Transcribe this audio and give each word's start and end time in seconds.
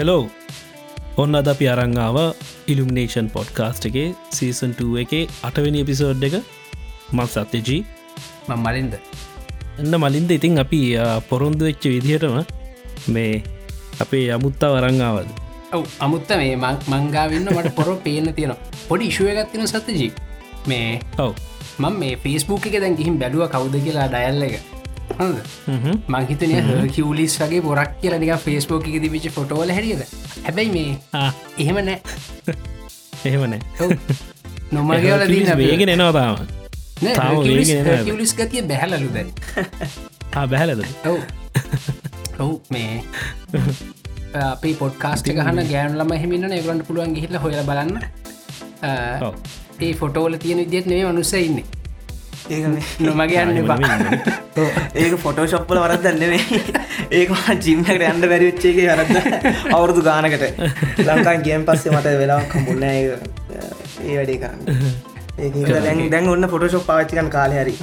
Hello 0.00 0.22
ඔන්න 1.22 1.36
අද 1.38 1.48
අපි 1.52 1.66
අරංගාව 1.70 2.16
ඉල්ිමිනේෂන් 2.72 3.26
පොඩ්කාස්ට් 3.34 3.86
එකේ 3.88 4.06
සීසන් 4.36 4.72
2 4.78 5.02
එකේ 5.02 5.24
අටවැනි 5.48 5.82
එපිසෝඩ් 5.84 6.24
එක. 6.28 6.36
මත් 7.16 7.28
සත්‍යජී. 7.34 7.80
මං 8.48 8.60
මලින්ද. 8.64 8.94
එන්න 9.80 9.94
මලින්ද 10.04 10.32
ඉතින් 10.38 10.62
අපි 10.64 10.80
පොරොන්දු 11.28 11.68
වෙච්ච 11.68 11.84
විදිහටම 11.86 12.38
මේ 13.08 13.34
අපේ 14.00 14.24
අමුත්තා 14.36 14.72
වරංගාවද 14.74 15.28
ඔව 15.72 15.84
අමුත්ත 16.00 16.32
මේ 16.40 16.56
මංගාවන්න 16.88 17.52
මට 17.52 17.76
පොරො 17.78 17.96
පේන 17.98 18.34
තියෙන 18.34 18.56
පොඩි 18.88 19.12
ඉශුවගත්තින 19.12 19.68
සතජී 19.68 20.10
මේ 20.66 20.90
ඔව. 21.18 21.32
මං 21.78 21.94
මේ 22.02 22.20
ෆේස්බුක් 22.24 22.66
එක 22.66 22.80
දැන් 22.82 22.96
ගිහිම් 22.96 23.16
බැලුව 23.22 23.48
කවුද 23.48 23.82
කියලා 23.84 24.08
ඩයල්ල 24.08 24.48
එක 24.48 24.79
මංහිතනය 26.08 26.88
කිවලිස් 26.90 27.38
වගේ 27.40 27.62
පොරක් 27.62 28.00
කියල 28.00 28.18
නික 28.18 28.34
ෆේස්බෝක 28.38 28.84
තිබිච 28.84 29.30
ෆොටෝල 29.30 29.70
හැරියද 29.70 30.02
හැබැයි 30.44 30.70
මේ 30.72 30.90
එහෙම 31.58 31.80
නෑ. 31.80 32.00
එහෙමනෑ. 33.24 33.60
නොමගේවල 34.72 35.26
දී 35.28 35.44
තාම. 35.44 35.58
වේගෙන 35.58 35.90
එනවා. 35.90 36.36
කිවලිස් 38.04 38.34
ගතිය 38.34 38.62
බැහලලු 38.64 39.08
ආ 40.36 40.46
බැහලද? 40.46 40.84
ඔව්. 41.04 41.18
ඔව් 42.38 42.52
මේ 42.70 43.02
අපි 44.44 44.74
පොඩ්කාස්ට 44.74 45.28
ගහන 45.30 45.62
ගෑන් 45.66 45.98
ලම 45.98 46.12
හිමින්න 46.14 46.52
ඒගලන්ට 46.52 46.86
පුළුවන් 46.86 47.14
ගිහිල්ල 47.14 47.38
හොල 47.38 47.60
බලන්න. 47.64 48.00
ඒ 49.80 49.92
ෆොටෝල 49.94 50.38
තියෙන 50.38 50.58
විදිත් 50.60 50.86
නේ 50.86 51.04
මනුස්ස 51.06 51.34
මේ 52.48 52.82
නොමගේ 53.00 53.42
යන්න 53.44 53.66
බා 53.66 53.78
ඒක 55.00 55.14
ෆොටෝශොප්පල 55.18 55.80
වරදන්නෙවේ 55.82 56.40
ඒක 57.18 57.30
ජිම්මකට 57.60 58.04
යන්න 58.06 58.24
බැරිවිච්චේගේ 58.24 58.88
වරද 58.90 59.14
අවුරුදු 59.76 60.02
ගානකට. 60.02 60.44
ලංකාන් 61.00 61.44
ගේම් 61.44 61.64
පස්සේ 61.64 61.92
මට 61.92 62.16
වෙලා 62.18 62.40
කම්බුල්න 62.46 62.82
ඒ 62.84 63.02
වැඩේ 64.10 64.38
කරන්න. 64.38 64.60
ඒ 65.38 65.50
දැන් 65.80 66.04
දැන් 66.10 66.28
ඔන්න 66.28 66.48
ෆොටෝශොප් 66.48 66.86
පාච්චිකන් 66.86 67.30
කාල 67.30 67.52
හරි. 67.54 67.76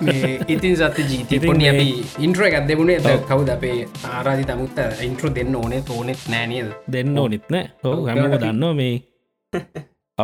මේ 0.00 0.40
ඉතින් 0.48 0.76
සත 0.76 0.98
ජීති 1.04 1.36
ඉතින් 1.36 1.46
පොඩි 1.46 1.64
මේ- 1.64 1.72
අපි 1.72 2.24
ඉන්ට්‍ර 2.26 2.44
එකක් 2.44 2.66
දෙබුණේ 2.68 3.18
කවුද 3.28 3.48
අපේ 3.50 3.76
ආරාධි 4.10 4.44
තමුත්ත 4.44 4.78
ඉන්ට්‍ර 5.02 5.34
දෙන්න 5.34 5.56
ඕනේ 5.56 5.82
තෝනෙත් 5.82 6.26
නෑනේද 6.28 6.72
දෙන්න 6.92 7.18
ඕනිත් 7.18 7.46
නෑ. 7.50 7.70
හෝ 7.84 7.96
හැම 8.06 8.24
දන්නවා 8.38 8.74
මේ 8.74 8.94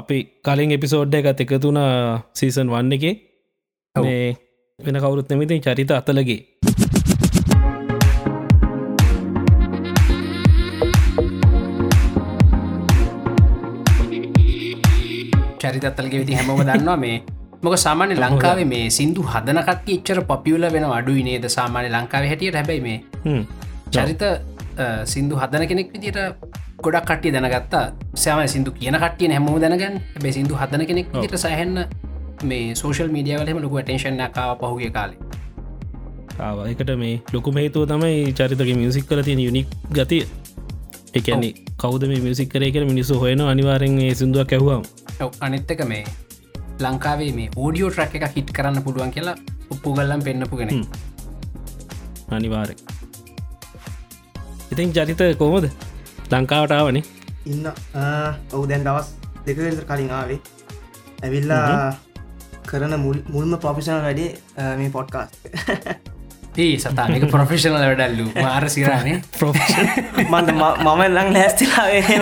අපි 0.01 0.17
කලින් 0.47 0.73
එපිසෝඩ්ඩ 0.77 1.15
එකත් 1.19 1.41
එකතුන 1.45 1.79
සීසන් 2.39 2.69
වන්න 2.75 2.93
එක. 2.97 3.05
මේ 3.97 4.37
වෙන 4.79 4.99
කවුරුත් 5.05 5.31
නමිතින් 5.33 5.63
චරිත 5.67 5.91
අතලගේ. 5.99 6.41
චරිතත්තල්ගේ 15.63 16.21
විදි 16.23 16.35
හැමෝම 16.39 16.61
දන්නවා 16.69 16.99
මේ. 17.05 17.17
මොක 17.65 17.77
සාමාන්‍ය 17.85 18.15
ලංකාවේ 18.25 18.69
මේ 18.75 18.85
සිින්දු 18.97 19.23
හදනකට 19.33 19.89
එච්චර 19.95 20.21
පපියල 20.31 20.67
වෙන 20.75 20.85
අඩුයි 20.99 21.23
නේද 21.29 21.49
සාමාන්‍ය 21.57 21.89
ලංකාව 21.95 22.29
හැටියට? 22.33 22.59
හැබැයි 22.61 22.83
මේ. 22.89 22.99
චරිත 23.95 24.23
සිින්දු 25.13 25.35
හදන 25.43 25.67
කෙනෙක් 25.73 25.89
විදිට 25.95 26.19
ගොඩක් 26.83 27.07
කටිය 27.11 27.33
දැනගත්තා. 27.35 27.85
සෑම 28.23 28.49
සිින්දු 28.55 28.71
කියන 28.79 28.97
කටිය 29.05 29.29
හැමෝ 29.35 29.59
දැනගන්න. 29.61 30.01
බේ 30.23 30.33
සිින්දු 30.33 30.55
හදන 30.61 30.87
කෙනෙක් 30.87 31.07
විදිට 31.15 31.39
සහන්න 31.39 31.79
මේ 32.51 32.75
සෝෂල් 32.75 33.09
මීඩියවලම 33.15 33.63
ලොකු 33.65 33.83
ටේශන් 33.83 34.21
කාව 34.37 34.59
පහුගේ 34.61 34.91
කාලේ. 34.91 35.19
ආවයකට 36.41 36.91
මේ 37.03 37.15
ලොකුම 37.33 37.57
හේතුව 37.57 37.89
තමයි 37.89 38.33
චරිතක 38.33 38.77
මියසික් 38.83 39.09
කල 39.09 39.23
තියෙන 39.23 39.41
යුනික් 39.47 39.67
ගතිය. 39.93 40.23
එකන්නේ 41.15 41.53
කවද 41.83 42.09
මේ 42.13 42.21
මියසික් 42.27 42.49
කරය 42.53 42.71
කර 42.73 42.85
මිනිස්සු 42.85 43.19
හොයන 43.23 43.41
අනිවාරෙන් 43.41 43.99
සිදුවක් 44.15 44.53
ඇහවාම්. 44.53 44.83
ඔව්, 45.21 45.31
අනිත් 45.41 45.71
එක 45.71 45.85
මේ 45.89 46.05
ලංකාවේ 46.81 47.33
මේ 47.33 47.49
ඕඩියෝ 47.57 47.91
ට්‍රක් 47.91 48.15
එක 48.21 48.37
හිට් 48.37 48.51
කරන්න 48.57 48.83
පුළුවන් 48.85 49.13
කියලා 49.15 49.37
උප්පුගල්ලම් 49.73 50.21
පෙන්න්නපු 50.27 50.57
හ්ම්. 50.57 50.85
අනිවාරෙක් 52.37 52.79
ඉතින් 54.73 54.93
චරිත 54.93 55.23
කොමද 55.39 55.71
ලංකාවටාවනේ. 56.33 57.05
ඉන්න 57.47 57.67
ඔවු 58.53 58.65
දැන් 58.69 58.85
දවස් 58.85 59.09
දෙක 59.47 59.57
විතර 59.59 59.85
කලින් 59.91 60.11
ආවේ. 60.11 60.41
ඇවිල්ලා 61.23 61.95
කරන 62.67 62.95
මුල් 63.01 63.19
මුල්ම 63.29 63.53
පොෆිෂනල් 63.59 64.03
වැඩේ 64.03 64.31
මේ 64.77 64.91
පොඩ්කාස් 64.91 65.31
ඒ 66.65 66.77
සතානක 66.79 67.25
ප්‍රොෆෙෂනල 67.31 67.77
වැඩල්ලු. 67.77 68.27
මාර 68.37 68.65
සිරානේ. 68.71 69.19
මන්ද 70.33 70.49
මම 70.53 71.01
ලං 71.09 71.29
ලැස්තිලාවේ 71.35 72.03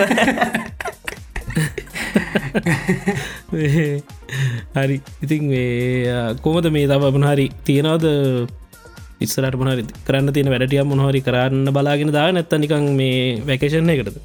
හරි. 4.75 4.97
ඉතින් 5.23 5.43
මේ 5.49 6.35
කොමද 6.43 6.65
මේ 6.71 6.87
තම 6.87 7.03
මොනහරි 7.15 7.47
තියෙනවද 7.63 8.05
ඉස්සරට 9.21 9.55
මොහරි 9.55 9.83
කරන්න 10.07 10.33
තියෙන 10.33 10.53
වැඩටිය 10.53 10.83
මොහොරි 10.85 11.21
කරන්න 11.21 11.73
බලාගෙන 11.73 12.11
දා 12.11 12.31
නැත්ත 12.31 12.55
නිකං 12.59 12.89
මේ 12.95 13.19
වැකේෂණ 13.47 13.93
එකටද 13.95 14.17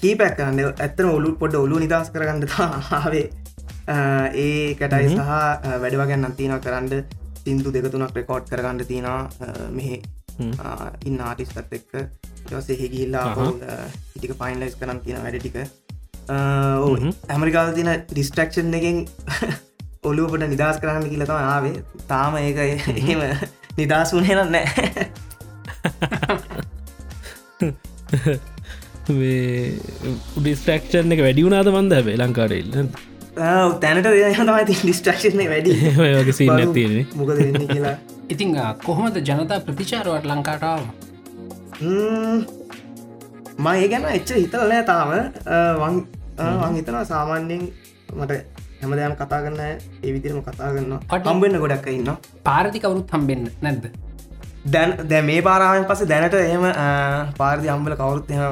කීපැක් 0.00 0.36
කරන්න. 0.36 0.74
ඇත්තන 0.78 1.08
ඔලු 1.08 1.34
පොඩ 1.36 1.54
ඔලු 1.54 1.78
නිදස් 1.78 2.10
කරගන්න 2.10 2.46
ආවේ. 2.98 3.30
ඒ 3.88 4.74
කැටයි 4.74 5.08
සහ 5.10 5.20
වැඩවගන්න 5.82 6.36
තියන 6.36 6.58
කරන්න. 6.60 7.04
සිින්දු 7.42 7.72
දෙකතුනක් 7.72 8.14
රෙකෝඩ් 8.14 8.46
කරගන්න 8.50 8.84
තියෙනවා. 8.86 9.30
මෙහෙ 9.70 10.02
ඉන්න 11.04 11.20
ආටිස්තත් 11.20 11.58
එක්ක. 11.58 12.06
ටසේ 12.46 12.88
ගිල්ලා 12.88 13.48
ඉටික 14.16 14.36
පයින්ලයිස් 14.38 14.76
කරන්න 14.76 15.00
තියෙන 15.00 15.22
වැඩ 15.24 15.40
ටික. 15.40 15.56
ඇමරිකාල් 16.28 17.74
තින 17.74 17.90
ඩිස්ටක්ෂන් 18.10 18.74
එකෙන් 18.74 19.06
ඔලුවට 20.10 20.46
නිදස් 20.46 20.78
කරන්න 20.78 21.10
කියලතම 21.10 21.34
ආවේ. 21.40 21.82
තාම 22.06 22.38
ඒක 22.38 22.62
එහෙම 22.62 23.26
වුණහෙන 24.14 24.50
නෑ. 24.52 24.66
ඩිස්ටක්ෂන් 30.38 31.14
එක 31.14 31.20
වැඩි 31.24 31.44
වුණාද 31.46 31.68
මන්ද 31.72 31.92
හැබේ 31.96 32.16
ලංකාරෙල් 32.20 32.68
ආ, 32.72 33.68
තැනට 33.82 34.06
තමයි 34.06 34.64
ඩිස්ටක්ෂන 34.70 35.40
වැඩි. 35.50 35.72
සීන් 36.38 36.52
ඇතිරෙන 36.56 37.06
මොකද 37.16 37.36
වෙන්නේ 37.38 37.68
කියලා. 37.68 37.96
ඉතිං 38.32 38.50
කොහොමද 38.84 39.16
ජනතා 39.20 39.60
ප්‍රතිචාරුවට 39.66 40.26
ලංකාටාව 40.30 40.80
ම්ම්, 41.80 42.38
මම 43.58 43.68
ඒ 43.74 43.88
ගැන 43.88 44.04
එච්ච 44.12 44.30
හිතල 44.38 44.66
නෑ 44.70 44.84
තාම. 44.86 45.08
වන් 45.80 46.74
හිතනවා 46.76 47.04
සාමාන්‍යයෙන් 47.04 47.62
මට 48.16 48.32
හැම 48.82 48.94
දෙයම් 48.98 49.14
කතා 49.20 49.40
කරන්න 49.44 49.60
ඒ 50.04 50.10
විදිරම 50.14 50.40
කතා 50.46 50.70
කරන්න 50.74 50.92
හම්බෙන්න්න 51.26 51.62
ගොඩක් 51.64 51.86
ඉන්න 51.92 52.10
පාරති 52.48 52.78
කවරුත් 52.84 53.12
හම්බෙන්න්න 53.16 53.46
නැද්ද? 53.66 53.84
දැන් 54.74 54.90
දැ 55.10 55.22
මේ 55.28 55.40
පාරාවෙන් 55.48 55.84
පස 55.90 56.02
දැනට 56.12 56.36
එහෙම 56.40 56.64
පාරදි 57.40 57.70
අම්බල 57.74 57.94
කවුරුත් 58.00 58.30
එම 58.34 58.42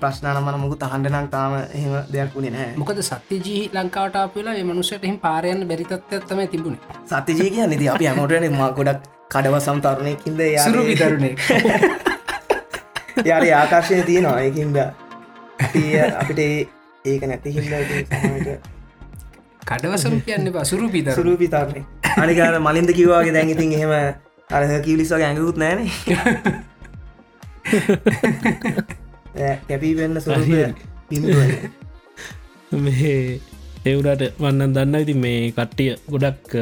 ප්‍රශ්නාන 0.00 0.38
මන 0.42 0.58
මුකු 0.62 0.76
තහන්ඩනම් 0.82 1.26
තාම 1.34 1.52
එහෙම 1.60 1.94
දෙයක් 2.14 2.34
වුණේ 2.36 2.52
නෑ 2.56 2.68
මොකද 2.82 3.02
සත්‍යජී 3.10 3.62
ලංකාවට 3.76 4.36
වෙලා 4.36 4.56
මනුසට 4.70 5.06
එහම 5.08 5.16
පාරයන්න 5.26 5.62
බැරිතත්වත්තම 5.70 6.40
තිබුණ. 6.54 6.76
සත්‍යජී 7.12 7.50
කිය 7.54 7.66
නිති 7.72 7.88
අපි 7.94 8.10
අමටන 8.12 8.58
මා 8.58 8.70
ගොඩක් 8.78 9.08
කඩවසම් 9.34 9.78
තරුණයකින්ද 9.86 10.40
සුරු 10.66 10.84
විතරුණේ 10.90 11.34
යාර 13.30 13.44
ආකර්ශය 13.62 14.02
තියෙනවා. 14.10 14.38
ඒකින්ද 14.46 14.76
අපිට 16.20 16.40
ඒක 17.10 17.22
නැති 17.30 17.48
හිල්ල 17.56 17.74
කඩවසම් 19.62 20.14
කියන්න 20.22 20.52
පසුරු 20.52 20.86
පිතර 20.90 21.14
සුරු 21.14 21.32
පිතාරන්නේ 21.36 21.84
අනිකාර 22.18 22.54
මලින්ද 22.60 22.90
කිවවාගේ 22.92 23.32
දැන් 23.32 23.50
ඉතින් 23.50 23.72
එහෙම 23.72 23.92
අර 24.50 24.62
කිවලිස්වගේ 24.82 25.26
ඇඟකුත් 25.26 25.58
නෑන 25.58 25.80
කැපී 29.68 29.94
වෙන්න 29.96 30.20
ස්වරූපය 30.20 30.60
බිඳුව 31.08 31.38
මේ 32.80 33.40
එවුඩට 33.84 34.24
වන්නන් 34.38 34.74
දන්න 34.76 34.96
ඉති 34.98 35.14
මේ 35.16 35.40
කට්ටිය 35.52 35.92
ගොඩක් 36.08 36.56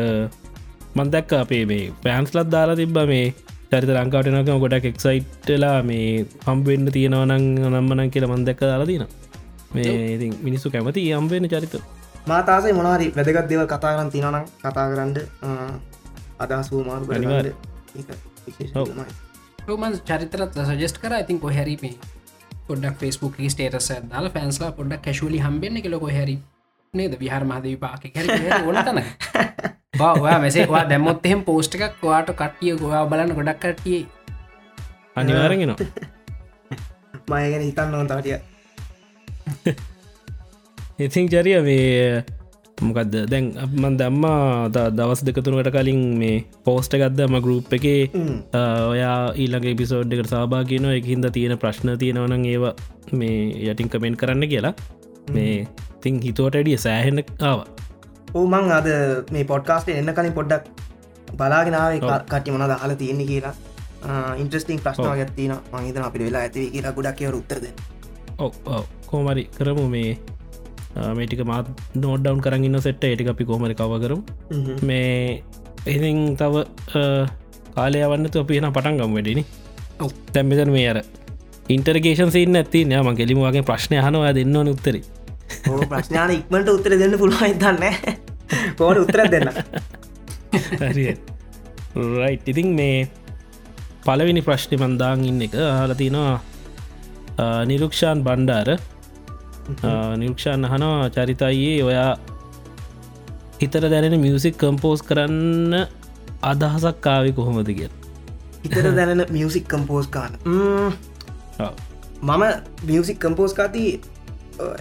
මන්දැක්ක 0.94 1.32
අපේ 1.36 1.64
මේ 1.66 1.84
පෑන්ස්ලත් 2.02 2.50
දාලා 2.50 2.76
තිබ්බ 2.76 2.98
මේ 3.06 3.24
චරිත 3.70 3.90
ලංකාටනක 3.92 4.50
ගොඩක් 4.58 4.86
එක්සයිට්ලා 4.86 5.78
මේ 5.84 6.26
හම්බෙන්න්න 6.44 6.92
තියෙනවනං 6.92 7.48
නම්මනන් 7.66 8.10
කියල 8.10 8.26
මන්දැක්ක 8.28 8.62
දාලා 8.62 8.86
තින 8.86 9.06
මේ 9.74 9.96
ඉතින් 10.14 10.32
මිනිස්සු 10.42 10.70
කැමති 10.70 11.08
අම්බෙන 11.14 11.48
චරිත 11.48 11.74
මාතාසේ 12.30 12.72
මොනහරි 12.72 13.06
වැදගත් 13.16 13.48
දෙව 13.50 13.62
කතා 13.66 13.92
කරන්න 13.94 14.10
තිනනම් 14.10 14.44
කතා 14.60 14.86
කරන්න 14.90 15.12
අදහස් 16.38 16.70
වූ 16.72 16.84
මාරු. 16.84 17.04
රෝමන් 19.66 19.94
චරිතරත් 20.02 20.54
සජෙස්ට 20.70 20.98
කර. 20.98 21.12
ඉතින් 21.16 21.40
කොහැරීමේ 21.40 21.94
පොඩක් 22.66 22.96
ෆෙස්බුක් 22.98 23.34
ස්ටේටස 23.48 23.90
දාල 24.06 24.30
ෆැන්ස්ලා 24.30 24.72
පොඩක් 24.72 25.02
කැශුවලි 25.02 25.38
හම්බෙන්න්න 25.40 25.82
කෙලොක 25.82 26.06
හැරි 26.10 26.36
නේද? 26.94 27.12
විහාර 27.16 27.44
මහදවි 27.44 27.76
පාක 27.76 28.02
ඕන 28.60 28.78
තන 28.78 29.00
බවා 29.98 30.38
මෙසේවා 30.38 30.84
දැම්මොත් 30.88 31.26
එහෙම 31.26 31.44
පෝස්ට 31.44 31.74
එකක් 31.76 32.02
වාට 32.04 32.32
කට්ටිය 32.32 32.76
ගොවා 32.76 33.04
බලන්න 33.06 33.34
ගොඩක් 33.34 33.60
කට්ටිය. 33.60 34.00
අනිවාරගෙන 35.16 35.76
මයගෙන 37.30 37.62
හිතන්න 37.62 37.94
ඕන 37.94 38.08
තාටිය 38.08 38.38
ඉතින් 41.00 41.28
චරිය 41.32 41.56
මේ 41.64 42.24
මොකක්ද 42.78 43.14
දැන් 43.32 43.46
මන් 43.72 43.94
දම්මා 44.00 44.68
දවස් 44.96 45.22
දෙකතුනකට 45.26 45.70
කලින් 45.72 46.00
මේ 46.20 46.44
පෝස්ට 46.64 46.92
ගත්දම 46.92 47.36
ගරුප් 47.44 47.72
එක 47.76 47.86
ඔයා 48.92 49.32
ඊළඟ 49.34 49.68
පිසෝඩ් 49.80 50.12
එකට 50.12 50.32
සභාගන 50.32 50.88
එක 50.90 51.06
හින්ද 51.12 51.28
තියෙන 51.36 51.56
ප්‍රශ්න 51.62 51.96
තියෙනවන 52.02 52.44
ඒවා 52.46 52.74
මේ 53.12 53.70
යටින් 53.70 53.88
කමෙන්ට් 53.88 54.20
කරන්න 54.20 54.44
කියලා. 54.52 54.74
මේ 55.34 55.54
තිං 56.02 56.20
හිතුවට 56.20 56.58
ඇඩිය 56.60 56.76
සෑහෙන 56.84 57.24
ආව. 57.50 57.64
ඕමං 58.34 58.72
අද 58.78 58.88
මේ 59.30 59.44
පොඩ්කාස්ට 59.52 59.88
එන්න 59.94 60.12
කලින් 60.18 60.36
පොඩ්ඩක් 60.36 60.68
බලාගෙනාව. 61.38 61.96
කට්ටි 62.02 62.56
මොනද 62.56 62.74
හල 62.76 62.94
තියෙන්නේ 63.04 63.30
කියලා. 63.30 63.54
ඉන්ට්‍රස්ටිං 64.36 64.82
ප්‍රශ්න. 64.84 65.08
ගත්තින 65.22 65.56
මහිතන 65.72 66.04
අපි 66.08 66.26
වෙලා 66.26 66.44
ඇතිව 66.48 66.68
කියලා 66.76 66.92
ගොඩක් 66.98 67.16
කියව 67.22 67.40
උත්තරද 67.40 67.66
ඔව 68.38 68.84
කෝමරි 69.06 69.44
කරමු 69.56 69.86
මේ 69.94 70.12
මේටික 71.18 71.42
මාත් 71.52 71.66
නෝඩ්ඩවන් 72.02 72.40
කරන්න 72.44 72.76
සෙට්ට 72.86 73.04
ඒටි 73.10 73.28
අපි 73.34 73.44
කෝමරි 73.50 73.74
කව 73.80 73.92
කරම්. 74.04 74.20
මේ 74.88 75.42
එතින් 75.86 76.18
තව 76.40 76.54
කාලය 77.76 77.98
වන්නතු 78.12 78.42
අපි 78.44 78.58
එන 78.60 78.72
පටන් 78.76 79.00
ගම් 79.00 79.12
වැඩිනි. 79.16 79.44
තැම්බෙතන 80.34 80.72
මේ 80.76 80.88
අර 80.92 80.98
ඉන්ටර්ගේෂන් 81.74 82.30
සින්න 82.36 82.58
ඇති 82.60 82.80
නෑම 82.90 83.08
කෙලිමවාගේ 83.20 83.64
ප්‍රශ්නය 83.70 83.96
හනවා 84.06 84.32
දෙන්න 84.38 84.56
උත්තර. 84.74 84.96
ඕ 85.70 85.82
ප්‍රශ්නාන 85.92 86.30
ඉක්මට 86.36 86.68
උත්තර 86.76 86.92
දෙන්න 87.02 87.14
පුළුවන් 87.22 87.54
දන්න 87.62 87.84
කෝට 88.78 88.98
උත්තර 89.04 89.20
දෙන්න? 89.34 89.48
රයි් 92.20 92.36
ඉතින් 92.50 92.68
මේ 92.78 92.98
පලවෙනි 94.06 94.42
ප්‍රශ්නි 94.48 94.76
මන්දාන් 94.82 95.26
ඉන්න 95.30 95.42
එක. 95.46 95.54
හලතිනවා 95.80 96.34
නිරුක්ෂාන් 97.70 98.18
බණ්ඩාර 98.26 98.68
නිරුක්ෂාන් 100.16 100.64
හනවා 100.64 101.10
චරිතයේ 101.16 101.82
ඔයා 101.84 102.12
හිතර 103.60 103.84
දැනෙන 103.92 104.20
මියසික් 104.20 104.56
කම්පෝස් 104.56 105.00
කරන්න 105.02 105.74
අදහසක් 106.42 107.00
කාවි 107.00 107.32
කොහොමද 107.32 107.68
කිය 107.78 107.90
හිතර 108.64 108.86
දැනෙන 108.96 109.26
මියසික් 109.30 109.68
කම්පෝස් 109.68 110.06
කාන 110.08 110.32
මම. 110.44 110.92
මියසික් 112.86 113.18
කම්පෝස් 113.18 113.52
කාති 113.54 113.84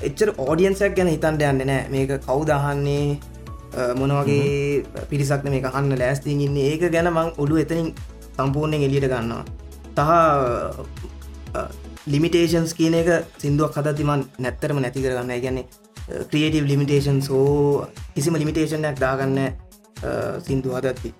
එච්චර 0.07 0.29
ඕඩියන්සක් 0.37 0.95
ගැන 0.95 1.09
හිතන්ට 1.11 1.43
යන්න 1.49 1.61
නෑ. 1.69 1.83
මේක 1.91 2.11
කවුදහන්නේ 2.25 3.19
මොනවගේ 3.99 4.83
පිරිසක්න 5.09 5.49
මේ 5.51 5.61
කහන්න 5.61 5.99
ලෑස්තිී 5.99 6.45
ඉන්න? 6.45 6.57
ඒක 6.57 6.91
ගැන 6.91 7.07
මං 7.13 7.29
ඔඩු 7.37 7.55
එතනින් 7.63 7.93
සම්පූර්ණයෙන් 8.37 8.83
එලියට 8.87 9.07
ගන්නවා. 9.11 9.43
තහ 9.95 10.09
ලිමිටේෂන්ස් 12.07 12.73
කියන 12.73 12.93
එක 12.93 13.09
සිින්දුවක් 13.37 13.75
හදතිමන් 13.75 14.23
නැත්තරම 14.39 14.79
නැති 14.79 15.03
කරගන්න 15.03 15.33
ගැන්නේ 15.37 15.65
ක්‍රියටව 16.25 16.65
ලිමිටේෂන් 16.65 17.19
සෝ 17.21 17.85
කිසිම 18.15 18.35
ලිමිටේෂන්යක් 18.35 18.99
දාගන්න 18.99 19.37
සිින්දු 20.41 20.71
හදත්ති 20.71 21.13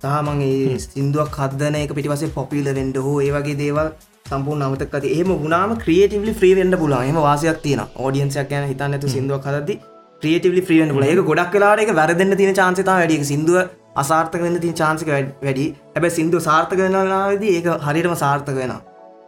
තාමන් 0.00 0.42
ඒ 0.42 0.78
සිින්දුවක් 0.80 1.38
හදන 1.38 1.80
එක 1.80 1.94
පිටිවසේ 1.94 2.30
පොපිල 2.30 2.70
වෙන්ඩ 2.72 2.98
හෝ 2.98 3.16
ඒවගේ 3.20 3.56
දේවල් 3.56 3.90
සම්පූර්ණ 4.26 4.64
අමතක් 4.64 4.94
ඇති 4.94 5.14
එහම 5.14 5.32
ගුණාම 5.36 5.76
ක්‍රියටවලි 5.78 6.34
්‍රී 6.36 6.54
වෙන්ඩ 6.54 6.78
පුලා 6.78 7.02
එම 7.04 7.20
වාසයක් 7.20 7.62
තියන 7.62 7.82
ෝඩියන්සයක් 7.96 8.50
ගැන 8.50 8.68
හිතන්න 8.68 8.98
ඇතු 8.98 9.14
සිින්දුවක් 9.14 9.48
හදදි 9.50 9.80
ක්‍රියටවලි 10.22 10.62
්‍රියෙන් 10.62 10.90
පුල 10.90 11.04
ඒක 11.04 11.24
ගොඩක් 11.24 11.52
කලාට 11.52 11.84
එක 11.84 11.92
වැරදන්න 11.94 12.36
තින 12.36 12.54
චාන්සතා 12.54 12.96
වැඩිය 12.96 13.24
සිින්දුව 13.24 13.58
අසාර්ථක 13.96 14.40
වෙන්න 14.40 14.60
තින් 14.60 14.74
චාන්සික 14.74 15.08
වැඩි. 15.08 15.66
හැබැ 15.88 16.10
සිින්දු 16.10 16.40
සාර්ථක 16.40 16.78
වෙනලාද 16.78 17.44
ඒක 17.48 17.68
හරිටම 17.84 18.14
සාර්ථක 18.16 18.54
වෙන 18.56 18.74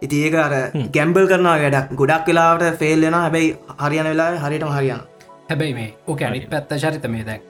ඉති 0.02 0.17
ඒක 0.25 0.35
අර 0.37 0.52
ගැම්බල් 0.91 1.26
කරනවා 1.26 1.58
වැඩක්. 1.58 1.94
ගොඩක් 1.94 2.26
වෙලාට 2.29 2.79
ෆෙල්ලෙන 2.79 3.14
හැබැයි 3.17 3.49
හරියන 3.81 4.06
වෙලා 4.06 4.29
හරිටම 4.44 4.70
හරියන 4.70 5.00
හැබැයි 5.49 5.75
මේ 5.75 5.88
ඕක 6.06 6.23
අනි 6.23 6.41
පැත්ත 6.47 6.73
චරිත 6.82 7.06
මේ 7.08 7.25
දැන් 7.25 7.41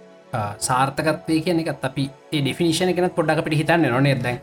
සාර්ථකත්වය 0.60 1.36
කියන 1.44 1.60
එකත් 1.62 1.84
අපි 1.84 2.04
ඒ 2.32 2.40
ඩිෆිනිශන 2.42 2.92
කෙනත් 2.96 3.14
පොඩ්ඩක් 3.16 3.44
පිට 3.46 3.56
හිතන්න 3.60 3.86
නොනේ 3.88 4.14
දැන්? 4.18 4.38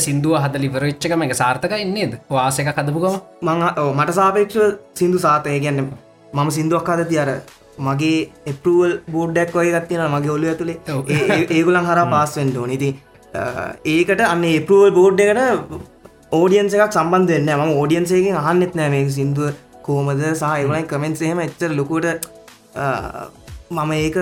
සිින්දුව 0.00 0.36
හද 0.38 0.62
ලිවරච්චකම 0.64 1.22
එක 1.22 1.34
සාර්ථක 1.34 1.74
ඉන්නේද 1.78 2.16
වාසක 2.30 2.70
කදපුකම 2.70 3.16
මං 3.42 3.62
ඔව්, 3.76 3.90
මට 3.94 4.14
සාපේක්ෂ 4.14 4.58
සිින්දු 4.94 5.18
සාතය 5.20 5.58
ගැන්න 5.60 5.86
මම 6.32 6.50
සිින්දුවක් 6.50 6.88
අදති 6.90 7.18
අර 7.18 7.30
මගේ 7.80 8.18
එපරුවල් 8.46 8.92
බෝඩ්ඩක් 9.08 9.54
වය 9.56 9.70
ගත්තින 9.72 10.02
මගේ 10.08 10.30
ඔලු 10.30 10.46
ඇතුළේ 10.48 10.78
ඒගුලන් 11.50 11.86
හර 11.86 12.00
පාස්වෙන්ට 12.08 12.60
නිති 12.72 12.90
ඒකට 13.92 14.20
අන්න 14.26 14.44
එපරුවල් 14.50 14.92
බෝඩ් 14.92 15.20
එකට 16.30 16.38
ඕඩියන්ස 16.38 16.74
එකක් 16.74 16.92
සම්බන්ධ 16.92 17.30
වෙන්න 17.30 17.50
ම 17.58 17.72
ෝඩියන්සේකින් 17.72 18.36
අහන්නෙත් 18.36 18.74
නෑ 18.74 18.90
මේ 18.90 19.08
සිින්දුව 19.08 19.54
කෝමද 19.82 20.22
සහ 20.32 20.44
ඒවලයි 20.48 20.84
කමෙන්න්සේම 20.84 21.40
එච්චර 21.40 21.70
ලොකුට 21.70 22.06
මම 23.70 23.92
ඒක 23.94 24.16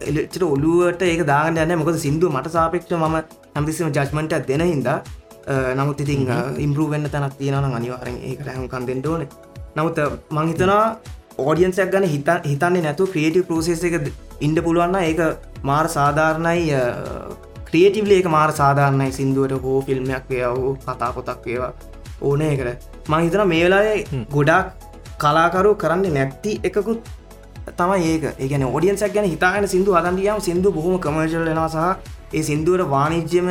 එලචට 0.00 0.42
ඔලුවට 0.44 1.02
ඒක 1.02 1.22
දාගන්න 1.26 1.60
යන්න 1.64 1.78
මොකද 1.78 1.98
සිින්දුව 1.98 2.32
මට 2.32 2.52
සාපෙක්ෂ 2.52 2.92
ම 2.92 3.04
හැමිසිම 3.54 3.90
ජස්මට 3.90 4.48
දෙන 4.48 4.64
හින්දා 4.64 4.98
නමුත් 5.74 6.00
ඉතින් 6.00 6.24
ඉම්පරූ 6.58 6.88
වෙන්න 6.90 7.06
තැනක් 7.06 7.36
තියෙනන 7.38 7.68
අනිවාරෙන් 7.70 8.18
ඒක 8.22 8.40
රැහුකන් 8.46 8.86
දෙෙන්ට 8.86 9.06
ඕන. 9.06 9.26
නමුත් 9.76 9.98
මංහිතනා 10.30 10.96
ඕඩියන්සයක් 11.38 11.90
ගන 11.90 12.04
හිත 12.04 12.28
හිතන්නේ 12.44 12.82
නැතු 12.82 13.06
ක්‍රියටව 13.06 13.44
පෝසෙස 13.44 13.84
එක 13.84 13.94
ඉන්ඩ 14.40 14.64
පුළුවන්න 14.64 14.96
ඒක 15.02 15.20
මාර 15.62 15.86
සාධාරණයි 15.88 16.72
ක්‍රියටවල 17.68 18.12
ඒක 18.12 18.28
මාර 18.28 18.50
සාධාරණයි 18.54 19.12
සිින්දුවට 19.12 19.62
හෝ 19.62 19.78
ෆිල්ම්යක් 19.82 20.28
වයා 20.30 20.52
හෝ 20.52 20.74
කතා 20.82 21.12
පොතක් 21.12 21.48
ඒවා 21.48 21.72
ඕන 22.22 22.44
එකට 22.44 22.88
මංහිතන 23.08 23.44
මේලාය 23.46 24.04
ගොඩක් 24.30 24.66
කලාකරු 25.18 25.72
කරන්න 25.76 26.14
නැත්ති 26.14 26.52
එකකුත් 26.62 27.00
තමයි 27.72 28.06
ඒක. 28.06 28.24
ඒගන 28.38 28.64
ෝඩියන්සක් 28.66 29.12
ගැන 29.14 29.26
හිතාගෙන 29.26 29.68
සිින්දු 29.68 29.94
අදන්දියම් 29.94 30.40
සිින්දු 30.40 30.72
බොහොම 30.72 30.96
කමර්ශල් 30.98 31.44
වෙනවා 31.44 31.68
සහ 31.68 31.78
ඒ 32.32 32.42
සිින්දුවට 32.42 32.88
වානිජ්‍යම 32.88 33.48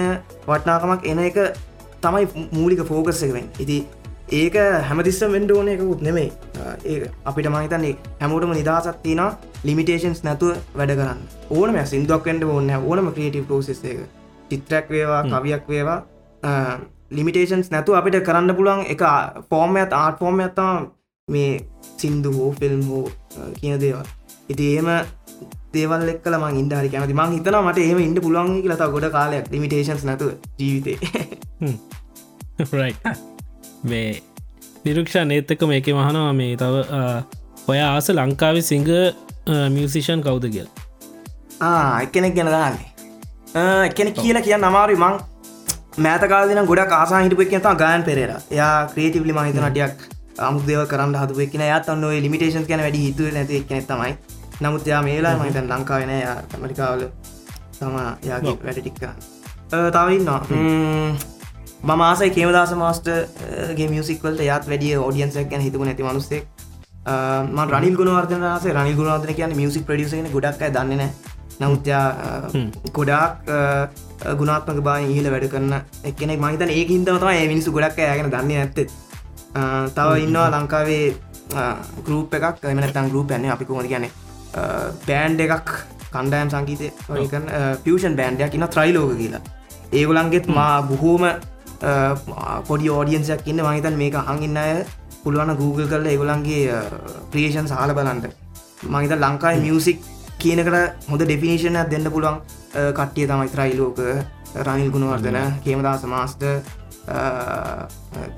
වටනාකමක් 0.47 1.05
එන 1.05 1.19
එක 1.21 1.37
තමයි 2.01 2.47
මූලික 2.51 2.81
ෆෝකස් 2.85 3.23
එකවෙන් 3.23 3.47
ඉති 3.59 3.77
ඒක 4.33 4.55
හැමතිස්සම් 4.83 5.31
වෙන්ඩ 5.31 5.51
ඕන 5.51 5.69
එකකුත් 5.69 6.01
නෙමේ 6.01 6.29
ඒ 6.85 7.09
අපිට 7.25 7.49
මහිතන්නේ 7.53 7.95
හැමෝටම 8.19 8.53
නිදහසක් 8.57 9.01
තින 9.03 9.21
ලිමිටේෂන්ස් 9.63 10.23
නැතුව 10.23 10.57
වැඩ 10.75 10.93
කරන්න. 10.99 11.19
ඕනම 11.49 11.79
සිින්දුවක් 11.85 12.25
වෙන්ඩ 12.25 12.43
ඕන්න 12.43 12.69
ඕනම 12.81 13.09
ක්‍රේටව 13.15 13.47
පෝසෙස් 13.47 13.83
එක. 13.83 13.99
චිත්‍රයක් 14.49 14.89
වේවා 14.89 15.23
කවියක් 15.23 15.65
වේවා 15.69 15.99
ලිමිටේෂන්ස් 17.11 17.71
නැතු 17.71 17.95
අපිට 17.95 18.19
කරන්න 18.27 18.55
පුළුවන් 18.55 18.85
එක 18.93 19.01
ෆෝර්ම 19.49 19.75
ඇත් 19.81 19.93
ආට 19.93 20.19
ෆෝර්ම 20.19 20.39
ඇත්තම 20.39 20.87
මේ 21.27 21.51
සින්දු 21.97 22.31
හෝ 22.31 22.51
ෆිල්ම් 22.59 22.81
හෝ 22.89 23.05
කියන 23.59 23.79
දේවල්. 23.79 24.07
ඉති 24.49 24.65
ඒම 24.75 24.89
දේවල් 25.73 26.07
එක්කල 26.13 26.35
මං 26.37 26.59
ඉන්ඩහරි 26.61 26.89
කැමති 26.93 27.17
මං 27.19 27.35
හිතන 27.35 27.57
මට 27.59 27.83
ඒම 27.83 27.99
ඉන්න 28.05 28.21
පුළුවන් 28.21 28.61
කියලතා 28.61 28.89
ගොඩ 28.95 29.09
කාලයක් 29.17 29.51
ලිමිටේෂන්ස් 29.51 30.03
නැතු 30.09 30.31
ජීවිතේ. 30.59 30.97
මේ 33.83 34.09
නිරුක්ෂා 34.87 35.25
නේත්තක 35.31 35.61
මේක 35.71 35.87
මහනවා 35.99 36.33
මේ 36.41 36.51
තව 36.63 36.75
ඔය 37.71 37.79
ආස 37.85 38.07
ලංකාවේ 38.17 38.65
සිංහ 38.71 38.91
මියසිෂන් 39.75 40.21
කවුද 40.27 40.45
කියල්. 40.53 40.67
එක්කෙනෙක් 42.03 42.33
ගැන 42.37 42.49
දාන්නේ. 42.57 42.89
එකෙනෙ 43.89 44.11
කියලා 44.19 44.43
කියන්න 44.47 44.67
අමාරු 44.69 44.95
මං 45.03 45.15
මෑතකාදින 46.05 46.61
ගොඩක් 46.71 46.91
ආසා 46.99 47.21
හිටපු 47.25 47.43
එකතා 47.45 47.75
ගායන් 47.83 48.03
පෙරේර. 48.09 48.31
යා 48.59 48.75
ක්‍රේටිවලි 48.93 49.33
මහිතනටයක් 49.37 49.95
අමුදේව 50.47 50.81
කරන්න 50.91 51.15
හදුව 51.21 51.39
එක්න 51.45 51.63
යාත් 51.69 51.89
ඔන්න 51.93 52.03
ඔය 52.09 52.17
ලිමිටේෂන් 52.25 52.67
ගැන 52.71 52.81
වැඩි 52.85 53.05
හිතුව 53.05 53.33
නැති 53.37 53.53
එක්නෙ 53.61 53.81
තමයි. 53.93 54.13
නමුත් 54.63 54.83
යා 54.91 55.01
මේලා 55.07 55.37
මහිතන් 55.39 55.71
ලංකාවෙන 55.73 56.11
ඇමරිකාවල 56.17 57.01
තම 57.79 57.97
යාගේ 58.29 58.55
වැඩටික් 58.67 58.95
කරන්න 59.01 59.19
තවන්නවා 61.77 61.95
මම 61.95 62.01
ආසයි 62.01 62.29
කේමදාස 62.31 62.71
මාස්ටගේ 62.73 63.87
මියසික්වලට 63.89 64.41
යත් 64.41 64.67
වැඩිය 64.67 64.95
ෝඩියන්සක් 64.97 65.49
ගැන 65.49 65.61
හිතුම 65.61 65.83
නැති 65.83 66.03
මනුස්සේ 66.03 66.41
ම 67.47 67.59
රනිල් 67.69 67.95
ගුණවර්ධනස 67.95 68.65
රනිල් 68.67 68.95
ගුණවර්ධන 68.95 69.35
කියන 69.35 69.55
මියසික් 69.55 69.85
ප්‍රඩියසන 69.85 70.29
ගොඩක් 70.31 70.63
දන්නන 70.69 71.03
නමුත්යා 71.59 72.05
ගොඩක් 72.93 73.51
ගුණාත්මක 74.37 74.81
බා 74.83 74.99
ඉහල 74.99 75.29
වැඩ 75.31 75.49
කරන්න 75.49 75.75
එකන 76.03 76.33
මහිතන 76.37 76.69
ඒ 76.69 76.85
හින්දමතම 76.85 77.27
ඒ 77.27 77.47
මිනිසු 77.47 77.71
ගොඩක් 77.71 77.99
ඇගෙන 78.01 78.31
දන්න 78.31 78.51
ඇත්ත 78.55 78.79
තව 79.95 80.17
ඉන්නවා 80.19 80.49
ලංකාවේ 80.51 81.15
ගරුප් 82.03 82.33
එකක්. 82.33 82.65
එමනතන් 82.65 83.11
ගරුප 83.11 83.31
ඇන්නේ 83.31 83.51
අපි 83.51 83.65
කොමද 83.65 83.89
ගැන 83.89 84.09
බෑන්් 85.07 85.39
එකක් 85.39 85.69
කණ්ඩයම් 86.11 86.49
සංගීතය 86.49 86.91
පියෂන් 87.83 88.15
බෑන්ඩයක් 88.15 88.53
ඉන්න 88.53 88.67
ත්‍රයිලෝක 88.67 89.13
කියලා. 89.17 89.43
ඒගොලන්ගෙත් 89.91 90.47
මා 90.49 90.81
බොහෝම 90.83 91.29
පොඩි 92.67 92.89
ෝඩියන්සයක් 92.89 93.47
ඉන්න. 93.47 93.61
මහිතන් 93.61 93.97
මේක 93.97 94.15
හඟින්න 94.15 94.57
අය 94.57 94.85
පුළුවන 95.23 95.55
Google 95.55 95.87
කරල 95.87 96.05
ඒගොලන්ගේ 96.07 96.81
ප්‍රේෂන් 97.31 97.67
සහල 97.67 97.93
බලන්ට 97.93 98.25
මහිත 98.93 99.11
ලංකායි 99.15 99.61
මියසික් 99.65 99.99
කියනකට 100.39 101.09
හොඳ 101.09 101.21
ඩෙෆිනිශනයක් 101.21 101.89
දෙන්න 101.89 102.11
පුළුවන්. 102.11 102.41
කට්ටිය 102.97 103.27
තමයි 103.27 103.49
ත්‍රයිලෝක 103.53 103.99
රනිල් 104.65 104.91
ගුණවර්ධන 104.91 105.37
කේමදා 105.63 105.97
සමාස්ට 105.97 106.43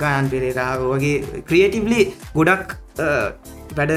ගයන් 0.01 0.29
පෙරේරාව 0.31 0.85
වගේ 0.91 1.43
ක්‍රියටීවලි 1.47 2.01
ගොඩක් 2.35 2.77
වැඩ 3.77 3.93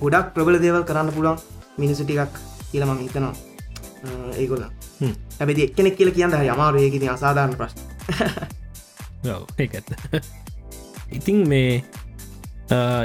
ගොඩක් 0.00 0.32
ප්‍රබල 0.34 0.60
දේවල් 0.64 0.84
කරන්න 0.84 1.12
පුළුවන් 1.16 1.38
මිනිසු 1.78 2.04
ටිකක් 2.04 2.40
කියලම 2.70 2.96
හිතනවා. 2.98 3.34
ඒගොල 4.36 4.62
ඇබැදි 4.62 5.66
එක්කෙනෙක් 5.68 5.96
කියල 5.98 6.10
කියන්න 6.12 6.40
යමාරුයකති 6.46 7.08
අසාධාරණ 7.08 7.58
ප්‍රශ්න 7.60 7.95
ඒත් 9.58 9.92
ඉතිං 11.10 11.42
මේ 11.48 11.82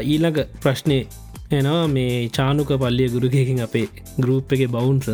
ඊළඟ 0.03 0.39
ප්‍රශ්නය 0.61 0.99
එනවා 1.51 1.87
මේ 1.89 2.29
චානුක 2.29 2.71
පල්ලිය 2.77 3.09
ගුරුගයකින් 3.09 3.61
අපේ 3.61 3.87
ගරුප් 4.17 4.53
එක 4.53 4.63
බවුන්ස 4.69 5.09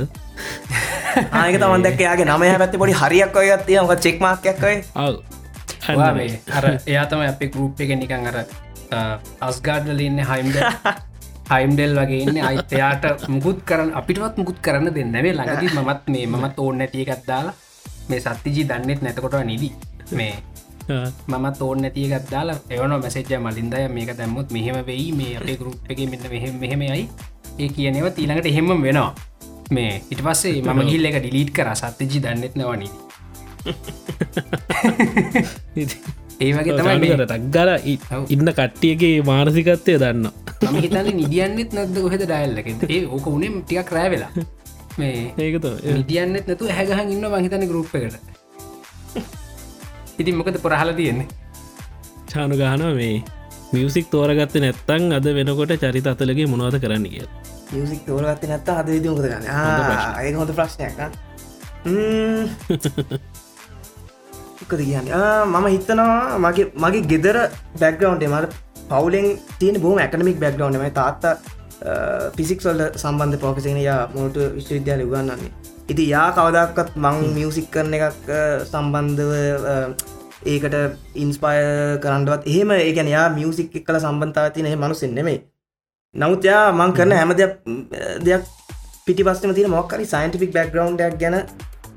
ආයක 1.34 1.56
තමන් 1.62 1.84
දැක්කයාගේ 1.84 2.28
නමය 2.28 2.54
පැත්ති 2.56 2.78
පොඩි 2.78 3.00
හරියක් 3.02 3.36
ඔයත් 3.36 3.66
තියක 3.66 3.98
චෙක්මාක්යක්කයි 4.06 4.78
අව් 4.96 5.14
අර 6.52 6.66
එයා 6.86 7.06
තම 7.06 7.26
අපේ 7.26 7.50
ගරුප් 7.50 7.84
එක 7.84 7.94
නිකං 7.98 8.32
අර 8.32 8.38
අස්ගාඩ්ල 9.42 10.00
ඉන්න 10.00 10.20
හයිම්ඩ 10.22 10.58
හයිම්ඩෙල් 11.50 11.94
වගේ 11.96 12.24
ඉන්න. 12.24 12.38
අයිතයාට 12.42 13.28
මුකුත් 13.28 13.60
කරන්න 13.64 13.92
අපිටවත් 13.94 14.36
මුකුත් 14.38 14.60
කරන්න 14.62 14.92
දෙන්නවේ 14.96 15.34
ළඟදී 15.34 15.72
මත් 15.78 16.04
මේ 16.08 16.28
මත් 16.28 16.56
ඕන්න 16.58 16.78
නැතියකත් 16.78 17.24
දාලා 17.28 17.56
මේ 18.10 18.20
සත්තිජී 18.20 18.66
දන්නෙත් 18.66 19.02
නැතකොට 19.02 19.46
නිදී. 19.46 19.74
මේ 20.12 20.36
මම 21.28 21.46
තෝන් 21.60 21.82
නැතිය 21.82 22.10
ගත්දාලා 22.10 22.58
එවන 22.70 22.98
මැසේජ 22.98 23.40
මලින්දය 23.40 23.88
මේක 23.90 24.18
දැම්මුත් 24.18 24.52
මෙහෙම 24.52 24.86
වෙයි 24.86 25.14
මේ 25.14 25.38
අපේ 25.38 25.56
ගරුප් 25.56 25.78
එක 25.90 26.00
මෙන්න 26.06 26.30
මෙහෙම 26.30 26.60
මෙහෙමයි 26.60 27.10
ඒ 27.60 27.70
කියනව 27.70 28.14
ඊළඟට 28.14 28.46
එහෙම 28.46 28.78
වෙනවා. 28.78 29.16
මේ 29.72 30.02
ඉට 30.12 30.22
පස්සේ 30.22 30.62
මම 30.64 30.88
ගිල්ල 30.88 31.06
එක 31.06 31.20
ඩිලීට් 31.20 31.52
කර. 31.52 31.76
සත්තිජි 31.76 32.22
දන්නෙත් 32.22 32.56
නවනී 32.56 32.92
ඒ 36.38 36.54
වගේ 36.54 36.78
තමයි 36.78 37.16
ටක්ගල 37.22 37.70
ඉන්න 38.30 38.52
කට්ටියගේ 38.52 39.24
මානසිකත්වය 39.24 39.98
දන්න 39.98 40.30
ම 40.68 40.78
හිතන්න 40.78 41.10
නිදියන්නෙත් 41.18 41.74
නැද 41.74 41.98
කොහෙද 41.98 42.24
ඩයිල්ලක 42.24 42.68
ඒ 42.88 43.06
ඕක 43.08 43.28
උනේ 43.32 43.50
ටිකක් 43.58 43.92
රෑ 43.92 44.10
වෙලා 44.14 44.32
මේ 44.98 45.34
ඒකත 45.40 45.66
නිදියන්නෙත් 45.90 46.46
නැතු 46.48 46.70
හැගහන් 46.72 47.12
ඉන්න 47.14 47.26
මහිතන 47.34 47.66
ගරුප් 47.70 47.96
එකට. 47.96 48.16
ඉතින් 50.20 50.36
මොකද 50.36 50.58
පොරහල 50.62 50.92
තියෙන්නේ? 50.94 51.28
චානු 52.28 52.56
ගහන 52.58 52.84
මේ 52.96 53.24
මියසික් 53.74 54.10
තෝරගත්ත 54.12 54.56
නැත්තං 54.58 55.04
අද 55.14 55.28
වෙනකොට 55.38 55.74
චරිත 55.82 56.08
අතලගේ 56.08 56.48
මොනවද 56.48 56.78
කරන්න 56.84 57.06
කිය 57.08 57.26
මියසික් 57.74 58.02
තෝරගත්ත 58.06 58.44
නැත්ත 58.52 58.70
අද 58.72 58.88
විදිමුද 58.88 59.26
ගන්න 59.26 59.46
ඒ 60.20 60.32
හොඳ 60.34 60.52
ප්‍රශ්නයක් 60.54 61.02
එකද 64.62 64.82
කියන්න? 64.82 65.08
මම 65.48 65.66
හිතනවා 65.68 66.40
මගේ 66.40 66.66
මගේ 66.78 67.04
ගෙදර 67.12 67.38
බැක්ග්‍රවන්් 67.80 68.26
මට 68.32 68.54
පවුලෙන් 68.90 69.28
තියෙන 69.60 69.82
බෝම 69.82 69.98
ඇකනමික් 70.00 70.40
බැක්ග්‍රවන්් 70.40 70.80
ම 70.80 70.90
තාත්තා 70.94 71.34
පිසික්සොල්ල 72.38 72.84
සම්බන්ධ 72.94 73.40
පෝකසන 73.40 73.80
යා 73.80 74.02
මොට 74.14 74.38
විශ්වවිද්‍යාල 74.56 75.04
උගන්නන්නේ 75.08 75.52
ඉති 75.90 76.06
යා 76.10 76.30
කවදක්කත් 76.32 76.96
මං 76.98 77.20
මියසික් 77.34 77.68
කරන 77.72 77.94
එකක් 77.98 78.32
සම්බන්ධව 78.66 79.34
ඒකට 80.46 80.76
ඉන්ස්පය 81.16 81.58
කරන්නවත් 82.04 82.44
එහෙම 82.46 82.74
ඒකැන 82.78 83.14
යා 83.16 83.28
මියසික් 83.32 83.78
කල 83.82 84.00
සම්බන්ධාව 84.00 84.52
තියන 84.54 84.74
මනුසෙන් 84.78 85.14
නෙමේ 85.14 85.40
නමුත් 86.16 86.44
යා 86.44 86.66
මං 86.72 86.94
කරන 86.94 87.14
හැම 87.14 87.34
දෙයක් 87.36 87.54
දෙයක් 88.24 88.44
පිටි 89.08 89.24
පස්සම 89.24 89.54
තින 89.54 89.70
මොක්කරි 89.70 90.06
සයින්ටිෆික් 90.06 90.52
බැක්ග්‍රවන්්ඩක් 90.54 91.18
ගැන 91.20 91.36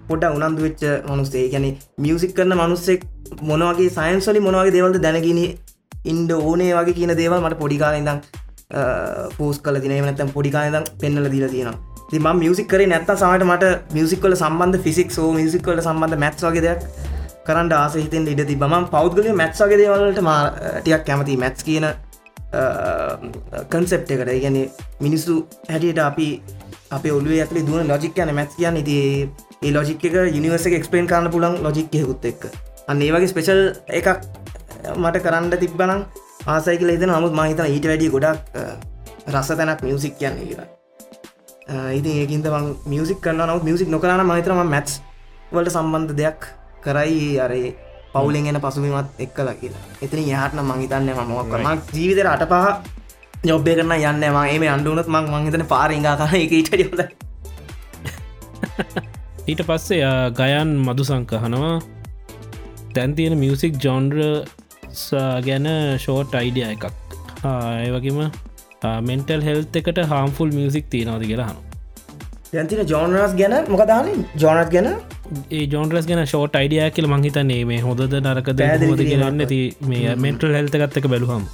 පොඩ 0.09 0.25
උනන්දු 0.29 0.67
වෙච්ච 0.67 0.83
මනුස්සේ. 1.09 1.47
ගැන 1.53 1.67
මියසික් 1.99 2.33
කරන 2.37 2.55
මනුස්සෙක් 2.57 3.03
මොනවගේ 3.43 3.91
සයින්ස්වලි 3.91 4.41
මොනවගේ 4.41 4.75
දේවල්ද 4.77 4.99
දැනගෙන 5.07 5.41
ඉන්ඩ 6.05 6.31
ඕනේ 6.39 6.71
වගේ 6.77 6.97
කියන 6.99 7.15
දේවල් 7.17 7.41
මට 7.41 7.61
පොඩිකාල 7.63 7.99
ඉඳම් 8.01 8.21
පෝස් 9.37 9.63
කල 9.65 9.81
දින 9.85 9.95
නතම් 10.01 10.35
පොඩිකානදම් 10.37 10.85
පෙන්නල 11.01 11.31
දීල 11.35 11.47
තියෙනවා. 11.55 11.79
ම 12.25 12.29
මියසික් 12.43 12.69
කර 12.69 12.83
නැත්ත 12.93 13.11
සමට 13.17 13.49
මට 13.49 13.65
මියසික්වල 13.97 14.37
සම්බන්ධ 14.37 14.83
ෆිසික් 14.85 15.11
සෝ 15.17 15.33
මියසික්වල 15.39 15.83
සම්බන්ධ 15.87 16.21
මැත්ස් 16.25 16.47
වගේ 16.47 16.63
දෙයක් 16.67 16.81
කරන්න 17.47 17.73
ආසහිතෙන් 17.79 18.31
ඉඩ 18.35 18.47
ති 18.49 18.57
බම 18.63 18.87
පෞද්ගලය 18.95 19.35
මැත්ස් 19.43 19.61
වගේ 19.65 19.81
දේවලට 19.83 20.23
මාටියක් 20.29 21.05
කැමති 21.09 21.37
මැත්ස් 21.45 21.67
කියන 21.69 21.87
කන්සෙප් 23.73 24.11
එකට. 24.11 24.33
ගැන 24.45 24.57
මිනිස්සු 25.01 25.35
හැටියට 25.69 26.03
අපි 26.09 26.29
අප 26.91 27.05
ඔලුව 27.07 27.33
ඇතුලි 27.35 27.63
දුවන 27.67 27.87
ලොජික් 27.93 28.19
යන 28.19 28.35
මැත් 28.35 28.55
කියන්න 28.59 28.81
ඉති 28.81 28.97
ඒ 29.63 29.71
ලොජික් 29.77 30.05
එක 30.09 30.17
යනිවර්ස 30.39 30.67
එක්ස්පේන් 30.67 31.07
කරන්න 31.11 31.31
පුලන් 31.35 31.55
ලොජික් 31.67 31.95
හෙකුත් 31.95 32.25
එක් 32.31 32.49
අන්න 32.89 33.03
ඒ 33.03 33.13
වගේ 33.15 33.31
ස්පෙෂල් 33.33 33.61
එකක් 33.99 34.09
මට 34.97 35.23
කරන්න 35.27 35.55
තිබ්බනම් 35.63 36.03
ආසයිකල 36.47 36.91
එද 36.91 37.05
නමුත් 37.05 37.33
මහිතන 37.33 37.67
ඊට 37.67 37.87
වැඩිය 37.87 38.11
ගොඩක් 38.11 38.41
රස්ස 39.29 39.51
තැනක් 39.51 39.83
මියසික් 39.83 40.17
කියන්න 40.19 40.39
කියලා. 40.41 40.69
ඉතින් 41.93 42.13
ඒකින්ද 42.17 42.47
මියසික් 42.87 43.21
කරන්න 43.21 43.47
නව 43.49 43.63
මියසික් 43.63 43.89
නොකරන 43.89 44.25
මහිතරම 44.25 44.63
මැත්ස් 44.67 45.01
වලට 45.53 45.73
සම්බන්ධ 45.73 46.15
දෙයක් 46.17 46.49
කරයි 46.81 47.39
අරේ 47.39 47.75
පවුලෙන් 48.13 48.47
එන 48.47 48.61
පසුබිමත් 48.61 49.11
එක්කලා 49.19 49.55
කියලා. 49.55 49.85
එතින 50.03 50.25
යාටන 50.27 50.63
මංහිතන්න 50.63 51.11
මමක් 51.11 51.45
කරම 51.51 51.69
ජීවිතර 51.93 52.27
අට 52.27 52.45
පහ 52.47 52.67
ජොබ්බය 53.43 53.75
කරන්න 53.75 53.93
යන්න 54.03 54.25
ම 54.27 54.39
ඒම 54.45 54.65
අන්ඩුනත් 54.69 55.09
මං 55.09 55.29
මංහිතන 55.33 55.65
පාරිංගා 55.67 56.17
කන 56.17 56.35
එක 56.37 56.53
ඊට 56.53 56.73
ොල 56.75 57.03
ඊට 59.51 59.63
පස්සේ 59.69 60.09
ගයන් 60.33 60.73
මදු 60.79 61.05
සංකහනවා 61.05 61.77
තැන්තියෙන 62.95 63.37
මියසික් 63.39 63.79
ජොන්ඩ්‍ර 63.79 64.21
ගැන 65.47 65.67
ෂෝට් 65.97 66.39
අයිඩිය 66.41 66.67
එකක්. 66.69 66.85
ඒ 67.45 67.91
වගේම 67.95 68.21
මෙන්ටල් 69.09 69.43
හෙල්ත 69.49 69.77
එකට 69.81 70.01
හාම්ෆුල් 70.13 70.51
මියසික් 70.59 70.87
තියනවද 70.95 71.25
කියලා 71.31 71.49
හනු 71.51 72.61
යන්තින 72.61 72.85
ජෝනරස් 72.93 73.35
ගැන 73.41 73.57
මොකදාන 73.69 74.07
ජෝනත් 74.37 74.71
ගැන? 74.75 74.89
ඒ 75.51 75.65
ජෝන්රස් 75.75 76.07
ගැන 76.07 76.23
ෂෝට් 76.27 76.61
අයිඩිය 76.61 76.87
කියල 76.97 77.09
මංහිතන්නේ 77.13 77.65
මේ 77.71 77.81
හොඳ 77.87 78.01
නරකද 78.21 78.63
හොද 78.85 79.03
කියන්න 79.03 79.43
ඇති 79.45 79.61
මේ 79.91 80.17
මෙන්ටල් 80.25 80.57
හෙල්ත 80.59 80.79
ගත්තක 80.83 81.11
බැලුහම් 81.15 81.45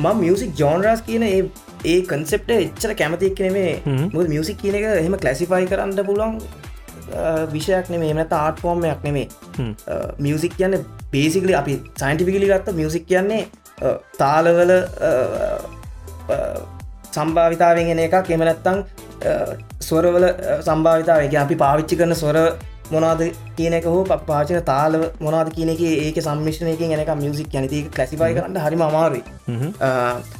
ම 0.00 0.06
මියසික් 0.22 0.54
ජෝනරස් 0.56 1.02
කියන 1.08 1.26
ඒ 1.28 1.42
ඒ 1.86 1.98
කන්සෙප්ට 2.10 2.50
එච්චර 2.56 2.94
කැමතික් 2.94 3.44
නෙමේ 3.46 3.98
මුද 4.14 4.32
මියසික් 4.34 4.60
කියන 4.62 4.78
එක 4.80 4.88
එහෙම 4.92 5.16
කලසිෆයි 5.24 5.68
කරන්න 5.72 6.08
පුලොන් 6.10 6.40
විෂයක් 7.54 7.90
නෙමේ 7.94 8.12
එමනත 8.14 8.32
ආට් 8.38 8.62
ෆෝර්මයක් 8.64 9.04
නෙමේ 9.08 9.26
මියසික් 10.26 10.56
කියන්න 10.60 10.78
බේසිකලි 11.12 11.54
අපි 11.60 11.74
සයින්ටිෆිකලි 12.02 12.46
ගත්ත 12.52 12.76
මියසික් 12.80 13.04
කියන්නේ 13.10 13.42
තාලවල 14.22 14.72
සම්භාවිතාවෙන් 17.16 17.92
එන 17.92 18.00
එකක්. 18.06 18.30
එමනැත්තං 18.36 18.82
ස්වරවල 19.86 20.26
සම්භාවිතාව 20.66 21.20
එක 21.28 21.38
අපි 21.44 21.56
පාවිච්චි 21.62 21.96
කරන 22.00 22.14
ස්වර 22.22 22.38
මොනාද 22.92 23.22
කියනක 23.56 23.86
හෝ 23.92 24.02
පාචන 24.28 24.60
තාල 24.68 24.92
මොනාද 25.26 25.48
කියන 25.56 25.70
එක 25.74 25.80
ඒක 25.86 26.20
සම්මිශ්නයක 26.26 26.82
එනක 26.86 27.10
මියසික් 27.22 27.56
යනතික 27.60 27.90
කලසිපයි 27.96 28.34
කරන්න 28.36 28.60
හරිම 28.66 28.82
අමාරුයි. 28.88 29.22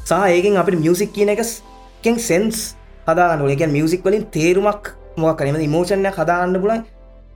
සහ 0.09 0.13
ඒකෙන් 0.35 0.61
අපට 0.63 0.79
මියසික් 0.85 1.13
කියන 1.17 1.33
එකෙන් 1.35 2.17
සෙන්ස් 2.29 2.63
හදාගන්න 3.09 3.51
එක 3.57 3.67
මියසික් 3.77 4.07
වලින් 4.07 4.25
තේරුමක් 4.37 4.93
මොක් 5.19 5.37
කරම 5.41 5.59
මෝෂණය 5.75 6.15
හදාගන්න 6.19 6.63
පුලන් 6.65 6.87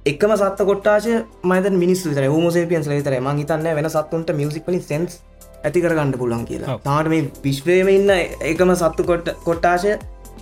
එකම 0.06 0.32
සත්ත 0.36 0.68
කොට්ටාශ 0.70 1.10
මද 1.44 1.74
මිනිස් 1.82 2.06
තර 2.06 2.24
හෝමෝසේපියන්ස් 2.26 2.88
ලතර 2.90 3.18
ම 3.18 3.28
හිතන්න 3.34 3.68
වෙන 3.78 3.90
සත්තුන්ට 3.90 4.32
මියසික් 4.40 4.66
වලින් 4.66 4.82
සෙන්ස් 4.82 5.20
ඇති 5.64 5.84
කරගන්න 5.84 6.16
පුලන් 6.18 6.46
කියලා. 6.46 6.80
තාට 6.80 7.12
මේ 7.12 7.28
විශ්වයම 7.44 7.88
ඉන්න 7.88 8.10
එකම 8.52 8.74
සත්තු 8.76 9.02
කොට 9.04 9.36
කොට්ටාශය 9.44 9.92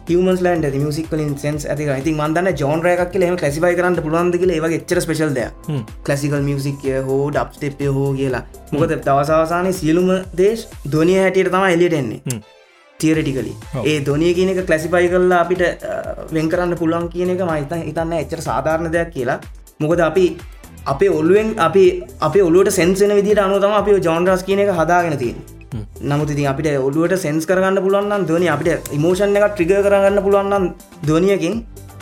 හමස් 0.09 0.41
ලන්ඩ 0.43 0.77
මියසික් 0.77 1.13
ලින් 1.13 1.35
සන්ස් 1.35 1.67
ඇති 1.67 1.89
ඉතින් 1.93 2.17
මන්දන්න 2.17 2.57
ජෝන් 2.57 2.83
රයක් 2.83 3.03
කියලම 3.13 3.37
කලසිබයි 3.37 3.77
කරන්න 3.79 3.99
පුළුවන්ද 4.05 4.39
කියල 4.41 4.53
ඒවගේ 4.55 4.81
එච්චර 4.81 5.01
ස්පේශල් 5.05 5.35
දෙය 5.35 5.49
කලසිකල් 6.07 6.43
මියසික්ය 6.43 6.95
හෝ 7.09 7.21
ඩප්ස්ටෙප්ය 7.31 7.91
හෝ 7.97 8.09
කියලා. 8.15 8.45
මොකද 8.73 8.97
දවසාසානය 8.99 9.73
සියලුම 9.73 10.11
දේශ 10.41 10.65
ධොනිය 10.93 11.21
හැටියට 11.25 11.53
තම 11.53 11.67
එලියටෙන්නේ 11.69 12.41
තියරටිකලි 13.03 13.53
ඒ 13.85 13.99
ධොනිය 14.09 14.33
කියන 14.39 14.53
එක 14.55 14.63
කලසිපයි 14.71 15.11
කරලා 15.13 15.41
අපිට 15.45 15.63
වෙන් 16.37 16.51
කරන්න 16.53 16.81
පුළුවන් 16.81 17.09
කියන 17.15 17.35
එක 17.35 17.45
මහිතන් 17.51 17.87
හිතන්න 17.89 18.17
එච්චර 18.23 18.43
සාධාරණ 18.49 18.93
දෙයක් 18.97 19.15
කියලා. 19.17 19.39
මොකද 19.81 20.01
අපි 20.11 20.27
අපේ 20.87 21.11
ඔල්ුවෙන් 21.21 21.49
අපි 21.69 21.85
අප 22.21 22.35
ඔලුවට 22.49 22.77
සෙන්සන 22.81 23.17
විදිට 23.19 23.47
අනුතම 23.47 23.73
අපි 23.81 23.97
ජෝන්රස් 24.09 24.45
කියන 24.49 24.63
එක 24.65 24.77
හදාගෙන 24.81 25.17
තියෙන 25.23 25.41
නමුත් 26.03 26.31
ඉතින් 26.31 26.47
අපිට 26.53 26.69
ඔලුවට 26.79 27.17
සෙන්ස් 27.19 27.47
කරගන්න 27.47 27.83
පුළුවන් 27.85 28.27
ධනි 28.29 28.49
අපිට 28.49 28.91
ඉමෝෂන් 28.93 29.37
එක 29.37 29.47
ට්‍රිග 29.53 29.73
කරගන්න 29.87 30.23
පුළුවන්නම් 30.25 30.65
ධනියකින් 31.09 31.55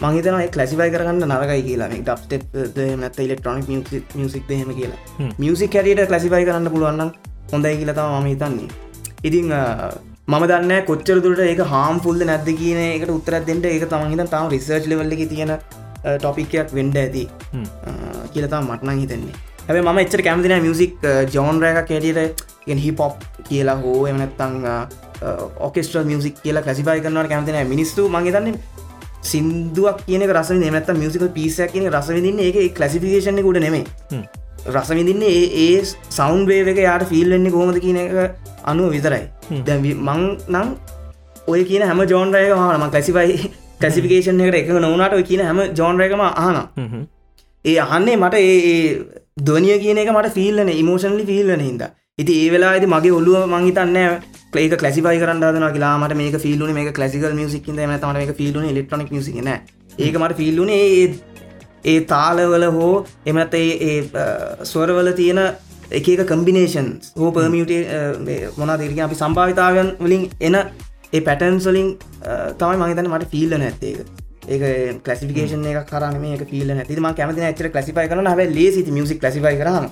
මහිතන 0.02 0.36
කලසිබයි 0.54 0.90
කරගන්න 0.90 1.24
නරකයි 1.28 1.62
කියලා. 1.68 1.88
ඩප්ටප් 1.90 2.76
නැත 2.96 3.18
ඉලෙක්ට්‍රොනික් 3.18 3.68
මියසික් 4.14 4.50
හෙම 4.50 4.70
කියලා. 4.74 5.00
මියසික් 5.38 5.74
හැරියට 5.74 6.06
කලසිබයි 6.08 6.44
කරන්න 6.44 6.70
පුළුවන්නම් 6.70 7.10
හොඳයි 7.52 7.76
කියලතම 7.76 8.06
මම 8.12 8.26
හිතන්නේ. 8.26 8.68
ඉතිං 9.24 9.52
මම 10.28 10.42
දන්න 10.44 10.72
කොච්චර 10.84 11.14
දුරට 11.24 11.38
ඒක 11.42 11.60
හාම් 11.66 12.00
ෆුල්ද 12.04 12.22
නැද්ද 12.22 12.48
කියන 12.54 12.78
එකට 12.80 13.10
උත්තරත් 13.10 13.44
දෙට 13.46 13.66
ඒක 13.66 13.84
තමහිත 13.86 14.22
තම 14.26 14.48
රිසර්ච් 14.50 14.86
ලෙවල්ලි 14.86 15.26
තියෙන 15.26 15.52
ටොපික්යක් 16.16 16.72
වෙන්ඩ 16.72 16.96
ඇති. 16.96 17.22
කියලතා 18.32 18.60
මටනං 18.60 18.98
හිතන්නේ 18.98 19.38
හැබ 19.68 19.78
ම 19.84 20.00
එච්චර 20.02 20.22
කැමතින 20.22 20.54
මියසික් 20.60 21.06
ජෝන්රයක 21.32 21.78
කැටියට 21.82 22.44
හිපොප් 22.80 23.24
කියලා 23.46 23.76
හෝ 23.78 24.02
එමනත්තං 24.06 24.58
ඔකෙස්ට්‍රල් 25.60 26.04
මියසික් 26.04 26.42
කියලා 26.42 26.62
කැසිපයි 26.62 27.00
කරනවට 27.00 27.32
කැමතින 27.32 27.58
මිනිස්සු 27.72 28.04
මගේ 28.10 28.34
දන්න 28.34 28.60
සිින්දුවක් 29.22 30.04
කියන 30.04 30.26
රස 30.28 30.52
නමත 30.56 30.98
මියසික 30.98 31.24
පිසයක් 31.34 31.72
කියන 31.72 31.88
රසවිදින්න 31.90 32.44
ඒ 32.44 32.68
කලසිෆිකේෂන 32.70 33.42
කුට 33.42 33.62
නෙමේ 33.66 33.84
රසවිදින්න 34.70 35.24
ඒ 35.24 35.70
සෞන්් 36.10 36.46
වේක 36.46 36.80
යාට 36.80 37.06
ෆිල්වෙන්නේ 37.06 37.52
කොහොමද 37.52 37.80
කියන 37.80 37.98
එක 37.98 38.12
අනුව 38.64 38.90
විතරයි. 38.90 39.24
දැ 39.62 39.78
මං 39.78 40.22
නම් 40.48 40.68
ඔය 41.48 41.64
කියන 41.64 41.82
හැම 41.82 42.00
ජෝන්රය 42.06 42.44
හනම 42.50 42.90
කැසිපයි 42.90 43.38
කැසිෆිකේෂන් 43.80 44.42
එකට 44.42 44.58
එක 44.58 44.74
නොවනට 44.78 45.14
ඔය 45.14 45.24
කියන 45.24 45.42
හැම 45.42 45.62
ජෝන්රයකම 45.74 46.22
අහන 46.24 46.58
ඒ 47.64 47.78
අහන්නේ 47.80 48.16
මට 48.16 48.42
ඒ 48.42 48.74
දොනිය 49.42 49.78
කියන 49.78 49.98
එක 49.98 50.10
මට 50.10 50.34
ෆිල්ලන 50.34 50.72
ඉමෝෂන්ලි 50.74 51.24
ෆිල්ලන 51.26 51.62
හිද 51.62 51.86
ඉති 52.18 52.36
ඒ 52.38 52.50
වෙලා 52.50 52.72
ඇති 52.72 52.88
මගේ 52.88 53.12
ඔල්ලුව 53.12 53.48
මංහිතන්න 53.48 53.98
ඒක 54.56 54.76
කලසිපයි 54.76 55.18
කරන්න 55.18 55.66
ලාමට 55.76 56.16
මේ 56.16 56.38
ෆිල්ලුන 56.38 56.72
මේ 56.72 56.92
කලසිකල් 56.92 57.34
මියසික් 57.34 57.68
මේ 57.74 58.32
ෆිල්ලුන 58.34 58.64
එලෙක්ට්‍රොනික් 58.66 59.10
මිසින 59.10 59.52
ඒක 59.98 60.14
මට 60.16 60.36
ෆිල්ලුන 60.36 60.70
ඒ 61.84 61.94
ඒ 61.94 62.04
තාලවල 62.06 62.66
හෝ 62.70 62.92
එමත් 63.26 63.54
ඒ 63.54 63.96
ස්වරවල 64.64 65.10
තියෙන 65.12 65.40
එක 65.92 66.08
කම්බිනේෂන් 66.26 66.88
හෝ 67.16 67.30
පර්මියට 67.30 67.72
මොනා 68.56 68.78
දෙරක 68.78 68.98
අපි 69.00 69.14
සම්භාවිතාවයන් 69.16 69.90
වලින් 70.00 70.24
එන 70.40 70.56
ඒ 71.12 71.20
පැටන්ස්වලින් 71.22 71.90
තමයි 72.56 72.76
මහිතන 72.78 73.08
මට 73.08 73.30
ෆිල්ල 73.30 73.54
නැත්තේක 73.56 73.98
ඒක. 74.48 75.02
කලසිකේෂන 75.02 75.64
එක 75.66 75.86
කරන 75.86 76.20
මේ 76.20 76.44
ෆිල්ල 76.46 76.70
නැතිම 76.72 77.08
කැමති 77.14 77.40
ඇචර 77.42 77.70
කලසිපයි 77.70 78.08
කරන 78.08 78.26
හැ 78.26 78.46
ලේසි 78.50 78.84
මියසික් 78.90 79.22
ලසිපයි 79.22 79.56
කරන 79.56 79.88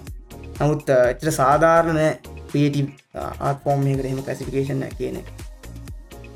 නමුත් 0.61 0.89
එච්චර 0.91 1.33
සාධාරණ 1.33 2.01
පේටි 2.49 2.87
ආත්ෆෝර්ම් 3.15 3.87
එකට 3.89 4.07
එම 4.07 4.23
කසිකේෂන් 4.25 4.85
කියන 4.95 5.21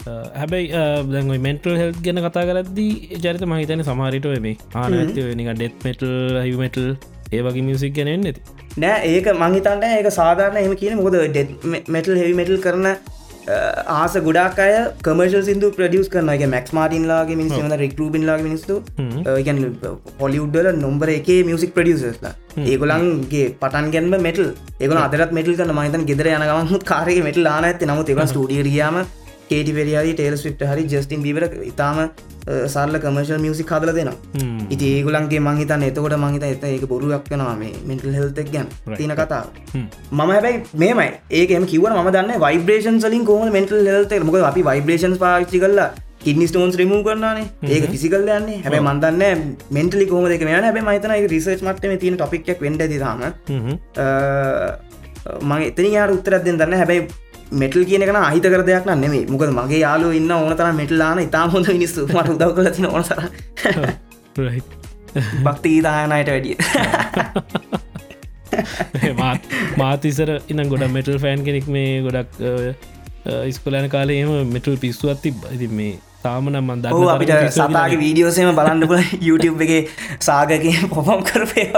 හැබැයි 0.06 0.68
දැ 1.12 1.38
මෙන්ටල් 1.38 1.76
හෙල් 1.76 1.92
ගැන 2.06 2.22
කතා 2.26 2.44
කරද්දී 2.50 3.20
ජරිත 3.20 3.44
මහිතන 3.44 3.84
සමාරිටුව 3.84 4.36
මේ 4.40 4.56
ආන 4.74 4.98
ඇති 4.98 5.28
නික 5.34 5.52
ඩෙත් 5.52 5.84
මෙටල් 5.84 6.10
හිමටල් 6.40 6.90
ඒවගේ 7.32 7.62
මියසික් 7.62 7.94
ගැනෙන් 7.94 8.20
නැති. 8.20 8.40
නෑ 8.76 9.14
ඒක 9.14 9.32
මංහිතන්ට 9.36 9.88
ඒක 9.92 10.10
සාධාරණ 10.12 10.60
එම 10.62 10.76
කියන 10.76 11.00
ඩෙත් 11.06 11.88
මෙටල් 11.88 12.16
හෙවි 12.16 12.34
මෙටල් 12.34 12.58
කරන 12.58 12.86
ආස 13.94 14.14
ගොඩක් 14.26 14.58
අය 14.58 14.74
කමර්ශල් 15.02 15.42
සිදු 15.42 15.70
ප්‍රඩියස් 15.76 16.08
කරනගේ 16.08 16.48
මැක්ස් 16.54 16.72
මාටින්ලාගේ 16.72 17.36
මිනිස් 17.36 17.54
ම 17.58 17.72
රික්රූබින්ලාගේ 17.76 18.46
මිනිස්තු 18.48 18.74
ගැන 19.46 19.62
පොලිුඩ්ඩල 20.18 20.68
නොම්බර 20.76 21.08
එක 21.10 21.30
මියසික් 21.48 21.72
ප්‍රඩියස්ලා 21.74 22.34
ඒගොලන්ගේ 22.64 23.46
පටන් 23.62 23.88
ගැන්ම 23.94 24.14
මෙටල් 24.28 24.46
ඒගල 24.80 24.98
අදරත් 24.98 25.32
මෙටල් 25.32 25.56
කන 25.56 25.72
මහිතන් 25.78 26.06
ගෙදර 26.10 26.30
යනගම 26.34 26.76
කාරය 26.84 27.16
මෙටල් 27.28 27.46
ආන 27.46 27.64
ඇති 27.64 27.90
නමුත් 27.90 28.12
එක 28.14 28.22
ස්ටඩියරියාම 28.24 28.98
කේටි 29.50 29.76
පෙරියාදී 29.78 30.16
ටේල් 30.18 30.36
ස්විට් 30.42 30.66
හරි 30.70 30.84
ජස්ටින් 30.92 31.22
බිවර 31.26 31.46
ඉතාම 31.70 32.00
සල්ල 32.66 32.98
කමර්ශල් 33.04 33.40
මියසික් 33.44 33.72
හදල 33.74 33.92
දෙනවා. 33.94 34.16
ඉති 34.70 34.90
ඒගුලන්ගේ 34.96 35.40
මංහිතන් 35.48 35.86
එතකොට 35.88 36.18
මංහිත 36.24 36.44
එත 36.50 36.64
ඒක 36.66 36.84
බොරුවක් 36.92 37.32
වෙනවා 37.32 37.56
මේ 37.62 37.72
මෙටල් 37.86 38.12
හෙල්තක් 38.18 38.52
ගැන් 38.52 38.68
තින 38.98 39.14
කතා 39.22 39.42
මම 39.74 40.20
හැබැයි 40.26 40.62
මේමයි. 40.74 41.08
ඒකම 41.32 41.66
කිව 41.72 41.88
ම 41.96 42.12
දන්න 42.12 42.38
වයිබ්‍රේෂන් 42.44 43.00
සලින් 43.00 43.24
කොම 43.24 43.50
මෙටල් 43.58 43.90
හෙල්ත 43.90 44.14
මොක 44.28 44.38
අපි 44.52 44.62
වයිබ්‍රේෂන් 44.70 45.18
පාච්චි 45.24 45.60
කල්ලා 45.64 45.90
කිඩනි 46.20 46.46
ස්ටෝන්ස් 46.48 46.76
රිමූ 46.76 47.00
කරන්නේ 47.04 47.46
ඒක 47.74 47.84
පිසිකල් 47.92 48.28
යන්නේ 48.28 48.58
හැබයි 48.64 48.82
මන්දන්න 48.82 49.44
මෙන්ටලි 49.70 50.06
කොම 50.10 50.26
දෙක 50.32 50.42
යන 50.44 50.50
හැබයි 50.50 50.84
මතන 50.84 51.14
රිසර්ච් 51.34 51.62
මටම 51.66 51.96
තියෙන 52.02 52.16
ටොපික් 52.18 52.50
වෙන්ඩ 52.60 52.84
දිරම 52.92 53.22
මගේ 55.50 55.68
එතනි 55.70 55.90
යාට 55.96 56.16
උත්තරත් 56.16 56.44
දෙන්න 56.46 56.60
දන්න 56.60 56.80
හැබැයි 56.82 57.02
මෙටල් 57.52 57.84
කියනක 57.84 58.16
අහිත 58.16 58.44
කර 58.44 58.64
දෙයක් 58.64 58.86
නෙමේ 58.86 59.26
මොකද 59.26 59.52
මගේ 59.52 59.80
යාලු 59.80 60.12
ඉන්න 60.12 60.32
ඕන 60.32 60.56
තර 60.56 60.72
මෙටල්ලාන 60.72 61.18
ඉතාම 61.20 61.50
හොඳ 61.50 61.68
මිනිස්සු. 61.68 62.06
මට 62.08 62.28
උදව 62.30 62.54
කල 62.54 62.70
තින 62.70 62.86
ඕනසර 62.86 63.20
භක්ති 65.44 65.68
ඊදායනයට 65.76 66.28
වැඩිය. 66.28 66.56
මාතිසර 69.76 70.40
ඉන්න 70.48 70.68
ගොඩ 70.68 70.90
මෙටල් 70.90 71.18
ෆෑන් 71.18 71.44
කෙනෙක් 71.44 71.68
මේ 71.68 72.02
ගොඩක් 72.02 72.30
ඉස්කොලෑන 73.46 73.90
කාලේම 73.90 74.48
මෙටල් 74.48 74.76
පිස්සුවත් 74.76 75.22
තිබ 75.22 75.34
ඉති 75.50 75.68
මේ 75.70 75.98
තාමනම් 76.22 76.62
මන්ද 76.62 76.86
අපිට 77.08 77.30
සතාගේ 77.50 77.98
වීඩියෝසේම 77.98 78.54
බලන්න 78.54 78.88
පුල 78.88 79.00
YouTube 79.22 79.64
එක 79.66 79.88
සාගක 80.20 80.90
පොපම් 80.90 81.22
කරපය 81.24 81.70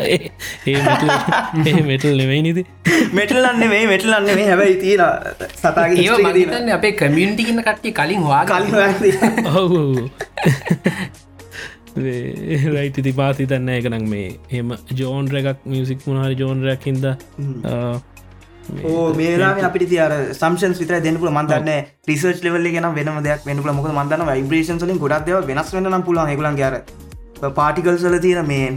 ඒ 0.00 1.82
මෙටල් 1.82 2.12
නෙවෙයි 2.16 2.42
නිති 2.42 2.62
මෙටල්ලන්න 3.12 3.64
මේ 3.66 3.84
මෙටල්ලන්න 3.86 4.30
මේ 4.32 4.46
හැබැයි 4.46 4.76
තියෙන 4.76 5.02
සතාගේ 5.54 6.04
ඒ 6.04 6.18
මගතන්න 6.18 6.70
අපේ 6.72 6.92
කමියන්ටිකින්න 6.94 7.62
කට්ටි 7.62 7.94
කලින් 7.94 8.22
වා 8.24 8.44
කලින් 8.46 8.70
ඔහු 9.54 9.82
රයිට 12.68 12.98
ඉති 12.98 13.12
පාති 13.14 13.46
තන්න 13.46 13.70
එකනම් 13.70 14.06
මේ 14.08 14.28
එම 14.52 14.76
ජෝන්ර 14.94 15.40
එකක් 15.40 15.66
මියසික් 15.66 16.06
මුණහරි 16.06 16.36
ජෝන්රයක් 16.36 16.86
හිද 16.86 17.08
ඕ 18.86 19.06
මේලා 19.14 19.52
අපිට 19.64 19.88
තිර 19.88 20.14
සම්ෂන් 20.32 20.76
විතර 20.80 21.00
දෙන්නපුල 21.00 21.32
මන්දන්න 21.32 21.90
රිසර්ච් 22.08 22.44
ලෙවල්ල 22.44 22.70
ගෙන 22.70 22.88
වෙන 22.92 23.10
දෙයක් 23.22 23.46
වෙනපුල 23.46 23.72
මොක 23.72 23.90
මන්දන්න 23.92 24.30
වයිබ්‍රේෂන් 24.30 24.84
ලින් 24.84 24.98
ගොඩක් 24.98 25.26
දෙව 25.26 25.46
වෙනස් 25.46 25.74
වෙන 25.74 26.02
පුලන් 26.02 26.32
ගලන් 26.32 26.60
ගර 26.60 26.80
පාටිකල් 27.54 27.96
සල 27.96 28.18
තියෙන 28.18 28.46
මේ 28.46 28.68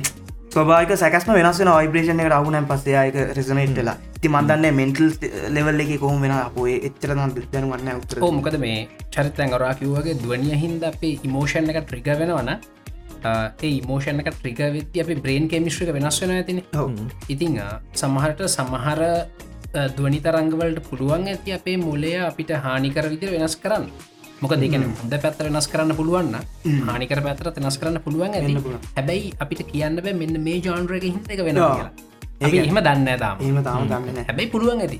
ස්වභාක 0.52 0.90
සැකස්ම 1.00 1.30
වෙනස් 1.32 1.60
වෙන 1.60 1.70
වයිබ්‍රේෂණ 1.70 2.22
එක 2.22 2.30
රහුනන් 2.32 2.66
පස්සේයක 2.70 3.18
රෙසනේට්ලා 3.38 3.94
ති 4.22 4.32
මන්දන්න 4.32 4.76
මෙන්ටල් 4.80 5.08
ලෙවල් 5.50 5.84
එක 5.84 5.92
කොහොම 6.02 6.26
වෙන 6.26 6.34
අපේ 6.38 6.74
එච්චර 6.88 7.14
දැනුවන්න 7.16 7.92
උත්තර 7.94 8.20
මොකද 8.38 8.58
මේ 8.64 8.82
චරිතැන් 9.14 9.54
ගොරා 9.54 9.72
කිව්වගේ 9.76 10.18
දුවනිය 10.24 10.60
හින්ද 10.64 10.84
අපේ 10.84 11.14
ඉමෝෂන් 11.24 11.72
එක 11.74 11.80
ට්‍රිග 11.84 12.12
වෙනවන 12.14 12.52
ඒ 13.62 13.72
මෝෂණ 13.88 14.20
එක 14.20 14.32
ට්‍රික 14.34 14.62
වෙත්ති 14.76 15.06
අපි 15.06 15.20
බ්‍රේන් 15.24 15.48
කෙමිස්ට්‍රික 15.48 15.94
වෙනස් 15.94 16.22
වෙන 16.22 16.36
ඇතින. 16.36 16.62
ඉතිං 17.30 17.58
සමහරට 17.96 18.46
සමහර 18.50 19.02
දුවනි 19.96 20.20
තරංගවලට 20.20 20.88
පුළුවන් 20.90 21.28
ඇති 21.28 21.54
අපේ 21.54 21.78
මුලය 21.80 22.16
අපිට 22.28 22.52
හානිකර 22.66 23.08
විදිර 23.08 23.32
වෙනස් 23.32 23.56
කරන්න 23.56 23.88
මොක 24.42 24.54
දෙකන 24.58 24.84
හොඳ 25.00 25.16
පැත්තර 25.24 25.48
වෙනස් 25.48 25.68
කරන්න 25.72 25.96
පුළුවන්න 25.98 26.36
හානිකර 26.88 27.20
පැතර 27.26 27.50
වෙනස් 27.58 27.78
කරන්න 27.78 28.00
පුළුවන් 28.06 28.38
ඇති. 28.38 28.56
හැබැයි 28.96 29.34
අපිට 29.40 29.62
කියන්න 29.68 30.00
බෑ 30.00 30.16
මෙන්න 30.22 30.40
මේ 30.48 30.58
ජෝන්රක 30.60 31.06
හිත 31.06 31.34
එක 31.36 31.44
වෙන 31.48 31.60
කියලා. 31.60 31.92
එහම 32.62 32.80
දන්න 32.80 33.20
දාම 33.20 33.44
ඒම 33.48 33.60
තාම 33.64 33.86
දන්න 33.88 34.24
හැබැයි 34.24 34.52
පුළුවන් 34.56 34.82
ඇති. 34.86 35.00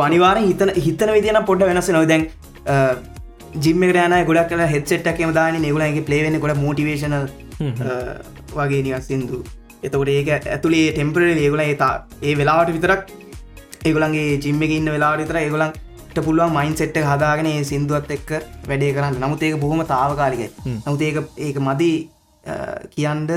අනිවාර 0.00 0.36
හිතන 0.40 0.74
හිතන 0.78 1.14
විදින 1.16 1.40
පොඩ්ඩ 1.44 1.70
වෙනස 1.70 1.90
නොදැන් 1.90 2.26
ජිම්ම 3.58 3.84
ගරන 3.84 4.16
ගොඩක් 4.24 4.50
කල 4.50 4.64
හෙත්සෙට්ක් 4.74 5.22
දාන 5.32 5.60
නිගුලගේ 5.60 6.04
පලේවෙන 6.04 6.40
ගොඩ 6.40 6.58
මෝටිවේශන 6.58 7.16
වගේ 8.54 8.82
නිවස්සින්දු 8.82 9.42
එතකොට 9.82 10.10
ඒක 10.10 10.34
ඇතුළේ 10.34 10.92
ටෙම්පර 10.92 11.22
ඒගුල 11.26 11.62
ඒතා 11.62 11.92
ඒ 12.22 12.34
වෙලාවට 12.36 12.74
විතරක් 12.76 13.12
ඒගොලන්ගේ 13.84 14.40
ජිම්ම 14.44 14.62
එක 14.66 14.72
ඉන්න 14.72 14.90
වෙලාට 14.90 15.22
විතර 15.22 15.38
ඒගොලන්ට 15.38 15.86
පුළුවන් 16.22 16.54
මයින් 16.54 16.76
සෙට්ට 16.76 16.98
හදාගෙන 17.04 17.48
සිින්දුවත් 17.64 18.10
එක්ක 18.10 18.30
වැඩේ 18.68 18.92
කරන්න. 18.94 19.18
නමුත් 19.20 19.42
ඒක 19.42 19.60
බොහොම 19.60 19.84
තාවකාලිකයි 19.86 20.48
නමුත් 20.86 21.02
ඒක 21.02 21.16
ඒක 21.38 21.58
මදී 21.60 21.96
කියන්ඩ 22.90 23.30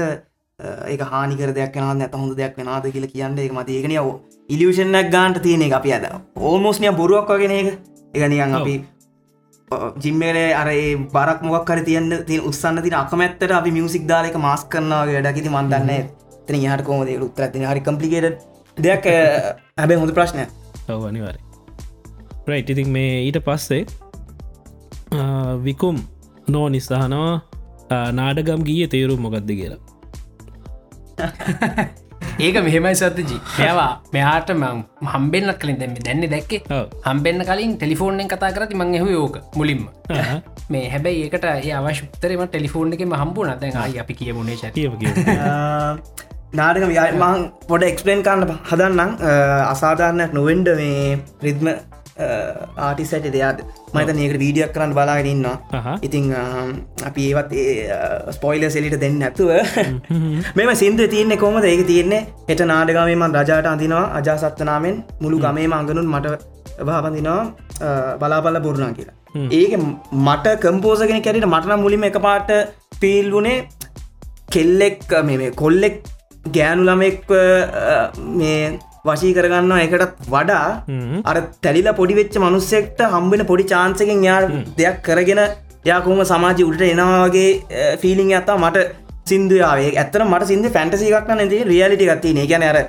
ඒක 0.87 1.01
හානිකර 1.03 1.53
දෙයක් 1.53 1.75
න 1.77 2.01
ඇත 2.01 2.15
හොඳ 2.15 2.37
දෙයක් 2.37 2.57
වෙනද 2.57 2.91
කියල 2.93 3.07
කියන්න 3.07 3.39
එක 3.39 3.53
මති 3.53 3.77
ඒකන 3.77 3.95
යව 3.95 4.07
ඉලියෂණක් 4.49 5.11
ගාන්ට 5.11 5.41
තියෙන 5.43 5.61
එක 5.61 5.73
අපි 5.73 5.93
අද. 5.93 6.07
ඕමෝස්නය 6.37 6.91
බොරුවක් 6.93 7.29
වගෙන 7.31 7.51
එක 7.51 7.67
එකනියන් 8.13 8.55
අපි 8.55 8.75
ජිම්මේනේ 9.97 10.53
අර 10.53 10.67
ඒ 10.69 10.95
බරක් 11.13 11.43
මොක් 11.43 11.65
කර 11.65 11.83
තියන්න 11.83 12.23
ති 12.25 12.39
උත්සන්න 12.41 12.81
තින 12.83 12.95
අකමැත්තට 12.95 13.51
අපි 13.51 13.71
මියසික් 13.71 14.07
දාලක 14.07 14.35
මාස් 14.37 14.65
කරනවාගේ 14.65 15.19
වැඩකිති 15.19 15.49
මන්දන්න 15.49 16.09
තන 16.47 16.65
හට 16.65 16.85
කෝමද 16.85 17.13
උත්තර 17.27 17.47
හරි 17.65 17.85
කම්පලිකේට 17.87 18.43
දෙයක් 18.77 19.07
හැබැ 19.77 19.97
හොඳ 19.97 20.13
ප්‍රශ්නය 20.13 20.49
ඔව 20.89 21.50
රයිට් 22.47 22.69
ඉතින් 22.69 22.89
මේ 22.89 23.13
ඊට 23.25 23.39
පස්සේ 23.45 23.85
විකුම් 25.63 25.97
නෝ 26.47 26.67
නිස්සාහනවා 26.69 28.01
නාඩගම් 28.11 28.63
ගිය 28.63 28.87
තේරුම් 28.87 29.21
මොකක්ද 29.21 29.51
කියලා. 29.51 29.81
ඒක 32.39 32.55
මෙහෙමයි 32.65 32.95
සතජි 32.95 33.37
මෙවා 33.57 33.91
මෙහාට 34.13 34.49
ම 34.53 34.63
හම්බෙන්න්න 35.13 35.53
කලින් 35.61 35.77
දැම 35.81 35.93
දැන්න 35.99 36.25
දැක්කේ. 36.33 36.61
හම්බෙන්න්න 37.05 37.45
කලින් 37.45 37.77
ටෙලිෆෝර්නෙන් 37.77 38.31
කතා 38.33 38.51
කරති 38.51 38.75
මං 38.75 38.95
එහ 38.95 39.05
යෝක 39.09 39.37
මුලින්ම. 39.55 39.85
මේ 40.69 40.85
හැබැයි 40.89 41.23
ඒකට 41.25 41.45
ඒ 41.45 41.73
අවශ්‍යතරම 41.73 42.43
ටෙලිෆෝර්න් 42.47 42.93
එක 42.93 43.05
හම්බුන 43.15 43.53
දැන් 43.61 43.77
අයි 43.77 43.99
අපි 43.99 44.13
කියමුණේ 44.13 44.57
ච 44.57 44.73
කියව 44.73 44.97
කිය 44.97 45.13
නාටක 46.53 46.83
මං 47.13 47.47
පොඩ 47.69 47.83
එක්ස්පලේන් 47.83 48.23
කරන්න 48.23 48.57
හදන්නම්. 48.71 49.11
අසාධාරණයක් 49.67 50.37
නොවෙන්ඩ 50.39 50.75
මේ 50.81 51.17
රිද්ම 51.41 51.69
ආටිසට 52.17 53.27
දෙයාද 53.35 53.61
මත 53.93 54.15
ඒකට 54.15 54.39
වීඩියක් 54.39 54.73
කරන්න 54.75 54.93
බලාගෙනන්නවා. 54.93 55.97
ඉතිං 56.01 56.33
අපි 57.05 57.27
ඒවත් 57.29 57.53
ස්පොයිල 58.37 58.69
සෙලිට 58.69 58.99
දෙන්න 58.99 59.19
නැතුව 59.19 59.51
මෙම 60.57 60.75
සිින්දුව 60.75 61.09
තියන්නේ 61.09 61.37
කොමද 61.37 61.63
ඒක 61.65 61.85
තියන්නේ 61.87 62.21
හෙට 62.49 62.65
නාඩගමේම 62.65 63.25
රජාට 63.39 63.71
අඳනවා 63.73 64.05
අජාසත්වනාමෙන් 64.19 65.03
මුළු 65.21 65.39
ගමේම 65.39 65.73
අඟනුන් 65.73 66.07
මට 66.07 66.37
බාපඳනවා 66.85 68.17
බලාපල්ල 68.21 68.59
බුරුණා 68.59 68.93
කියලා. 68.93 69.17
ඒක 69.51 69.73
මට 70.19 70.55
කම්පෝසගෙන 70.59 71.21
කැරට 71.21 71.47
මටන 71.47 71.83
මුලිම 71.85 72.03
එක 72.03 72.19
පාට 72.27 72.49
පිල් 73.01 73.31
වුණේ 73.31 73.67
කෙල්ලෙක් 74.49 75.03
මේ 75.23 75.51
කොල්ලෙක් 75.53 76.01
ගෑනු 76.49 76.83
ළමෙක් 76.83 77.29
මේ 78.39 78.79
වශී 79.05 79.33
කරගන්න 79.33 79.73
එකටත් 79.77 80.29
වඩා 80.29 80.65
අර 81.25 81.37
තැලිල 81.59 81.89
පොඩි 81.93 82.17
වෙච්ච 82.17 82.35
මනුස්සෙක්ට 82.39 83.01
හම්බෙන 83.07 83.43
පොඩි 83.45 83.65
චාන්සකින් 83.65 84.23
යා 84.23 84.39
දෙයක් 84.75 84.97
කරගෙන 85.03 85.41
යාකුම 85.85 86.21
සමාජි 86.23 86.63
උට 86.63 86.83
එනවාගේ 86.87 87.49
ෆිලිං 87.97 88.31
ඇත්තා 88.31 88.57
මට 88.57 88.87
සිින්දුයාවේ 89.25 89.91
ඇත්තන 89.95 90.25
මට 90.25 90.47
සිින්ද 90.47 90.67
ෆැන්ටසිකක්න 90.71 91.33
නැති 91.33 91.63
රියලිටි 91.65 92.09
ගත්ති 92.09 92.33
නේ 92.33 92.47
ගැන 92.47 92.65
අර 92.65 92.79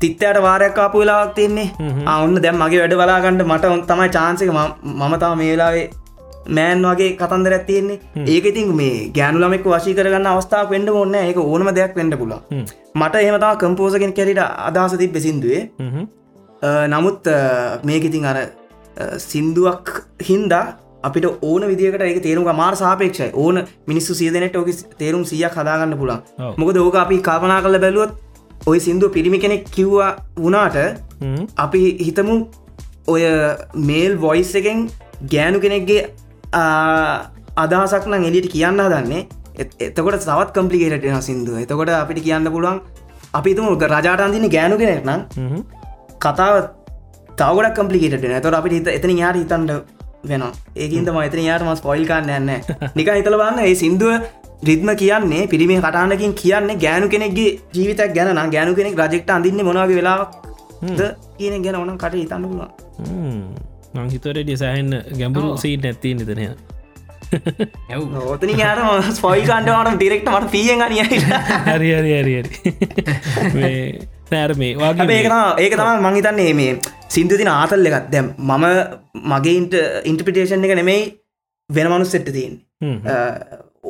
තිත්තයට 0.00 0.40
වාරයක් 0.40 0.78
ආපු 0.78 1.02
වෙලාවක් 1.02 1.34
තින්නේ 1.34 1.68
ඔන්න 2.16 2.36
දැම් 2.38 2.58
මගේ 2.58 2.82
වැඩ 2.82 2.96
බලාගන්නට 2.96 3.46
මට 3.46 3.72
තමයි 3.86 4.08
චාන්සක 4.10 4.50
මම 4.50 5.14
තම 5.16 5.38
මේ 5.38 5.52
වෙලාවේ 5.52 5.86
මෑන් 6.58 6.86
වගේ 6.88 7.10
කතන්දර 7.20 7.54
ඇතියෙන්නේ 7.58 8.26
ඒක 8.34 8.46
ඉතින් 8.50 8.72
මේ 8.80 8.96
ගෑනු 9.16 9.42
ළමෙක් 9.42 9.66
වශී 9.72 9.96
කරගන්න 9.98 10.28
අවස්ථාවක් 10.32 10.72
වෙන්ඩ 10.74 10.90
ඔන්න 11.02 11.14
ඒක 11.20 11.38
ඕනම 11.42 11.70
දෙයක් 11.78 11.94
වෙන්ඩ 12.00 12.18
පුලා 12.22 12.40
මට 12.94 13.22
එහෙමතා 13.22 13.52
කම්පෝසගෙන් 13.62 14.12
කැරිට 14.18 14.42
අදහස 14.68 14.96
තිබ 15.02 15.16
සිින්දුවේ. 15.26 15.62
නමුත් 16.94 17.30
මේක 17.84 18.04
ඉතින් 18.10 18.26
අර 18.32 18.38
සින්දුවක් 19.30 19.88
හින්දා 20.28 20.64
අපිට 21.02 21.26
ඕන 21.42 21.66
විදිකට 21.70 22.02
ඒක 22.02 22.20
තේරුම් 22.22 22.52
මාර 22.56 22.74
සාපේක්ෂයි. 22.76 23.30
ඕන 23.34 23.64
මිනිස්සු 23.86 24.14
සියදනට 24.20 24.56
ඕක 24.56 24.70
තේරුම් 24.98 25.24
සියක් 25.24 25.58
හදාගන්න 25.60 25.98
පුලා. 26.02 26.20
මොකද 26.60 26.76
ඕක 26.76 26.96
අපි 27.04 27.18
කල්පනා 27.28 27.60
කල 27.62 27.78
බැලුවත් 27.78 28.12
ඔය 28.66 28.78
සිින්දුව 28.80 29.12
පිරිමි 29.16 29.38
කෙනෙක් 29.38 29.66
කිව්වා 29.76 30.10
වනාට 30.38 30.76
අපි 31.56 31.82
හිතමු 32.06 32.36
ඔය 33.08 33.22
මේල් 33.90 34.16
වොයිස් 34.18 34.54
එකෙන් 34.60 34.78
ගෑනු 35.32 35.60
කෙනෙක්ගේ 35.60 36.00
අදහසක් 36.52 38.06
නම් 38.06 38.24
එලියට 38.24 38.48
කියන්න 38.48 38.80
දන්නේ 38.84 39.26
එතකොට 39.56 40.20
සවත් 40.20 40.50
කම්පලිකේටෙන 40.52 41.22
සිින්දුව. 41.22 41.58
එතකොට 41.58 41.88
අපිට 41.90 42.22
කියන්න 42.22 42.48
පුළුවන් 42.48 42.80
අපි 43.32 43.54
තුම 43.54 43.66
රජාට 43.88 44.20
අන්දින 44.20 44.48
ගෑනු 44.48 44.76
කෙනෙක් 44.76 45.04
නම් 45.04 45.20
කතාව 46.18 46.54
තවගඩක් 47.32 47.76
කම්පලිකේට 47.76 48.42
තොර 48.42 48.54
අපිට 48.54 48.74
හිත 48.74 48.88
එතන 48.88 49.12
යාට 49.14 49.36
හිතන්ට 49.36 49.70
වෙන 50.24 50.42
ඒකන්ද 50.76 51.08
මතන 51.10 51.42
යාට 51.42 51.64
මස් 51.64 51.80
පොයිල් 51.80 52.04
කන්න 52.06 52.32
න්න 52.40 52.50
නික 52.96 53.08
හිතල 53.10 53.36
බන්න 53.36 53.60
ඒ 53.60 53.74
සිින්දුව 53.74 54.12
රිද්ම 54.62 54.90
කියන්නේ 54.94 55.46
පිරිමේ 55.46 55.80
කටානකින් 55.80 56.34
කියන්නේ 56.34 56.76
ගෑනු 56.78 57.08
කෙනෙක්ගේ 57.08 57.50
ජීවිතක් 57.72 58.14
ගැන 58.14 58.42
ගෑනු 58.50 58.74
කෙනෙක් 58.74 58.98
රජෙක්ට 58.98 59.30
අඳන්න 59.30 59.64
මොනගේ 59.64 59.96
වෙලාක් 59.96 60.28
කියන 61.36 61.62
ගැන 61.62 61.76
ඕනම් 61.76 61.98
කට 61.98 62.14
හිතන්න 62.14 62.44
පුළුවන් 62.44 62.70
මංහිතොර 63.98 64.36
ඩිසාහන්න 64.38 64.92
ගැඹුරු 65.20 65.52
සීට 65.62 65.84
නැත්ති 65.86 66.14
නිතනය 66.18 66.46
ඇව් 67.92 68.02
ඕතන 68.24 68.52
යාර 68.62 68.78
ස්පොයිල් 69.18 69.46
කන්ඩවාට 69.50 69.96
ඩිරෙක්ට 69.96 70.28
මට 70.34 70.52
පියෙන් 70.54 70.82
ගනිය 70.82 71.02
හරි 71.06 71.18
හරි 71.92 72.12
හරි 72.18 72.34
හරි. 72.38 72.50
නෑර 74.32 74.52
මේ 74.62 74.72
වගේ 74.80 75.20
ඒක 75.64 75.76
තම 75.80 76.06
මංහිතන්නේ 76.06 76.52
මේ 76.60 76.72
සිින්දු 77.14 77.38
තින 77.40 77.50
ආතල් 77.52 77.88
එකත් 77.90 78.10
දැම් 78.14 78.32
මම 78.50 78.66
මගේන්ට 79.32 79.74
ඉන්ටපිටේෂන් 80.12 80.66
එක 80.68 80.74
නෙමෙයි 80.80 81.06
වෙන 81.70 81.88
මනුස් 81.92 82.12
සෙට්ට 82.14 82.32
තියෙන් 82.36 82.54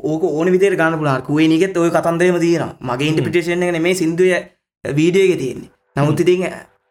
ඕක 0.04 0.22
ඕන 0.28 0.52
විතර 0.54 0.76
ගන්න 0.80 0.98
පුලා 1.00 1.18
කුවේ 1.28 1.48
නිගෙත් 1.52 1.76
ඔය 1.82 1.90
කතන්දරම 1.96 2.38
තියෙන 2.44 2.72
මගේ 2.90 3.10
ඉන්ටපිටේෂන් 3.12 3.66
එක 3.66 3.72
නෙමේ 3.76 3.94
සිින්දුව 4.00 4.32
වීඩියෝක 4.84 5.38
තියෙන්නේ. 5.42 5.70
නමුත් 5.96 6.20
ඉතින් 6.24 6.42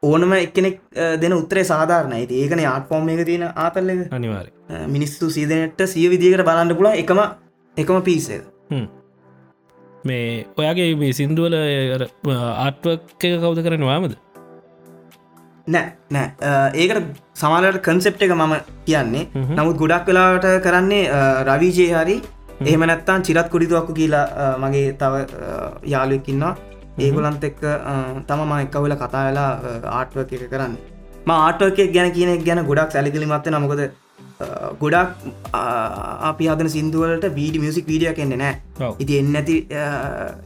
ඕනම 0.03 0.33
එක්කෙනෙක් 0.37 0.75
දෙන 1.21 1.37
උත්තරේ 1.37 1.63
සාධාරණ 1.71 2.17
ඇති 2.17 2.41
ඒකන 2.41 2.61
ආට 2.65 2.89
පොම් 2.89 3.09
එක 3.09 3.23
තියෙන 3.29 3.47
ආතල්ල 3.55 3.89
අනිවාර 4.11 4.47
මිනිස්සු 4.89 5.29
සීදනට 5.29 5.87
සිය 5.93 6.09
විදිකට 6.11 6.45
බලන්න 6.49 6.77
පුලා 6.81 6.93
එකම 7.03 7.21
එකම 7.77 8.01
පිස්සේද 8.01 8.43
මේ 10.05 10.27
ඔයාගේ 10.57 10.91
මේ 11.01 11.15
සිින්දුවල 11.19 11.57
ආට්වක් 11.57 13.25
එක 13.25 13.41
කවුද 13.41 13.63
කරනවාමද 13.65 14.15
නෑ 15.67 15.87
නෑ. 16.09 16.27
ඒකට 16.75 17.21
සමාලට 17.35 17.81
කන්සෙප් 17.81 18.21
එක 18.21 18.33
මම 18.33 18.55
කියන්නේ. 18.85 19.29
නමුත් 19.51 19.77
ගොඩක් 19.77 20.07
වෙලාට 20.07 20.45
කරන්නේ 20.65 21.03
රවිජය 21.47 21.87
හරි 21.93 22.17
එහෙම 22.61 22.85
නැත්තන් 22.89 23.23
චිරත් 23.23 23.49
කුඩිතුවක්කු 23.49 23.93
කියලා 23.93 24.51
මගේ 24.59 24.93
තව 24.93 25.13
යාලුවකින්නවා 25.93 26.55
ඒගොලන්ත 27.03 27.43
එක්ක 27.49 27.61
තම 28.27 28.41
ම 28.47 28.51
එක්කවල 28.63 28.95
කතා 29.03 29.23
වෙලා 29.27 29.49
ආටුව 29.99 30.21
එක 30.23 30.49
කරන්න. 30.53 30.75
ම 31.27 31.31
ආටුවක 31.35 31.79
ගැන 31.95 32.11
කියන 32.17 32.43
ගැන 32.47 32.65
ගොඩක් 32.71 32.91
සැලිකිලිමත්ත 32.95 33.47
නමකොද 33.51 33.81
ගොඩක් 34.83 35.09
අපි 36.29 36.47
හදන 36.51 36.69
සිින්දුවලට 36.75 37.25
වීඩි 37.39 37.59
මියසික් 37.63 37.85
වීඩිය 37.91 38.13
කෙන්නේ 38.19 38.39
නෑ. 38.43 38.55
ඉති 39.03 39.19
එන්න 39.19 39.35
ඇති 39.41 39.57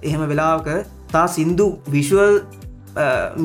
එහෙම 0.08 0.26
වෙලාවක 0.32 0.68
තා 1.14 1.28
සින්දු 1.38 1.68
විශුවල් 1.96 2.42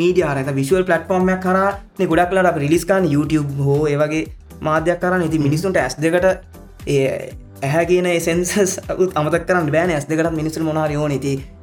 මීඩියාරත 0.01 0.51
විශුවල් 0.61 0.85
පලට්ෆෝර්ම්යක් 0.89 1.41
කරන්නේ 1.47 2.11
ගොඩක් 2.13 2.37
ලට 2.41 2.57
රිලිස්කාන් 2.65 3.05
YouTube 3.15 3.65
හෝ 3.69 3.81
ඒවගේ 3.93 4.25
මාධ්‍යයක් 4.69 5.01
කරන්න. 5.03 5.27
ඉති 5.29 5.39
මිනිස්සුන්ට 5.47 5.81
ඇස් 5.83 5.97
දෙකට 6.05 6.27
ඇහැ 7.65 7.85
කියන 7.91 8.09
සෙන්සස් 8.29 8.79
අමතක් 9.21 9.45
කරන්න 9.49 9.73
බෑන. 9.77 9.91
ඇස් 9.97 10.09
දෙකට 10.11 10.33
මිනිස්සු 10.41 10.65
මොනා 10.71 10.89
යෝන 10.97 11.13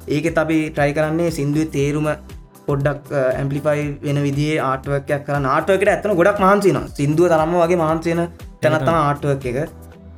ති 0.06 0.18
ඒක 0.18 0.38
අපි 0.44 0.58
ට්‍රයි 0.76 0.96
කරන්නේ 0.98 1.30
සිින්දුව 1.38 1.70
තේරුම 1.76 2.08
පොඩ්ඩක් 2.66 3.12
ඇම්පලිෆයි 3.20 3.86
වෙන 4.02 4.18
විදිේ 4.26 4.58
ආටුවකයක් 4.70 5.22
කරන්න. 5.28 5.46
ආටුවකට 5.54 5.92
ඇත්තන 5.94 6.18
ගොඩක් 6.20 6.42
මහන්සින 6.44 6.78
සිින්දුව 6.98 7.32
තරම 7.32 7.54
වගේ 7.62 7.80
මහන්සයන 7.82 8.20
තැනත්තම 8.62 8.98
ආටුවක් 8.98 9.46
එක. 9.52 9.58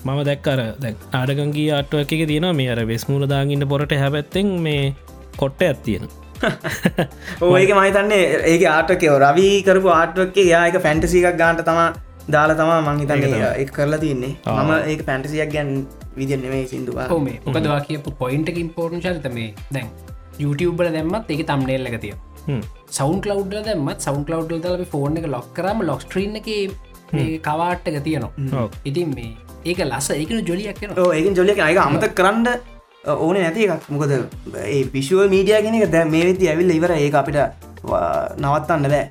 මම 0.05 0.21
දැක්කර 0.29 0.61
දැක් 0.83 0.97
ආඩගංගේ 1.21 1.71
ආටුවක් 1.79 2.13
එක 2.17 2.23
තියෙන 2.31 2.49
මේ 2.61 2.71
අර 2.75 2.81
වෙස්මුල 2.93 3.25
දාගන්න 3.33 3.67
පොරට 3.73 3.95
හැබැත්තෙන් 4.03 4.53
මේ 4.67 4.85
කොට්ට 5.41 5.67
ඇත්තියෙන 5.69 6.05
ඕඒක 7.43 7.71
මහිතන්නේ 7.79 8.25
ඒක 8.53 8.65
ආටකයෝ 8.73 9.19
රවී 9.25 9.55
කරපු 9.69 9.89
ආටුවක්කේ 9.99 10.47
යායක 10.53 10.77
ෆැන්ටසිකක් 10.87 11.39
ගාන්ට 11.43 11.65
තම 11.69 11.81
දාලා 12.35 12.57
තමා 12.61 12.81
මංහිතන්නේ 12.89 13.41
ඒ 13.53 13.67
කරලා 13.77 14.01
තින්නේ. 14.05 14.33
මම 14.59 14.73
ඒක 14.91 15.07
පැන්ටසියක් 15.09 15.53
ගැන් 15.55 15.71
විදින්නේ 16.17 16.65
සිින්දුවා 16.73 17.09
ඔ 17.17 17.19
මේ. 17.27 17.39
මොකදවා 17.47 17.81
කියපු 17.89 18.11
පොයින්ට 18.23 18.49
ඉම්පෝර්න් 18.65 19.05
චරිත 19.07 19.29
මේ. 19.39 19.51
දැන් 19.75 19.89
YouTubeබල 20.43 20.93
දැම්මත් 20.97 21.31
එක 21.37 21.47
තම්නේල් 21.51 21.87
එක 21.91 22.01
තිය 22.05 22.15
සෞන් 22.99 23.21
කලව් 23.25 23.49
දැමත් 23.69 24.01
සෞන් 24.07 24.25
කලව් 24.29 24.49
දල 24.67 24.85
ෆෝර්න 24.95 25.17
එක 25.21 25.27
ලොක් 25.37 25.49
කරම 25.59 25.83
ලොක්ස්ට්‍රීන් 25.91 26.37
එක 26.41 26.49
මේ 27.13 27.39
කවාට්ටක 27.47 27.99
තියනවා. 28.07 28.33
ඔව්. 28.61 28.71
ඉතින් 28.85 29.15
මේ 29.17 29.33
ඒක 29.65 29.81
ලස්ස 29.91 30.11
ඒකන 30.21 30.47
ජොලියක් 30.51 30.81
ඒකින් 30.83 31.37
ජොලියක 31.41 31.61
අයක 31.67 31.79
අමතක් 31.87 32.15
කරන්න 32.21 32.49
ඕන 33.07 33.37
නැති 33.37 33.69
එකක්. 33.69 33.89
මොකද 33.91 34.13
ඒ 34.65 34.85
පිශුවල් 34.87 35.29
මීඩිය 35.29 35.63
කෙනෙක 35.63 35.91
දැ 35.91 36.05
මේ 36.07 36.25
වෙති 36.27 36.49
ඇවිල්ල 36.49 36.71
ඉවර 36.71 36.93
ඒ 36.93 37.11
අපිට 37.13 37.39
නවත්තන්න 38.39 38.87
බෑ. 38.89 39.03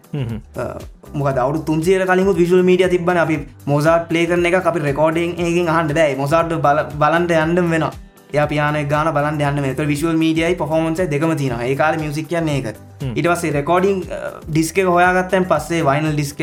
මොක 1.14 1.30
දවු 1.36 1.66
තුන්සිය 1.66 2.00
කලින් 2.06 2.32
විශල් 2.36 2.64
මීඩිය 2.64 2.90
තිබන 2.90 3.18
අපි 3.18 3.38
මොසාට 3.66 4.08
පලේ 4.10 4.26
කරන 4.26 4.46
එක 4.46 4.56
අපි 4.64 4.80
රෙකෝඩිං 4.80 5.36
ඒකින් 5.40 5.70
අහන්ට 5.70 5.94
බෑ. 5.94 6.16
මොසාට 6.16 6.58
බලන්ට 6.96 7.38
යන්ඩම් 7.44 7.70
වෙන 7.70 7.86
ය 8.34 8.46
පියාන 8.50 8.78
ගාන 8.90 9.08
බලන් 9.14 9.40
යන්න 9.40 9.62
මෙත 9.62 9.82
විශල් 9.88 10.16
මීඩියයි 10.16 10.56
පොහොමන්ස 10.58 11.02
දෙකම 11.08 11.34
තින 11.38 11.54
ඒ 11.56 11.76
කාල 11.76 11.98
මියසික් 11.98 12.28
කියන්නේ 12.28 12.56
එක 12.62 12.78
ඉටවස්සේ 13.14 13.52
රෙකෝඩිං 13.54 14.00
ඩිස්ක 14.48 14.80
හොයාගත්තැන් 14.88 15.46
පස්සේ 15.46 15.84
වයිනල් 15.86 16.14
ඩිස්ක 16.14 16.42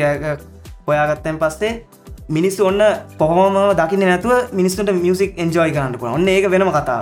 හොයාගත්තැන් 0.87 1.39
පස්සේ 1.41 1.73
මිනිස්සු 2.29 2.65
ඔන්න 2.65 2.81
පොහොම 3.17 3.57
දකින්න 3.75 4.07
නැතුව 4.07 4.53
මිනිස්සුට 4.53 4.93
මියසික් 5.01 5.35
එන්ජෝයි 5.37 5.75
කරන්න 5.75 5.99
පුළ 5.99 6.13
ඔන්න 6.13 6.29
ඒක 6.29 6.47
වෙනම 6.49 6.71
කතා 6.71 7.01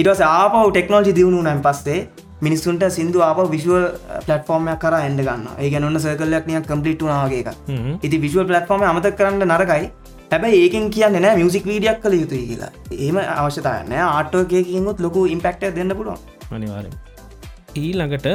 ඉටස 0.00 0.20
ආපව 0.24 0.56
ටෙක්නෝජි 0.74 1.12
දියුණු 1.18 1.38
නම් 1.44 1.60
පස්සේ 1.66 2.00
මිනිස්සුන්ට 2.46 2.82
සිින්දු 2.96 3.22
ආප 3.26 3.38
විශුවල් 3.54 3.84
පලටෆෝර්මයක් 4.26 4.78
කර 4.82 4.94
එන්ඩ 4.98 5.20
ගන්න 5.26 5.46
ඒ 5.62 5.70
ගැනන්න 5.72 6.00
සර්කල්ලක් 6.04 6.44
නිය 6.50 6.58
කම්පලිට් 6.68 7.00
වනාගේ 7.06 7.40
එක 7.42 7.48
ඉති 8.06 8.20
විශුවල් 8.24 8.46
පලටෆෝර්ම 8.50 8.84
අමත 8.90 9.08
කරන්න 9.20 9.42
නරකයි. 9.52 9.86
හැබැයි 10.32 10.60
ඒකෙන් 10.64 10.84
කියන්න 10.94 11.16
නෑ 11.24 11.38
මියසික් 11.40 11.64
වීඩියක් 11.70 11.98
කළ 12.04 12.14
යුතුයි 12.20 12.44
කියලා. 12.50 12.70
ඒම 13.06 13.18
අවශ්‍යතායන 13.22 13.90
ආටෝකයකින්ගුත් 14.02 15.00
ලොකු 15.04 15.24
ඉම්පෙක්ට 15.34 15.64
දෙන්න 15.78 15.94
පුළුවන්. 16.00 16.20
අනිවාරෙන් 16.56 16.94
ඊළඟට 17.82 18.28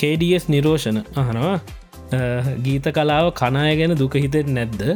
කඩස් 0.00 0.46
නිරෝෂණ 0.54 1.00
අහනවා. 1.22 1.58
ගීත 2.68 2.88
කලාව 2.98 3.28
කනාය 3.42 3.74
ගැන 3.80 3.94
දුක 4.02 4.16
හිතෙත් 4.24 4.48
නැද්ද? 4.58 4.86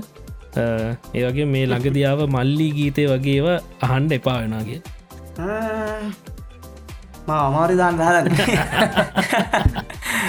ඒවගේ 1.18 1.46
මේ 1.56 1.66
ළඟදියාව 1.72 2.24
මල්ලි 2.37 2.70
ගීතය 2.78 3.04
වගේව 3.12 3.50
අහන්ඩ 3.88 4.16
එපා 4.18 4.38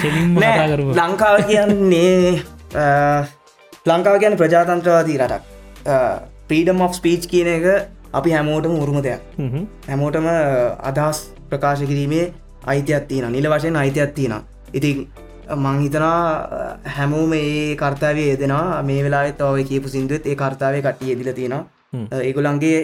කෙලින්ම 0.02 0.36
කතා 0.38 0.66
කරපු 0.72 0.90
ලංකාව 1.00 1.36
කියන්නේ 1.48 2.42
ලංකාව 3.90 4.16
කියන 4.22 4.36
ප්‍රජාතන්ත්‍රවාදී 4.42 5.18
රටක්. 5.22 5.42
ප්‍රීඩම් 6.48 6.84
of 6.86 6.94
ස්පීච් 6.98 7.26
කියන 7.32 7.48
එක 7.56 7.66
අපි 8.18 8.30
හැමෝටම 8.36 8.78
උරුම 8.84 8.98
දෙයක්. 9.02 9.20
හ්ම්. 9.40 9.66
හැමෝටම 9.88 10.26
අදහස් 10.90 11.18
ප්‍රකාශ 11.50 11.82
කිරීමේ 11.90 12.24
අයිතියක් 12.72 13.04
තියෙන 13.10 13.32
නිල 13.32 13.46
වශයෙන් 13.52 13.76
අයිතියක් 13.82 14.10
තියෙන 14.16 14.34
ඉතින් 14.78 14.98
මංහිතනා 15.64 16.18
හැමෝම 16.96 17.32
ඒ 17.34 17.76
කර්තාවේ 17.76 18.28
යෙදෙනවා. 18.32 18.82
මේ 18.82 19.00
වෙලා 19.04 19.24
තව 19.40 19.64
කියපු 19.70 19.88
සිින්දුවත් 19.94 20.26
ඒ 20.26 20.36
කර්තාවේ 20.42 20.82
කට්ටිය 20.82 21.10
යෙදිල 21.12 21.32
තියෙනවා. 21.38 21.64
ඒගුලන්ගේ 22.20 22.78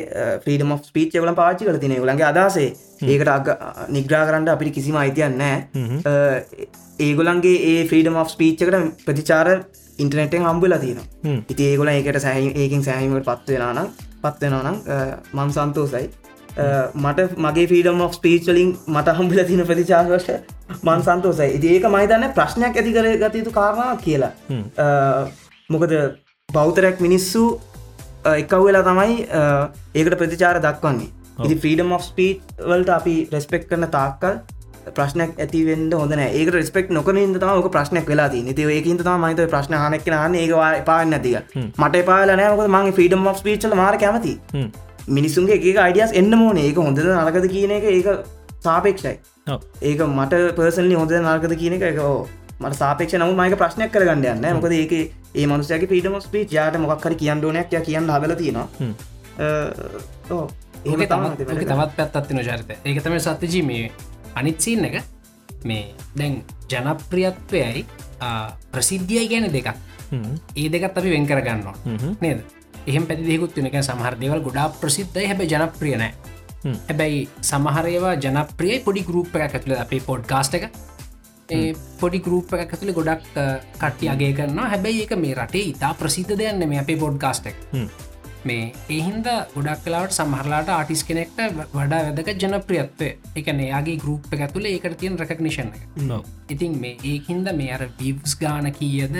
ෆ්‍රීඩම 0.44 0.74
පිච් 0.94 1.14
ගල 1.14 1.32
පාචි 1.40 1.64
කල 1.64 1.80
තින 1.84 1.96
ගලන්ගේ 1.96 2.28
අදසේ 2.32 2.68
ඒකට 3.06 3.32
අග 3.36 3.50
නිග්‍රා 3.90 4.22
කරන්න 4.28 4.52
අපිට 4.54 4.74
කිසිම 4.74 4.96
අයිතියන් 4.96 5.38
නෑ 5.38 5.56
හ්ම්. 5.74 6.00
ඒගොලන්ගේ 7.00 7.56
ඒ 7.64 7.82
ෆ්‍රීඩම 7.86 8.16
of 8.16 8.30
ස්පීච්චකට 8.30 9.04
ප්‍රතිචාර 9.06 9.48
ඉන්ටනෙටෙන් 9.98 10.46
හම්බුලා 10.46 10.78
තියෙන. 10.78 11.00
ඉති 11.48 11.70
ඒගොල 11.70 11.88
ඒකට 11.88 12.20
සැහි 12.20 12.52
ඒකින් 12.56 12.84
සෑහීමට 12.84 13.28
පත්වෙනනම් 13.28 13.92
පත්වෙනනම් 14.22 14.76
මං 15.34 15.54
සන්තෝසයි 15.56 16.06
මට 16.96 17.38
මගේ 17.38 17.66
ෆීඩම් 17.72 18.00
of 18.00 18.14
ස්පීච්ලින් 18.14 18.70
මට 18.88 19.16
හම්බිල 19.18 19.44
තින 19.46 19.64
ප්‍රතිචාර්වශ 19.66 20.30
මන් 20.82 21.02
සන්තෝසයි 21.02 21.50
ඉති 21.58 21.74
ඒක 21.74 21.86
මහිතන්න 21.88 22.32
ප්‍රශ්නයක් 22.38 22.76
ඇති 22.76 22.94
කර 22.96 23.10
ගතයුතු 23.22 23.52
කාරණාවක් 23.52 24.02
කියලා. 24.02 24.32
මොකද 25.70 25.94
බෞතරයක් 26.48 27.00
මිනිස්සු 27.00 27.42
එකව් 28.42 28.62
වෙලා 28.68 28.84
තමයි 28.90 29.16
ඒකට 29.94 30.18
ප්‍රතිචාර 30.20 30.60
දක්වන්නේ. 30.66 31.10
ඉති 31.44 31.56
ෆ්‍රීඩම් 31.64 31.92
of 31.96 32.02
ස්පීට් 32.10 32.40
වලට 32.70 32.94
අපි 32.98 33.16
රෙස්පෙක්් 33.34 33.68
කරන 33.70 33.86
තාක්කල් 33.96 34.38
ප්‍රශ්නයක් 34.96 35.40
ඇතිවෙන්ට 35.44 35.94
හොඳන 36.00 36.22
ඒක 36.24 36.50
රෙස්පෙක් 36.54 36.90
නොකන 36.96 37.18
තම 37.34 37.62
ක 37.64 37.70
ප්‍රශ්නයක් 37.76 38.06
වෙලා 38.12 38.28
ති 38.32 38.68
ඒකින්ත 38.76 39.02
තම 39.08 39.24
මහිත 39.24 39.42
ප්‍රශ්න 39.54 39.76
හනක් 39.82 40.06
න 40.28 40.36
ඒවා 40.42 40.70
පාන්න 40.90 41.14
නැතික 41.14 41.54
මට 41.82 42.04
පාලනෑක 42.10 42.62
මගේ 42.76 42.94
ෆීඩම් 43.00 43.26
of 43.32 43.38
ස්පීචල 43.42 43.76
මාර 43.82 43.94
කැමති. 44.04 44.34
මිනිසුන්ගේ 45.16 45.60
එක 45.70 45.78
අයිඩියස් 45.84 46.12
එන්න 46.20 46.32
මෝන 46.42 46.58
ඒක 46.64 46.80
හොඳද 46.86 47.04
නලකද 47.04 47.48
කියන 47.54 47.76
එක 47.78 47.84
ඒක 47.92 48.08
සාපේක්ෂයි. 48.66 49.16
ඒක 49.82 50.00
මට 50.08 50.42
පර්සල්ලි 50.58 50.96
හොඳ 51.00 51.14
නාර්කද 51.28 51.54
කියන 51.62 51.76
එක 51.78 51.86
එක 51.90 52.00
මට 52.60 52.74
සාපේක්ෂ 52.76 53.14
නම 53.18 53.34
මයික 53.38 53.56
ප්‍රශ්නයක් 53.56 53.92
කරගන්න 53.92 54.24
යන්න 54.26 54.56
මොකද 54.58 54.72
ඒක 54.74 54.92
ඒ 55.34 55.46
මනුසයක 55.46 55.84
පිටම 55.88 56.16
ස්පීච් 56.20 56.52
යාට 56.52 56.78
මොක්හරි 56.78 57.14
කියන්න 57.16 57.44
ඕනයක් 57.44 57.72
ය 57.72 57.80
කියන්න 57.82 58.10
හදල 58.10 58.34
තියෙනවා. 58.34 58.68
ඒක 60.84 61.62
තමත් 61.68 61.92
පැත්තත්තින 61.96 62.40
චරිත. 62.40 62.70
ඒක 62.84 63.02
තම 63.02 63.18
සත්‍යජී 63.20 63.62
මේ 63.62 63.90
අනිත්සීන් 64.34 64.84
එක. 64.84 65.02
මේ 65.64 65.94
දැන් 66.16 66.42
ජනප්‍රියත්වයයි 66.70 67.84
ආ, 68.20 68.50
ප්‍රසිද්ධියයි 68.72 69.28
ගැන 69.28 69.52
දෙකක්. 69.52 69.68
ඒ 70.56 70.68
දෙකත් 70.68 70.98
අපි 70.98 71.10
වෙන් 71.10 71.26
කරගන්නවා. 71.26 71.74
නේද? 72.20 72.40
එහෙම 72.86 73.06
පැදිෙකුත් 73.06 73.56
වෙනක 73.56 73.78
සමහරදවල් 73.82 74.40
ගොඩා 74.42 74.68
ප්‍රසිද්ධයි 74.80 75.26
හැබ 75.26 75.40
ජනප්‍රියනෑ. 75.44 76.12
හැබැයි 76.88 77.28
සමහරේවා 77.42 78.14
ජනප්‍රියයි 78.16 78.80
පොඩි 78.80 79.02
ගරුප් 79.02 79.34
එක 79.36 79.54
ඇතුළ 79.54 79.76
අපේ 79.78 80.00
පොඩ් 80.00 80.26
කාස්ට 80.26 80.54
එක. 80.54 80.64
ඒ 80.64 80.97
පොඩි 82.00 82.18
ගරුප් 82.26 82.52
එක 82.54 82.74
ඇතුළි 82.74 82.92
ගොඩක් 82.98 83.24
කට්ටි 83.32 84.08
අගේ 84.14 84.32
කරනවා. 84.38 84.68
හැබැයි 84.74 85.00
ඒක 85.06 85.16
මේ 85.24 85.34
රටේ 85.34 85.64
ඉතා 85.72 85.94
ප්‍රසිද්ධ 86.02 86.36
දෙයන්න 86.40 86.68
මේ 86.68 86.80
අපේ 86.84 86.96
පොඩ් 87.02 87.18
කාස්ටක් 87.24 87.56
හ්ම්. 87.72 87.88
මේ 88.48 88.64
ඒහින්ද 88.96 89.26
ගොඩක් 89.54 89.80
කලාවට 89.84 90.16
සමහරලාට 90.18 90.68
ආටිස් 90.74 91.02
කෙනෙක්ට 91.08 91.40
වඩා 91.72 92.02
වැදක 92.06 92.28
ජනප්‍රියත්වය. 92.42 93.08
එකන 93.40 93.60
එයාගේ 93.66 93.96
ගරුප් 94.04 94.28
එක 94.32 94.46
ඇතුළ 94.46 94.68
ඒකට 94.72 94.98
තියෙන 95.00 95.18
රැකනිෂන් 95.18 95.72
එක. 95.76 95.82
ඉතින් 96.54 96.78
මේ 96.84 96.96
ඒහින්ද 97.02 97.52
මේ 97.60 97.72
අර 97.76 97.88
විවස් 98.00 98.36
ගාන 98.44 98.70
කියද? 98.78 99.18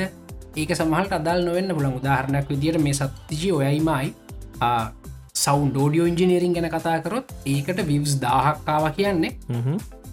ඒක 0.57 0.71
සමහට 0.77 1.12
අදල් 1.19 1.45
නොවෙන්න 1.49 1.75
පුළන් 1.77 1.99
උදාහරණයක් 1.99 2.49
විදිට 2.53 2.81
මේ 2.85 2.95
සත්තිජී 3.01 3.53
ඔයයිමයි 3.59 4.14
සෞන් 5.38 5.69
ඩෝඩියෝ 5.71 6.07
ඉංජිනීරින් 6.12 6.55
ගැන 6.57 6.71
කතාකරොත් 6.73 7.37
ඒකට 7.47 7.87
විවස් 7.91 8.17
දාහක්කාව 8.23 8.91
කියන්නේ. 8.97 9.33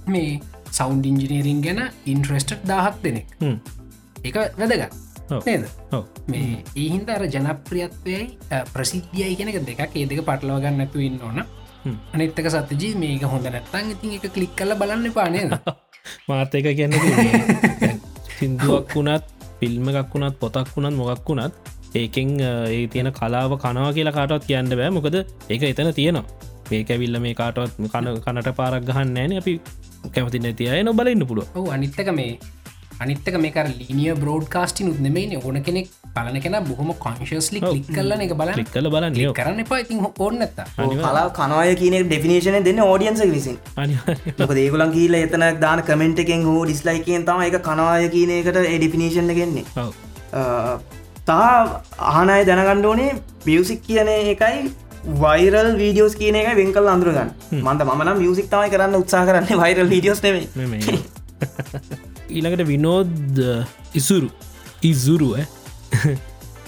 මේ 0.08 0.40
සෞන්් 0.78 1.02
ඉංජිනීරින් 1.04 1.60
ගැන 1.62 1.82
ඉන්ට්‍රස්ට් 2.06 2.56
දාහක් 2.68 3.02
දෙනෙක්. 3.04 3.28
එක 4.24 4.36
වැදගත්. 4.60 4.94
නේද. 5.46 5.66
මේ 6.28 6.64
ඒහින්ද 6.76 7.10
අර 7.10 7.28
ජනප්‍රියත්වයයි 7.28 8.24
ප්‍රසිද්ධියයි 8.74 9.36
කෙනෙක 9.36 9.62
දෙකක්. 9.66 9.92
ඒ 9.94 10.06
දෙක 10.06 10.26
පටලවගන්න 10.26 10.78
නැතු 10.78 11.00
ඉන්න 11.02 11.22
ඕන. 11.22 11.46
අනිත්තක 12.14 12.48
සතජී 12.50 12.96
මේක 12.98 13.24
හොඳ 13.26 13.46
නැත්තන් 13.48 13.94
ඉතින් 13.94 14.18
එක 14.18 14.26
කලික් 14.34 14.54
කල 14.58 14.74
බලන්න 14.80 15.14
පානයද 15.14 15.54
මාත 16.30 16.56
එක 16.58 16.70
කියන්න 16.74 16.94
සිින්දුවක් 18.38 18.96
වුණත් 18.96 19.26
ෆිල්ම් 19.60 19.90
එකක් 19.92 20.14
වුණත් 20.14 20.40
පොතක් 20.42 20.72
වුණත් 20.76 20.98
මොකක් 20.98 21.30
වුණත් 21.30 21.54
ඒකෙන් 21.96 22.34
ඒ 22.42 22.88
තියෙන 22.88 23.12
කලාව 23.14 23.54
කනවා 23.62 23.94
කියලා 23.98 24.16
කාටවත් 24.18 24.48
කියන්න 24.50 24.74
බෑ. 24.80 24.90
මොකද 24.98 25.16
ඒක 25.50 25.62
එතන 25.64 25.94
තියෙනවා 25.94 26.26
ඒක 26.72 26.92
ඇවිල්ල 26.92 27.20
මේ 27.20 27.34
කාටවත් 27.34 27.80
කන 27.88 28.12
කනට 28.26 28.56
පාරක් 28.56 28.84
ගහන්න 28.84 29.18
ෑන 29.18 29.38
අපි 29.38 29.56
කැමති 30.12 30.40
නැති 30.40 30.70
අය 30.76 30.84
නොබල 30.84 31.08
ඉන්න 31.08 31.28
පුළුව 31.28 31.48
ඔහු 31.56 31.72
අනිත්තක 31.72 32.12
මේ 32.20 32.32
අනිත්තක 33.02 33.38
මේක 33.44 33.58
ලිනිය 33.72 34.14
බ්‍රෝඩ් 34.16 34.46
කාස්ටි 34.48 34.88
නුත්නෙමයි 34.88 35.40
ඕන 35.40 35.58
කෙනෙක් 35.64 35.88
බලන 36.16 36.38
කෙන 36.42 36.56
බොහොම 36.64 36.92
කොන්ශස්ලි. 36.96 37.60
ලික් 37.68 37.88
කල්ලන 37.90 38.22
එක 38.26 38.34
බල 38.42 38.52
කල 38.72 38.90
බලන්න. 38.90 39.18
යෝ 39.18 39.34
කරන්න 39.34 39.64
එපා. 39.64 39.80
ඉතින් 39.84 40.00
ඕන්න 40.18 40.42
ඇත්ත 40.42 40.60
කලා 40.78 41.26
කනය 41.40 41.76
කියන 41.82 41.98
ඩෙෆිනේෂන 42.04 42.68
දෙන්න 42.70 42.80
ඕඩියන්ස 42.82 43.24
විසින්. 43.34 43.58
දේගුලන් 44.54 44.94
කියීල 44.96 45.20
එතන 45.22 45.46
දාන 45.60 45.84
කමෙන්ට් 45.84 46.24
එකෙන් 46.26 46.46
හෝ 46.50 46.62
ඩිස්ලයිකෙන් 46.66 47.28
තම 47.30 47.44
එක 47.48 47.60
කනවාය 47.62 48.10
කියන 48.10 48.34
එකට 48.38 48.62
එඩිෆිනේෂන් 48.66 49.36
ගෙන්නේ 49.40 49.66
තා 51.26 51.52
ආනය 52.14 52.40
දැනගණ්ඩෝනේ 52.46 53.12
මියසික් 53.46 53.84
කියන 53.84 54.12
එකයි 54.16 54.72
වයිරල් 55.06 55.70
වීඩියෝස් 55.76 56.16
කියන 56.16 56.36
එක 56.36 56.50
වෙංකල් 56.58 56.88
අඳුරගන්න 56.88 57.32
මන්ද 57.60 57.82
මන 57.90 58.12
මියසික් 58.18 58.48
තමයි 58.50 58.70
කරන්න 58.70 58.98
උත්සා 59.02 59.24
කරන්න 59.26 59.62
වයිරල් 59.64 59.90
වීඩියෝස් 59.90 60.22
නෙමේ 60.24 60.48
ඊළඟට 62.30 62.68
විනෝද් 62.74 63.40
ඉසුරු. 63.94 64.30
ඉසුරු 64.82 65.30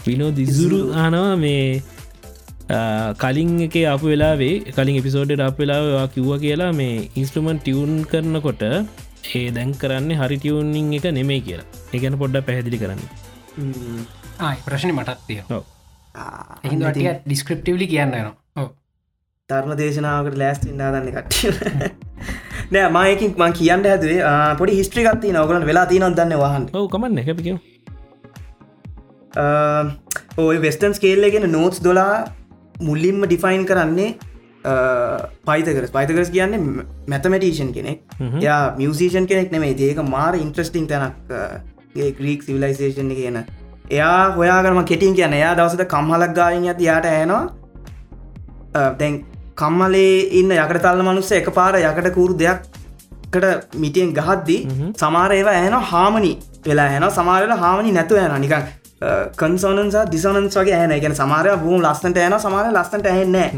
විනෝද 0.07 0.37
ඉසුරු 0.39 0.79
ආනවා 0.95 1.35
මේ 1.35 1.81
ආ, 2.69 3.13
කලින් 3.13 3.51
එක 3.61 3.75
අප 3.93 4.03
වෙලාවේ 4.03 4.53
කලින් 4.71 4.99
එපිසෝඩ් 5.01 5.33
අප 5.39 5.57
වෙලාවා 5.57 6.05
කිව්ව 6.07 6.31
කියලා 6.39 6.71
මේ 6.73 7.09
ඉන්ස්ට්‍රමන්් 7.15 7.59
ටියවුන් 7.59 7.93
කරනකොට 8.05 8.63
ඒ 9.33 9.45
දැන් 9.51 9.73
කරන්න 9.73 10.11
හරි 10.21 10.37
ටියවුන්නිං 10.37 10.93
එක 10.93 11.07
නෙමේ 11.11 11.41
කියලා. 11.41 11.67
එකන 11.93 12.19
පොඩ්ඩ 12.21 12.45
පැහැදිලි 12.47 12.81
කරන්න. 12.83 13.01
ආයි 14.39 14.63
ප්‍රශ්න 14.65 14.93
මටත් 14.93 15.19
තිය 15.27 15.41
ඔව්. 15.49 15.63
එහිද 16.63 16.83
ටිය 16.89 17.07
ඩිස්ක්‍රප්ටවලි 17.21 17.87
කියන්න 17.93 18.11
නවා 18.13 18.33
ධර්ම 19.49 19.71
දේශනාවකට 19.79 20.37
ලෑස්ති 20.39 20.69
ඉන්නාදන්න 20.69 21.09
කට්ටිය. 21.11 21.51
නෑ 22.71 22.89
මයකින් 22.95 23.31
මං 23.37 23.53
කියන්න 23.59 23.85
හැදුවේ 23.85 24.21
ආ, 24.23 24.55
පොඩි 24.55 24.77
හිස්ට්‍රිකත්ති 24.79 25.33
නවගලට 25.33 25.67
වෙලා 25.69 25.85
තියනොත් 25.91 26.15
දන්න 26.17 26.39
වහන් 26.41 26.65
ඔව 26.73 26.87
කමන්න 26.93 27.23
හැපිකව 27.23 27.57
ඔය 30.37 30.57
වෙස්ටන් 30.61 30.93
ස්කේල්ලගෙන 30.97 31.45
නෝට්ස් 31.51 31.79
දොලා 31.83 32.15
මුල්ලින්ම 32.81 33.23
ඩිෆයින් 33.25 33.63
කරන්නේ 33.65 34.09
පයිතකරස් 35.47 35.91
පයිතකරස් 35.91 36.29
කියන්නේ 36.29 36.59
මැතමටීෂන් 37.07 37.71
කෙනෙක්. 37.73 37.99
යා 38.41 38.75
මියසිෂන් 38.77 39.27
කෙනෙක් 39.27 39.51
නෙමේ 39.51 39.75
ඒක 39.79 40.01
මාර 40.05 40.35
ඉන්ට්‍රස්ටිං 40.35 40.87
තැනක් 40.87 41.31
ඒ 41.95 42.11
ග්‍රීක් 42.11 42.43
සිවිලයිසේෂන් 42.43 43.09
කියන 43.15 43.37
එයා 43.89 44.31
හොයාගරම 44.31 44.83
කෙටින් 44.85 45.15
කියන 45.15 45.33
එයා 45.33 45.55
දවසට 45.55 45.87
කම්හලක් 45.87 46.33
ගායෙන් 46.35 46.67
ඇති 46.67 46.83
යාට 46.83 47.05
ඇනවා 47.07 47.43
දැන් 48.95 49.15
කම්මලේ 49.55 50.15
ඉන්න 50.39 50.51
යකට 50.53 50.81
තල්ල 50.81 51.03
මනුස්ස 51.03 51.31
එක 51.33 51.47
පාර 51.53 51.77
යකට 51.81 52.09
කූරු 52.13 52.37
දෙයක්කට 52.37 53.75
මිටියෙන් 53.75 54.11
ගහද්දී. 54.13 54.59
සමාර 54.97 55.31
ඒවා 55.31 55.55
ඇන 55.55 55.77
හාමනි 55.83 56.33
වෙලා 56.65 56.89
හැන 56.89 57.07
සමාරල 57.11 57.55
හාමනි 57.57 57.91
නැතුව 57.91 58.19
යන 58.19 58.35
නිකන් 58.41 58.67
කන්සෝනන්ස 59.37 59.97
දිසනන්ස් 60.11 60.57
වගේ 60.57 60.75
ඇන 60.75 60.93
ගැන 60.99 61.15
සමාරය 61.15 61.55
බූම් 61.63 61.81
ලස්සට 61.81 62.17
ඇන 62.17 62.37
සමාර 62.39 62.69
ලස්සට 62.71 63.05
ඇහෙන්නෑ 63.05 63.49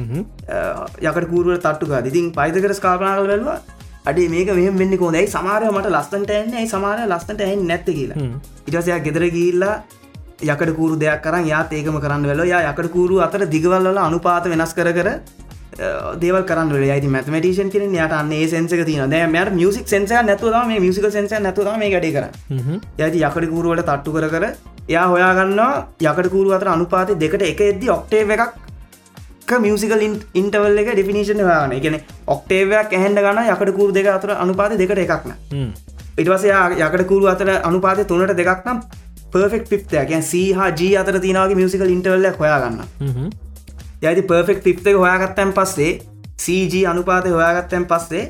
යකට 1.04 1.30
කූරුවට 1.34 1.66
තට්ටුක 1.66 2.10
ඉතින් 2.12 2.32
පයිතකර 2.32 2.74
ස්කාපනාකල් 2.76 3.28
වෙල්වා 3.28 3.60
අඩේ 4.06 4.30
මේක 4.30 4.52
මෙහම 4.56 4.78
වෙන්න 4.78 4.98
කෝදයි 4.98 5.28
සමාරය 5.28 5.72
මට 5.72 5.92
ලස්සට 5.92 6.32
ඇන්නේ 6.32 6.68
සමාරය 6.68 7.08
ලස්සට 7.08 7.42
ඇහෙන් 7.42 7.68
නැත්ත? 7.68 7.90
කියලා. 7.90 8.18
ඉටසයක් 8.68 9.04
ගෙදර 9.06 9.26
ගිල්ලා 9.30 9.76
යකට 10.42 10.76
කූරු 10.76 10.96
දෙයක් 10.98 11.22
කරන්න 11.22 11.48
යාත් 11.48 11.74
ඒකම 11.74 12.00
කරන්න 12.00 12.26
වෙල 12.26 12.46
යා 12.46 12.64
යකට 12.70 12.92
කූරු 12.92 13.20
අතර 13.22 13.46
දිගවල්ල 13.48 13.98
අනුපාත 14.00 14.46
වෙනස් 14.46 14.74
කර 14.74 14.92
කර 14.94 15.10
දේවල් 16.18 16.44
කරන්න 16.44 16.72
යි 16.84 17.08
මැතමටේෂන් 17.08 17.70
කියෙන 17.70 17.96
යට 17.96 18.14
අන්නේ 18.14 18.48
සෙන්සක 18.48 18.86
තින 18.86 19.04
මට 19.04 19.54
මියසික් 19.54 19.88
සෙන්ස 19.88 20.12
නැතුව 20.12 20.56
මේ 20.66 20.80
මියසික 20.80 21.06
සෙන්ස 21.10 21.32
නැතුව 21.40 21.70
මේ 21.78 21.92
ගඩි 21.92 22.12
කර 22.12 22.26
යති 23.00 23.22
යකට 23.22 23.50
කූරුවට 23.50 23.84
තට්ටු 23.84 24.12
කර 24.12 24.30
කර 24.30 24.46
එයා 24.88 25.06
හොයාගන්නවා 25.08 25.88
යකට 26.02 26.30
කූරු 26.30 26.52
අතර 26.54 26.70
අනුපාති 26.70 27.16
දෙකට 27.18 27.44
එක 27.44 27.62
එද්දි 27.64 27.90
ඔක්ටේ 27.90 28.26
එකක් 28.30 29.60
මියසිකල් 29.60 30.04
ඉන්ටවල් 30.36 30.80
එක 30.80 30.90
ඩිෆිනිශන් 30.94 31.44
වාන 31.44 31.72
එකන 31.74 32.00
ඔක්ටේවයක් 32.28 32.94
ඇහන්ඩ 32.94 33.20
ගන්න 33.20 33.48
යකට 33.50 33.76
කූරු 33.76 33.94
දෙක 33.94 34.08
අතර 34.10 34.36
අනුපාති 34.38 34.78
දෙකට 34.78 35.04
එකක්න 35.06 35.34
ඉටවසයා 36.18 36.64
යකට 36.80 37.08
කූරු 37.08 37.28
අතර 37.28 37.50
අනුපාති 37.62 38.06
තුනට 38.06 38.36
දෙකක්නම් 38.36 38.82
පර්ෆෙක් 39.34 39.70
පිප්තයක් 39.72 40.12
සහ 40.22 40.34
ජී 40.80 40.96
අතර 41.02 41.20
තිනාගේ 41.26 41.60
මියසිකල් 41.60 41.92
ඉන්ටවල්ල 41.96 42.28
හොයාගන්න. 42.42 42.82
යති 44.02 44.22
පර්ෆෙක් 44.30 44.60
පිප්ක 44.66 44.86
හොයාගත්තැන් 45.04 45.54
පස්සේ 45.58 45.92
CG 46.44 46.84
අනුපාතය 46.92 47.30
හොයාගත්තැන් 47.38 47.86
පස්සේ 47.92 48.26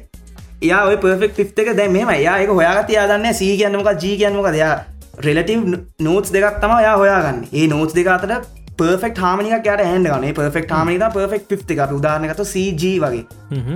යා 0.70 0.86
ඔය 0.90 0.98
පර්ෆෙක් 1.04 1.36
පිප් 1.38 1.60
එක 1.60 1.76
දැ 1.78 1.88
මෙම 1.88 2.10
යා 2.28 2.38
එක 2.44 2.50
හොයාගත 2.60 2.90
යාදන්න 2.98 3.34
සී 3.42 3.58
කියන්නමක 3.60 3.92
ජී 4.04 4.16
කියන්නමක 4.22 4.50
දෙයා 4.56 4.78
රෙලටව 5.26 5.76
නෝටස් 6.08 6.32
දෙකක් 6.36 6.60
තම 6.62 6.74
යා 6.88 6.96
හොයාගන්න. 7.02 7.40
ඒ 7.54 7.68
නෝටස් 7.68 7.94
දෙක 7.98 8.08
අතර 8.08 8.32
පර්ෆෙක් 8.80 9.20
හාමනික 9.24 9.54
යට 9.58 9.84
හැන්ඩ 9.90 10.10
ගන 10.12 10.34
පර්ෆෙක් 10.40 10.72
හාමනික 10.76 11.04
පර්ෆෙක් 11.16 11.52
එක. 11.76 11.92
උදාරනගත 12.00 12.42
CG 12.54 12.84
වගේ. 13.04 13.26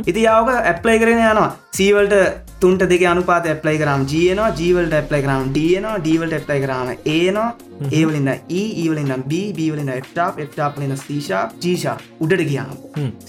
ඉති 0.09 0.25
යාවක 0.27 0.49
ඇප්ලයි 0.71 0.97
කරන 1.03 1.21
යනවා. 1.27 1.51
සීවල්ට 1.77 2.15
තුන්ට 2.61 2.83
දෙක 2.91 3.05
අනුපාත 3.11 3.47
ඇප්ලයි 3.53 3.77
කරම් 3.81 4.03
ජයනවා 4.11 4.49
ජීවලට 4.59 4.93
ඇප්ලයි 4.99 5.21
කරම් 5.25 5.47
ඩියනවා 5.55 5.95
ඩීවල්ට 6.03 6.35
ඇප්ලයි 6.39 6.59
කරම 6.65 6.91
ඒනවා 7.15 7.49
ඒවලින්න 7.99 8.29
ඒවලින්න 8.59 9.23
බීවලින්න 9.31 9.91
එට්ටාප් 9.95 10.39
එට්ටාප්ලින 10.45 10.93
සීශා 11.07 11.43
ජීෂා 11.63 11.97
උඩට 12.19 12.45
ගියාම. 12.51 12.77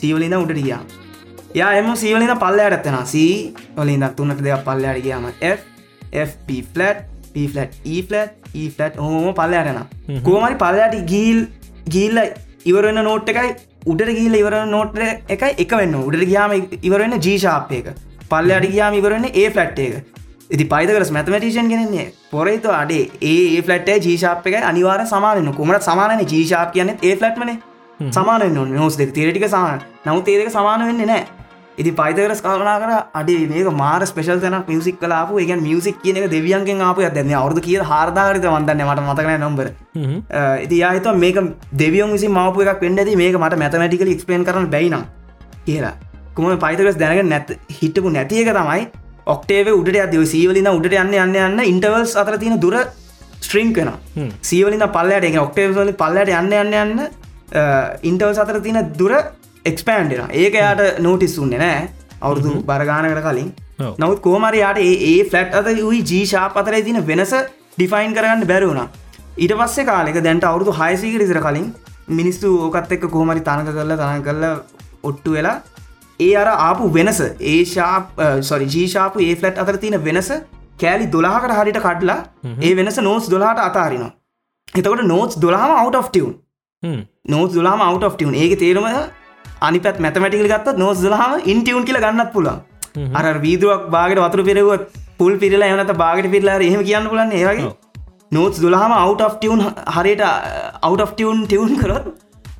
සීවලින්න 0.00 0.36
උඩට 0.42 0.62
ගියා 0.66 0.82
යා 1.60 1.72
එම 1.80 1.90
සීවලින 2.02 2.36
පල්ලයට 2.44 2.76
ඇත්තෙන 2.76 3.00
සී 3.14 3.32
වලින්න 3.80 4.06
තුන්නට 4.20 4.44
දෙයක් 4.46 4.62
පල්ලයට 4.68 5.02
ගියාම 5.08 5.26
F 5.56 5.60
FP 6.28 6.62
flat 6.74 7.10
flat 7.34 7.72
E flat 7.84 8.54
E flat 8.54 8.96
හෝම. 9.02 9.34
පල්ලයටන 9.34 10.20
කෝමරි 10.26 10.56
පල්ලයට 10.62 11.00
ගීල් 11.10 11.40
ගිල්ල 11.92 12.18
ඉවරන්න 12.64 13.00
නෝට් 13.04 13.28
එකයි 13.32 13.50
උඩට 13.86 14.10
ගිල්ල 14.18 14.36
ඉවර 14.40 14.54
නෝට් 14.66 14.98
එකයි 15.28 15.52
එක 15.64 15.72
වෙන්න. 15.80 15.94
උඩට 16.08 16.26
ගයාම 16.30 16.52
ඉවරන්න 16.82 17.20
ජීශාප්යක 17.26 17.88
පල්ලයට 18.30 18.70
ගයාම 18.74 18.94
ඉවරන්න 19.00 19.26
ඒ 19.32 19.50
ෆලට් 19.50 19.78
එක. 19.78 19.94
ඉති 20.50 20.64
පයිතකරස් 20.72 21.10
මැතමටිෂන් 21.10 21.68
ගෙනන්නේ 21.72 22.06
පොරේතු 22.30 22.72
අඩේ 22.72 23.04
ඒ 23.22 23.62
ෆලට් 23.62 24.08
ජීශාප් 24.08 24.46
එක 24.46 24.56
අනිවාර 24.70 25.06
සමානන 25.06 25.52
කුමට 25.52 25.88
සමානන 25.90 26.24
ජීශාප් 26.24 26.72
කියන්න 26.74 26.96
ඒ 26.98 27.14
ෆලට්මන 27.16 27.52
සමාන 28.10 28.42
නොස් 28.74 28.96
දෙක. 28.96 29.12
තේරටික 29.12 29.48
සමාන. 29.48 29.80
නවු 30.06 30.20
තේරක 30.22 30.50
සමාන 30.50 30.86
වෙන්න 30.88 31.06
නෑ 31.06 31.24
ඉති 31.78 31.90
පයිතකරස් 31.92 32.40
කල්නා 32.40 32.76
කර 32.80 32.90
අඩේ 33.14 33.46
මේක 33.52 33.68
මාර 33.74 34.00
ස්පේෂල් 34.04 34.40
තැන 34.40 34.56
මියසික් 34.68 34.98
කලාපු 35.00 35.40
එක 35.42 35.52
මියසික් 35.60 35.96
කියන 36.02 36.20
එක 36.20 36.26
දෙවියන්ගෙන් 36.30 36.82
ආපු 36.88 37.02
ඇදන්න 37.02 37.34
අවුදු 37.34 37.64
කිය 37.66 37.78
හාරදාරිත 37.90 38.46
වන්දන්න 38.46 38.82
මට 38.86 39.04
මතකන 39.04 39.40
නොම්බර 39.40 39.66
ඉති 40.64 40.78
යාහිත 40.78 41.08
මේක 41.24 41.40
දෙවියන් 41.74 42.14
විසි 42.16 42.30
මාපු 42.30 42.64
එකක් 42.64 42.80
පෙන්ඩද 42.80 43.14
මේක 43.22 43.36
මට 43.36 43.60
මැතමටිකල 43.62 44.12
එක්ස්පේන් 44.14 44.46
කරන 44.48 44.70
බැයිනම් 44.70 45.04
කියලා. 45.66 45.94
කුම 46.34 46.58
පයිතකස් 46.58 46.98
දැනක 47.02 47.24
නැත් 47.26 47.54
හිටපු 47.72 48.08
නැතියක 48.10 48.50
තමයි 48.52 48.82
ඔක්ටේව 49.26 49.74
උඩට 49.74 50.02
අද 50.06 50.16
සීවලින 50.26 50.70
උඩට 50.70 50.98
යන්න 51.02 51.14
යන්න 51.16 51.38
යන්න 51.42 51.64
ඉන්ටවල්ස් 51.64 52.14
අතර 52.16 52.38
තියෙන 52.38 52.60
දුර 52.60 52.76
ස්ට්‍රීම් 53.38 53.70
කන 53.76 53.90
සීවලින 54.42 54.84
පල්ලට 54.96 55.40
ඔක්ටේවල 55.44 55.94
පල්ලට 56.02 56.34
යන්න 56.40 56.58
යන්න 56.60 56.76
යන්න 56.82 57.08
ඉන්ටවල් 58.10 58.44
අතර 58.44 58.60
තියෙන 58.60 58.92
දුර 59.00 59.14
එක්ස්පෑන්ඩෙන 59.64 60.32
ඒක 60.34 60.56
යාට 60.56 61.00
නෝටිස් 61.00 61.36
උන්නේ 61.38 61.58
නෑ. 61.58 61.84
අවුරුදු 62.20 62.50
බරගානකට 62.68 63.22
කලින්. 63.26 63.50
නවත් 63.78 64.20
කෝමරයාට 64.20 64.78
ඒ 64.80 65.14
ෆලට් 65.24 65.54
අත 65.54 65.68
වයි 65.68 66.00
ජීශාප 66.04 66.56
අතර 66.56 66.74
තින 66.82 67.00
වෙනස 67.06 67.32
ඩිෆයින් 67.76 68.14
කරගන්න 68.16 68.46
බැරුණා 68.46 68.88
ඊට 69.36 69.54
පස්සේ 69.60 69.86
කාලෙක 69.88 70.18
දැන්ට 70.22 70.44
අවුරුදු 70.44 70.72
හයසීකරිසිර 70.72 71.40
කලින් 71.46 71.66
මිනිස්සු 72.10 72.50
ඕකත් 72.66 72.92
එක්ක 72.96 73.06
කෝමරි 73.10 73.42
තනක 73.42 73.74
කරලා 73.76 73.96
තන 74.02 74.22
කරල 74.22 74.44
ඔට්ටු 75.02 75.34
වෙලා 75.36 75.56
ඒ 76.20 76.34
අර 76.36 76.48
ආපු 76.50 76.90
වෙනස 76.98 77.20
ඒශාප 77.54 78.22
සොරි 78.42 78.68
ජීශාපු 78.74 79.24
ඒ 79.26 79.34
ෆලට් 79.34 79.58
අතර 79.58 79.80
තියෙන 79.84 79.98
වෙනස 80.04 80.30
කෑලි 80.80 81.10
දොලාහකට 81.10 81.56
හරිට 81.58 81.80
කඩලා 81.80 82.20
ඒ 82.60 82.72
වෙනස 82.76 83.00
නෝස් 83.00 83.26
දොලාට 83.28 83.64
අතාරිනවා. 83.66 84.12
එතකොට 84.74 85.04
නෝස් 85.04 85.34
දොලාම 85.38 85.96
of 85.96 86.08
ටියව් 86.08 86.28
නෝස් 87.26 87.50
දුලාම 87.52 87.84
of 87.90 88.14
ටියව් 88.14 88.34
ඒක 88.36 88.58
තේරුම 88.58 88.88
අනිපත් 89.64 89.98
මැතමටිකල 89.98 90.48
ගත්ත 90.48 90.76
නොස් 90.78 91.00
දලාම 91.00 91.32
ඉන්ටියවුන් 91.46 91.86
කියල 91.88 91.98
ගන්නත් 91.98 92.30
පුලා 92.32 92.58
අර 93.14 93.26
වීදුවක් 93.38 93.88
බාගට 93.90 94.20
වතුර 94.20 94.44
පිරෙවත් 94.44 94.84
පුල් 95.18 95.34
පිරලා 95.36 95.72
එනත 95.74 95.94
බාගට 95.96 96.30
පිරලා 96.30 96.58
එහෙම 96.62 96.82
කියන්න 96.82 97.08
පුලන්න 97.08 97.32
ඒවගේ 97.32 97.72
නෝස් 98.32 98.60
out 98.98 99.20
of 99.20 99.34
ටියවුන් 99.36 99.62
හරියට 99.88 100.24
of 101.00 101.12
ටියවුන් 101.12 101.46
ටියවුන් 101.46 101.76
කරොත් 101.76 102.06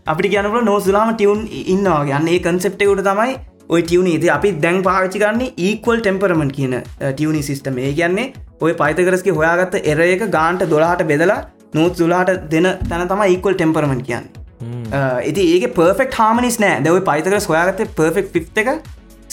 අපිට 0.07 0.31
කියනපුල 0.31 0.65
නෝස් 0.65 0.85
දුලාම 0.85 1.11
ටියවුන් 1.13 1.43
ඉන්නවාගේ 1.67 2.15
අන්නේ 2.15 2.39
කන්සෙප්ටකට 2.41 3.03
තමයි 3.03 3.35
ඔය 3.69 3.83
ටියවන 3.83 4.09
ති 4.21 4.31
අපි 4.31 4.53
දැන් 4.59 4.81
පාචි 4.83 5.19
කරන්නේ 5.19 5.53
ඒක්වල් 5.61 6.01
ටෙම්පරමන් 6.01 6.51
කියන 6.51 6.77
ටියවනි 7.01 7.43
සිස්ටම 7.43 7.79
ඒ 7.79 7.93
කියන්නේ 7.93 8.33
ඔය 8.61 8.73
පයිතකරස්ක 8.75 9.29
හොයාගත්ත 9.33 9.77
එර 9.83 10.01
එක 10.07 10.25
ගාන්ට 10.31 10.65
දොලාට 10.69 11.05
බෙදලා 11.05 11.41
නෝත් 11.75 11.95
සුලාට 11.97 12.33
දෙන 12.51 12.69
තැන 12.89 13.09
තම 13.09 13.23
ඒක්වල් 13.25 13.57
ටෙම්පරමන් 13.57 14.03
කියන්නේ 14.09 14.44
ඉති 15.31 15.47
ඒක 15.55 15.65
පර්ෆෙක් 15.79 16.19
හාමනිස් 16.21 16.59
නෑ. 16.65 16.83
දැව 16.87 17.01
පයිතක 17.09 17.41
සොයාගත 17.47 17.81
පර්ෆෙක් 18.01 18.29
පිප් 18.35 18.61
එක 18.63 18.71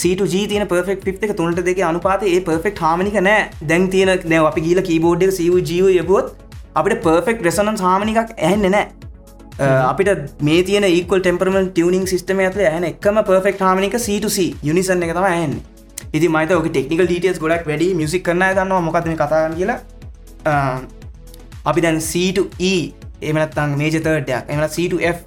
සීට 0.03 0.23
ජීතන 0.33 0.65
පර්ෆෙක් 0.71 1.03
පිප් 1.05 1.27
එක 1.27 1.35
තුනට 1.41 1.61
දෙක 1.67 1.83
අනුපාත 1.89 2.23
ඒ 2.29 2.39
පර්ෆෙක් 2.47 2.81
හාමනික 2.85 3.19
නෑ. 3.27 3.43
දැන් 3.69 3.89
තියෙන 3.95 4.13
දැව 4.23 4.49
අපි 4.51 4.65
ගීල 4.67 4.81
කීබෝඩ් 4.89 5.27
සීව 5.39 5.59
ජීව 5.71 5.91
යබොත් 6.03 6.33
අපිට 6.81 7.03
පර්ෆෙක් 7.05 7.45
රෙසනන් 7.47 7.77
හාමනිකක් 7.85 8.35
ඇහෙන්න 8.37 8.71
නෑ. 8.75 8.85
අපිට 9.89 10.41
මේ 10.47 10.61
තියන 10.69 10.85
ඒකල් 10.87 11.19
ටෙම්පරමන් 11.25 11.67
ටියනිින් 11.73 12.07
සිස්ටම 12.13 12.39
ඇත 12.45 12.57
ඇන 12.69 12.87
එකම 12.91 13.19
පර්ෆෙක් 13.27 13.59
හාමනික 13.65 13.97
සීටසි 14.05 14.47
යුනිසන් 14.69 15.03
එක 15.07 15.13
තම 15.17 15.27
ඇන්න 15.27 15.53
ඉති 16.13 16.27
මත 16.29 16.57
ඔක 16.61 16.69
ටෙක්නිකල් 16.69 17.05
ඩීටස් 17.09 17.41
ගොඩක් 17.43 17.67
වැඩි 17.71 17.91
මිසික් 17.99 18.23
කරන්න 18.27 18.57
ගන්නවා 18.57 18.81
මොකක්ම 18.87 19.13
කතාගන්න 19.19 19.55
කියලා. 19.59 19.79
අපි 21.69 21.83
දැන් 21.85 22.01
සීට 22.01 22.39
එමනත්තන් 23.21 23.77
මේජ 23.77 23.95
තර්ටයක් 23.97 24.49
එම 24.49 24.65
C2F 24.67 25.17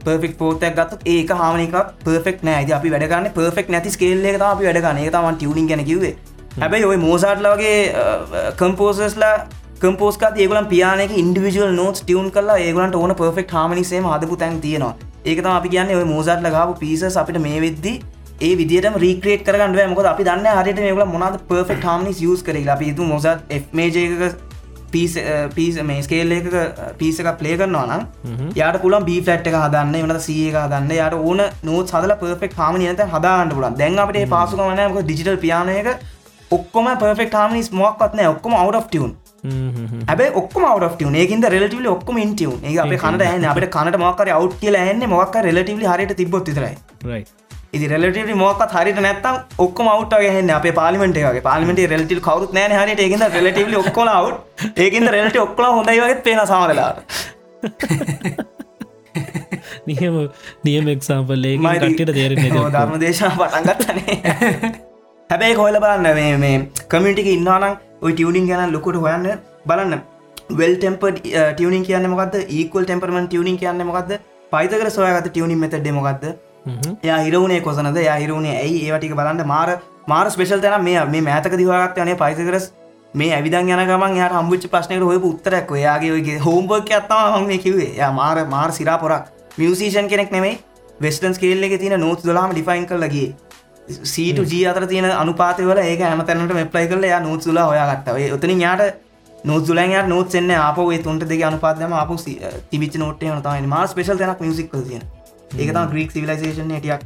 පර්ෆෙක් 0.00 0.36
පෝතයක් 0.38 0.74
ගත් 0.74 1.00
ඒක 1.06 1.30
හාමනික 1.34 1.74
පර්ෆෙක් 2.04 2.42
නෑ. 2.42 2.66
අපි 2.72 2.90
වැඩගන්න 2.90 3.30
පර්ෆෙක් 3.32 3.68
නැති 3.68 3.90
ස්කේල්ල 3.90 4.24
එක 4.24 4.40
අපි 4.42 4.68
වැඩගන්න 4.68 5.00
ඒ 5.00 5.10
තවන් 5.10 5.36
ටියනින් 5.36 5.70
ගැන 5.70 5.84
කිවේ 5.84 6.14
හැබැයි 6.56 6.84
ඔය 6.84 6.96
මෝසාට්ලගේ 6.98 7.78
කම්පෝසස්ලා 8.58 9.34
කම්පෝස්ක 9.80 10.24
ඒගලන් 10.36 10.70
පියානක 10.72 11.12
ඉන්ඩිවිජුවල් 11.16 11.74
නෝස් 11.74 12.02
ටියවන් 12.02 12.30
කලා 12.30 12.58
ඒගලන්ට 12.60 12.96
ඕන 12.96 13.14
පර්ෆෙක් 13.16 13.54
හාමනිසේම 13.56 14.08
හදපු 14.12 14.36
තැන් 14.36 14.60
තියෙනවා. 14.60 14.94
ඒකතම 15.24 15.50
අපි 15.50 15.68
කියන්න 15.68 15.94
ඔය 15.96 16.06
මෝසාට්ල 16.06 16.50
ගාපු 16.50 16.80
පිසස් 16.80 17.16
අපිට 17.16 17.40
මේ 17.40 17.60
වෙද්දි 17.60 17.94
ඒ 18.40 18.52
විදිට 18.56 18.86
රීක්‍රේට 18.96 19.42
කරගන්න 19.46 19.90
මොක 19.90 20.06
අපි 20.06 20.24
දන්න 20.24 20.58
හරිට 20.58 20.78
මේකල 20.80 21.04
මොනද 21.08 21.40
පර්ෆෙක් 21.48 21.82
හාමනිස් 21.84 22.22
යස් 22.24 22.42
කර 22.42 22.56
අපි 22.68 22.94
තු 22.94 23.04
මොසත් 23.04 23.52
මේජක 23.72 24.38
පිස් 24.92 25.80
මේ 25.84 26.02
ස්කේල් 26.02 26.32
එක 26.32 26.46
පිස 26.98 27.20
එක 27.20 27.32
ප්ලේ 27.38 27.56
කරනවා 27.56 27.86
නම් 27.88 28.54
යාට 28.54 28.80
පුලන් 28.82 29.04
බී 29.04 29.20
ෆලට් 29.22 29.46
එක 29.46 29.56
හදන්න 29.56 29.98
වනට 29.98 30.22
සියක 30.22 30.60
දන්න 30.66 30.94
යාට 30.94 31.18
ඕන 31.20 31.42
නෝත් 31.62 31.92
හදල 31.92 32.16
පර්ෆෙක් 32.18 32.56
හාම 32.56 32.78
නිත 32.78 33.04
හදාන්න 33.08 33.52
පුලන් 33.52 33.76
දැන් 33.76 33.98
අපට 33.98 34.22
පාසුකමනයක 34.28 35.00
ඩිජිටල් 35.00 35.38
පියානයක 35.38 35.90
ඔක්කොම 36.50 36.88
පර්ෆෙක් 36.98 37.34
හාමනිස් 37.34 37.68
මොක්වත්න 37.72 38.24
ඔක්කොම 38.26 38.54
of 38.60 38.86
ටියන් 38.86 39.12
ඇබ 40.06 40.22
out 40.30 40.86
ටියන 40.88 41.14
ඒකින්ද 41.16 41.46
රෙලටිවල 41.46 41.86
ඔක්කම 41.88 42.18
ඉන්ටියන් 42.18 42.64
ඒ 42.64 42.78
අප 42.78 42.96
කනට 42.96 43.22
ඇන 43.24 43.46
අපට 43.46 43.70
කනට 43.70 43.98
මොක්කර 43.98 44.32
අවට් 44.32 44.58
කියල 44.60 44.76
ඇන්න 44.76 45.06
මොක්ක 45.08 45.38
රෙලටිවලි 45.42 45.86
හරිට 45.86 46.16
තිබොත් 46.16 46.50
තරයි 46.50 46.74
ඉදි 47.72 47.88
රෙලටව 47.92 48.30
මොක්ත් 48.34 48.74
හරිට 48.74 49.00
නැත්තම් 49.00 49.34
ඔක්කම 49.58 49.90
අවට් 49.92 50.14
ගහන්න 50.22 50.50
අප 50.50 50.68
පාලිමට 50.74 51.18
එකගේ 51.20 51.42
පාලිමට 51.42 51.82
රෙලටල් 51.92 52.22
කවරුත් 52.26 52.54
නෑන 52.56 52.76
හරිට 52.76 53.02
ඒකද 53.04 53.24
රෙලටවල 53.36 53.76
ඔක්කොල 53.82 54.10
අවට් 54.10 54.78
ඒකද 54.84 55.10
රෙලට 55.16 55.38
ඔක්කොල 55.38 55.68
හොඳයි 55.70 56.00
වගේ 56.00 56.20
පේන 56.26 56.42
සමරලාට 56.44 56.98
නියම 59.88 60.20
නියම 60.64 60.92
එක්සාම්පල් 60.94 61.46
ඒ 61.46 61.56
කටට 61.58 62.14
තේරෙන 62.18 62.42
ධර්ම 62.46 62.96
දේශනා 63.00 63.34
පටන්ගත්තනේ 63.38 64.18
හැබැයි 65.30 65.56
කොහල 65.56 65.80
බලන්න 65.80 66.40
මේ 66.40 66.56
කමිටික 66.88 67.30
ඉන්නනම් 67.34 67.68
ඔය 68.02 68.12
ටියවනිින් 68.12 68.46
ගැන 68.48 68.72
ලොකොට 68.72 68.96
හොයන්න 68.98 69.26
බලන්න. 69.66 70.00
වෙල් 70.52 70.76
ටෙම්ප 70.76 71.02
ටියනින් 71.16 71.84
කියන්න 71.84 72.10
මොකද 72.10 72.36
ඒකල් 72.36 72.84
ටෙම්පරමන් 72.84 73.26
ටියනින් 73.26 73.58
කියන්න 73.58 73.82
මොකද 73.86 74.14
පයිතකර 74.52 74.88
සොයගත 74.90 75.28
ටියනින් 75.28 75.58
මෙතට 75.58 75.92
මොකක්ද 75.92 76.24
ය 77.02 77.10
හිරුණේ 77.24 77.60
කොසනද? 77.60 77.96
ය 77.96 78.20
හිරුණේ 78.22 78.56
ඇයි? 78.62 78.78
ඒවටික 78.86 79.14
බලන්න. 79.14 79.46
මාර 79.46 79.78
මාර 80.06 80.30
ස්පේෂල් 80.30 80.60
තැන 80.60 80.84
මේ 80.84 81.04
මේ 81.06 81.20
මෑතක 81.20 81.56
දිවාගත් 81.56 81.98
යනේ 81.98 82.16
පයිතකරස්. 82.22 82.72
මේ 83.14 83.34
ඇවිදන් 83.34 83.70
යන 83.74 83.84
ගමන් 83.90 84.16
යාට 84.16 84.38
හම්බුච්ච 84.38 84.70
ප්‍රශ්නයට 84.72 85.04
හොය 85.10 85.18
උත්තරක් 85.30 85.70
ඔයාගේ 85.76 86.12
ඔයගේ 86.16 86.38
හෝම්බර්ක් 86.38 86.90
ඇත්තම 86.96 87.46
මේ 87.46 87.58
කිවේ 87.58 87.92
ය 87.98 88.10
මාර 88.12 88.46
මාර 88.46 88.72
සිරා 88.72 88.98
පොරක්. 88.98 89.28
මියසිෂන් 89.58 90.08
කෙනෙක් 90.08 90.32
නෙමයි. 90.32 90.58
වෙස්ටන් 91.00 91.34
ස්කේල්ල 91.34 91.64
එක 91.64 91.78
තියෙන 91.80 92.00
නෝත් 92.00 92.24
දලාම 92.24 92.50
ඩිෆයින් 92.52 92.86
කරලගේ 92.86 93.28
සීට 94.14 94.42
ජී 94.52 94.66
අතර 94.70 94.86
තියෙන 94.86 95.12
අනුපාතවල 95.12 95.78
ඒක 95.84 96.02
ඇම 96.08 96.24
තැනට 96.26 96.52
මෙප්ලයි 96.54 96.90
කරල 96.90 97.06
යා 97.12 97.20
නෝත් 97.20 97.42
සුලා 97.42 97.70
හොයාගත්තව 97.70 98.34
ඔතනින් 98.36 98.60
යාට 98.66 99.08
නොදුලන් 99.44 100.08
නොත් 100.08 100.34
එන්න 100.34 100.50
අපේ 100.50 100.98
තුන්ට 101.02 101.24
දෙක 101.28 101.42
අනුපාදම 101.42 101.92
අප 101.92 102.10
තිබිච 102.70 102.94
නොට 102.98 103.22
නතයි 103.22 103.66
මා 103.66 103.86
ස්පේශල් 103.86 104.18
තැනක් 104.18 104.40
මියසික් 104.40 104.70
තියන. 104.70 105.02
ඒකතම 105.58 105.90
ග්‍රීක් 105.92 106.10
සිවිලයිසේෂන් 106.14 106.72
ටියක් 106.76 107.02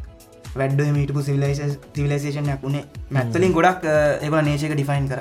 වැඩ 0.61 0.81
මීටපු 0.97 1.23
සිවිලයිසේෂන්යක් 1.29 2.63
වුණේ 2.63 2.85
මැත්තලින් 3.17 3.57
ගොඩක් 3.57 3.89
ඒබ 3.89 4.35
නේශක 4.49 4.75
ඩිෆයින් 4.75 5.09
කර. 5.11 5.21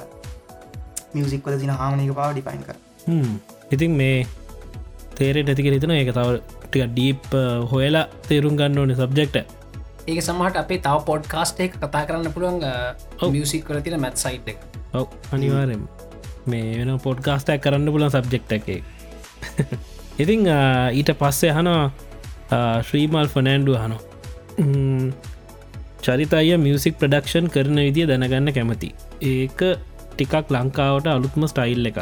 මියසික් 1.16 1.48
වල 1.48 1.60
තින 1.62 1.74
හාමනක 1.80 2.14
පාව 2.20 2.36
ඩිෆයින් 2.36 2.64
කර. 2.68 2.76
ඉතින් 3.72 3.98
මේ 4.02 4.28
තේරෙට 5.18 5.50
ඇතික 5.54 5.72
හිතන 5.72 5.96
ඒක 5.96 6.14
තව 6.20 6.38
ටික 6.68 6.86
ඩීප් 6.92 7.36
හොයලා 7.72 8.06
තේරුම් 8.30 8.56
ගන්න 8.60 8.80
ඕන 8.84 8.96
සබ්ජෙක්ට 8.96 9.36
ඒක 10.08 10.20
සමහට 10.28 10.62
අපේ 10.62 10.80
තව 10.86 11.04
පොඩ්කාස්ට 11.10 11.60
එක 11.66 11.80
කතා 11.80 12.06
කරන්න 12.08 12.34
පුළුවන් 12.36 12.60
මියසික් 13.34 13.68
කර 13.68 13.82
තින 13.82 14.00
මැත් 14.06 14.18
සයිට් 14.26 14.48
එක. 14.54 14.58
ඔව 14.94 15.08
අනිවාරෙන් 15.32 15.84
මේ 16.46 16.78
වෙන 16.80 16.98
පොඩ්කාස්ටක් 17.00 17.62
කරන්න 17.66 17.92
පුලන් 17.96 18.10
සබ්ජෙක්් 18.12 18.58
එක. 18.58 18.68
ඉතිං 20.24 20.50
ඊට 20.94 21.14
පස්සේ 21.22 21.54
හනවා 21.58 21.84
ශ්‍රීමල් 22.84 23.28
ෆනෑන්ඩු 23.28 23.78
හනෝ 23.78 24.02
චරිතය 26.02 26.58
මියසික් 26.60 26.96
ප්‍රඩක්ෂන් 26.98 27.48
කරන 27.50 27.80
විදිිය 27.80 28.08
දැනගන්න 28.08 28.52
කැමති 28.52 28.90
ඒක 29.28 29.62
ටිකක් 30.12 30.52
ලංකාවට 30.52 31.08
අලුත්ම 31.10 31.46
ස්ටයිල් 31.48 31.90
එකක් 31.92 32.00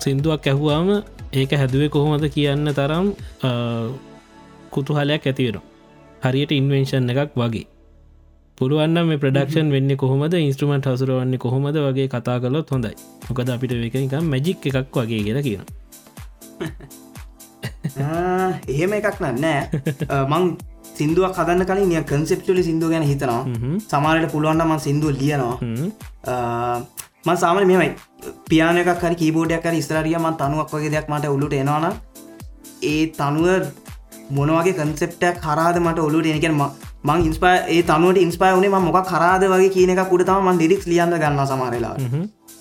සිින්දුවක් 0.00 0.46
ඇහුවාම 0.46 0.90
ඒක 1.32 1.50
හැදුවේ 1.54 1.90
කොහොමද 1.90 2.28
කියන්න 2.28 2.68
තරම් 2.72 3.08
කුතුහලයක් 4.72 5.24
ඇතිවෙන 5.24 5.66
හරියට 6.22 6.52
ඉන්වෙන්ෂන් 6.52 7.10
එකක් 7.14 7.34
වගේ 7.36 7.66
පුළුවන්න 8.58 8.98
මේ 9.06 9.18
ප්‍රඩක්ෂන් 9.18 9.68
වෙන්න 9.70 9.96
කොහොමද 9.96 10.34
ඉන්ස්ට්‍රමට 10.36 10.88
හසුරුවන්නේ 10.88 11.38
කොහොමද 11.38 11.76
වගේ 11.80 12.08
කතා 12.08 12.38
කලොත් 12.40 12.70
හොඳයි 12.70 12.94
මොකද 13.26 13.50
අපිට 13.50 13.74
වකනික 13.76 14.14
මැජික් 14.24 14.66
එකක් 14.70 14.96
වගේ 14.96 15.20
කියලා 15.22 15.44
කියන 15.44 15.62
එහෙම 18.72 18.92
එකක් 18.92 19.20
නන්නෑ 19.20 19.60
මං 20.32 20.44
සිින්දුවක් 20.92 21.34
කදන්න 21.34 21.66
කලින් 21.66 21.88
නිය 21.88 22.02
කන්සෙප්ටලි 22.04 22.62
සිින්දුව 22.62 22.90
ගැන 22.90 23.04
හිතනවා. 23.04 23.42
සමාරයට 23.86 24.32
පුළුවන්න්න 24.32 24.66
මන් 24.66 24.80
සිින්දුව 24.80 25.12
ලියනවා. 25.14 25.56
මන් 27.24 27.36
සාමන 27.36 27.66
මෙමයි 27.66 27.90
පියානයක් 28.48 28.90
හරි 28.96 29.16
කීබෝඩයක් 29.16 29.64
හරි 29.64 29.82
ස්තරරිය 29.82 30.18
මන් 30.18 30.36
තනුවක් 30.36 30.72
වගේ 30.72 30.90
දෙයක් 30.90 31.08
මට 31.08 31.28
ඔලුට 31.28 31.54
එනවාන 31.54 31.94
ඒ 32.84 33.00
තනුව 33.12 33.48
මොනවගේ 34.30 34.74
කන්සෙප්ටක් 34.74 35.42
හරාද 35.44 35.78
මට 35.78 35.98
ඔලුට 36.00 36.26
එනකෙන් 36.26 36.54
මං 37.04 37.20
ඉන්ස්පා 37.22 37.54
ඒ 37.68 37.82
තනුවට 37.84 38.18
ඉන්ස්පා 38.18 38.52
වනේ 38.54 38.80
මොක් 38.80 39.00
කරාද 39.06 39.44
වගේ 39.46 39.70
කියන 39.70 39.90
එක 39.90 40.02
කුඩ 40.10 40.24
තම 40.24 40.48
ලිරික්ස් 40.56 40.86
ලියන්න 40.86 41.16
ගන්න 41.16 41.46
සමරලා 41.46 41.94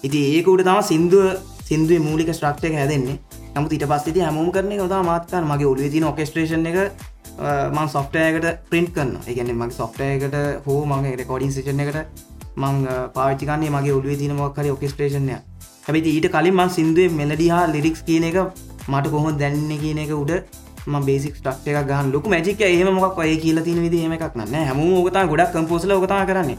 ඉති 0.04 0.20
ඒකුට 0.32 0.64
තම 0.64 0.82
සිින්දුව 0.84 1.26
සිින්දුවේ 1.64 2.02
මූලික 2.02 2.30
ස්ට්‍රක්්ක 2.32 2.76
හැදෙන්නේ 2.76 3.18
නමුත් 3.58 3.74
ඉට 3.74 3.86
පස්ති 3.89 4.20
හැමෝම් 4.20 4.49
කරන 4.51 4.74
ොතා 4.80 5.01
මාත්කන් 5.03 5.45
මගේ 5.49 5.68
ඔලුව 5.68 5.91
තින 5.91 6.05
ඔකස්ට්‍රේෂන් 6.05 6.66
එක 6.72 6.78
මං 7.72 7.89
සොෆ්ටයකට 7.89 8.47
පින්ට් 8.70 8.91
කරන්න 8.95 9.16
එකන 9.28 9.51
මගේ 9.55 9.78
සොෆ්ටයකට 9.78 10.38
හෝ 10.66 10.80
මගේ 10.86 11.16
රෙකෝඩින් 11.22 11.53
සිෂන් 11.55 11.82
එකට 11.86 11.97
මං 12.58 12.86
පාච්චිකන්නේ 13.16 13.72
මගේ 13.72 13.97
ඔලුව 13.97 14.22
තින 14.22 14.36
මොක්කර 14.36 14.70
ඔකස්ට්‍රේෂන්ය 14.74 15.41
හැබයි 15.86 16.14
ඊට 16.14 16.30
කලින් 16.30 16.55
මන් 16.55 16.72
සිින්දුවේ 16.78 17.18
මෙලඩිහා 17.18 17.66
ලිරික්ස් 17.74 18.01
කියන 18.03 18.30
එක 18.30 18.39
මට 18.88 19.12
කොහොම 19.12 19.41
දැන්න 19.41 19.76
කියන 19.80 20.05
එක 20.05 20.14
උඩ 20.14 20.34
බේසික් 21.01 21.41
ටක් 21.41 21.68
එක 21.74 21.88
ගන් 21.88 22.14
ලොක 22.14 22.28
මජික 22.28 22.62
ඒම 22.62 22.93
මොක් 22.93 23.18
ඔය 23.18 23.36
කියල 23.38 23.62
තින 23.64 23.82
විදි 23.82 24.05
හෙම 24.05 24.14
එකක් 24.14 24.36
න්න 24.36 24.58
හැම 24.62 24.80
ෝකතා 24.82 25.28
ගොඩක් 25.28 25.51
කම්පෝසල 25.51 25.91
ෝකතා 25.91 26.24
කරන්නේ. 26.26 26.58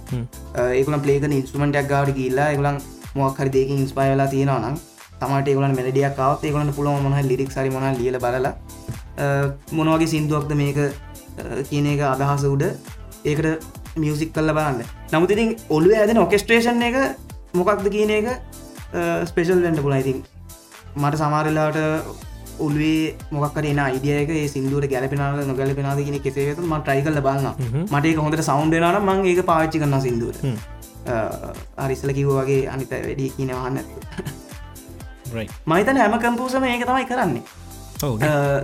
ඒකන 0.75 1.01
පලේක 1.01 1.25
ඉන්ස්ටමටක් 1.31 1.89
ගවට 1.89 2.17
කියල්ලා 2.19 2.53
එකලන් 2.55 2.79
මොක්හරි 3.15 3.51
දෙක 3.51 3.71
ඉන්ස්පයිලා 3.73 4.29
තියෙනවනම් 4.29 4.77
තමට 5.21 5.49
ඒගලන් 5.53 5.75
මෙලඩියක් 5.79 6.15
කවත් 6.19 6.49
ඒගලන්න 6.49 6.75
පුළුව 6.77 7.03
මොහ 7.07 7.23
ලිරික් 7.31 7.51
සරි 7.57 7.71
මොන 7.75 7.87
ලියල 8.01 8.19
බලලා 8.25 8.55
මොනවගේ 9.79 10.13
සිින්දුවක්ද 10.15 10.55
මේක 10.63 10.79
කියන 11.71 11.87
එක 11.95 12.01
අදහස 12.13 12.45
උඩ 12.53 12.65
ඒකට 13.25 13.47
මියසික් 14.03 14.31
කල්ල 14.37 14.53
බලන්න. 14.59 14.85
නමුතිතින් 15.13 15.51
ඔලුව 15.77 15.99
ඇදෙන 16.01 16.23
ඔකස්ට්‍රේෂන් 16.25 16.83
එක 16.89 16.97
මොකක්ද 17.59 17.87
කියන 17.97 18.11
එක 18.19 18.27
ස්පේෂල් 19.31 19.63
වෙන්ඩ 19.67 19.83
පුලයිතින් 19.87 20.25
මට 21.03 21.21
සමාරලාට 21.21 21.79
ඔල්වේ 22.67 23.15
මොක්කර 23.35 23.67
එන 23.71 23.81
අයිඩියක 23.83 24.31
සිින්දුවට 24.55 24.91
ගැලපෙනල 24.93 25.45
නොගැලපෙනද 25.51 26.01
කියෙන 26.07 26.23
කෙසේතු 26.25 26.63
ම 26.63 26.75
ට්‍රයි 26.81 27.05
කල 27.07 27.21
බලන්න 27.27 27.87
මට 27.91 28.17
හොඳට 28.25 28.43
සෞන්්ඩනන 28.51 28.99
මං 29.03 29.25
ඒක 29.33 29.41
පාච්චි 29.51 29.83
කරන්න 29.83 30.03
සිින්දුවට. 30.07 30.43
අරිස්සල 31.85 32.13
කිව් 32.19 32.31
වගේ 32.39 32.63
අනිත 32.75 32.91
වැඩි 32.95 33.33
කියනවන්න 33.37 33.79
මහිතන 35.71 35.97
හැම 36.03 36.21
කම්පූසම 36.27 36.65
ඒක 36.65 36.85
තමයි 36.91 37.09
කරන්නේ. 37.13 37.43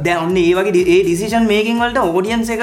දැ 0.07 0.17
ඔන්න 0.25 0.37
ඒ 0.41 0.53
වගේ 0.57 0.83
ඒ 0.95 0.99
ඩිසිෂන් 1.05 1.47
මේකින් 1.53 1.81
වලට 1.83 1.99
ඕඩියන්ස 2.03 2.51
එක 2.55 2.63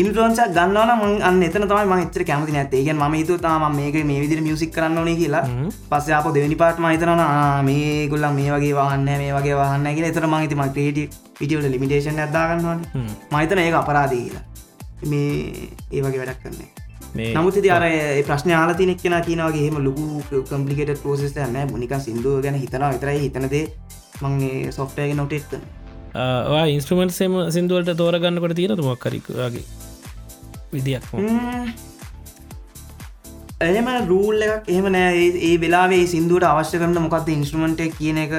ඉන්ට්‍රන්සක් 0.00 0.52
ගන්නවන 0.56 0.92
ම 0.98 1.02
අන්න 1.28 1.42
එතන 1.46 1.66
තමයි 1.70 1.86
මහිතර 1.92 2.24
කැමති 2.28 2.54
නැත්තේ. 2.56 2.84
ගෙන් 2.86 2.98
ම 3.02 3.16
හිතු 3.18 3.38
තාම 3.46 3.64
මේක 3.80 3.98
මේ 4.10 4.20
විදිර 4.22 4.40
මියසික් 4.46 4.70
කරන්න 4.76 4.98
ඕනේ 5.02 5.16
කියලා. 5.22 5.44
පස්ස 5.90 6.14
අප 6.18 6.28
දෙවනි 6.36 6.56
පාට 6.62 6.78
මහිතන 6.86 7.24
මේ 7.68 8.06
ගොල්ල 8.12 8.26
මේ 8.38 8.50
වගේ 8.54 8.74
වහන්න 8.78 9.10
මේ 9.24 9.34
වගේ 9.38 9.58
වහන්න 9.62 9.90
කිය 9.96 10.08
එතර 10.12 10.26
මහිතම 10.34 10.64
ක්‍රේට 10.76 11.18
පිටියට 11.38 11.70
ලිමිටේෂන් 11.74 12.24
ඇදාගන්නවන 12.26 12.80
මහිතන 13.34 13.64
ඒක 13.66 13.80
අපරාදී 13.82 14.22
කියලා. 14.26 14.44
මේ 15.10 15.68
ඒ 15.92 16.02
වගේ 16.02 16.20
වැඩක් 16.22 16.42
කරන්නේ 16.42 16.83
නමුත් 17.14 17.56
අර 17.70 17.84
ප්‍රශ්න 18.28 18.50
ආලතිනෙක් 18.58 19.00
කෙන 19.02 19.14
කියනවගේ 19.26 19.64
හෙම 19.66 19.76
ලොකු 19.86 20.04
කම්පලිකට 20.50 21.02
පෝසෙස් 21.02 21.34
න්න 21.46 21.70
මුනික 21.72 21.94
සිින්දුව 22.06 22.42
ගැන 22.42 22.56
හිතනවා. 22.62 22.90
විතරයි 22.94 23.18
හිතනදේ 23.24 23.64
මංගේ 24.22 24.72
සොෆ්ටයගේ 24.78 25.16
නොටේත් 25.20 25.46
කරන 25.52 25.62
ඉන්ස්ට්‍රමන්ට් 26.74 27.14
සෙම 27.20 27.32
සිින්දුවලට 27.56 27.96
තෝරගන්නකට 28.02 28.54
තියෙන 28.60 28.76
තුමක්කරක්ගේ 28.80 29.64
විදියක් 30.72 31.04
එහම 33.68 33.88
රූල් 34.08 34.42
එකක් 34.46 34.68
එහෙම 34.72 34.86
නෑ. 34.96 35.22
ඒ 35.48 35.54
වෙලාවේ 35.62 36.02
සිින්දුවට 36.14 36.46
අවශ්‍ය 36.50 36.82
කරන 36.82 36.98
මොකක්ද 37.06 37.28
ඉන්ස්ට්‍රමන්ට 37.36 37.80
කියන 37.98 38.18
එක 38.24 38.32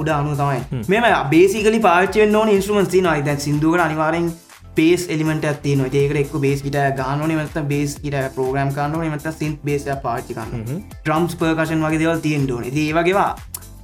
උඩ 0.00 0.08
අනු 0.16 0.32
තමයි. 0.40 0.60
මෙම 0.92 1.04
බේසිකලි 1.34 1.80
පාච්චෙන් 1.88 2.34
ඕන 2.40 2.48
ඉන්ස්ට්‍රමන් 2.54 2.88
ති 2.94 3.04
නයි 3.06 3.22
දැන් 3.28 3.40
සිින්දුවට 3.46 3.84
අනිවාරෙන් 3.86 4.26
පේස් 4.74 5.06
එලිමට 5.08 5.44
ඇති 5.44 5.74
න 5.76 5.84
ඒක 5.86 6.14
එක් 6.16 6.36
බේස් 6.38 6.62
කිට 6.62 6.78
ගානන 6.96 7.24
මත 7.30 7.66
බේස් 7.66 7.96
කිට 7.96 8.16
ප්‍රෝග්‍රම් 8.36 8.72
කාන්නන 8.72 9.08
මත 9.08 9.34
සින් 9.34 9.58
බේස 9.62 9.88
පාච්චිකන්න 10.02 10.64
ට්‍රම්ස් 10.94 11.36
පර්කශන් 11.36 11.84
වගේ 11.84 12.00
දෙවල් 12.00 12.20
තියෙන්ටෝන 12.20 12.64
ඒවගේවා 12.66 13.30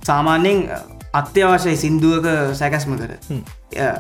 සාමාන්‍යෙන් 0.03 0.67
අත්‍යවශ්‍යයි 1.13 1.77
සින්දුවක 1.77 2.27
සැකැස්ම 2.55 2.95
කර 2.95 3.13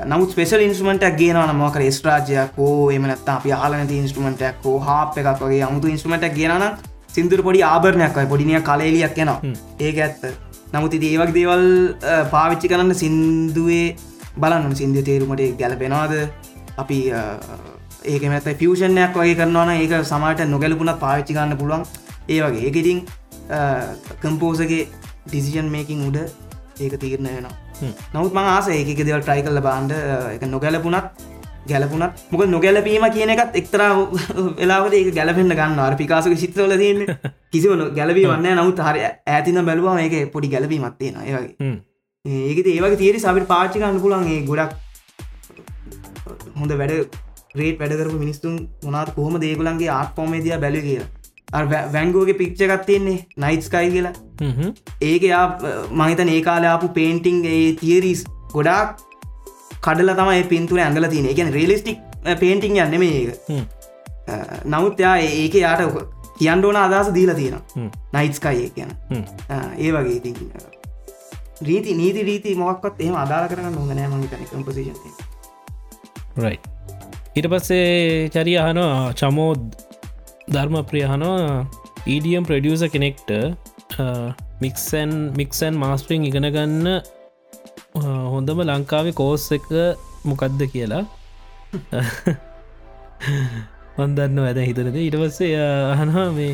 නමුත් 0.07 0.35
පෙසල් 0.35 0.63
ඉන්ස්ටමටක් 0.63 1.17
ගේනවන 1.17 1.57
මොකර 1.57 1.83
ස්ට්‍රාජයක් 1.91 2.59
හෝ 2.59 2.91
එමනත් 2.91 3.29
අපි 3.29 3.53
ආලනති 3.55 3.99
ඉන්ස්ටමටක් 4.03 4.65
හෝ 4.65 4.79
හාප 4.81 5.19
එකක් 5.19 5.43
වගේ 5.43 5.63
අමුතු 5.63 5.89
ඉන්ස්ටමටක් 5.89 6.37
ගෙනන 6.37 6.67
සිින්දුර 7.09 7.43
පොඩි 7.43 7.65
ආභරණයක්යි 7.65 8.31
පොඩිනිය 8.31 8.63
කලේලියක් 8.63 9.19
යනවා 9.19 9.41
ඒක 9.81 9.99
ඇත්ත. 10.01 10.23
නමුත් 10.73 10.95
ඒවක් 10.95 11.33
දේවල් 11.35 11.65
පාවිච්චි 12.31 12.71
කරන්න 12.71 12.95
සින්දුවේ 12.95 13.97
බලන්න 14.37 14.77
සිින්දු 14.77 15.03
තේරුමට 15.03 15.43
ගැලපෙනවාද 15.59 16.15
අපි 16.83 16.99
ඒක 18.05 18.23
මත 18.25 18.57
පියෂණයක් 18.59 19.15
වගේ 19.15 19.39
කරන්නවන 19.39 19.73
ඒක 19.75 19.97
සමට 20.03 20.49
නොගැලපුුණත් 20.49 21.01
පාවිච්චි 21.01 21.37
ගන්න 21.37 21.57
පුළුවන්. 21.57 21.83
ඒ 22.29 22.41
වගේ. 22.43 22.67
ඒකඉතින් 22.67 22.99
කම්පෝසගේ 24.23 24.87
ඩිසිෂන් 25.27 25.69
මේකින් 25.71 26.07
උඩ 26.09 26.19
ඒක 26.79 26.95
තීරණ 26.97 27.29
වෙනවා. 27.29 27.57
නමුත් 28.15 28.33
මං 28.33 28.49
ආස 28.51 28.71
ඒක 28.71 28.95
දෙවල් 29.01 29.21
ට්‍රයි 29.21 29.43
කල්ල 29.43 29.61
බාන්ඩ 29.63 29.93
එක 30.37 30.49
නොගැලපුනත් 30.49 31.29
ගැලපුනත් 31.67 32.25
මොක 32.31 32.43
නොගැලපීම 32.49 33.05
කියන 33.13 33.33
එකත් 33.35 33.59
එක්තර 33.61 33.83
වෙලාවද 34.61 34.95
ඒක 34.95 35.13
ගැලපෙන්න්න 35.15 35.57
ගන්න 35.59 35.79
අර 35.81 35.97
පිකාසක 35.97 36.37
චිත්‍රවල 36.43 36.77
තියන්න. 36.79 37.05
කිසිවල 37.53 37.91
ගැලවී 37.93 38.27
වන්න 38.31 38.57
නමුත් 38.57 38.81
හරි 38.81 39.07
ඇතින 39.29 39.61
බැලවා 39.65 39.99
ඒක 40.01 40.33
පොඩි 40.33 40.53
ගැලපීමත්තියෙන 40.55 41.21
ඒවගේ 41.23 41.73
ඒකත 42.25 42.67
ඒවගේ 42.69 43.01
තේරි 43.03 43.19
සබට 43.19 43.51
පාච්චිකන්න 43.53 44.01
පුලන් 44.01 44.27
ඒ 44.27 44.41
ගොඩක් 44.47 44.77
හොඳ 46.61 46.73
වැඩ 46.83 46.95
රේට 47.61 47.81
වැඩකරපු 47.81 48.19
මිනිස්තුන් 48.25 48.59
මොනාත් 48.85 49.11
කොහොම 49.17 49.41
දේගුලන්ගේ 49.45 49.91
ආත් 49.97 50.11
පෝමේදයා 50.19 50.61
බැලි 50.65 50.83
කියලා 50.89 51.09
වැංගෝගේ 51.95 52.37
පික්්ච 52.41 52.61
එකත් 52.67 52.85
තියෙන්නේ 52.89 53.19
නයිට්ස්කයි 53.45 53.89
කියලා. 53.95 54.15
ඒක 55.11 55.25
මහිතන 56.01 56.31
ඒ 56.37 56.43
කාල 56.49 56.67
ආපු 56.73 56.89
පේන්ටිං 56.99 57.41
ඒ 57.55 57.73
තියරිස් 57.81 58.23
ගොඩාක් 58.55 59.03
කඩල 59.87 60.13
තමයි 60.21 60.47
පින්තුර 60.53 60.81
ඇඳල 60.85 61.09
තින 61.15 61.27
එකන 61.33 61.53
රෙලිස්ටික් 61.59 61.99
පේන්ටිං 62.43 62.81
යන්න 62.85 62.99
මේ 63.03 63.15
ඒක. 63.21 63.31
නමුත් 64.75 65.03
යා 65.05 65.17
ඒක 65.19 65.55
යාට 65.63 65.83
කියන්ඩෝන 66.39 66.79
අදස 66.83 67.11
දීලා 67.17 67.39
තියෙන 67.41 67.59
හ්ම්. 67.75 67.89
නයිට්ස්කයි 68.15 68.71
කියන. 68.77 68.93
ඒ 69.79 69.91
වගේ 69.97 70.17
ඉතින් 70.21 70.37
රීති 71.69 71.95
නීති 71.95 72.23
රීති 72.31 72.55
මොක්වත් 72.63 73.03
එහම 73.07 73.17
අදාල 73.25 73.49
කරන්න 73.51 73.75
හොඳ 73.81 73.93
නෑ 73.99 74.09
මහිතන 74.15 74.47
කම්පසිෂන් 74.53 74.97
රයි 76.47 76.59
ඊට 77.37 77.49
පස්සේ 77.53 78.29
චරිය 78.35 78.59
අහනවා 78.65 79.15
චමෝද් 79.21 79.63
ධර්ම 80.49 80.77
ප්‍රියහනවා 80.91 81.67
ඊඩියම් 82.07 82.45
ප්‍රඩියස 82.49 82.83
කෙනෙක්ට 82.95 83.31
මික්සන් 84.61 85.17
මික්සන් 85.37 85.75
මාස්ටරිං 85.83 86.25
ඉගෙන 86.25 86.47
ගන්න 86.55 86.87
හොඳම 88.33 88.63
ලංකාවේ 88.63 89.13
කෝස් 89.13 89.47
එක 89.53 89.69
මොකක්ද 90.25 90.63
කියලා. 90.73 91.05
වන්දන්න 93.97 94.39
ඇද 94.45 94.61
හිතනද. 94.67 94.97
ඉටවස්සේ 94.97 95.55
අහනවා 95.95 96.29
මේ 96.33 96.53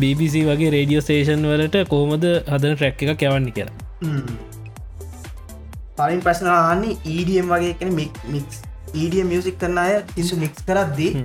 BBC 0.00 0.44
වගේ 0.48 0.70
රේඩියෝ 0.76 1.02
ස්ටේෂන් 1.02 1.48
වලට 1.50 1.88
කෝමද 1.88 2.24
හදන 2.24 2.76
ට්‍රැක් 2.76 3.02
එක 3.02 3.18
කැවන්න 3.22 3.50
කියලා. 3.56 3.76
පලින් 5.98 6.20
ප්‍රශ්න 6.24 6.48
අහන්නේ 6.52 6.98
EDM 7.16 7.52
වගේ 7.52 7.74
කෙන 7.80 7.94
මික්ස් 7.96 8.62
EDM 9.04 9.32
මියසික් 9.32 9.58
කරන 9.62 9.78
අය 9.78 9.96
ඉසු 10.16 10.36
මික්ස් 10.42 10.62
කරද්දී. 10.68 11.24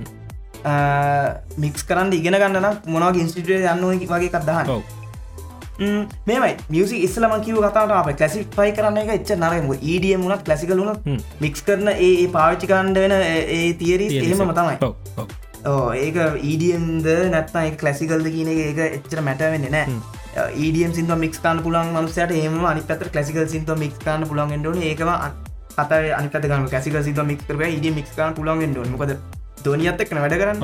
මික්ස් 1.58 1.86
කරන්න 1.88 2.12
ඉගෙන 2.18 2.38
ගන්න 2.42 2.66
මොනගේ 2.86 3.22
ඉන්ස්ටිටිය 3.26 3.68
යන්න 3.74 3.86
වගේ 3.90 4.32
කක්දහන්න 4.34 4.74
ඔව්. 4.76 4.82
මේමයි. 6.26 6.56
මියසි 6.70 7.02
ඉස්ලම 7.06 7.36
කිව 7.44 7.60
කතාට 7.66 7.94
අප 8.00 8.10
කලසික් 8.16 8.50
පයි 8.56 8.74
කරන්න 8.78 8.98
එක 9.04 9.14
එච්ච 9.18 9.36
නරම 9.36 9.70
EDM 9.94 10.26
වුණත් 10.26 10.44
කලසිකල 10.48 10.78
වුණත් 10.78 11.06
හ්ම්. 11.06 11.20
මික්ස් 11.40 11.64
කරන 11.68 11.88
ඒ 11.94 12.26
පාවිච්චි 12.36 12.70
කණ්ඩ 12.72 12.98
වෙන 13.04 13.14
ඒ 13.20 13.72
තියරි 13.80 14.10
එහෙම 14.18 14.54
තමයි. 14.58 14.76
ඔව්, 14.80 14.94
ඔව්. 15.18 15.28
ඕ 15.66 15.92
ඒක 15.94 16.16
නැත්න 17.30 17.62
එක 17.68 17.78
කලසිකල්ද 17.82 18.26
කියන 18.34 18.50
ඒක 18.54 18.82
එච්චර 18.88 19.22
මැටවෙන්න 19.22 19.70
නෑ 19.70 20.50
EDM 20.66 20.92
සිින්ත 20.96 21.14
මික්ස් 21.20 21.38
කාන්න 21.44 21.62
පුලන් 21.62 21.92
මනුසයට 21.94 22.34
ඒම 22.34 22.58
අනි 22.66 22.82
පත 22.88 23.10
කලසිකල් 23.14 23.48
සිින්ත 23.48 23.70
මික්ස් 23.78 23.98
කාන්න 24.04 24.26
පුලන් 24.26 24.54
ෙන්ඩන 24.56 24.82
ඒකම 24.82 25.10
අත 25.76 25.92
අනිකත 25.92 26.36
ගන්න 26.42 26.68
කසික 26.68 26.96
සිත 27.04 27.22
මික් 27.30 27.46
කර 27.46 27.56
ඩ 27.56 27.94
මික්ස් 27.98 28.12
කාන 28.16 28.34
පුලන් 28.34 28.62
ෙන්ඩ 28.62 28.78
මොකද 28.94 29.16
දොනියත් 29.64 30.00
එක්න 30.00 30.20
වැඩ 30.24 30.38
කරන්න. 30.40 30.60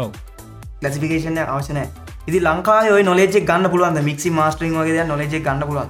ලසිිකේෂන 0.85 1.39
අවශනය 1.45 1.85
ඉදි 2.29 2.39
ලංකාය 2.47 3.03
නොලෙජෙක් 3.03 3.45
ගන්න 3.51 3.71
පුළුවන් 3.73 4.01
මික්සි 4.09 4.31
මාස්ටරිං 4.31 4.75
වගේ 4.81 5.05
නොලෙජෙක් 5.13 5.43
ගන්න 5.47 5.63
පුළුවන්. 5.69 5.89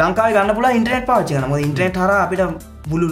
ලංකාව 0.00 0.32
ගන්න 0.36 0.54
පුලා 0.56 0.72
ඉන්ටනෙට් 0.78 1.06
පාචි 1.06 1.34
කන 1.36 1.52
ොද 1.52 1.60
ඉන්ට්‍රෙට් 1.68 1.96
හර 2.02 2.12
අපිට 2.16 2.42
බුලු 2.90 3.08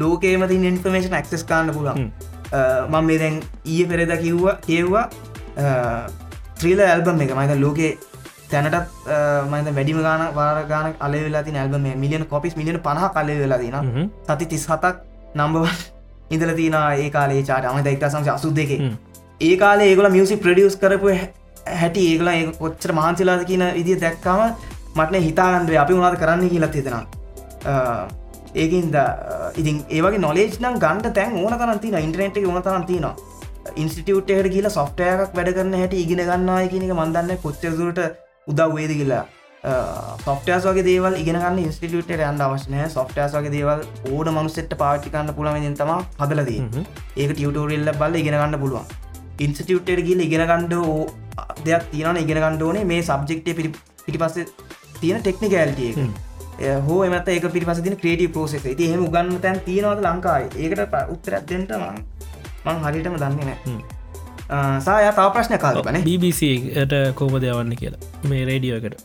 ලෝකේම 0.00 0.46
ති 0.50 0.56
ඉන්ෆර්මේෂන් 0.70 1.16
ක්සස් 1.22 1.44
කාන්න 1.50 1.72
පුලන් 1.76 2.10
මං 2.92 3.04
මේ 3.08 3.18
දැන් 3.22 3.36
ඊය 3.64 3.86
පෙරෙද 3.90 4.12
කිව්වා 4.24 4.54
කියව්වා 4.66 5.04
ත්‍රීල 6.58 6.80
ඇල්බම් 6.86 7.22
එක. 7.24 7.32
මයිත 7.38 7.60
ලෝකේ 7.60 7.92
තැනටත් 8.54 9.08
මයිත 9.52 9.72
වැඩිම 9.78 10.00
ගාන 10.06 10.22
වාර 10.38 10.56
ගාන 10.72 10.92
අල 11.00 11.16
වෙලා 11.20 11.42
ති 11.46 11.56
ඇල්බම 11.62 11.88
මිලියන 12.02 12.26
කොපිස් 12.26 12.56
මිලියන 12.60 12.80
පහ 12.80 13.10
කල 13.16 13.32
වෙලා 13.42 13.60
තින 13.64 13.76
හ්ම්. 13.78 14.06
සති 14.28 14.46
තිස් 14.52 14.66
හතක් 14.66 14.94
නම්බවන් 15.36 15.68
ඉදල 16.30 16.54
තින 16.60 16.76
ඒ 16.82 17.10
කාලේ 17.10 17.42
චාට 17.42 17.70
අම 17.70 17.82
දක්තාසංශ 17.82 18.32
අසු 18.36 18.50
දෙකේ. 18.52 18.92
ඒ 19.40 19.56
කාලේ 19.56 19.88
ඒගොල 19.90 20.10
මියසි 20.10 20.36
ප්‍රඩියස් 20.38 20.76
කරපු 20.76 21.14
හැටි 21.74 22.06
ඒගල 22.10 22.32
ඒ 22.32 22.42
කොච්චර 22.54 22.92
මහන්සිලාද 22.92 23.44
කියන 23.50 23.64
විදිිය 23.78 24.00
දැක්කම 24.00 24.42
මටන 24.96 25.26
හිතාගන්ඩේ 25.28 25.78
අපි 25.84 26.00
උනාද 26.00 26.18
කරන්න 26.22 26.50
කියලත් 26.50 26.74
හිතෙනවා. 26.74 27.04
ඒකින්ද 28.54 28.96
ඉතින් 29.56 29.76
ඒවගේ 29.90 30.20
නොලේජ් 30.20 30.58
නම් 30.60 30.76
ගන්ඩ 30.84 31.14
තැන් 31.14 31.38
ඕන 31.42 31.56
තරන්තින 31.60 31.96
ඉන්ටනෙට් 32.00 32.36
ඕන 32.42 32.62
තරන්තින 32.62 33.06
ඉන්ස්ටිටියුට්ට 33.76 34.52
කියලා 34.54 34.76
සොෆ්ටයයක් 34.76 35.32
වැඩ 35.36 35.54
කරන්න 35.56 35.80
හැට 35.80 35.96
ඉගෙන 35.96 36.22
ගන්නවා 36.28 36.60
කියනක 36.72 36.94
මන්දන්න 36.94 37.42
කොච්චසුරට 37.44 38.00
උදව් 38.46 38.76
වේද 38.76 38.92
කියලා. 39.00 39.24
සොෆ්ටස් 40.24 40.66
වගේ 40.68 40.84
දේවල් 40.88 41.14
ඉගෙනගන්න 41.22 41.58
ඉන්ස්ටිටියුට 41.62 42.10
යන්න 42.14 42.44
අවශ්නය 42.46 42.82
සොෆ්ටස් 42.96 43.36
වගේ 43.38 43.54
දේවල් 43.54 43.80
ඕන 44.12 44.28
මනුසෙට 44.36 44.74
පාටිකන්න 44.82 45.32
පුළමෙන් 45.38 45.76
තම 45.80 45.92
හදලදී 46.20 46.60
හ්ම්. 46.60 46.84
ඒක 47.16 47.32
ටියවටෝරිල්ල 47.32 47.92
බල්ල 48.00 48.20
ඉගෙනගන්න 48.22 48.58
පුළුවන්. 48.62 48.84
ඉන්ස්ටියුට්ට 49.40 50.04
ගිල 50.08 50.20
ඉගෙනගණ්ඩ 50.26 50.74
ඕ 50.80 51.00
දෙයක් 51.64 51.88
තියෙන 51.92 52.16
ඉගෙන 52.16 52.42
ගණ්ඩෝනේ 52.44 52.84
මේ 52.84 53.02
සබ්ජෙක්ටේ 53.02 53.54
පිටි 53.58 54.18
පස්ස 54.18 54.52
තියෙන 55.00 55.20
ටෙක්නික 55.22 55.54
ඇල්ටිය 55.54 55.90
එක 55.90 56.84
හෝ 56.86 57.00
එමත 57.04 57.28
ඒක 57.28 57.46
පිරිපස 57.52 57.82
තින 57.82 57.96
ක්‍රේටි 58.02 58.28
පෝසෙස 58.28 58.62
ති 58.62 58.84
එහෙම 58.86 59.04
ගන්න 59.14 59.40
තැන් 59.40 59.60
තියෙනවද 59.66 60.04
ලංකායි 60.06 60.46
ඒකට 60.60 60.94
උත්තරත් 61.14 61.50
දෙට 61.50 61.72
මං 62.66 62.84
හරිටම 62.84 63.16
දන්නේ 63.22 63.46
නෑ 63.48 63.58
හ්ම්. 63.64 63.80
සාය 64.80 65.08
තාව 65.12 65.32
ප්‍රශ්න 65.32 65.58
කාල්පන 65.58 66.00
BBCට 66.02 66.94
කෝමද 67.14 67.44
යවන්න 67.44 67.74
කියලා 67.76 68.28
මේ 68.28 68.44
රේඩියෝ 68.44 68.78
එකට 68.78 69.02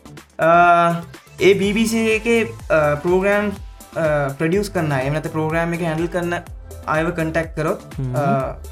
ඒ 1.39 1.53
BBC 1.55 2.05
එක 2.17 2.27
පෝග්‍රෑම් 3.03 3.51
ප්‍රඩියස් 4.37 4.69
කරන්න 4.69 4.95
එමනත 5.01 5.31
ප්‍රෝග්‍රෑම් 5.31 5.73
එක 5.73 5.85
හැඩල් 5.87 6.09
කරන්න 6.09 6.35
අයව 6.87 7.11
කටක් 7.11 7.55
කරොත් 7.55 7.85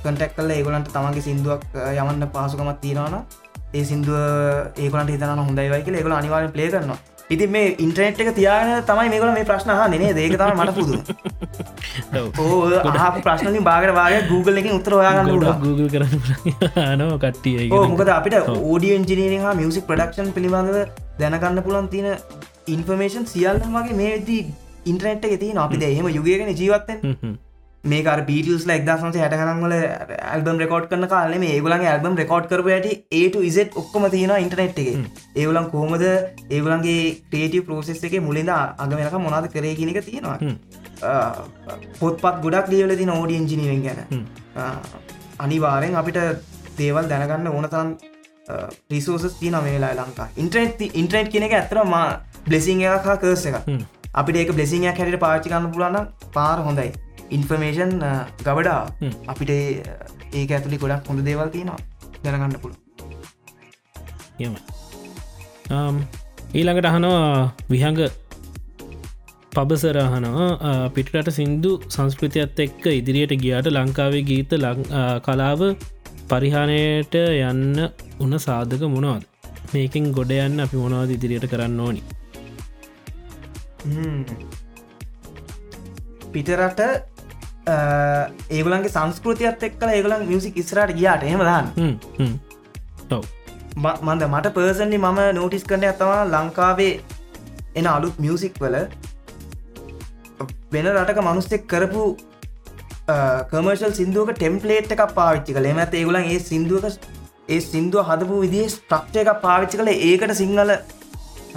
කටක් 0.03 0.31
කල 0.35 0.51
ඒගොලන්ට 0.51 0.91
තමන්ගේ 0.91 1.23
සිින්දුවක් 1.23 1.67
යමන්න 1.75 2.27
පාසුකමත් 2.33 2.81
තියෙනවන 2.81 3.21
ඒ 3.73 3.83
සිින්දුව 3.83 4.17
ඒකලට 4.77 5.13
හිතන 5.13 5.39
හොඳයි 5.39 5.69
වයි 5.71 5.85
කියල 5.85 5.95
ඒගොල 5.95 6.17
අනිවාරෙන් 6.17 6.51
ප්ලේ 6.51 6.71
කරනවා 6.71 6.99
ඉති 7.29 7.45
මේ 7.47 7.71
ඉන්ට්‍රනෙට් 7.77 8.21
එක 8.23 8.29
තියාගෙන 8.35 8.83
තමයි 8.87 9.09
මේකල 9.13 9.31
මේ 9.31 9.47
ප්‍රශ්න 9.47 9.71
නේ 9.93 10.11
දේක 10.17 10.35
තම 10.41 10.51
මට 10.57 10.71
පුදු 10.77 10.93
ඕ 12.41 12.59
ප්‍රශ්නින් 13.19 13.63
බාගට 13.63 13.95
වාගේ 13.97 14.21
Google 14.29 14.61
එකින් 14.61 14.77
උත්තර 14.77 14.95
ඔයාගන්න. 14.99 15.31
Google 15.59 15.89
කරන්න 15.93 16.99
නව 16.99 17.17
කට්ටිය 17.23 17.67
මොකද 17.91 18.13
අපිට 18.13 18.37
ඕඩිය 18.51 18.93
ඉජිනීරි 18.99 19.41
හා 19.45 19.55
මියසික් 19.55 19.89
ප්‍රඩක්ෂන් 19.89 20.31
පිළිබඳව 20.37 20.77
දැනගන්න 21.19 21.63
පුළන් 21.67 21.89
තියෙන 21.89 22.15
ඉන්ෆර්මේෂන් 22.67 23.27
සියල්ල 23.33 23.59
වගේ 23.75 23.99
මේ 23.99 24.15
ඉන්ට්‍රනෙට් 24.85 25.27
එක 25.27 25.35
තින 25.43 25.59
අපිට 25.59 25.83
එහෙම 25.83 26.09
යුගගෙන 26.11 26.53
ජීවත්තෙන් 26.55 27.37
මේක 27.83 28.07
පිටල්ස් 28.27 28.65
එක්දසන්ස 28.67 29.17
හැටකරන්වල 29.17 29.73
ඇල්බම් 29.73 30.57
රෙකෝඩ් 30.59 30.87
කරන 30.89 31.07
කාලේ 31.07 31.39
මේ 31.39 31.53
ඒගුලන්ගේ 31.57 31.89
ඇල්බම් 31.89 32.17
රෙකෝඩ් 32.17 32.49
කරපු 32.49 32.69
ඇට 32.69 32.87
ඒට 33.11 33.35
ඉසෙට් 33.41 33.77
ඔක්කොම 33.77 34.09
තියෙන 34.09 34.33
ඉන්ටනෙට් 34.37 34.79
එක. 34.79 35.07
ඒගුලන් 35.35 35.69
කෝමද 35.71 36.03
ඒගුලන්ගේ 36.49 37.21
ක්‍රේටව 37.31 37.65
පෝසෙස් 37.67 38.03
එක 38.03 38.17
මුලින්ද 38.21 38.49
අගමනක 38.49 39.17
මොනාද 39.19 39.49
කරේ 39.53 39.75
කියනක 39.75 40.01
තියෙනවා. 40.01 40.37
පොත්පත් 41.99 42.41
ගොඩක් 42.43 42.69
ලියවල 42.69 42.95
තින 42.97 43.09
ඕඩි 43.11 43.35
ඉංජිනීවෙන් 43.35 43.83
ගැන 43.83 43.99
අනිවාරෙන් 45.39 45.95
අපිට 45.95 46.21
දේවල් 46.77 47.09
දැනගන්න 47.09 47.47
ඕන 47.49 47.69
තරම් 47.69 47.89
රිසෝසස් 48.91 49.39
තින 49.39 49.57
මේලා 49.63 49.93
ලංකා. 49.95 50.29
ඉන්ට්‍රෙට් 50.37 50.81
ඉන්ට්‍රෙට් 50.93 51.31
කෙනෙක 51.31 51.53
ඇතරම 51.53 51.93
බ්ලෙසිං 52.45 52.81
එකක් 52.81 53.05
හා 53.05 53.17
කර්ස 53.17 53.45
එක 53.45 53.55
අපිට 54.13 54.37
ඒක 54.37 54.51
බ්ලෙසිංයක් 54.53 54.97
හැට 54.97 55.19
පාචිකන්න 55.19 55.71
පුලන්න 55.71 56.07
පාර 56.33 56.59
හොඳයි 56.59 56.91
ඉන්ෆර්මේෂන් 57.31 57.91
ගබඩා 58.45 58.81
හ්ම්. 59.01 59.11
අපිට 59.27 59.49
ඒ- 59.49 59.83
ඒක 60.33 60.51
ඇතුළි 60.51 60.77
ගොඩක් 60.77 61.09
හොඳ 61.09 61.21
දේවල් 61.21 61.49
තියෙනවා. 61.49 61.77
දැනගන්න 62.23 62.57
පුළුව 62.61 62.77
යම 64.39 64.55
ඊළඟට 66.55 66.85
අහනවා 66.85 67.53
විහඟ 67.69 68.01
පබසරහනවා 69.55 70.89
පිටට 70.89 71.29
සින්දු 71.29 71.71
සංස්කෘතියත් 71.89 72.59
එක්ක 72.59 72.85
ඉදිරියට 72.87 73.33
ගියාට 73.41 73.67
ලංකාවේ 73.67 74.21
ගීත 74.21 74.51
කලාව 75.23 75.61
පරිහානයට 76.29 77.15
යන්න 77.15 77.89
උන 78.19 78.37
සාධක 78.37 78.81
මොනවාද? 78.81 79.23
මේකින් 79.73 80.11
ගොඩ 80.11 80.31
යන්න 80.31 80.59
අපි 80.59 80.77
මොනවාද 80.77 81.09
ඉදිරියට 81.09 81.49
කරන්න 81.49 81.79
ඕනි? 81.79 82.01
පිටරට 86.31 86.81
ඒගලන්ගේ 87.67 88.89
සංස්කෘතියත් 88.89 89.63
එක්කල 89.63 89.89
ඒගලන් 89.89 90.27
මියසික් 90.27 90.57
ඉස්රට 90.57 90.93
ගියාට 90.93 91.23
එහෙම 91.23 91.41
දාන්න. 91.41 91.73
හ්ම්, 91.77 91.95
හ්ම්. 92.19 92.33
ඔව්. 93.11 93.25
ම- 93.77 93.99
මන්ද 94.01 94.23
මට 94.27 94.53
පර්සන්ලි 94.53 94.97
මම 94.99 95.19
නෝටිස් 95.33 95.63
කරන 95.63 95.83
ඇතවා 95.83 96.21
ලංකාවේ 96.25 96.93
එන 97.75 97.87
අලුත් 97.87 98.19
මියසික් 98.19 98.55
වල 98.61 98.77
වෙන 100.71 100.87
රටක 100.93 101.19
මනුස්සෙක් 101.21 101.67
කරපු 101.67 102.03
කමර්ශල් 103.51 103.93
සිින්දුවක 103.93 104.33
ටෙම්පලේට් 104.33 104.91
එකක් 104.91 105.03
පාවිච්චි 105.13 105.53
කළ. 105.53 105.65
එමත් 105.65 105.93
ඒගුලන් 105.93 106.25
ඒ 106.25 106.39
සිින්දුවක 106.41 106.85
ඒ 107.49 107.59
සිින්දුව 107.61 108.09
හදපු 108.09 108.39
විදිේ 108.41 108.69
ස්ට්‍රක්්චය 108.69 109.19
එකක් 109.23 109.41
පාවිච්චි 109.41 109.77
කළ. 109.77 109.91
ඒකට 110.07 110.33
සිංහල 110.33 110.71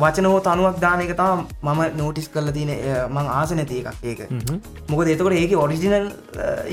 වචන 0.03 0.29
හෝ 0.33 0.41
තනුවක් 0.49 0.81
දාන 0.85 1.05
එක 1.05 1.13
තම 1.21 1.45
මම 1.63 1.81
නෝටිස් 2.01 2.29
කරල 2.35 2.51
තින 2.59 2.73
මං 3.15 3.31
ආස 3.37 3.55
නැති 3.61 3.81
එකක් 3.83 4.05
ඒක. 4.11 4.21
මොක 4.91 5.03
එතකට 5.07 5.39
ඒක 5.41 5.57
ඔරිජිනල් 5.65 6.11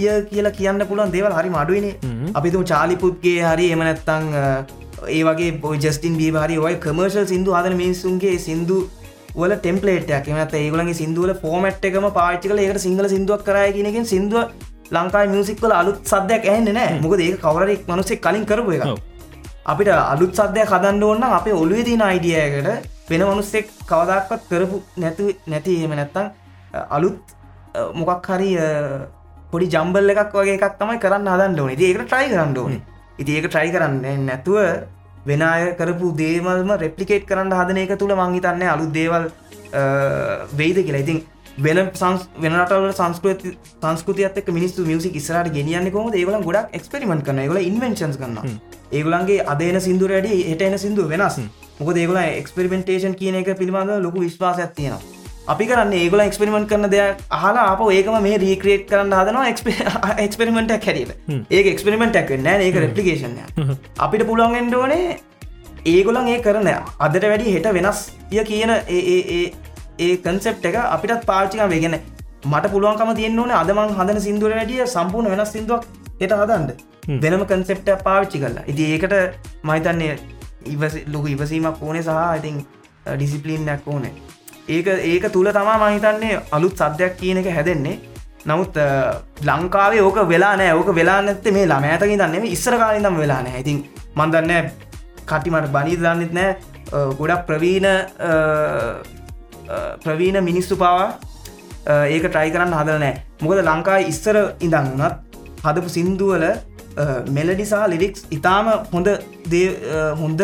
ය 0.03 0.07
කියලා 0.32 0.57
කියන්න 0.59 0.86
පුළුවන් 0.91 1.15
දේවල් 1.15 1.38
හරි 1.39 1.55
මඩුවනේ 1.55 1.95
හ්ම්. 2.03 2.30
අපිතුම 2.34 2.67
චාලිපුත්ගේ 2.73 3.39
හරි 3.49 3.71
එමනැත්තං 3.78 4.30
ඒ 5.15 5.23
වගේ 5.28 5.51
බොයි 5.63 5.84
ජස්ටින් 5.84 6.21
බීවාරි 6.21 6.61
ඔය 6.67 6.75
කමර්ශල් 6.86 7.28
සිින්දු 7.34 7.57
හදන 7.57 7.75
මිනිස්සුන්ගේ 7.82 8.38
සිින්දු 8.45 8.78
වල 9.36 9.53
ටෙම්පලේට් 9.57 10.09
එමත් 10.13 10.53
ඒගලගේ 10.59 10.95
සිින්දුවල 10.99 11.32
ෆෝමට් 11.41 11.86
එකම 11.89 12.07
පාච්චි 12.15 12.49
කල 12.51 12.61
ඒකට 12.63 12.82
සිංහල 12.86 13.07
සිින්දුවක් 13.11 13.43
කරයගෙනකින් 13.47 14.07
සිින්දුව 14.11 14.43
ලංකායි 14.95 15.30
මියසික්වල 15.34 15.73
අලුත් 15.82 15.99
සද්‍යයක් 16.11 16.47
ඇහෙන්න 16.51 16.69
නෑ 16.78 16.97
මොකද 17.03 17.21
ඒ 17.25 17.36
කවරෙක් 17.43 17.82
මනුසෙක් 17.89 18.21
කලින් 18.25 18.45
කරපු 18.51 18.71
එක. 18.78 18.84
අපිට 19.71 19.89
අලුත් 19.93 20.34
සද්‍යය 20.39 20.65
කදන්න 20.71 21.03
ඕන්න 21.03 21.25
අපේ 21.30 21.55
ඔලුවේ 21.61 21.86
තින 21.89 22.01
අයිඩියයකට 22.01 22.97
වෙන 23.10 23.22
මනුස්සෙක් 23.24 23.72
කවදක්වත් 23.91 24.43
කරපු 24.49 24.78
නැතු 24.97 25.26
නැති 25.47 25.78
එහෙම 25.78 25.95
නැත්තං 25.99 26.28
අලුත් 26.89 27.18
මොකක් 27.93 28.28
හරි 28.30 28.51
පොඩි 29.51 29.72
ජම්බල් 29.74 30.14
එකක් 30.14 30.34
වගේ 30.34 30.58
එකක් 30.58 30.78
තමයි 30.82 30.99
කරන්න 30.99 31.32
හදන්න 31.34 31.60
ඕනේ. 31.60 31.78
ඒක 31.80 32.03
ට්‍රයි 32.03 32.30
කරන්න 32.34 32.58
ඕනේ. 32.58 32.82
ඉති 33.18 33.38
ඒක 33.38 33.47
ට්‍රයි 33.47 33.72
කරන්න 33.76 34.26
නැතුව 34.26 34.58
වෙන 35.26 35.41
අය 35.43 35.72
කරපු 35.80 36.12
දේවල්ම 36.22 36.70
රෙප්ලිකේට් 36.84 37.26
කරන්න 37.30 37.55
හදන 37.60 37.82
එක 37.86 37.95
තුළ 38.01 38.14
මංහිතන්න 38.16 38.68
අලුත් 38.74 38.91
දේවල් 38.99 39.32
වෙයිද 40.60 40.80
කියලා. 40.86 41.03
ඉතින් 41.05 41.22
වෙන 41.60 41.80
සංස් 41.91 42.28
වෙනටවල 42.39 42.91
සංස්කෘති 42.93 43.53
සංස්කෘතියත් 43.84 44.41
එක් 44.41 44.49
මිනිස්සු 44.58 44.86
මියසික් 44.86 45.16
ඉස්රට 45.16 45.53
ගෙනියන්න 45.55 45.91
කොම 45.91 46.12
ඒගලන් 46.14 46.43
ගොඩක් 46.43 46.76
එක්ස්පෙරිමෙන්ට් 46.80 47.26
කරන 47.26 47.39
ඒගල 47.43 47.62
ඉන්වෙන්ශන්ස් 47.62 48.20
කරන්න 48.22 48.60
ඒගලන්ගේ 48.91 49.47
අදන 49.53 49.80
සිින්දුර 49.88 50.14
වැඩි 50.16 50.43
එට 50.53 50.62
එන 50.68 50.78
සිින්දුව 50.84 51.10
වෙනස් 51.14 51.39
මොක 51.80 51.93
ඒගල 51.95 52.17
එක්ස්පෙරිමෙන්ටේෂන් 52.17 53.15
කියන 53.15 53.39
එක 53.41 53.53
පිළිබඳ 53.57 53.93
ලොකු 54.03 54.19
විශ්වාසයක් 54.21 54.73
තියෙනවා. 54.75 55.01
අපි 55.47 55.65
කරන්න 55.67 55.93
ඒගල 55.93 56.21
එක්ස්පෙරිමෙන්ට් 56.21 56.69
කරන 56.69 56.89
දෙයක් 56.89 57.21
අහලා 57.32 57.67
අප 57.67 57.82
ඒකම 57.89 58.17
මේ 58.23 58.39
රීක්‍රේට් 58.43 58.84
කරන්න 58.89 59.15
හදනවා 59.19 59.45
එක්ස්පෙරිමෙන්ටක් 60.25 60.88
හැරීල 60.89 61.13
ඒ 61.51 61.61
එක්ස්පෙරිමෙන්ටක් 61.73 62.34
නෑ 62.41 62.65
ඒක 62.65 62.82
රෙප්ලිකේෂන්ය 62.84 63.71
අපිට 63.99 64.25
පුළුවන්ගෙන්ට 64.32 64.78
ඕනේ 64.82 65.15
ඒගොලන් 65.88 66.28
ඒ 66.28 66.41
කරන 66.41 66.69
අදට 66.73 67.23
වැඩි 67.25 67.55
හෙට 67.55 67.71
වෙනස් 67.73 68.03
ය 68.32 68.43
කියන 68.43 68.75
ඒ 68.89 70.11
කන්සෙප් 70.25 70.69
එක 70.71 70.78
අපිටත් 70.86 71.25
පාචිකම 71.25 71.73
වේගෙන 71.73 71.99
මට 72.45 72.73
පුළුවන්කම 72.73 73.15
තියන්න 73.15 73.39
ඕන 73.39 73.53
අදමං 73.53 73.97
හදන 73.97 74.21
සිින්දුර 74.21 74.57
වැඩිය 74.57 74.86
සම්පූර්ණ 74.88 75.34
වෙනස් 75.34 75.53
සිින්දුවක් 75.53 75.88
එට 76.19 76.34
හදන්ද 76.34 76.71
වෙනම 77.23 77.45
කන්සෙප්ට 77.45 77.89
පාවිච්චි 78.03 78.39
කරලා. 78.39 78.65
ඉති 78.67 78.84
ඒකට 78.93 79.15
මහිතන්නේ 79.63 80.17
ඉවස 80.66 80.95
ලොකු 81.08 81.28
ඉවසීමක් 81.28 81.82
ඕනේ 81.82 82.01
සහ 82.01 82.10
ඉතින් 82.38 82.66
ඩිසිපලින්නක් 83.16 83.88
ඕනේ. 83.88 84.12
ඒක 84.68 84.88
ඒක 84.88 85.32
තුළ 85.32 85.51
තමා 85.51 85.78
මහිතන්නේ 85.80 86.39
අලුත් 86.51 86.78
සද්‍යයක් 86.78 87.18
කියන 87.18 87.38
එක 87.38 87.49
හැදෙන්නේ. 87.55 87.99
නමුත් 88.45 88.78
අ, 88.78 89.22
ලංකාවේ 89.43 90.01
ඕක 90.01 90.18
වෙලා 90.30 90.55
නෑ 90.58 90.74
ඕක 90.74 90.89
වෙලා 90.95 91.22
නැත්තේ 91.22 91.51
මේ 91.51 91.66
ළම 91.66 91.84
ඇතකි 91.84 92.18
දන්නේ 92.18 92.51
ඉස්සර 92.55 92.78
කාලින්දම් 92.80 93.18
වෙලා 93.20 93.41
නෑ 93.43 93.60
ඉතින් 93.60 93.80
මන්දන්න 94.16 94.70
කටිමට 95.26 95.72
බනී 95.74 95.97
දන්නෙත් 95.97 96.34
නෑ 96.34 96.51
අ, 96.93 96.99
ගොඩක් 97.20 97.45
ප්‍රවීණ 97.47 97.86
අ, 97.86 97.95
අ, 99.70 99.97
ප්‍රවීණ 100.03 100.39
මිනිස්සු 100.43 100.76
පවා 100.78 101.08
අ, 101.86 102.05
ඒක 102.08 102.24
ට්‍රයි 102.30 102.51
කරන්න 102.55 102.74
හදල 102.80 102.99
නෑ 103.03 103.16
මොකද 103.41 103.60
ලංකා 103.66 103.97
ඉස්සර 104.14 104.38
ඉඳං 104.60 104.93
වනත් 104.95 105.16
හදපු 105.66 105.89
සින්දුවල 105.89 106.45
මෙලඩිසා 107.32 107.86
ලිරික්ස් 107.88 108.26
ඉතාම 108.32 108.68
හොඳ 108.93 109.08
හොඳ 110.22 110.41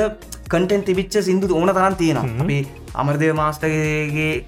කටෙන් 0.49 0.81
තිබිච්ච 0.83 1.15
සිින්දු 1.21 1.53
ඕන 1.55 1.69
තරන් 1.69 1.95
තියෙනවා. 1.95 2.25
අපි 2.41 2.57
අමරදය 2.95 3.31
මාස්ටගේ 3.33 4.45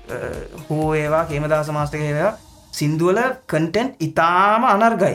හෝ 0.68 0.88
ඒවා 0.96 1.24
කේමදස 1.26 1.72
මාස්ටකේවා 1.72 2.34
සිින්දුවල 2.72 3.20
කටෙන්ට් 3.48 3.94
ඉතාම 4.00 4.64
අනර්ගයි 4.66 5.14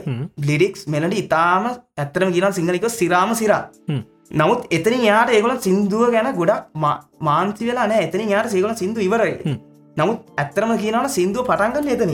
ලිරික්ස් 0.49 0.87
මෙලඩි 0.89 1.19
ඉතාම 1.25 1.65
ඇත්තරම 1.99 2.33
කියන 2.33 2.53
සිංහලික 2.53 2.87
සිරාම 2.91 3.35
සිරා. 3.35 3.63
නමුත් 4.33 4.61
එතන 4.71 4.95
යාට 5.05 5.31
ඒගොල 5.31 5.55
සිින්දුව 5.61 6.03
ගැන 6.13 6.29
ගොඩක් 6.35 6.67
මා- 6.77 7.01
මාන්සි 7.21 7.67
වෙලා 7.67 7.87
නෑ 7.87 8.03
එතන 8.07 8.29
යාට 8.29 8.51
සේගල 8.51 8.75
සිින්දු 8.75 9.01
ඉවරයි. 9.01 9.35
නමුත් 9.97 10.19
ඇත්තරම 10.39 10.73
කියනවන 10.79 11.09
සිින්දුව 11.11 11.47
පටන්ගන්න 11.47 11.95
එතන 11.97 12.13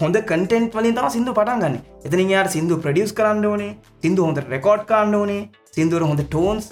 හොඳ 0.00 0.16
කටෙන්ට් 0.28 0.74
වලින් 0.74 0.94
තම 0.96 1.08
සිින්දු 1.14 1.32
පටන්ගන්න 1.38 1.74
එතන 2.06 2.30
යාට 2.32 2.52
සිින්දු 2.52 2.76
ප්‍රඩියස් 2.84 3.10
කරන්න 3.12 3.46
ඕනේ 3.46 3.72
සිින්දු 4.02 4.26
හොඳ 4.26 4.38
රෙකෝඩ් 4.52 4.84
කාන්න 4.90 5.14
ඕනේ 5.14 5.42
සිින්දුවර 5.74 6.04
හොඳ 6.10 6.22
ටෝන්ස් 6.22 6.70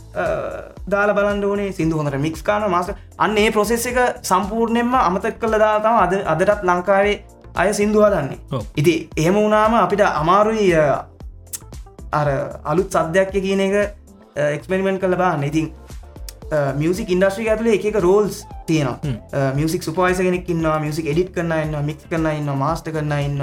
දාල 0.93 1.11
බලන්න 1.17 1.45
ඕනේ 1.45 1.73
සිින්දු 1.73 1.99
හොඳට 2.01 2.19
මික්ස් 2.19 2.43
කාන 2.43 2.65
මාස 2.71 2.89
අන්න 3.19 3.37
ඒ 3.39 3.51
ප්‍රොසෙස් 3.51 3.85
එක 3.91 3.99
සම්පූර්ණයෙන්ම 4.23 4.95
අමතක් 5.01 5.37
කළ 5.43 5.59
දාතම 5.65 5.99
අද 6.05 6.15
අදටත් 6.33 6.65
ලංකාවේ 6.71 7.17
අය 7.55 7.69
සිින්දුව 7.75 8.09
දන්නේ 8.15 8.41
ඔව්. 8.53 8.65
ඉති 8.77 8.95
එහෙම 9.17 9.37
වුණාම 9.37 9.77
අපිට 9.77 10.05
අමාරුයි 10.13 10.67
අර 12.13 12.29
අලුත් 12.65 12.89
සද්‍යයක් 12.91 13.31
කියන 13.37 13.61
එක 13.61 13.77
එක්ස්පෙරිමෙන්ට් 14.49 15.01
කළ 15.03 15.17
බාන්න 15.17 15.45
ඉතින් 15.45 15.69
මියසික් 16.81 17.11
ඉන්ඩස්ට්‍රි 17.11 17.49
ඇතුලේ 17.49 17.75
එක 17.79 18.01
රෝල්ස් 18.03 18.47
තියෙනවා. 18.67 19.53
මියසික් 19.59 19.83
සුපයිස 19.83 20.19
කෙනෙක් 20.19 20.49
ඉන්න 20.49 20.69
මියසික් 20.85 21.07
එඩිට් 21.13 21.33
කරන්න 21.35 21.65
ඉන්න 21.65 21.85
මික්ස් 21.87 22.09
කරන්න 22.11 22.41
ඉන්න 22.41 22.53
මාස්ට 22.63 22.91
කරන්න 22.95 23.15
ඉන්න 23.29 23.43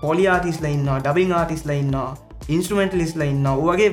පොලි 0.00 0.26
ආටිස්ල 0.34 0.64
ඉන්න 0.70 0.88
ඩබිං 1.04 1.32
ආටිස්ල 1.32 1.70
ඉන්න 1.76 1.94
ඉන්ස්ට්‍රමෙන්ටලිස්ල 2.48 3.22
ඉන්න 3.28 3.46
වගේ 3.60 3.92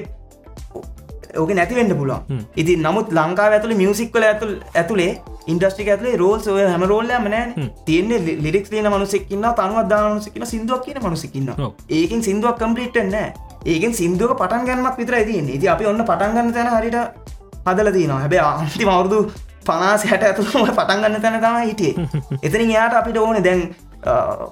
ඕක 1.41 1.51
නැතිවෙන්න 1.59 1.93
පුළුවන්. 1.99 2.41
ඉති 2.55 2.76
නමුත් 2.78 3.14
ලංකා 3.20 3.51
ඇතුළ 3.51 3.76
මියසික්වල 3.84 4.28
ඇතුල් 4.32 4.51
ඇතුළේ 4.74 5.11
ඉන්ඩස්ට්‍රික 5.47 5.89
ඇතුලේ 5.93 6.18
රෝල්ස් 6.18 6.47
ඔය 6.47 6.64
හැම 6.64 6.84
රෝල්ලම 6.91 7.26
නෑ 7.34 7.70
තියන්නේ 7.88 8.38
ලිරික්ස් 8.43 8.72
ලියන 8.72 8.91
මනුසෙක්කින්න 8.91 9.47
තනුවත් 9.57 9.89
දානුසකින 9.89 10.45
සිින්දුවක් 10.51 10.86
කියන 10.86 11.01
මනුසකින්න. 11.03 11.49
ඒකින් 11.89 12.24
සිින්දුවක් 12.24 12.61
කම්පලිට්න්න 12.61 13.18
ඒකෙන් 13.66 13.93
සිින්දුවක 13.95 14.36
පටන් 14.39 14.66
ගන්නමක් 14.68 14.97
විතර 14.99 15.16
ඇතින් 15.16 15.49
ඉති 15.49 15.70
අපි 15.74 15.86
ඔන්න 15.88 16.03
පටන්ගන්න 16.03 16.53
තැන 16.53 16.70
හරිට 16.74 17.22
හදල 17.66 17.89
තිනවා. 17.97 18.20
හැබැ 18.24 18.41
අන්ති 18.51 18.86
මවුරුදු 18.91 19.20
පනාස 19.68 20.05
හැට 20.11 20.24
ඇතුළම 20.30 20.72
පටන්ගන්න 20.78 21.22
තැන 21.26 21.41
තම 21.43 21.57
හිටියේ. 21.70 22.07
එතනින් 22.45 22.72
එයාට 22.74 22.95
අපිට 23.01 23.18
ඕන. 23.26 23.43
දැන් 23.47 23.61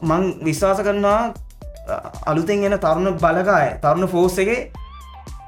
මං 0.09 0.23
විශ්වාස 0.47 0.79
කරනවා 0.87 1.33
අලුතෙන් 2.31 2.63
එන 2.67 2.77
තරුණ 2.85 3.17
බලකාය 3.23 3.67
තරුණ 3.83 4.07
ෆෝස් 4.13 4.37
එක 4.43 4.51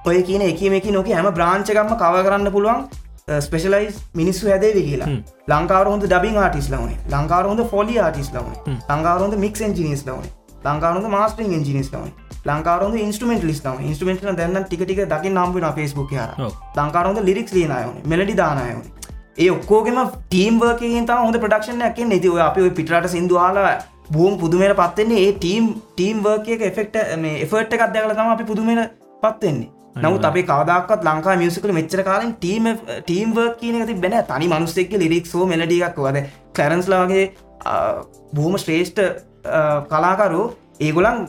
ඔය 0.09 0.19
කියන 0.27 0.43
එකම 0.49 0.73
එක 0.79 0.91
නොක 0.97 1.07
හැම 1.15 1.31
බ්‍රාංචකම්ම 1.39 1.95
කව 2.01 2.23
කරන්න 2.27 2.51
පුළුවන් 2.55 2.81
ස්පෙශලයිස් 3.47 3.99
මිනිස්සු 4.19 4.49
හැදේවි 4.51 4.81
කියලා. 4.87 5.11
ලංකාවරහොඳ 5.51 6.03
ඩබින් 6.05 6.39
ආටිස් 6.45 6.67
ලවනේ 6.73 6.97
ලංකාවරහොඳ 7.13 7.61
ෆොලි 7.73 7.95
ආටිස් 8.05 8.31
ලවන 8.35 8.81
ලංකාවරහොඳ 8.91 9.35
මික් 9.43 9.55
ජිනිස් 9.79 10.03
ලවන 10.07 10.27
ලංකාවරහොඳ 10.63 11.09
මාස්ටරින් 11.09 11.63
ජිනිස් 11.63 11.89
ලවන 11.89 12.11
ලංකාවරහොඳ 12.45 12.97
ඉන්ස්ටමෙන්ට 12.97 13.43
ලිස් 13.43 13.61
ලව 13.61 13.77
ඉන්ස්ටමෙන්ට 13.83 14.25
දැන්න 14.33 14.65
ටික 14.65 14.83
දකි 15.07 15.29
නම්බන 15.31 15.69
ෆස්බුක් 15.71 16.11
හර. 16.13 16.31
ලංකාවරහොඳ 16.77 17.23
ලිරික්ස් 17.23 17.53
ලියනයවන 17.53 17.95
මෙලඩි 18.05 18.35
දානයවන 18.35 18.83
ඒ 19.37 19.49
ඔක්කෝගෙම 19.51 19.99
ටීම් 20.25 20.59
වර්කින් 20.59 21.05
තම 21.05 21.21
හොඳ 21.21 21.37
ප්‍රඩක්ෂණ 21.37 21.81
එක 21.83 22.01
නැති 22.05 22.29
ඔය 22.29 22.41
අපි 22.41 22.69
පිටට 22.71 23.07
සිින්දුවාලා 23.09 23.77
බූම් 24.09 24.35
පුදුමයට 24.37 24.75
පත්වෙන්නේ 24.77 25.21
ඒ 25.21 25.31
ටීම් 25.35 25.69
ටීම් 25.91 26.19
වර්කයක 26.21 26.61
එෆෙක්ට 26.63 26.99
මේ 27.19 27.39
එෆර්ට් 27.41 27.73
එකක් 27.73 27.87
දැකල 27.91 28.13
තම 28.13 28.29
අපි 28.29 28.45
පුදුමයට 28.45 28.99
පත්වෙන්නේ 29.23 29.71
නමුත් 29.97 30.23
අපේ 30.23 30.43
කවදක්ත් 30.43 31.03
ලංකා 31.03 31.35
මියසිකල 31.37 31.71
මෙච්චර 31.71 32.03
කාලින් 32.03 32.33
ටීම 32.35 32.69
ටීම් 33.01 33.33
වර්ක් 33.33 33.59
කියන 33.59 33.75
ඇති 33.77 33.97
බැන 33.97 34.19
තනි 34.25 34.47
මනුස්සෙක් 34.49 34.95
ලිරික් 34.97 35.25
සෝ 35.27 35.45
මෙලඩියක් 35.47 35.99
වද 35.99 36.23
කැරන්ස්ලාගේ 36.53 37.25
බූම 38.33 38.57
ශ්‍රේෂ්ඨ 38.57 39.01
කලාකරු 39.91 40.43
ඒගොලන් 40.79 41.27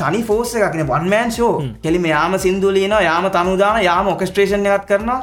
තනි 0.00 0.20
ෆෝස 0.22 0.54
එකක්න 0.56 0.82
වන්මෑන් 0.90 1.30
ෂෝ 1.30 1.52
කෙලිම 1.84 2.04
යාම 2.14 2.38
සිින්දුලියන 2.38 2.96
යාම 3.08 3.30
තනුදාන 3.36 3.82
යාම 3.84 4.08
ඔකස්ට්‍රේෂන් 4.14 4.66
එකත් 4.66 4.86
කරනවා. 4.90 5.20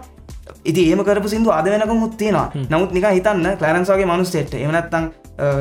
ඉති 0.69 0.81
ඒම 0.91 1.01
කරපු 1.07 1.29
සිින්දු 1.33 1.51
අද 1.57 1.65
වෙනක 1.65 1.93
මුත්තින 2.03 2.37
නමුත් 2.71 2.91
නික 2.95 3.05
හිතන්න 3.09 3.45
කලරන්සගේ 3.59 4.07
මනුස්සෙට 4.11 4.55
එමනත්තන් 4.55 5.05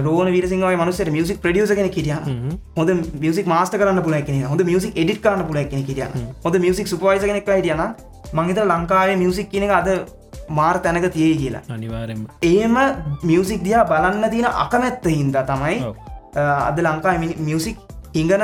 රෝන 0.07 0.29
විරසිංහගේ 0.35 0.77
මනුස්සට 0.77 1.11
මියසික් 1.17 1.43
ප්‍රඩියස 1.45 1.75
කෙන 1.79 1.91
කිටිය 1.97 2.17
හොඳ 2.77 2.91
මියසික් 3.25 3.47
මාස්ට 3.47 3.77
කරන්න 3.81 4.03
පුල 4.07 4.17
කෙන 4.29 4.43
හොඳ 4.53 4.65
මියසික් 4.71 4.99
එඩිට 5.03 5.23
කරන්න 5.25 5.47
පුල 5.51 5.61
කෙන 5.73 5.85
කිටිය 5.89 6.09
හොඳ 6.45 6.59
මියසික් 6.65 6.91
සුපයිස 6.93 7.25
කෙනෙක් 7.25 7.49
හිටියන 7.51 7.85
මංහිත 8.33 8.61
ලංකාවේ 8.65 9.17
මියසික් 9.23 9.51
කියන 9.53 9.71
අද 9.81 9.89
මාර් 10.49 10.77
තැනක 10.85 11.07
තියේ 11.17 11.37
කියලා. 11.43 11.63
අනිවාරෙන්ම 11.71 12.25
ඒම 12.43 12.79
මියසික් 13.23 13.61
දිහා 13.67 13.85
බලන්න 13.93 14.31
තියෙන 14.31 14.49
අකමැත්ත 14.65 15.07
හින්ද 15.07 15.37
තමයි 15.51 15.77
අද 16.35 16.79
ලංකා 16.79 17.19
මියසික් 17.19 17.79
ඉංගන 18.15 18.43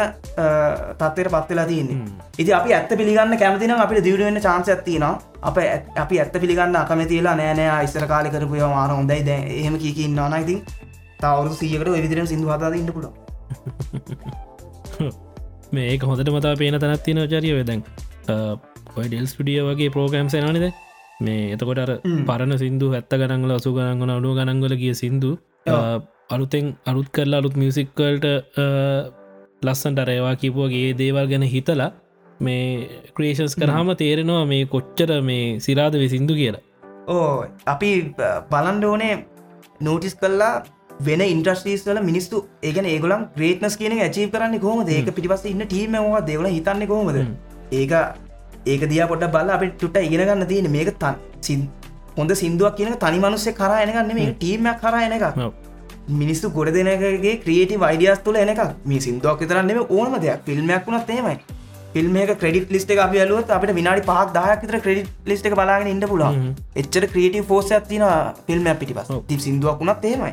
තත්වයට 0.98 1.30
පත්වෙලා 1.30 1.66
තියන්නේ. 1.66 2.06
ඉති 2.38 2.52
අපි 2.52 2.72
ඇත්ත 2.72 2.96
පිළිගන්න 2.96 3.38
කැමතින 3.38 3.72
අපිට 3.72 4.04
දියුණුවෙන්න 4.04 4.40
චාන්ස 4.40 4.68
ඇතිනවා 4.68 5.20
අප 5.42 5.56
අපි 5.96 6.20
ඇත්ත 6.20 6.34
පිළිගන්න 6.34 6.76
අකමතිලා 6.76 7.36
නෑනෑ 7.36 7.84
ඉස්සර 7.84 8.06
කාලි 8.06 8.30
කරපුය 8.30 8.60
මාර 8.66 8.90
හොඳයි. 8.90 9.22
දැ 9.22 9.46
එහෙම 9.54 9.78
කියකින්න 9.78 10.20
නයිතින් 10.26 10.62
තවරු 11.18 11.52
සීකට 11.52 11.88
විදිරෙන් 11.96 12.26
සිදු 12.26 12.48
හද 12.48 12.74
ඉන්න 12.76 12.92
පුළ 12.92 13.08
මේක 15.72 16.02
හොඳට 16.02 16.30
මතා 16.30 16.56
පේන 16.56 16.80
තැනත් 16.80 17.02
තියෙන 17.02 17.26
චරිය 17.26 17.54
වෙදැන් 17.54 17.82
ඔය 18.96 19.06
ඩෙල් 19.06 19.26
ස්ටිය 19.26 19.62
වගේ 19.62 19.90
ප්‍රෝග්‍රම්ස් 19.94 20.36
නනිද 20.36 20.72
මේ 21.20 21.54
එතකොට 21.54 22.02
පරණ 22.28 22.58
සිින්දු 22.58 22.92
ඇත්ත 22.92 23.14
ගනංගල 23.14 23.52
අසු 23.56 23.72
ගනංගන 23.76 24.10
අඩුව 24.10 24.36
ගනංගල 24.38 24.76
කිය 24.76 24.94
සිින්දු 24.94 25.38
අලුතෙන් 26.34 26.66
අලුත් 26.90 27.08
කරලා 27.16 27.40
අලුත් 27.42 27.54
මියසික්කල්ට 27.62 28.24
ලස්සන්ට 29.66 30.00
අරේවා 30.04 30.34
කිපුවගේ 30.42 30.88
දේවල් 31.00 31.28
ගැන 31.30 31.44
හිතලා 31.54 31.90
මේ 32.46 32.64
ක්‍රේෂන්ස් 33.16 33.54
කරහම 33.60 33.92
තේරෙනවා 34.02 34.42
මේ 34.52 34.66
කොච්චර 34.74 35.12
මේ 35.28 35.46
සිරාද 35.66 35.94
වෙ 36.02 36.08
සිින්දු 36.14 36.34
කියලා. 36.40 36.64
ඕ 37.08 37.46
අපි 37.74 37.90
බලන්ඩ 38.50 38.84
ඕනේ 38.90 39.14
නෝටිස් 39.86 40.16
කල්ලා 40.22 40.52
වෙන 41.06 41.24
ඉන්ට්‍රස්ටීස් 41.26 41.86
වල 41.88 42.00
මිනිස්සු 42.10 42.42
ඒගන 42.70 42.88
ඒගොලම් 42.92 43.24
ග්‍රේට්නස් 43.38 43.78
කියන 43.82 43.96
ඇචී 43.98 44.28
කරන්න 44.34 44.60
කොහම 44.66 44.92
ඒක 44.96 45.08
පිටිපස 45.18 45.46
ඉන්න 45.52 45.66
ටීම 45.66 45.96
වා 46.08 46.20
දෙවල 46.30 46.48
හිතන්න 46.56 46.86
කොහොමද? 46.92 47.18
ඒක 47.72 47.92
ඒක 48.72 48.84
දිය 48.92 49.06
පොට 49.12 49.24
බල 49.36 49.54
අප 49.56 49.64
ටුට 49.70 49.96
ඉගෙනගන්න 50.04 50.48
තියෙන 50.52 50.68
මේක 50.76 50.92
තන් 51.04 51.64
හොඳ 52.18 52.36
සිින්දුවක් 52.42 52.76
කියන 52.76 53.00
තනි 53.06 53.24
මනුස්සේ 53.24 53.56
කර 53.62 53.72
එනගන්න 53.80 54.14
මේ 54.20 54.36
ටීමයක් 54.36 54.84
කර 54.84 55.00
එන 55.06 55.16
එක 55.18 55.26
ඔව්. 55.46 55.52
මිනිස්සු 56.08 56.50
ගොඩ 56.56 56.72
දෙනගේ 56.76 57.36
ක්‍රියටි 57.44 57.76
වයිඩියස් 57.84 58.20
තුල 58.26 58.36
එනක 58.42 58.60
මේ 58.90 59.00
සිින්දුවක් 59.06 59.40
විතරන්නෙම 59.44 59.80
ඕනම 59.96 60.14
දෙයක්. 60.24 60.44
ෆිල්ම්මයක් 60.46 60.86
වුණත් 60.86 61.10
ඒමයි 61.16 61.38
ෆිල්ම් 61.94 62.16
එක 62.20 62.30
ක්‍රඩිට 62.40 62.72
ලිස්ට 62.74 62.90
එක 62.94 62.98
අපි 63.04 63.20
අලුවත් 63.24 63.50
අපට 63.56 63.70
විනාඩි 63.78 64.02
පහක් 64.08 64.32
දායක් 64.36 64.64
විතර 64.64 64.80
ක්‍රඩිට 64.86 65.08
ලිස්ට 65.30 65.46
එක 65.48 65.54
බලාගෙන 65.60 65.88
ඉන්න 65.92 66.04
පුලා 66.12 66.32
එච්චර 66.82 67.06
ක්‍රියටව 67.12 67.46
ෆෝස 67.50 67.72
ඇතින 67.76 68.04
ෆිල්ම් 68.46 68.68
පිටි 68.80 68.94
පස්. 68.98 69.08
ති 69.28 69.38
සිින්දුවක් 69.46 69.80
වුණත් 69.82 70.04
ඒමයි 70.10 70.32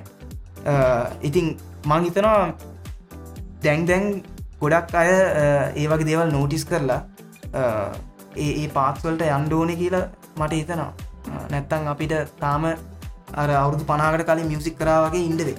ඉතින් 1.30 1.46
මං 1.92 2.08
හිතනවා 2.08 2.42
දැන් 3.64 3.86
දැන් 3.92 4.04
ගොඩක් 4.62 4.96
අය 5.02 5.10
ඒ 5.12 5.88
වගේ 5.92 6.08
දේවල් 6.12 6.36
නෝටිස් 6.36 6.66
කරලා 6.70 7.02
ඒ 8.46 8.68
පාක්ස්වලට 8.78 9.24
යන්ඩෝන 9.38 9.72
කියලා 9.82 10.06
මට 10.40 10.54
හිතනවා. 10.60 10.92
නැත්තං 11.52 11.88
අපිට 11.94 12.14
තාම 12.40 12.66
අර 13.42 13.50
අවුදු 13.62 13.84
පනාකට 13.92 14.26
කලින් 14.30 14.48
මියසික් 14.52 14.76
කරාවගේ 14.82 15.24
ඉන්ඩවේ. 15.30 15.58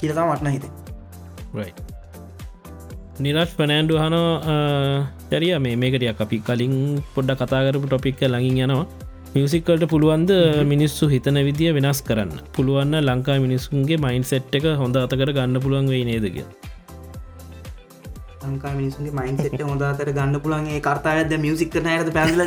කියලතා 0.00 0.26
මටන 0.28 0.50
හිත. 0.56 0.64
නිරශ් 3.24 3.54
පනෑන්ඩු 3.60 4.00
හන 4.02 4.16
චරිය 5.30 5.54
මේ 5.66 5.76
මේකටිය 5.84 6.12
අපි 6.14 6.38
කලින් 6.48 6.74
පොඩ්ඩ 7.14 7.40
කතාකරපු 7.42 7.86
ටොපික්ක 7.86 8.26
ලඟින් 8.32 8.60
යනවා. 8.66 8.86
මියසික්කල්ට 9.36 9.86
පුළුවන්ද 9.92 10.32
මිනිස්සු 10.72 11.12
හිතන 11.14 11.38
විදිිය 11.48 11.72
වෙනස් 11.78 12.02
කරන්න? 12.10 12.32
පුළුවන්න 12.56 13.00
ලංකා 13.08 13.38
මිනිස්සුන්ගේ 13.46 14.02
මයින් 14.06 14.28
සෙට් 14.32 14.60
එක 14.60 14.68
හොඳ 14.82 15.00
අතකර 15.06 15.32
ගන්න 15.38 15.64
පුළුවන් 15.64 15.90
වේ 15.94 16.04
නේදක 16.10 16.38
ලංකා 18.44 18.72
මිනිසුන්ගේ 18.78 19.14
මයින්සෙට 19.18 19.60
හොඳ 19.68 19.82
අතර 19.88 20.08
ගන්න 20.16 20.40
පුළන්ගේ 20.44 20.80
කර්තාවද 20.86 21.32
මියසික් 21.44 21.70
කරන 21.74 21.88
ඇද 21.92 22.08
පැල්ලද 22.16 22.40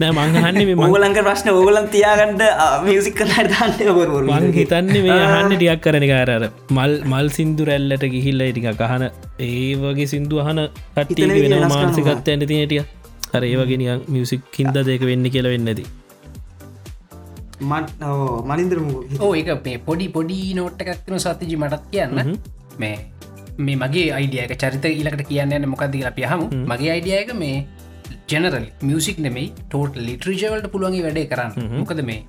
නෑ 0.00 0.12
මංහන්න 0.16 0.58
මංගලංක 0.80 1.18
ප්‍රශ්න 1.26 1.48
ඕගලන් 1.52 1.86
තියාගන්නට 1.94 2.42
මියසික් 2.86 3.16
කරන 3.20 3.48
දන්න 3.52 4.28
මං 4.30 4.46
හිතන්නේ 4.58 5.02
මේ 5.06 5.18
අහන්න 5.28 5.54
ටියක් 5.54 5.82
කරන 5.86 6.06
කාරර 6.12 6.44
මල් 6.76 6.94
මල් 7.12 7.28
සිින්දු 7.36 7.66
රැල්ලට 7.70 8.06
ගිහිල්ල 8.14 8.44
ටික 8.46 8.68
කහන 8.82 9.04
ඒ 9.48 9.72
වගේ 9.82 10.08
සිින්දු 10.14 10.42
අහන 10.44 10.62
කට්ටිය 10.96 11.28
වෙන. 11.42 11.56
මානසිකත්ත 11.74 12.10
ඇට 12.10 12.46
තිනටිය 12.52 12.82
හර 13.34 13.44
ඒවගෙන 13.50 13.84
මියසික් 14.14 14.58
හින්ද 14.58 14.80
දෙක 14.90 15.04
වෙන්න 15.10 15.30
කියලා 15.36 15.54
වෙන්නදී 15.56 15.88
මට 17.70 18.02
මලින්දර 18.50 18.78
ඕ 19.20 19.32
ඒක 19.40 19.50
මේ 19.66 19.78
පොඩි 19.88 20.08
පොඩි 20.16 20.38
නෝට්ට 20.58 20.82
එකක්තින 20.84 21.22
සතිජි 21.24 21.56
මටත් 21.56 21.84
කියන්න. 21.92 22.38
මේ 22.78 22.96
මේ 23.58 23.76
මගේ 23.76 24.10
අයිඩියක 24.18 24.52
චරිත 24.62 24.84
ඊලකට 24.90 25.22
කියන්න 25.30 25.70
මොකක්ද 25.72 25.94
කියලා 25.96 26.18
පියහම 26.18 26.40
මගේ 26.70 26.90
අයිඩියයක 26.94 27.34
මේ 27.42 27.56
ජනරල් 28.28 28.66
මියසික් 28.88 29.18
නෙමයි 29.26 29.46
ටෝට 29.58 30.00
ලිට්‍රිජවලට 30.06 30.66
පුළුවන්ගේ 30.72 31.04
වැඩේ 31.06 31.28
කරන්න. 31.32 31.52
මොකද 31.80 32.02
මේ 32.10 32.20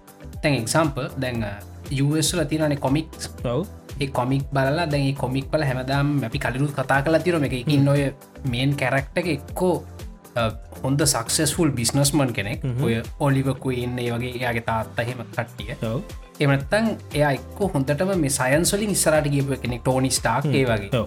තැන් 0.44 0.60
එක්සම්ප 0.62 0.98
දැන් 1.24 1.44
යුස්ල 1.92 2.44
තිරනේ 2.52 2.80
කොමික්ස් 2.86 3.30
ඔව්. 3.46 3.66
ඒ 4.02 4.08
කොමික් 4.20 4.46
බලලා 4.56 4.88
දැන් 4.94 5.16
කොමික් 5.16 5.48
බල 5.52 5.64
හැමදාම් 5.64 6.08
අපි 6.30 6.40
කලිරුත් 6.46 6.74
කතා 6.80 7.02
කලා 7.06 7.22
තිරම 7.28 7.46
එක 7.50 7.56
එකින් 7.62 7.88
ඔය 7.88 8.02
මේන් 8.54 8.76
කැරක්ට 8.82 9.22
එක 9.24 9.30
එක්කෝ 9.36 9.76
හොඳ 10.84 11.02
සක්සෙස්ෆුල් 11.14 11.72
බිස්නස්මන් 11.72 12.34
කෙනෙක්. 12.34 12.60
ඔය 12.86 13.02
ඔලිවකු 13.20 13.72
ඉන්න 13.84 13.96
වගේ 13.96 14.36
එයාගේ 14.40 14.68
තාත්ත 14.72 15.00
හෙම 15.10 15.24
කට්ටිය. 15.32 15.78
එමනත්තං 16.44 16.88
එයා 17.14 17.32
එක්ක 17.40 17.60
හොඳටම 17.74 18.12
මේ 18.24 18.36
සයන්සොලින් 18.40 18.92
ඉස්සරට 18.98 19.32
ගියපු 19.36 19.62
කෙනෙක් 19.64 19.82
ටෝනි 19.82 20.12
ස්ටාක් 20.20 20.52
ඒ 20.52 20.66
වගේ. 20.72 21.06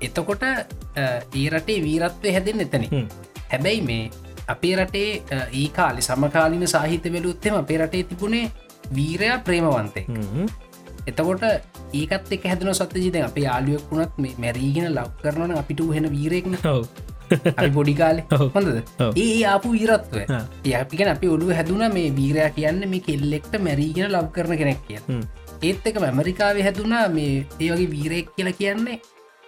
එතකොට 0.00 0.44
ඒ 0.46 1.48
රටේ 1.50 1.80
වීරත්වය 1.86 2.36
හැදෙන් 2.36 2.66
එතන. 2.66 2.84
හැබැයි 3.52 3.82
මේ 3.88 4.04
අපේ 4.54 4.74
රටේ 4.76 5.10
ඒ 5.32 5.66
කාලි 5.78 6.06
සමකාලින 6.08 6.68
සාහිත 6.74 7.10
වෙලුත්තෙම 7.16 7.58
අපේ 7.62 7.78
රටේ 7.82 8.04
තිබුණේ 8.12 8.44
වීරයා 8.96 9.38
ප්‍රේමවන්තේ 9.48 10.06
හ්ම්. 10.08 10.46
එතකොට 11.10 11.44
ඒකත් 11.94 12.32
එක 12.36 12.46
හැදන 12.50 12.72
සත්්‍යජිත 12.80 13.18
අප 13.24 13.36
යාලුවක් 13.46 13.90
වුණත් 13.90 14.22
මේ 14.24 14.34
මැරීගෙන 14.44 14.88
ලව් 14.92 15.10
කරනන 15.22 15.58
අපිට 15.62 15.82
හෙන 15.96 16.08
වීරෙක්න 16.14 16.56
ඔව් 16.72 16.86
අපි 17.56 17.70
පොඩිකාල 17.78 18.22
ඔව්. 18.30 18.46
හොඳද. 18.54 18.70
ඒ 19.16 19.44
ආපු 19.52 19.72
වීරත්ව. 19.74 20.14
යපිකෙන 20.64 21.10
අපි 21.14 21.32
ඔඩුව 21.34 21.50
හැදුන 21.58 21.84
මේ 21.96 22.14
වීරයා 22.20 22.50
කියන්න 22.58 22.88
මේ 22.92 23.04
කෙල්ලෙක්ට 23.08 23.58
මැරීගෙන 23.66 24.12
ලබ් 24.12 24.30
කරන 24.36 24.56
කෙනෙක් 24.62 24.80
කිය. 24.88 25.00
ඒත් 25.62 25.86
එක 25.90 26.00
ඇමරිකාව 26.02 26.62
හැදුනා 26.68 27.04
මේ 27.18 27.44
ඒ 27.60 27.70
වගේ 27.72 27.90
වීරෙක් 27.94 28.32
කියලා 28.36 28.58
කියන්නේ 28.60 29.00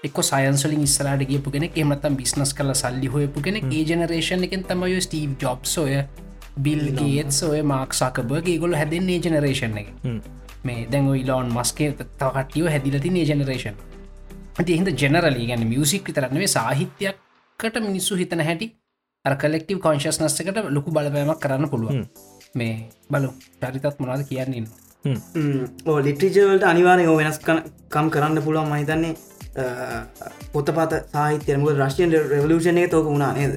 එක් 0.07 0.18
සයන්සලින් 0.22 0.86
ස්රට 0.86 1.26
කියපු 1.28 1.51
කෙනෙක් 1.51 1.76
එමතම් 1.76 2.16
බිස්නස් 2.16 2.55
කල 2.55 2.72
සල්ලි 2.72 3.09
හොයපු 3.14 3.42
කෙනෙක්. 3.42 3.64
ඒ 3.66 3.84
ජනරේෂන් 3.84 4.44
එකෙන් 4.46 4.62
තමයි 4.64 5.01
ස්ටීව් 5.01 5.30
ජොබ්ස් 5.42 5.78
ඔය 5.78 5.94
බිල් 6.64 6.84
ගේත් 6.99 7.38
ඔය 7.51 7.62
මාක් 7.62 7.94
සකබර්ගේ 7.94 8.59
ගොල 8.62 8.74
හැදෙන්නේ 8.80 9.18
ජනරේෂන් 9.18 9.78
එක. 9.82 9.88
මේ 10.64 10.86
දැන් 10.92 11.09
ඉලෝන් 11.14 11.51
මස්කේ 11.57 11.90
තවකටියෝ 12.20 12.70
හැදිලති 12.74 13.11
නේ 13.11 13.24
ජනරේෂන් 13.30 13.76
ඇති 14.59 14.78
හිද 14.78 14.90
ජනරලි 15.03 15.46
ගැන 15.51 15.64
මියසික් 15.72 16.07
විතරන්නේ 16.09 16.51
සාහිත්‍යයක්කට 16.57 17.80
මිනිස්සු 17.86 18.18
හිතන 18.20 18.42
හැටි 18.49 18.68
අර 19.24 19.34
කලෙක්ටව 19.36 19.80
කොන්ශස්නස් 19.86 20.40
එකට 20.40 20.61
ලොකු 20.76 20.94
බලපෑමක් 20.96 21.40
කරන්න 21.44 21.70
පුළුවන්. 21.72 22.07
මේ 22.55 22.74
බලු 23.11 23.32
චරිතත් 23.61 23.99
මොනාද 23.99 24.22
කියන්නේ. 24.30 24.62
ඕ 25.88 25.99
ලිට්‍රිජවලට 26.07 26.68
අනිවාරය 26.70 27.07
ඕ 27.07 27.16
වෙනස් 27.22 27.38
කම් 27.42 28.09
කරන්න 28.14 28.42
පුළුවන් 28.46 28.70
මහිතන්නේ 28.72 29.14
පොතපත 30.54 30.92
සාහිත්‍යයම 31.12 31.64
රශ්යන් 31.80 32.12
රවලූෂණය 32.32 32.84
තෝක 32.94 33.06
වුණා 33.12 33.32
නේද? 33.38 33.54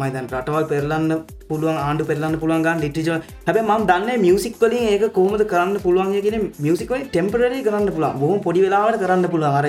මයිතන් 0.00 0.26
රටවල් 0.34 0.66
පෙරලන්න 0.72 1.12
පුළුවන් 1.50 1.78
ආණ්ඩු 1.84 2.08
පෙරලන්න 2.10 2.38
පුළුවන් 2.42 2.64
ගන් 2.66 2.82
ලිටිජ 2.84 3.10
හැබ 3.46 3.58
ම 3.62 3.86
දන්න 3.90 4.22
මියසික් 4.26 4.56
වලින් 4.62 4.86
ඒක 4.94 5.04
කොහමද 5.18 5.42
කරන්න 5.52 5.76
පුළුවන් 5.86 6.12
කියෙන 6.26 6.46
මියසිකල 6.66 6.96
ටෙම්පරරි 7.12 7.60
කරන්න 7.68 7.88
පුළුවන්. 7.94 8.18
බොහම 8.22 8.38
පොඩි 8.46 8.64
වෙලාවට 8.66 9.00
කරන්න 9.04 9.30
පුළුවන්. 9.34 9.54
අර 9.60 9.66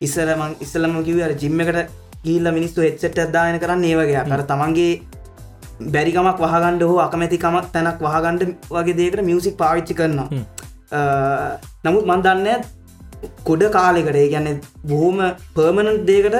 ඉස්සරමං 0.00 0.52
ඉස්සලම 0.64 0.94
කිව 1.08 1.18
අර 1.28 1.32
ජිම්මකට 1.44 1.80
ගිල්ල 2.26 2.46
මිනිස්සු 2.58 2.80
එච්චට 2.90 3.18
අදායන 3.26 3.56
කරන්න 3.62 3.84
ඒවගේ 3.90 4.20
අර 4.36 4.42
තමන්ගේ 4.50 4.92
බැරිකමක් 5.94 6.40
වහගණ්ඩ 6.44 6.82
හෝ 6.88 6.98
අකමැතිකමක් 7.06 7.68
තැනක් 7.74 8.00
වහගණ්ඩ 8.06 8.42
වගේ 8.74 8.96
දේකට 8.98 9.22
මියසික් 9.28 9.54
පාවිච්චි 9.62 9.94
කරනවා. 10.00 10.28
නමුත් 11.84 12.04
මන් 12.10 12.22
දන්න 12.26 12.64
කොඩ 13.48 13.62
කාලෙකට 13.76 14.18
ඒ 14.22 14.28
ගැන්න 14.34 14.60
බොහෝම 14.90 15.18
පර්මණන් 15.56 16.02
දේකට 16.10 16.36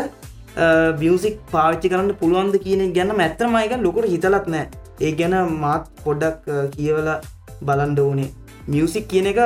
බියසික් 1.01 1.37
පාවිච්චි 1.55 1.91
කරන්න 1.93 2.13
පුළුවන්ද 2.21 2.57
කියන 2.67 2.83
ගැන 2.99 3.13
මැත්‍රමයික 3.23 3.75
ලොකට 3.87 4.11
හිතලත් 4.15 4.47
නෑ. 4.55 4.67
ඒ 5.07 5.13
ගැන 5.21 5.35
මාත් 5.65 5.85
පොඩ්ඩක් 6.05 6.49
කියවල 6.77 7.11
බලන්ඩ 7.69 8.01
ඕනේ. 8.07 8.31
මියසික් 8.73 9.07
කියන 9.13 9.27
එක 9.33 9.41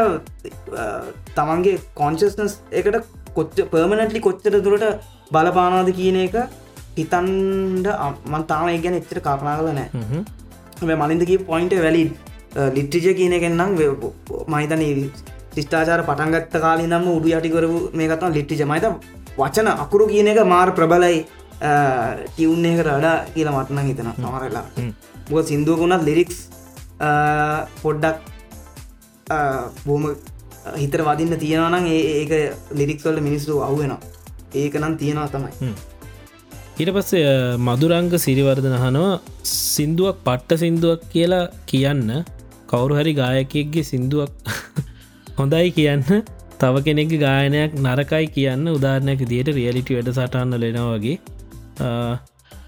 තමන්ගේ 1.36 1.80
කොන්ශස්නස් 2.00 2.54
එකට 2.80 2.96
කොච්ච 3.36 3.58
පර්මණටලි 3.72 4.20
කොච්චර 4.26 4.54
දුරට 4.66 4.86
බලපානාද 5.34 5.90
කියන 6.00 6.18
එක 6.26 6.36
හිතන්ඩ 6.98 7.86
මන් 8.32 8.42
තාම 8.50 8.66
ගැන 8.84 9.00
එච්චර 9.00 9.20
කල්පනා 9.26 9.58
කල 9.60 9.70
නෑ. 9.80 9.88
මලින්දගේ 11.02 11.38
පොයින්ට 11.50 11.74
වැලි 11.86 12.04
ලිට්ටිජ 12.76 13.06
කියන 13.20 13.34
එකෙන්නම් 13.38 13.78
මහිතන 14.54 14.82
ශිෂ්ඨාචාර 15.54 16.00
පටන්ගත්ත 16.08 16.54
කාලි 16.64 16.84
නම්ම 16.86 17.08
උඩු 17.16 17.28
යටිකරපු 17.36 17.78
මේ 17.98 18.08
කතම 18.10 18.36
ලිට්ටිජ 18.36 18.64
මයිත 18.72 18.86
වචන 19.38 19.68
අකුරු 19.84 20.04
කියන 20.12 20.28
එක 20.32 20.40
මාර් 20.52 20.68
ප්‍රබලයි 20.78 21.18
ටියවුන්න 22.28 22.66
එකට 22.70 22.90
අඩා 22.96 23.16
කියලා 23.34 23.54
මටන 23.56 23.88
හිතන 23.88 24.10
සමරලා 24.16 24.66
හ්ම්. 24.76 24.92
බො 25.30 25.42
සිින්දුවකුණත් 25.50 26.04
ලිරික්ස් 26.08 26.38
පොඩ්ඩක් 27.82 28.18
බොම 29.86 30.04
හිතර 30.82 31.02
වදින්න 31.08 31.34
තියෙනවනම් 31.44 31.86
ඒ 31.94 32.02
ඒක 32.20 32.32
ලිරික්ස්වල්ල 32.80 33.20
මිනිස්සු 33.28 33.62
අවුවෙනවා 33.68 34.00
ඒක 34.54 34.74
නම් 34.80 34.94
තියෙනවා 35.02 35.28
තමයි. 35.34 35.74
ඊට 36.80 36.90
පස්සේ 36.96 37.26
මදුරංග 37.66 38.12
සිරිවර්ධන 38.26 38.76
හනවා 38.84 39.12
සින්දුවක් 39.74 40.16
පට්ට 40.26 40.62
සින්දුවක් 40.64 41.02
කියලා 41.12 41.44
කියන්න 41.70 42.10
කවුරු 42.70 42.98
හරි 42.98 43.12
ගායකෙක්ගේ 43.20 43.84
සින්දුවක් 43.92 44.34
හොඳයි 45.38 45.70
කියන්න. 45.76 46.02
තව 46.60 46.74
කෙනෙක් 46.86 47.12
ගායනයක් 47.22 47.72
නරකයි 47.84 48.26
කියන්න 48.34 48.68
උදාරණයක් 48.72 49.22
දිට 49.30 49.48
රියලිටි 49.56 49.96
වැඩ 49.96 50.10
සටන්න 50.12 50.54
ලෙනවගේ 50.62 51.16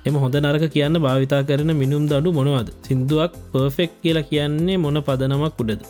එම 0.08 0.16
හොඳ 0.22 0.38
නරක 0.40 0.64
කියන්න 0.74 0.98
භාවිතා 1.04 1.42
කරන 1.50 1.70
මිනුම් 1.82 2.08
දඩු 2.12 2.32
මොනවද? 2.38 2.72
සිින්දුවක් 2.86 3.36
පර්ෆෙක්් 3.52 3.92
කියලා 4.02 4.26
කියන්නේ 4.30 4.78
මොන 4.84 4.98
පදනමක් 5.08 5.62
උඩද? 5.64 5.82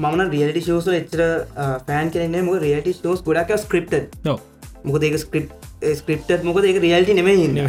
මන 0.00 0.22
රියලටි 0.34 0.62
ශෝස 0.68 0.88
එච්චර 1.00 1.22
පෑන් 1.88 2.12
කෙනෙ 2.14 2.40
මොක 2.48 2.62
රියටි 2.64 2.96
ෝස් 3.12 3.20
ගොඩක් 3.28 3.52
ස්ක්‍රප්ට 3.64 4.24
නො 4.28 4.38
මොක 4.84 5.04
ඒක 5.08 5.18
ස්ක්‍රප් 5.24 5.52
ස්ක්‍රප්ට 6.00 6.46
මොකද 6.48 6.70
ඒක 6.70 6.80
රියල්ටි 6.86 7.18
නෙමෙයින්න 7.20 7.60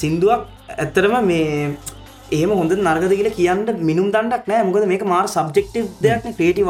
සිින්දුවක් 0.00 0.48
ඇත්තරම 0.78 1.18
මේ 1.30 1.44
ඒම 2.32 2.50
හොඳ 2.60 2.72
නර්ගද 2.76 3.12
කියල 3.18 3.28
කියන්න 3.38 3.66
මිනුම් 3.88 4.06
දන්නක් 4.14 4.46
නෑ. 4.50 4.62
මොකද 4.68 4.86
මේක 4.92 5.04
මාර 5.12 5.26
සබ්ෙක්ටව 5.34 5.86
දෙයක් 6.04 6.24
ක්‍රේටි 6.38 6.62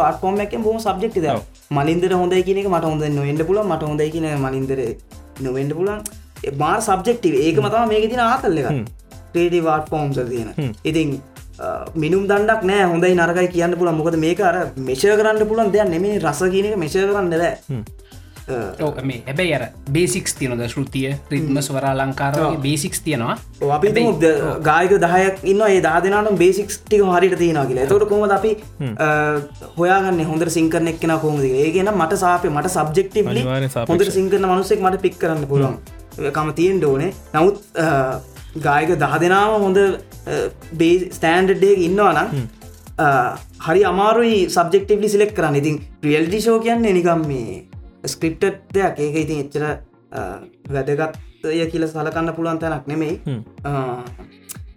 එක 0.44 0.56
බොම 0.66 0.78
සබ්ෙක්ට 0.86 1.20
ද 1.24 1.36
මලින්දර 1.76 2.12
හොඳයි 2.22 2.42
කියන 2.48 2.60
මට 2.72 2.84
හොඳ 2.90 3.04
නොවෙන්ඩ 3.18 3.46
පුල 3.50 3.60
මට 3.62 3.82
හොඳයි 3.90 4.10
කියන 4.14 4.26
මලින්දර 4.46 4.80
නොවෙන්ඩ 5.46 5.72
පුලන් 5.78 5.92
මාර් 6.62 6.80
සබ්ෙක්ටව 6.88 7.34
ඒක 7.46 7.62
මතම 7.64 7.88
මේක 7.92 8.08
තින 8.10 8.24
ආතල්ල 8.30 8.58
එක 8.62 8.68
ක්‍රේටි 9.34 9.60
වාට 9.68 9.88
ෆෝම්ස 9.92 10.18
තියෙන. 10.30 10.74
ඉතින් 10.90 11.08
මිනුම් 12.02 12.22
දන්නක් 12.30 12.62
නෑ. 12.70 12.84
හොඳයි 12.92 13.14
නරකයි 13.20 13.48
කියන්න 13.54 13.74
පුළ 13.80 13.92
මොකද 14.00 14.16
මේක 14.26 14.40
අර 14.50 14.56
මේෂය 14.88 15.16
කරන්න 15.20 15.46
පුලන් 15.50 15.70
දෙයක් 15.74 15.88
නෙමේ. 15.94 16.18
රස 16.18 16.40
කියන 16.54 16.66
එක 16.70 16.76
මේෂය 16.82 17.06
කරන්න 17.10 17.30
ද 17.32 17.36
මේ 19.10 19.20
හැබැයි 19.26 19.54
අර 19.58 19.64
බේසික්ස් 19.96 20.34
තියනද 20.40 20.64
ශෘතිය 20.74 21.14
රිත්ම 21.32 21.60
ස්වරා 21.66 21.94
ලංකාරගේ 22.00 22.58
බේසික්ස් 22.66 23.00
තියෙනවා? 23.06 23.36
අපි 23.76 23.92
ගායක 24.68 24.92
දහයක් 25.04 25.44
ඉන්න 25.52 25.62
ඒ 25.68 25.80
දාදනට 25.86 26.32
බේසික්ස් 26.44 26.78
ටික 26.84 27.04
හරිට 27.16 27.38
තියෙන 27.42 27.60
කියලා. 27.70 27.88
තොට 27.92 28.08
කොමද 28.12 28.36
අපි 28.38 28.52
හොයාගන්න? 29.78 30.20
හොඳ 30.30 30.48
සිංකරන 30.58 30.92
එක්න 30.92 31.14
කොමද 31.24 31.44
ඒගෙන 31.50 31.90
මට 31.94 32.20
සාපය 32.24 32.52
මට 32.56 32.74
සබ්ෙක්ටව. 32.76 33.26
හොඳට 33.92 34.12
සිංකරන 34.18 34.48
මනුසෙක් 34.52 34.80
මට 34.86 35.02
පික් 35.06 35.18
කරන්න 35.24 35.48
පුළුවන්. 35.52 35.78
කම 36.36 36.50
තියෙන් 36.58 36.76
ඩෝනේ 36.80 37.12
නමුත් 37.34 37.56
ගායක 38.66 38.90
දහ 39.04 39.14
දෙනාම 39.22 39.62
හොඳ 39.66 39.78
බේ 40.80 40.94
ස්ටෑන්ඩ්ඩේ 41.16 41.74
ඉන්නවා 41.86 42.12
නම් 42.12 42.28
හරි 43.66 43.80
අමාරුයි 43.90 44.36
සබ්ෙක්ටවලි 44.56 45.08
සිලෙක් 45.14 45.32
කරන්න. 45.38 45.56
ඉතින් 45.60 45.76
රියල්ටි 46.06 46.38
ෂෝ 46.44 46.58
කියන්නේ 46.66 46.92
නිකම් 46.98 47.24
මේ 47.30 47.56
ස්ක්‍රිප්ට් 48.06 48.44
දෙයක්. 48.74 48.98
ඒක 48.98 49.16
ඉතින් 49.22 49.38
එච්චර 49.44 49.64
වැදගත්ය 50.74 51.68
කියල 51.72 51.86
සලකන්න 51.86 52.34
පුළුවන් 52.36 52.58
තැනක් 52.58 52.86
නෙමෙයි. 52.86 53.20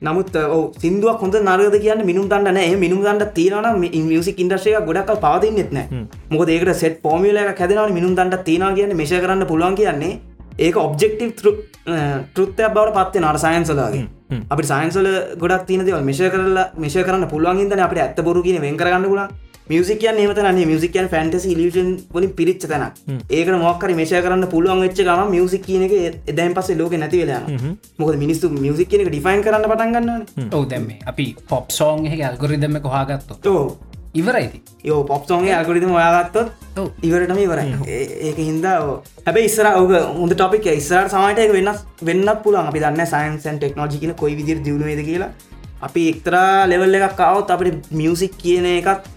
නමුත් 0.02 0.36
ඕ 0.36 0.62
සිින්දුවක් 0.82 1.22
හොඳ 1.22 1.36
නරද 1.40 1.76
කියන්න 1.84 2.06
මිනුම් 2.06 2.30
දන්න 2.32 2.54
නෑ 2.54 2.76
මිනුම් 2.78 3.02
දන්න 3.06 3.34
තියෙනන 3.34 3.80
මියසික් 4.10 4.40
ඉන්ඩශ්‍රය 4.44 4.74
ගොඩක් 4.90 5.14
පවතින්නෙත් 5.26 5.72
නෑ 5.72 6.06
මොක 6.32 6.50
ඒකට 6.56 6.74
සෙට 6.84 7.02
පෝමිල 7.02 7.38
හැදෙන 7.44 7.94
මිනුම් 7.94 8.16
දන්න 8.18 8.44
තියෙන 8.50 8.76
කියන්න 8.76 8.98
මේශ 9.02 9.16
කරන්න 9.24 9.48
පුළුවන් 9.52 9.76
කියන්නේ. 9.76 10.20
ඒක 10.60 10.78
ඔබ්ෙක්ටව 10.78 11.50
තෘත්ය 12.36 12.64
බවට 12.76 12.94
පත්වේ 12.98 13.22
නට 13.24 13.42
සයින්සලගේ 13.44 14.06
අපි 14.54 14.64
සයින්සල 14.70 15.10
ගොඩක් 15.42 15.66
තියන 15.68 15.84
දෙවල් 15.86 16.06
මේශ 16.08 16.24
කරලා 16.34 16.66
මේශ 16.84 16.98
කරන්න 17.08 17.28
පුළුවන්ගින්ද 17.34 17.74
අපට 17.80 18.00
ඇත්ත 18.04 18.22
බොරු 18.28 18.42
කියන 18.46 18.58
වෙන්කරන්න 18.62 19.06
පුලන් 19.12 19.28
මියසිකයන් 19.70 20.22
ඒමතන 20.24 20.62
මියසිකයන් 20.72 21.10
ෆැන්ටස 21.14 21.48
ඉලිෂන් 21.54 21.90
වලින් 22.14 22.32
පිරිච්ච 22.34 22.68
තැන 22.68 22.86
ඒක 23.32 23.54
මොක්කර 23.58 23.96
මේශය 24.00 24.22
කරන්න 24.22 24.48
පුළුවන් 24.54 24.86
වෙච්ච 24.86 25.02
ගම 25.02 25.34
මියසික් 25.36 25.66
කියන 25.68 25.88
එක 25.88 25.98
එදයින් 26.34 26.56
පස්සේ 26.58 26.80
ලෝක 26.82 26.96
නැති 26.96 27.24
වෙලා 27.24 27.44
මොක 28.00 28.16
මිනිස්සු 28.24 28.54
මියසික් 28.58 28.94
කියන 28.94 29.06
එක 29.06 29.12
ඩිෆයින් 29.12 29.44
කරන්න 29.44 29.70
පටන්ගන්න 29.74 30.54
ඔව 30.54 30.64
දැම්ම 30.72 30.90
අපි 31.14 31.28
පොප් 31.52 31.78
සෝන් 31.80 32.08
එක 32.08 32.22
ඇල්ගොරිදම 32.22 32.82
කොහාගත්තු 32.88 33.60
ඉවරයිති 34.14 34.62
යෝ 34.84 35.04
පොප්සෝන්ගේ 35.04 35.54
අල්ගොරිතම 35.54 35.92
ඔයාගත්තොත්. 35.92 36.48
ඉවරටම 37.04 37.38
ඉවරයි. 37.38 37.74
ඒක 38.28 38.38
හින්දා 38.40 38.78
ඕ. 38.82 38.96
හැබැයි 39.26 39.50
ඉස්සර 39.50 39.68
ඔක 39.72 39.92
හොඳ 40.20 40.34
ටොපික් 40.34 40.66
ඉස්සරට 40.74 41.12
සමට 41.12 41.44
එක 41.46 41.54
වෙන්නස් 41.58 41.84
වෙන්නත් 42.02 42.42
පුළන් 42.44 42.70
අපි 42.70 42.80
දන්න 42.80 43.12
සයින්සන් 43.14 43.60
ටෙක්නෝජි 43.60 44.02
කියන 44.02 44.16
කොයි 44.16 44.38
විදිර 44.40 44.64
දියුණුවේද 44.64 45.04
කියලා. 45.10 45.32
අපි 45.82 46.08
එක්තරා 46.14 46.66
ලෙවල් 46.72 46.98
එකක් 47.00 47.16
කවත් 47.20 47.56
අපිට 47.56 47.92
මියසික් 47.92 48.38
කියන 48.44 48.66
එකත් 48.72 49.10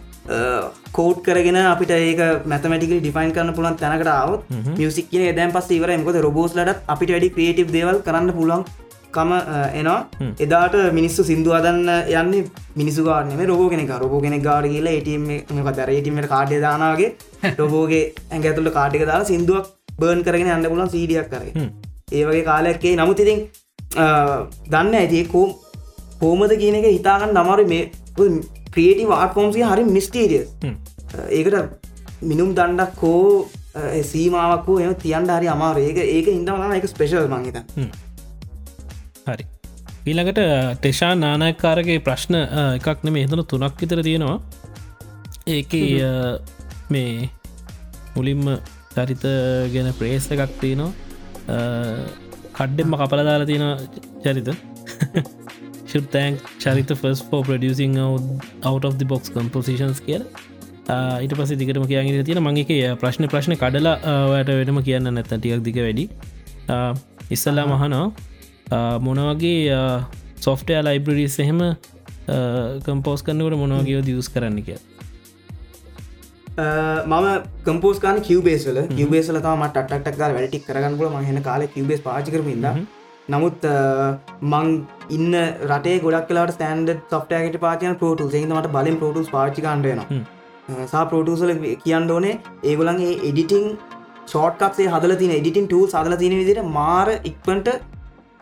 කෝඩ් 0.93 1.23
කරගෙන 1.23 1.57
අපිට 1.57 1.91
ඒක 1.93 2.47
මැතමටික 2.47 2.93
ඩිෆයින් 2.97 3.33
කරන්න 3.33 3.55
පුළන් 3.55 3.77
තැනකට 3.77 4.07
අවත් 4.09 4.45
මියසික් 4.77 5.11
කියන 5.11 5.35
දැන් 5.35 5.53
පස් 5.53 5.71
ඉවර 5.71 5.97
මොකද 5.99 6.21
රොබෝස් 6.21 6.55
ලට 6.55 6.85
අපිට 6.87 7.11
වැඩි 7.11 7.31
ක්‍රේටව් 7.31 7.73
දේවල් 7.73 8.01
කරන්න 8.01 8.33
පුළුවන් 8.33 8.65
කම 9.11 9.33
එනවා. 9.75 9.99
එදාට 10.39 10.77
මිනිස්සු 10.93 11.25
සිින්දු 11.25 11.51
අදන්න 11.53 11.89
යන්න 12.21 12.35
මිනිසු 12.77 13.05
ගාරනම 13.05 13.41
රෝග 13.47 13.71
කෙනෙක 13.71 13.93
රෝග 14.03 14.23
කෙනෙක් 14.23 14.43
ගාඩ 14.43 14.69
කියලා 14.69 14.93
ඒටම 14.93 15.71
දරටීමට 15.71 16.29
කාඩය 16.29 16.61
දානාවගේ 16.61 17.11
රෝබෝගේ 17.57 18.05
ඇඟ 18.31 18.47
ඇතුළ 18.47 18.71
කාටික 18.71 19.05
දාලා 19.05 19.31
සිින්දුවක් 19.33 19.73
බර්න් 19.99 20.23
කරගෙන 20.23 20.53
අන්න 20.53 20.69
පුලන් 20.69 20.87
සීඩියක් 20.89 21.29
කර 21.29 21.43
ඒවගේ 22.13 22.45
කාලයක්කේ 22.45 22.95
නමුත් 22.97 23.21
ඉතින් 23.21 23.43
දන්න 24.69 24.95
ඇති 24.95 25.27
කෝ 25.27 25.47
කෝමද 26.21 26.57
කියන 26.57 26.75
එක 26.75 26.89
හිතාගන්න 26.89 27.37
අමාරු 27.37 27.67
මේ 27.67 27.85
ක්‍රියටි 28.75 29.07
වාට 29.13 29.33
ෆෝම්සිය 29.37 29.65
හරි 29.71 29.85
මිස්ටේරියස් 29.97 30.49
ඒකට 31.31 31.57
මිනුම් 32.23 32.53
දණ්ඩක් 32.59 32.95
කෝ 32.97 33.49
සීමාවක් 34.03 34.67
හෝ 34.67 34.79
එම 34.85 34.95
තියන්ට 35.05 35.33
හරි 35.37 35.49
අමාරු 35.55 35.81
ඒක 35.89 35.99
ඒක 36.05 36.31
ඉඳවන 36.35 36.77
එක 36.79 36.87
ස්පේශල් 36.93 37.29
මංහිත 37.29 37.59
හරි. 39.27 39.45
ඊළඟට 40.07 40.41
ටෙෂා 40.79 41.13
නානයක්කාරගේ 41.25 42.01
ප්‍රශ්න 42.07 42.37
එකක් 42.41 43.05
නෙම 43.05 43.21
එතන 43.23 43.45
තුනක් 43.53 43.83
විතර 43.83 44.03
තියෙනවා. 44.03 44.39
ඒක 45.49 45.73
මේ 46.91 47.31
මුලින්ම 48.17 48.45
චරිත 48.95 49.25
ගැන 49.75 49.93
ප්‍රේස් 49.99 50.31
එකක් 50.33 50.59
තියෙනවා. 50.61 50.93
කඩ්ඩෙම 52.57 52.99
කපල 53.01 53.23
දාලා 53.29 53.51
තියෙන 53.51 53.67
චරිත 54.25 54.49
ශුතෑන් 55.93 56.41
චරිත 56.63 56.91
ෆස් 57.01 57.21
ෝ 57.33 57.43
ප්‍රඩියසිං 57.49 57.99
out 58.71 58.85
of 58.89 58.95
the 59.03 59.07
box 59.13 59.33
compositions 59.37 60.01
කියල 60.09 60.25
ඊට 61.25 61.35
පස 61.39 61.53
දිගටම 61.61 61.87
කියගෙන 61.93 62.27
තියෙන 62.29 62.43
මංගේ 62.47 62.91
ප්‍රශ්න 63.03 63.31
ප්‍රශ්න 63.35 63.55
කඩලා 63.63 63.97
වට 64.33 64.59
වැඩම 64.59 64.83
කියන්න 64.89 65.15
නැත 65.17 65.33
ටියක් 65.33 65.63
දික 65.69 65.79
වැඩි. 65.87 66.05
ඉස්සල්ලා 67.35 67.67
මහනවා 67.73 68.99
මොනවගේ 69.07 69.81
සොෆ්ටය 70.47 70.79
ලයිබ්‍රඩිස් 70.87 71.37
එහෙම 71.45 71.61
කම්පෝස් 72.87 73.21
කන්නකට 73.27 73.61
මොනවගේ 73.63 74.01
දියස් 74.09 74.29
කරන්න 74.35 74.63
කිය 74.69 74.79
මම 77.11 77.29
කම්පෝස්කාන 77.67 78.23
කිවබේස්ල 78.29 78.79
කිවබේසල 78.97 79.41
තම 79.47 79.67
ටක්ටක් 79.69 80.17
ගල් 80.21 80.33
වැඩටික් 80.39 80.65
කරගන්න 80.69 80.99
පුල 81.01 81.13
මහන 81.15 81.43
කාල 81.49 81.67
කිවබේස් 81.75 82.03
පාචිකරමින්ද 82.07 82.67
නමුත් 83.29 83.65
මං 84.43 84.69
ඉන්න 85.11 85.35
රටේ 85.69 85.97
ගොඩක් 86.01 86.29
කලාට 86.29 86.53
ස්ටන්ඩ 86.53 86.91
සොෆ්ටයකට 87.11 87.59
පාචන 87.59 87.97
පෝටු 87.97 88.29
සහිතමට 88.29 88.69
බලින් 88.71 88.99
පෝටස් 88.99 89.31
පාචිකන්ඩයන 89.31 90.03
සා 90.87 91.05
පෝටසල 91.07 91.53
කියන්න 91.79 92.11
ඕනේ 92.11 92.35
ඒගොලන්ගේ 92.65 93.15
එඩිටිං 93.23 93.67
ෂෝට්කක්සේ 94.25 94.89
හදල 94.89 95.15
තින 95.17 95.33
එඩිටින් 95.33 95.67
ටූ 95.67 95.85
සදල 95.87 96.17
තින 96.17 96.37
විදිට 96.41 96.63
මාර 96.71 97.09
ඉක්පන්ට 97.25 97.69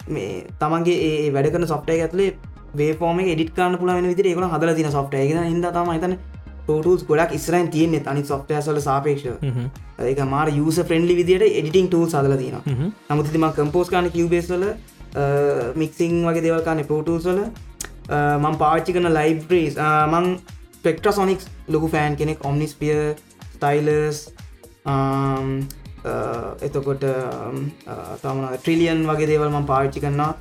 මේ 0.08 0.30
තමන්ගේ 0.58 0.98
ඒ 1.02 1.32
වැඩ 1.32 1.50
කන 1.52 1.66
සොෆ්ටය 1.66 1.98
ඇතුලේ 1.98 2.30
වේපෝම 2.74 3.20
එඩිට 3.26 3.54
කාන්න 3.54 3.78
පුලන 3.78 4.08
විදිර 4.08 4.26
ඒකල 4.26 4.46
හදල 4.46 4.74
තින 4.74 4.90
සොෆ්ටය 4.90 5.24
ගෙන 5.28 5.44
හිද 5.44 5.68
තම 5.70 5.92
හිතන 5.92 6.16
ටෝටස් 6.68 7.04
ගොඩක් 7.04 7.32
ඉස්රයින් 7.32 7.70
තියන්නේ 7.70 8.02
අනි 8.06 8.24
සොෆ්ටයසල 8.24 8.80
සාපේක්ෂ 8.80 9.24
ඒක 10.02 10.20
මාර 10.26 10.50
යස 10.50 10.80
ෆ්‍රෙන්ඩලි 10.82 11.16
විදිට 11.16 11.46
එඩිටිං 11.50 11.88
ටූල් 11.88 12.10
සදල 12.10 12.36
තින 12.36 12.92
නමුතිම 13.08 13.48
කම්පෝස් 13.54 13.90
කාන 13.90 14.10
කිවබේස්වල 14.10 14.66
මික්සිං 15.76 16.20
වගේ 16.24 16.42
දෙවල්කාන 16.42 16.84
පෝටසල 16.86 17.40
මං 18.42 18.58
පාච්චි 18.58 18.92
කන 18.92 19.12
ලයිබ්‍රීස් 19.12 19.80
මං 20.08 20.28
පෙක්ට්‍රසොනික්ස් 20.84 21.48
ලොකු 21.68 21.88
ෆෑන් 21.88 22.16
කෙනෙක් 22.16 22.44
ඔම්නිස්පිය 22.44 22.94
ස්ටයිලර්ස් 23.48 24.20
එතකොට 26.62 27.04
තම 28.22 28.44
ට්‍රිලියන් 28.54 29.02
වගේ 29.06 29.26
දේවල් 29.26 29.50
ම 29.50 29.66
පාච්චි 29.66 30.00
කරන්නා 30.00 30.32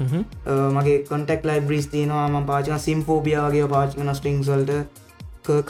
මගේ 0.72 1.00
කොටෙක් 1.06 1.42
ලයිබ්‍රීස් 1.46 1.88
තියනවා. 1.88 2.30
ම 2.30 2.46
පාචන 2.46 2.80
සිම්පෝබිය 2.82 3.38
වගේ 3.40 3.68
පාචිකන 3.70 4.16
ස්ටිංසල්ට 4.16 5.06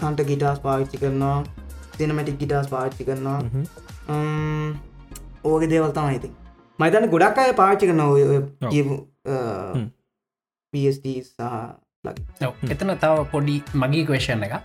කහන්ට 0.02 0.28
ගිටස් 0.30 0.60
පාවිච්චි 0.66 0.98
කරනවා 1.06 1.38
සිනමටික් 1.98 2.38
ගිටස් 2.42 2.68
පාච්චි 2.74 3.04
කරනවා. 3.08 3.40
ඕගේ 5.50 5.70
දේවල් 5.74 5.92
තමයිති 5.98 6.30
මයිතන 6.80 7.10
ගොඩක් 7.14 7.40
අය 7.44 7.52
පාච්චි 7.64 7.90
කරන 7.90 8.02
ඔය 8.06 8.24
පස්ට 10.74 11.06
සහ. 11.26 11.42
එතන 12.74 12.92
තව 13.04 13.26
පොඩි 13.34 13.56
මගේ 13.84 14.06
කවේෂණ 14.10 14.46
එක 14.48 14.56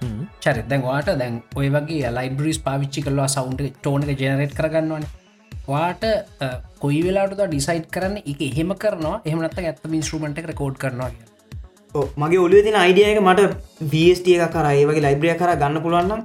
චරි 0.44 0.62
දැන් 0.70 0.86
වාට 0.90 1.08
දැන් 1.22 1.40
ඔය 1.62 1.66
වගේ 1.76 2.12
ලයිබ්‍රිස් 2.18 2.58
පාවිච්චි 2.68 3.00
කරලා 3.08 3.28
සෞන්් 3.36 3.52
ටෝන 3.58 4.00
එක 4.04 4.20
ජනරට් 4.22 4.54
කරගන්නවන. 4.60 5.04
වාට 5.72 6.04
කොයි 6.82 7.00
වෙලාට 7.08 7.34
ඩිසයිට් 7.40 7.86
කරන්න? 7.94 8.16
එක 8.30 8.40
එහෙම 8.48 8.70
කරනවා. 8.84 9.16
එහමනත් 9.28 9.58
ඇත්ත 9.58 9.84
මින්ස්ට්‍රමට 9.94 10.38
එක 10.42 10.56
කෝඩ් 10.62 10.76
කරනවා 10.84 11.10
කිය 11.14 11.31
මගේ 11.94 12.44
ඔලුව 12.44 12.62
තින 12.66 12.76
අයිඩිය 12.84 13.08
එක 13.08 13.20
මට 13.22 13.40
වස්ට 13.92 14.28
එක 14.36 14.54
කර. 14.54 14.66
ඒ 14.70 14.86
වගේ 14.88 15.04
ලයිබ්‍රිය 15.06 15.34
කර 15.40 15.56
ගන්න 15.56 15.82
පුළුවන්නම් 15.84 16.22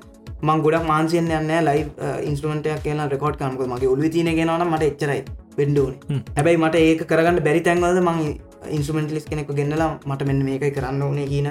මං 0.47 0.61
ගොඩක් 0.65 0.85
මාන්සියෙන් 0.87 1.27
යන්න 1.37 1.51
ලයි 1.67 1.81
ඉන්ස්ට්‍රමට 2.29 2.67
කියන 2.83 2.99
රෙකෝඩ් 3.13 3.37
කනක 3.41 3.67
මගේ 3.73 3.89
ඔලු 3.93 4.09
තින 4.15 4.29
ගෙනවන 4.37 4.63
මට 4.67 4.89
එච්චරයි 4.91 5.21
වෙන්ඩෝන 5.57 5.93
හැබැයි 6.37 6.61
මට 6.63 6.83
ඒක 6.89 7.01
කරගන්න 7.11 7.41
බැරි 7.47 7.63
තැන්වද 7.67 7.99
මං 8.03 8.19
ඉන්ස්ට්‍රමෙන්ටලිස් 8.77 9.25
කෙනෙක 9.31 9.51
ගෙන්නලා 9.59 9.89
මට 10.05 10.27
මෙන්න 10.29 10.43
මේකයි 10.49 10.71
කරන්න 10.77 11.01
ඕනේ 11.07 11.27
කියන 11.33 11.49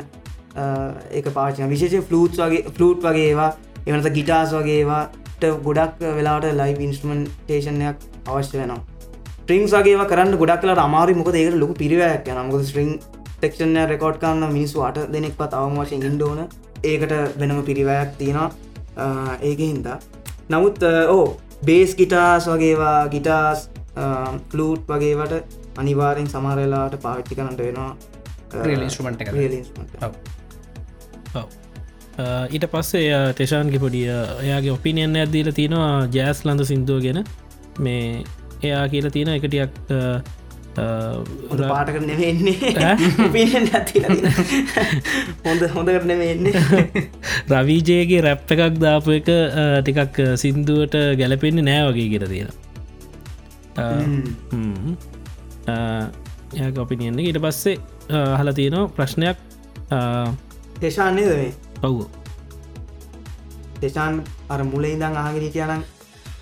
ඒක 1.12 1.28
පාචන 1.36 1.72
විශේෂ 1.74 2.06
ෆලූට් 2.10 2.38
වගේ 2.42 2.62
ෆලූට් 2.78 3.02
වගේ 3.08 3.26
ඒවා 3.32 3.50
එවනත 3.86 4.08
ගිටාස් 4.18 4.54
වගේවාට 4.56 5.48
ගොඩක් 5.66 6.00
වෙලාට 6.18 6.46
ලයිව 6.60 6.80
ඉන්ස්ට්‍රමන්ටේෂන්යක් 6.88 8.06
අවශ්‍ය 8.26 8.62
වෙනවා. 8.62 8.80
ට්‍රිංස් 9.44 9.76
වගේ 9.76 10.08
කරන්න 10.12 10.38
ගොඩක් 10.40 10.62
කලට 10.62 10.86
අමාරු 10.86 11.18
මොක 11.18 11.34
ඒකට 11.34 11.60
ලොක 11.64 11.74
පිරිවයක් 11.82 12.32
නමුද 12.38 12.64
ස්ට්‍රිං 12.70 12.96
ටෙක්ෂන් 13.38 13.76
රෙකෝඩ් 13.92 14.16
කන්න 14.22 14.52
මිනිස්සු 14.56 14.78
අට 14.88 14.98
දෙනෙක්පත් 15.14 15.52
අවම 15.60 15.76
වශයෙන් 15.80 16.02
ඉන්ඩෝන 16.10 16.40
ඒකට 16.90 17.12
වෙනම 17.40 17.58
පිරිවයක් 17.68 18.10
තියෙනවා 18.18 18.48
ඒක 19.42 19.58
හින්දා. 19.58 19.98
නමුත් 20.52 20.76
ඕ 21.16 21.26
බේස් 21.68 21.94
ගිටාස් 22.00 22.44
වගේවා 22.52 23.00
ගිටාස් 23.14 23.60
කලූට් 24.50 24.82
වගේවට 24.88 25.34
අනිවාරෙන් 25.82 26.28
සමහරලාට 26.32 26.94
පාවිච්චි 27.04 27.34
කරන්නට 27.38 27.60
වෙනවා 27.66 27.92
ඊට 32.54 32.66
පස්සේ 32.72 33.08
ටෙෂාන්ගේ 33.32 33.80
පොඩිය 33.84 34.08
එයාගේ 34.44 34.72
ඔපිනියන් 34.78 35.16
ඇදීල 35.22 35.50
තියෙනවා 35.58 35.94
ජෑස් 36.16 36.38
ලඳ 36.46 36.62
සිින්දුව 36.70 37.00
ගැන. 37.06 37.18
මේ 37.84 38.24
එයා 38.62 38.84
කියලා 38.92 39.14
තියෙන 39.16 39.30
එකටියක් 39.36 39.72
හොඳ 40.76 41.62
පාටකට 41.64 42.06
නෙවෙන්නේ 42.06 43.30
පිෙන් 43.32 43.64
ඇති 43.72 44.04
හොඳ 45.44 45.62
හොඳකට 45.74 46.06
නෙවෙන්නේ 46.12 46.54
රවීජයගේ 47.52 48.20
රැප් 48.22 48.54
එකක් 48.56 48.78
දාපු 48.78 49.16
එක 49.16 49.28
ටිකක් 49.80 50.22
සින්දුවට 50.36 50.96
ගැලපෙන්නේ 51.20 51.66
නෑ 51.68 51.90
වගේ 51.90 52.08
කියර 52.12 52.24
තියෙන 52.28 52.50
ය 56.56 56.78
ඔපිනියන්න 56.78 57.18
ඊට 57.18 57.40
පස්සේ 57.42 57.76
හල 58.10 58.52
තියෙනවා 58.54 58.88
ප්‍රශ්නයක්. 58.90 59.36
තේශාන්නේ 60.80 61.26
දවේ 61.26 61.52
ඔව්ු. 61.82 62.06
තේශාන් 63.80 64.22
අර 64.48 64.64
මුල 64.64 64.84
ඉදං 64.84 65.16
ආගෙන 65.16 65.52
කියනම් 65.52 65.82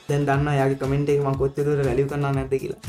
දැන් 0.09 0.25
දන්න 0.29 0.49
යාගේ 0.61 0.79
කමෙන්ට 0.81 1.09
එක 1.13 1.21
ම 1.25 1.37
කොත්තතුර 1.43 1.69
වැලිය 1.89 2.07
කරන්න 2.09 2.35
නැද 2.37 2.53
කියලා. 2.63 2.81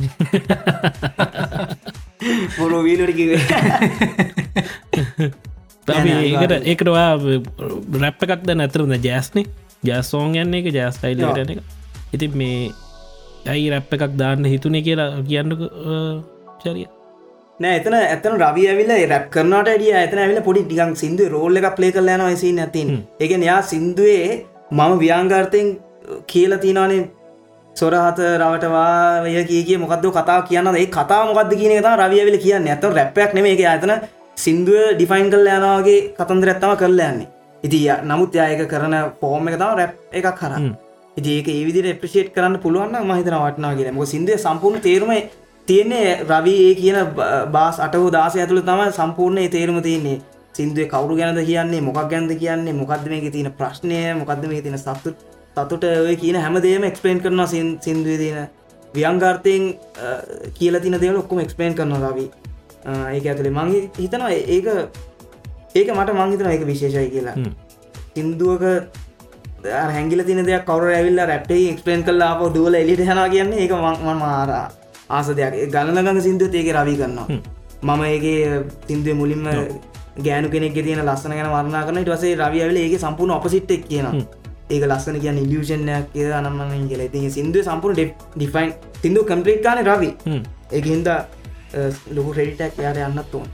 මොරෝ 2.57 2.81
වීලට 2.87 3.13
කිවේ 3.19 3.39
ඒකට 5.87 6.53
ඒකටවා 6.71 7.11
රැප්ප 8.03 8.25
එකක්ද 8.25 8.49
නැතරද 8.61 8.93
ජෑස්නේ 9.07 9.45
ජෑස්සෝන් 9.83 10.35
යන්නේ 10.41 10.61
එක 10.63 10.67
ජෑස්ටයිල්ලට 10.79 11.51
එක. 11.53 11.61
ඉතින් 12.15 12.31
මේ 12.41 12.59
ඇයි 13.53 13.71
රැප්ප 13.73 13.95
එකක් 13.97 14.13
දාන්න 14.21 14.51
හිතුනේ 14.53 14.83
කියලා 14.87 15.09
කියන්නක 15.29 15.61
චරිය. 16.63 16.87
නෑ 17.59 17.75
එතන 17.79 17.95
ඇතන 17.99 18.35
රවි 18.41 18.63
ඇවිල 18.71 18.91
රැප් 19.13 19.25
කරනට 19.35 19.69
ඩිය 19.71 19.93
ඇතන 20.01 20.19
ඇවිල 20.23 20.41
පොඩි 20.47 20.65
ටිකන් 20.65 20.93
සිින්දු 21.01 21.29
රෝල්ල 21.35 21.61
එකක් 21.61 21.75
ප්ලේ 21.79 21.95
කල 21.95 22.09
යන 22.15 22.23
වසි 22.27 22.53
නැතින් 22.59 22.89
එක 23.19 23.31
යා 23.49 23.61
සිින්දුවේ 23.71 24.29
මම 24.71 24.93
ව්‍යංගර්තයෙන් 25.01 25.67
කියල 26.27 26.57
තිනනේ 26.57 27.03
සොරහත 27.75 28.19
රවටවාය 28.41 29.45
කිය 29.45 29.77
මොකක්ද 29.77 30.05
කතා 30.11 30.41
කියන්න 30.43 30.75
ඒ 30.75 30.85
කතා 30.87 31.21
මොකක්ද 31.25 31.53
කියන 31.53 31.83
තා 31.83 31.95
රවියවිල 31.97 32.37
කියන්න. 32.39 32.67
ඇත 32.67 32.83
රැප්පයක් 32.91 33.33
නෙම 33.33 33.45
ඇතන 33.45 33.93
සිින්දුව 34.37 34.95
ඩිෆයින් 34.95 35.29
කල් 35.31 35.47
යනවාගේ 35.49 35.99
කතන්දර 36.17 36.49
ඇත්තම 36.49 36.75
කරල 36.81 36.99
යන්නේ. 37.01 37.27
ඉතිය 37.63 37.89
නමුත් 38.03 38.35
යායක 38.35 38.67
කරන 38.69 38.95
පෝර්ම 39.21 39.47
එක 39.47 39.57
තම 39.57 39.73
රැප් 39.79 39.91
එකක් 40.13 40.29
කරන්න. 40.39 40.75
ඉතිඒක 41.17 41.47
ඒවිදි 41.49 41.95
ප්‍රේට් 41.95 42.29
කරන්න 42.35 42.59
පුළුවන් 42.59 42.95
මහිතන 43.03 43.35
වටනාගෙන 43.37 43.95
මොක 43.95 44.07
සිින්දුව 44.07 44.39
සම්පූර්ණ 44.39 44.81
තේරුම 44.81 45.11
තියන්නේ 45.67 46.07
රවි 46.23 46.55
ඒ 46.63 46.73
කියන 46.75 46.97
බාස් 47.51 47.79
අටහෝ 47.79 48.09
දාසය 48.11 48.39
ඇතුළ 48.39 48.61
තම 48.61 48.81
සම්පූර්ණය 48.91 49.49
තේරුම 49.49 49.81
තියන්නේ. 49.81 50.17
සිින්දුව 50.53 50.87
කවරු 50.87 51.15
ගැනද 51.19 51.39
කියන්නේ 51.45 51.81
මොකක් 51.81 52.01
ගැන්ද 52.11 52.31
කියන්නේ 52.39 52.73
මොකක්ද 52.73 53.07
මේක 53.11 53.31
තියෙන 53.31 53.51
ප්‍රශ්නය 53.51 53.97
මොකක්ද 54.19 54.43
මේ 54.47 54.61
තියෙන 54.61 54.79
සත්තු 54.79 55.15
සතුට 55.57 55.83
ඔය 55.83 56.15
කියන 56.21 56.37
හැමදේම 56.45 56.83
එක්ස්පේන් 56.91 57.19
කරන 57.23 57.41
සිින්දුව 57.47 58.17
තියෙන 58.21 58.47
ව්‍යංගාර්තයෙන් 58.93 59.63
කියල 60.57 60.79
තින 60.85 60.99
දේවල 61.03 61.21
ඔක්කොම 61.21 61.39
එක්ස්පේන් 61.45 61.75
කරන 61.77 61.95
රවි. 62.03 62.25
ඒක 63.15 63.25
ඇතුළේ 63.31 63.55
මං 63.57 63.69
හිතනවා 63.97 64.31
ඒක 64.55 64.67
ඒක 65.75 65.89
මට 65.95 66.15
මංහිතන 66.19 66.51
එක 66.51 66.65
විශේෂයි 66.71 67.09
කියලා. 67.15 67.35
සිින්දුවක 68.13 68.63
හැගිල 69.95 70.21
තින 70.27 70.43
දෙයක් 70.45 70.65
කවර 70.69 70.93
ඇවිල්ල 70.99 71.23
රැප්ටේ 71.31 71.63
එක්ස්පලේන් 71.71 72.03
කල්ලා 72.07 72.29
අප 72.35 72.53
දුවල 72.53 72.75
එලිට 72.83 73.01
හන 73.09 73.21
කියන්නේ 73.33 73.65
ඒක 73.65 73.73
මං 73.79 74.17
මාරා 74.23 74.65
ආස 75.09 75.27
දෙයක්. 75.39 75.59
ගලනගඟ 75.73 76.21
සිින්දුව 76.27 76.55
ඒක 76.61 76.71
රවී 76.77 76.97
කරනවා. 77.01 77.27
මම 77.83 78.01
ඒගේ 78.11 78.63
තින්දුව 78.87 79.15
මුලින්ම 79.21 79.45
ගෑනු 80.25 80.47
කෙනෙක් 80.53 80.73
තියෙන 80.73 81.05
ලස්සන 81.05 81.33
ගැන 81.37 81.51
වරනා 81.53 81.83
කරන 81.87 82.03
ටසේ 82.03 82.35
රවියවල 82.41 82.77
ඒක 82.83 82.99
සම්පූර්ණ 83.03 83.37
ඔපසිට්ක් 83.37 83.87
කියන 83.89 84.07
ඒක 84.69 84.83
ලස්සන 84.89 85.19
කිය 85.23 85.31
ඉලියෂණයක් 85.43 86.07
කිය 86.13 86.31
අනම්මන් 86.39 86.87
කියල. 86.89 87.03
ති 87.13 87.29
සිින්දුව 87.37 87.67
සම්පූර් 87.67 87.93
ඩිෆයින් 87.99 88.73
සිින්දු 89.01 89.23
කම්පලිට් 89.29 89.61
කාන 89.65 89.85
රවි. 89.85 90.09
ඒක 90.71 90.85
හින්ද 90.93 91.09
ලොකු 92.15 92.33
රෙඩිටක් 92.39 92.81
යාර 92.85 92.97
යන්නත් 93.09 93.35
ඕන්. 93.39 93.47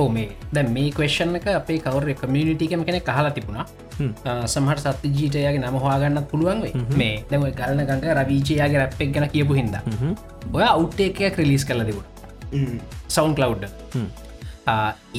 ඕ 0.00 0.08
මේ. 0.08 0.28
දැ 0.54 0.64
මේ 0.76 0.90
කවේෂන් 0.96 1.36
එක 1.38 1.46
අපේ 1.54 1.78
කවර 1.86 2.14
කමියනිටිකම 2.20 2.84
කෙන 2.88 3.00
කහලා 3.08 3.32
තිබුණා. 3.38 3.66
සමහට 4.54 4.84
සත්ති 4.84 5.08
ජීටයගේ 5.16 5.58
නම 5.58 5.76
හවාගන්නත් 5.82 6.26
පුළුවන් 6.30 6.62
මේ 7.00 7.14
දැම 7.30 7.44
ගලන 7.58 7.82
ගඟ 7.88 8.06
රවීචයගේ 8.18 8.78
රැප්පෙක් 8.82 9.10
ගැන 9.14 9.28
කියපු 9.34 9.58
හිද 9.58 9.76
ඔය 10.52 10.64
අවට්ටේකයක් 10.68 11.34
ක්‍රලිස් 11.36 11.64
කල 11.68 11.84
තිබුණ. 11.88 12.06
සවන්් 13.08 13.34
කලව්ඩ 13.38 13.64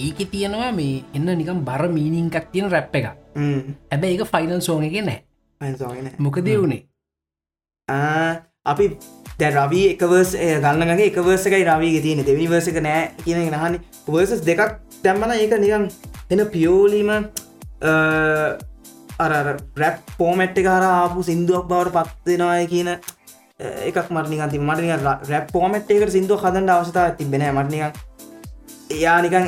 ඒක 0.04 0.20
තියෙනවා 0.32 0.72
මේ 0.80 1.04
එන්න 1.20 1.30
නිකම් 1.42 1.62
බර 1.70 1.84
මීනිංකක් 1.98 2.50
තියෙන 2.52 2.72
රැප් 2.76 2.96
එක 3.00 3.08
ඇබැ 3.92 4.10
ඒක 4.16 4.26
ෆයිනල් 4.34 4.62
සෝනක 4.68 4.98
නෑ 5.10 5.20
මොකද 6.20 6.50
වුණේ 6.56 6.82
අපි 8.66 8.90
දැ 9.40 9.52
රවී 9.52 9.88
එකවර්ස් 9.90 10.34
ගන්නගේ 10.62 11.08
එකවර්ස 11.08 11.48
එකයි 11.48 11.64
රවී 11.66 12.02
තියෙන 12.02 12.22
දෙවනි 12.24 12.48
වර්සක 12.48 12.78
නෑ 12.82 13.02
කියන 13.20 13.42
නහනි 13.50 13.82
වර්සස් 14.08 14.44
දෙකක් 14.44 14.78
දැම්මන 15.04 15.34
ඒක 15.36 15.58
නිකන් 15.58 15.90
එන 16.30 16.46
පියෝලීම 16.50 17.12
අර 19.20 19.34
රැප් 19.78 20.00
පෝමැට්ට 20.18 20.64
කාර 20.64 20.86
ආපු 20.86 21.24
සිින්දුවක් 21.24 21.68
බවට 21.68 22.06
පත්වෙනවාය 22.14 22.66
කියන 22.68 22.90
එකක් 23.84 24.10
මරනිගති 24.12 24.60
මටනි 24.60 24.96
රැප් 25.04 25.52
පෝමට් 25.52 25.92
එකට 25.92 26.12
සිින්දුව 26.12 26.42
හදන්න 26.42 26.72
අවස්ථා 26.72 27.12
තිබෙන 27.14 27.46
මටනික 27.52 28.02
එයානිකන් 28.92 29.48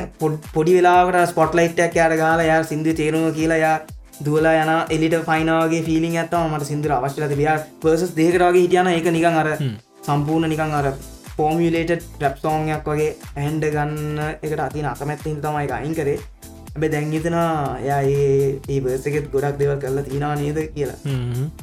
පොඩි 0.52 0.76
වෙලාකට 0.76 1.30
ස්පොට්ලයිට්ක් 1.30 1.94
යාර 1.94 2.16
ගාල 2.16 2.40
යා 2.42 2.62
සිින්දු 2.64 2.94
තේරුම 2.94 3.26
කියලා 3.32 3.58
යා 3.58 3.76
දුවලා 4.20 4.54
යන 4.56 4.70
එලිට 4.90 5.16
ෆයිනගේ 5.24 5.82
ෆිලින් 5.82 6.16
ඇත්තම 6.16 6.48
මට 6.48 6.66
සිින්දුර 6.66 6.92
අවශ්‍යලත 6.92 7.34
බියා 7.34 7.58
පර්සස් 7.80 8.14
දේකරගේ 8.16 8.62
හිටියන 8.62 8.88
එක 8.88 9.10
නිකන් 9.10 9.38
අර 9.42 9.50
සම්පූර්ණ 10.02 10.48
නිකන් 10.48 10.72
අර 10.72 10.88
පෝමියලේට 11.36 11.92
ට්‍රප් 11.96 12.38
සෝංයක් 12.38 12.86
වගේ 12.86 13.10
ඇහන්ඩ 13.34 13.68
ගන්න 13.68 14.22
එකට 14.24 14.60
අතින 14.60 14.86
අකමැත්තින් 14.86 15.40
තමයි 15.40 15.68
අයින් 15.72 15.94
කරේ. 15.94 16.18
ඇබ 16.72 16.84
දැංගිතනා 16.92 17.78
යා 17.80 18.00
ඒ 18.04 18.80
බර්සකෙත් 18.80 19.30
ගොඩක් 19.32 19.58
දෙව 19.58 19.76
කරලා 19.78 20.04
තිනා 20.04 20.34
නේද 20.36 20.60
කියලා. 20.74 20.98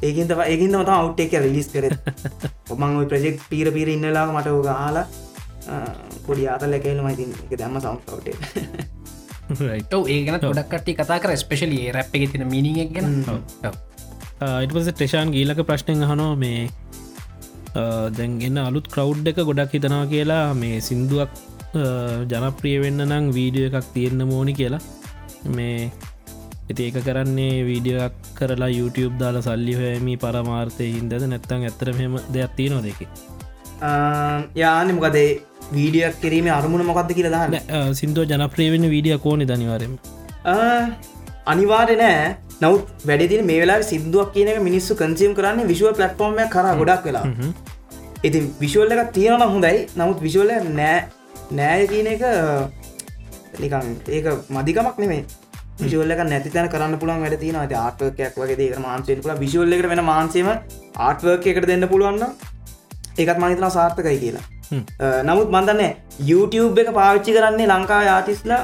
ඒකින් 0.01 0.27
තම 0.27 0.45
ඒකින් 0.45 0.71
තම 0.71 0.93
අවට් 0.93 1.19
එක 1.19 1.37
රිලිස් 1.39 1.69
කර. 1.69 1.89
ඔමං 2.69 3.05
ප්‍රජෙක්් 3.07 3.41
පීර 3.49 3.71
පීර 3.71 3.89
ඉන්නලා 3.89 4.25
මට 4.29 4.57
ගාලා 4.63 5.05
පොඩි 6.25 6.49
අතල් 6.49 6.73
එකල 6.73 7.01
මයිතින් 7.01 7.33
එක 7.43 7.57
දැම්ම 7.57 7.81
ඔව 8.09 9.02
ඒගන 9.49 10.37
ගොඩක් 10.45 10.69
කට්ටි 10.73 10.95
කතා 10.99 11.19
කර 11.23 11.35
ස්පේශලි 11.43 11.79
රැප් 11.97 12.15
එක 12.15 12.23
තින 12.35 12.45
මිනික් 12.53 12.93
ගැන. 12.95 13.07
ඉටපස 14.65 14.87
ටෙෂාන් 14.91 15.33
ගීලක 15.35 15.59
ප්‍රශ්නය 15.69 15.95
හනෝ 16.11 16.31
මේ 16.45 16.61
දැන්ගන්න 18.17 18.57
අලුත් 18.67 18.87
කවුඩ් 18.95 19.27
එක 19.33 19.39
ගොඩක් 19.49 19.75
හිතනවා 19.77 20.05
කියලා 20.13 20.45
මේ 20.63 20.79
සින්දුවක් 20.87 21.31
ජනප්‍රිය 22.31 22.77
වෙන්න 22.85 23.05
නම් 23.09 23.25
වීඩියෝ 23.37 23.69
එකක් 23.69 23.87
තියෙන්න්න 23.93 24.27
මෝනි 24.31 24.53
කියලා. 24.59 24.81
මේ 25.55 25.77
ඇති 26.67 26.83
ඒක 26.87 26.97
කරන්නේ 27.05 27.55
වීඩියක් 27.69 28.13
කරලා 28.37 28.71
YouTube 28.79 29.15
දාලා 29.21 29.45
සල්ලි 29.47 29.73
හොයමි 29.79 30.13
පරමාර්ථය 30.23 30.85
හින්දද 30.97 31.13
නැත්තං 31.31 31.65
ඇතර 31.69 31.89
මෙම 31.97 32.13
දෙයක් 32.35 32.53
තිය 32.59 32.67
නො 32.73 32.77
දෙක 32.85 32.99
යාන 34.61 34.93
මොකදේ 34.97 35.29
වීඩියක් 35.77 36.21
කිරීම 36.23 36.47
අරමුණ 36.59 36.85
මොකක්ද 36.89 37.11
කියලා 37.17 37.33
දාන්න. 37.35 37.95
සිින්දුව 37.99 38.29
ජනප්‍රියවෙන්න 38.31 38.89
වීඩිය 38.93 39.17
කෝනි 39.25 39.49
දනිවාරම 39.51 39.93
අනිවාර්ය 41.53 41.97
නෑ. 42.03 42.35
නවත් 42.61 43.09
වැඩදි 43.09 43.41
මේ 43.49 43.59
වෙලා 43.63 43.81
සිදුවක් 43.91 44.33
කියන 44.35 44.51
මිනිස්සු 44.69 44.99
කන්සිම් 45.01 45.33
කරන්න 45.39 45.69
විශුව 45.73 45.97
පලට්ෆෝර්ම 45.99 46.39
කර 46.55 46.65
ගොඩක් 46.81 47.09
වෙලා. 47.09 47.25
ඉති 48.27 48.39
විශුවල් 48.63 48.95
එකක් 48.95 49.11
තියෙනන 49.17 49.45
හොඳයි. 49.55 49.77
නමුත් 49.99 50.25
විශුවල 50.27 50.51
නෑ 50.79 50.97
නෑ 51.53 51.87
කියන 51.87 52.07
එක 52.13 52.23
නිකන් 53.59 53.89
ඒක 54.09 54.25
මදිකමක් 54.49 54.97
නෙමේ 55.03 55.25
විශුවල්ලක 55.79 56.23
නැති 56.29 56.53
තැන 56.53 56.69
කරන්න 56.73 56.99
පුළන් 57.01 57.23
වැඩ 57.23 57.37
තින 57.41 57.57
ආටවකයක් 57.59 58.39
වගේ 58.41 58.57
දේ 58.61 58.81
මාන්සේ 58.85 59.19
පුල 59.21 59.35
විශුවල්ල 59.43 59.75
එකට 59.77 59.89
වෙන 59.91 60.03
මාන්සේම 60.05 60.49
ආටවර්ක 60.49 61.47
එකට 61.51 61.67
දෙන්න 61.71 61.87
පුළුවන්න 61.91 62.23
ඒකත් 63.17 63.39
මනිතන 63.39 63.69
සාර්ථකයි 63.71 64.17
කියලා. 64.19 64.45
නමුත් 65.23 65.49
මන්දන්න 65.49 65.81
YouTube 66.29 66.81
එක 66.81 66.89
පාවිච්චි 66.93 67.35
කරන්නේ 67.37 67.67
ලංකා 67.67 68.01
ආටිස්ලා 68.13 68.61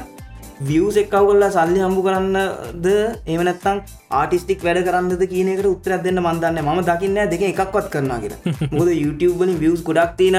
වියස් 0.62 0.96
එක්කව 1.02 1.26
කොල්ලා 1.28 1.50
සල්ලි 1.50 1.80
හම්බු 1.84 2.02
කරන්නද? 2.06 2.86
එමනත්තං 3.26 3.78
ආටිස්ටික් 4.12 4.64
වැඩ 4.66 4.82
කරන්නද 4.88 5.22
කියනකට 5.32 5.70
උත්තරත් 5.72 6.02
දෙන්න 6.06 6.22
මන්දන්න 6.24 6.62
ම 6.66 6.80
දකින්න 6.90 7.20
දෙක 7.32 7.44
එකක්වත් 7.50 7.90
කරනා 7.94 8.20
කියලා. 8.24 8.40
මුද 8.76 8.90
YouTube 8.94 9.36
වලින් 9.40 9.58
වියස් 9.58 9.82
ගොඩක් 9.82 10.16
තින 10.20 10.38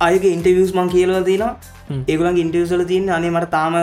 අයක 0.00 0.24
ඉන්ටවියස් 0.26 0.74
මං 0.74 0.92
කියලව 0.92 1.24
තින 1.24 1.42
ඒගුලන් 2.06 2.38
ඉන්ටවසල 2.44 2.84
තින් 2.92 3.10
අනේ 3.10 3.32
මට 3.32 3.50
තාම 3.50 3.74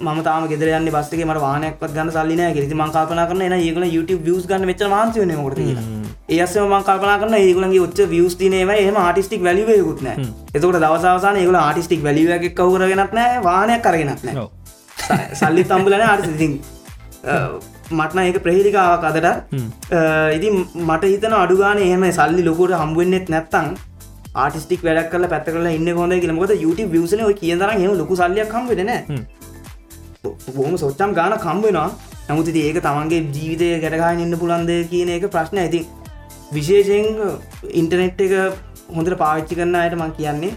මම 0.00 0.22
තාම 0.24 0.48
ගෙදර 0.48 0.72
යන්න 0.78 0.90
බස්සේ 0.90 1.24
මට 1.24 1.44
වානයක්ත් 1.44 1.84
ගන්න 1.88 2.10
සල්ලින 2.10 2.42
ගෙරති 2.56 2.80
මංකාපන 2.80 3.22
කරන 3.30 3.58
ඒගල 3.58 3.86
YouTube 3.88 4.24
වියස් 4.28 4.50
ගන්න 4.50 4.66
මෙච 4.66 4.88
මාන්සයන 4.96 5.36
කොට 5.38 6.03
ඒස 6.28 6.56
මංකාපන 6.56 7.20
කරන 7.20 7.34
ඒගලගේ 7.34 7.80
ඔච්ච 7.80 8.00
වියස් 8.08 8.36
තිනේව 8.36 8.70
එම 8.72 8.96
ආටිස්ටික් 8.98 9.42
වැලිවයකුත්න 9.42 10.06
එතකට 10.08 10.76
දවසාන 10.76 11.36
ඒගල 11.36 11.56
ආටිස්ටික් 11.56 12.02
වැලිවයක් 12.02 12.54
කවරගෙනත් 12.54 13.12
නෑ 13.12 13.42
වානයක් 13.42 13.82
කරගෙනත් 13.82 14.24
නෑ 14.24 14.48
සල්ලි 15.34 15.64
තම්බලන 15.64 16.04
ආටිසිතින් 16.04 16.52
මටන 17.90 18.20
ඒක 18.20 18.38
ප්‍රහිරිකාවක් 18.40 19.04
අදට. 19.04 19.26
ඉති 20.32 20.48
මට 20.82 21.04
හිතන 21.04 21.34
අඩුගාන 21.34 21.78
එහෙම 21.78 22.06
සල්ලි 22.10 22.44
ලොකොට 22.44 22.72
හම්බුවෙන්නෙත් 22.72 23.28
නැත්තං 23.28 23.68
ආටිස්ටික් 24.34 24.80
වැඩක් 24.82 25.10
කල 25.10 25.26
පැත් 25.28 25.44
කල 25.46 25.68
ඉන්න 25.68 25.92
හොඳ 25.94 26.16
කියලමොද 26.16 26.54
YouTube 26.56 26.90
වියසන 26.90 27.24
කියදර 27.34 27.70
හෙම 27.72 27.92
ලොකු 27.94 28.16
සල්ලියක් 28.16 28.48
කම්වෙන 28.48 28.92
බොහම 30.54 30.76
සොච්චම් 30.76 31.12
ගාන 31.12 31.36
කම්බෙනවා 31.38 31.88
නමුති 32.30 32.62
ඒක 32.62 32.80
තමන්ගේ 32.80 33.20
ජීවිතය 33.30 33.68
ගැටගාන 33.82 34.20
ඉන්න 34.20 34.38
පුළන්ද 34.38 34.72
කියන 34.90 35.10
එක 35.10 35.28
ප්‍රශ්න 35.28 35.58
ඇති 35.58 35.82
විශේෂයෙන් 36.56 37.06
ඉන්ටනෙට් 37.80 38.20
එක 38.26 38.32
හොඳට 38.96 39.18
පාවිච්චි 39.22 39.58
කරන්න 39.58 39.80
අයට 39.82 39.96
මං 39.98 40.14
කියන්නේ 40.18 40.52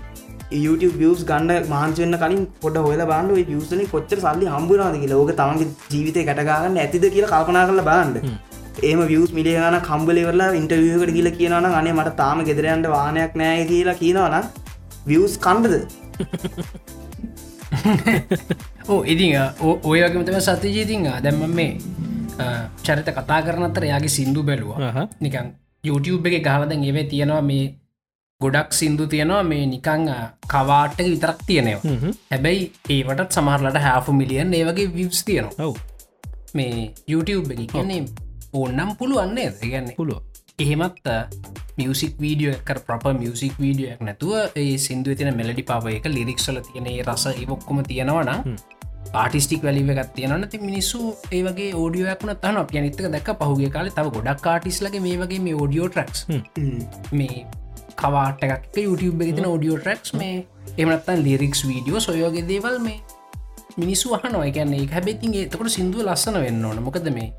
YouTube 0.51 0.95
වියස් 1.01 1.21
ගන්න 1.29 1.69
මාන්සවෙන්න 1.69 2.17
කලින් 2.21 2.43
පොඩ 2.61 2.77
හොල 2.85 3.01
බාන්ඩ 3.11 3.31
වියසන 3.49 3.81
කොච්චර 3.93 4.19
සල්ලි 4.25 4.45
හම්බුනාද 4.53 4.95
කියලා. 5.01 5.19
ඕක 5.21 5.31
තමන්ගේ 5.39 5.67
ජීවිතය 5.93 6.23
ගැටගන්න 6.29 6.77
ඇතිද 6.83 7.07
කියලා 7.15 7.31
කල්පනා 7.33 7.65
කරල 7.69 7.81
බාන්ඩ 7.89 8.15
ඒම 8.83 9.01
වියස් 9.11 9.31
මිලියගන 9.37 9.77
කම්බලෙවරලා 9.89 10.49
ඉන්ටවියකට 10.59 11.13
කියල 11.17 11.29
කියනවන 11.39 11.67
අනේ 11.81 11.93
මට 11.97 12.15
තාම 12.21 12.45
ගෙදරයන්ට 12.49 12.89
වානයක් 12.95 13.37
නෑ 13.41 13.65
කියලා 13.71 13.97
කියනවන 14.01 14.35
වියස් 15.11 15.37
කණ්ඩද 15.45 15.75
ඕ 18.87 19.01
ඉතිං 19.13 19.37
ඔය 19.89 19.99
වගේමතම 20.01 20.41
සතිජීතිං 20.49 21.07
දැම්ම 21.25 21.55
මේ 21.59 21.71
චරිත 22.85 23.09
කතා 23.19 23.39
කරනත්තර 23.45 23.83
යාගේ 23.91 24.15
සිින්දු 24.17 24.43
බැලුව. 24.43 24.71
නිකං 25.21 25.47
YouTube 25.83 26.29
එක 26.29 26.43
ගහලදැන් 26.43 26.83
ඒවේ 26.83 27.05
තියෙනවා 27.11 27.41
මේ 27.41 27.65
ගොඩක් 28.41 28.73
සිින්දු 28.73 29.07
තියෙනවා 29.07 29.43
මේ 29.43 29.65
නිකං 29.65 30.07
කවාට්ටක 30.47 31.07
විතරක් 31.07 31.39
තියෙනවා. 31.47 31.97
හැබැයි 32.31 32.71
ඒවටත් 32.89 33.31
සමහරලට 33.31 33.81
හැෆ 33.81 34.09
මිලියන් 34.13 34.53
ඒ 34.53 34.63
වගේ 34.65 34.93
විවස් 34.95 35.23
තියෙනවා. 35.23 35.73
මේ 36.53 36.93
YouTube 37.07 37.53
එක 37.53 37.71
කියන්නේ 37.71 38.05
ඕන්නම් 38.53 38.95
පුළුවන්නේ 38.99 39.49
ගැන්න 39.63 39.89
පුළුව 39.95 40.21
එහෙමත් 40.59 41.09
මියසික් 41.77 42.13
වීඩියෝ 42.21 42.53
එක 42.53 42.69
ප්‍රප 42.85 43.13
මියසික් 43.19 43.59
වීඩියෝයක් 43.59 44.01
නැතුව 44.01 44.33
ඒ 44.55 44.77
සිින්දුව 44.77 45.17
තින 45.17 45.29
මෙලඩි 45.35 45.63
පව 45.63 45.93
එක 45.97 46.07
ලිරික්සල 46.07 46.57
තියෙන 46.67 46.87
රස 47.05 47.25
ඉවොක්කොම 47.43 47.83
තියෙනවන 47.83 48.31
ආටිස්ටික් 49.13 49.63
වැලිව 49.63 49.89
එකත් 49.89 50.13
තියෙනන 50.15 50.47
ති 50.49 50.57
මිනිස්සු 50.59 51.15
ඒවගේ 51.31 51.69
ෝඩියෝයක්න 51.75 52.33
තන 52.41 52.59
යනිතක 52.73 53.07
දැක් 53.11 53.29
පහුගේ 53.39 53.69
කාල 53.69 53.89
තව 53.89 54.13
ගොඩක් 54.15 54.41
කාටිස්ලගේ 54.41 54.99
මේ 54.99 55.17
වගේ 55.17 55.39
මේ 55.39 55.55
ෝඩියෝ 55.55 55.89
ට්‍රක්ස් 55.89 56.27
මේ 57.11 57.45
කවාටක් 57.95 58.77
YouTube 58.77 59.25
එකතින 59.25 59.45
ෝඩියෝ 59.45 59.77
ට්‍රක්ස් 59.77 60.13
මේ 60.13 60.47
එමනත්තන් 60.77 61.23
ලිරික්ස් 61.23 61.67
වීඩියෝ 61.67 61.99
සොයෝගේ 61.99 62.47
දේවල් 62.47 62.79
මේ 62.79 62.99
මිනිස්සු 63.77 64.13
අහනවා. 64.13 64.45
එකන්නේ 64.45 64.87
හැබෙතින්ගේ 64.87 65.45
තකොට 65.49 65.69
සිින්දුව 65.69 66.05
ලස්සන 66.05 66.39
වෙන්න 66.45 66.65
ඕන. 66.65 66.83
මොකද 66.83 67.09
මේ 67.13 67.33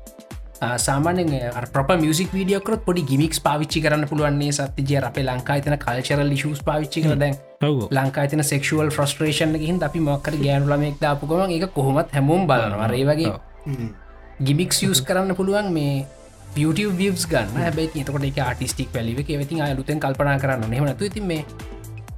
සාමානෙන් 0.59 1.29
ප්‍රප 1.73 1.95
මියසික් 2.01 2.33
වීඩියෝකරත් 2.33 2.83
පොඩි 2.85 3.03
ගිමික්ස් 3.03 3.39
පාවිච්චි 3.39 3.81
කරන්න 3.81 4.07
පුළුවන්න්නේ 4.07 4.51
සත්තිජය 4.51 4.99
අපේ 5.01 5.23
ලංකා 5.23 5.57
තන 5.61 5.77
කල්චරල් 5.77 6.29
ලිශස් 6.29 6.61
පාවිච්චි 6.63 7.03
කර 7.03 7.15
දැන් 7.15 7.35
ලංකා 7.91 8.27
තන 8.27 8.43
සෙක්ෂුවල් 8.43 8.91
ෆ්‍රස්ට්‍රේෂන් 8.91 9.55
හින් 9.61 9.81
අපි 9.83 9.99
මොක්කර 10.01 10.35
ගෑනුලමෙක් 10.37 11.01
දාපුකම 11.01 11.55
එක 11.57 11.73
කොහොමත් 11.73 12.11
හැමෝම් 12.11 12.47
බලනවා. 12.47 12.91
ඒ 12.91 13.05
වගේ 13.05 13.33
ගිමික්ස් 14.41 14.83
යස් 14.83 15.01
කරන්න 15.01 15.35
පුළුවන් 15.35 15.73
මේ 15.73 16.05
YouTube 16.55 16.95
වියස් 16.97 17.25
ගන්න. 17.25 17.55
හැබයි 17.57 18.03
තකොට 18.03 18.23
එක 18.23 18.39
ආටිස්ටික් 18.41 18.89
වැලිව 18.93 19.23
වෙති 19.33 19.61
අයලුතෙන් 19.61 19.99
කල්පනා 19.99 20.39
කරන්න 20.39 20.69
නෙමනතු 20.69 21.05
ඉතින් 21.05 21.27
මේ 21.27 21.43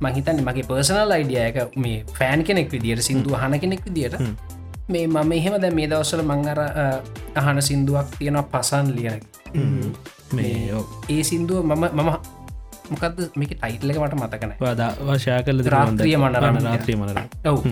මහිතන්න 0.02 0.42
මගේ 0.42 0.66
පර්සනල් 0.66 1.12
අයිඩියයක 1.12 1.78
මේ 1.78 1.98
ෆෑන් 2.18 2.44
කෙනෙක් 2.44 2.72
විදිට 2.72 3.06
සිින්දු 3.08 3.36
හන 3.36 3.60
කෙනෙක් 3.60 3.86
විදිට 3.86 4.18
මේ 4.90 5.08
මම 5.08 5.32
එහෙම 5.32 5.62
දැ 5.62 5.72
මේ 5.72 5.88
දවසල 5.88 6.24
මංගර 6.24 6.60
අහන 7.36 7.62
සිින්දුවක් 7.62 8.18
තියෙනවා 8.18 8.50
පසන් 8.52 8.94
ලියන 8.96 9.20
මේ 10.34 10.74
ඒ 11.10 11.24
සිින්දුව 11.24 11.64
මම 11.64 11.86
මම 11.94 12.12
මොකද 12.92 13.20
මේක 13.36 13.52
ටයිටලක 13.54 13.98
මට 13.98 14.16
මතකන 14.16 14.52
වාදා 14.60 14.92
වශයා 15.00 15.42
කල 15.44 15.64
රාත්‍රිය 15.66 16.16
මනරන්න 16.18 16.64
රාත්‍රී 16.64 16.96
මනර 16.96 17.20
ඔව්. 17.46 17.66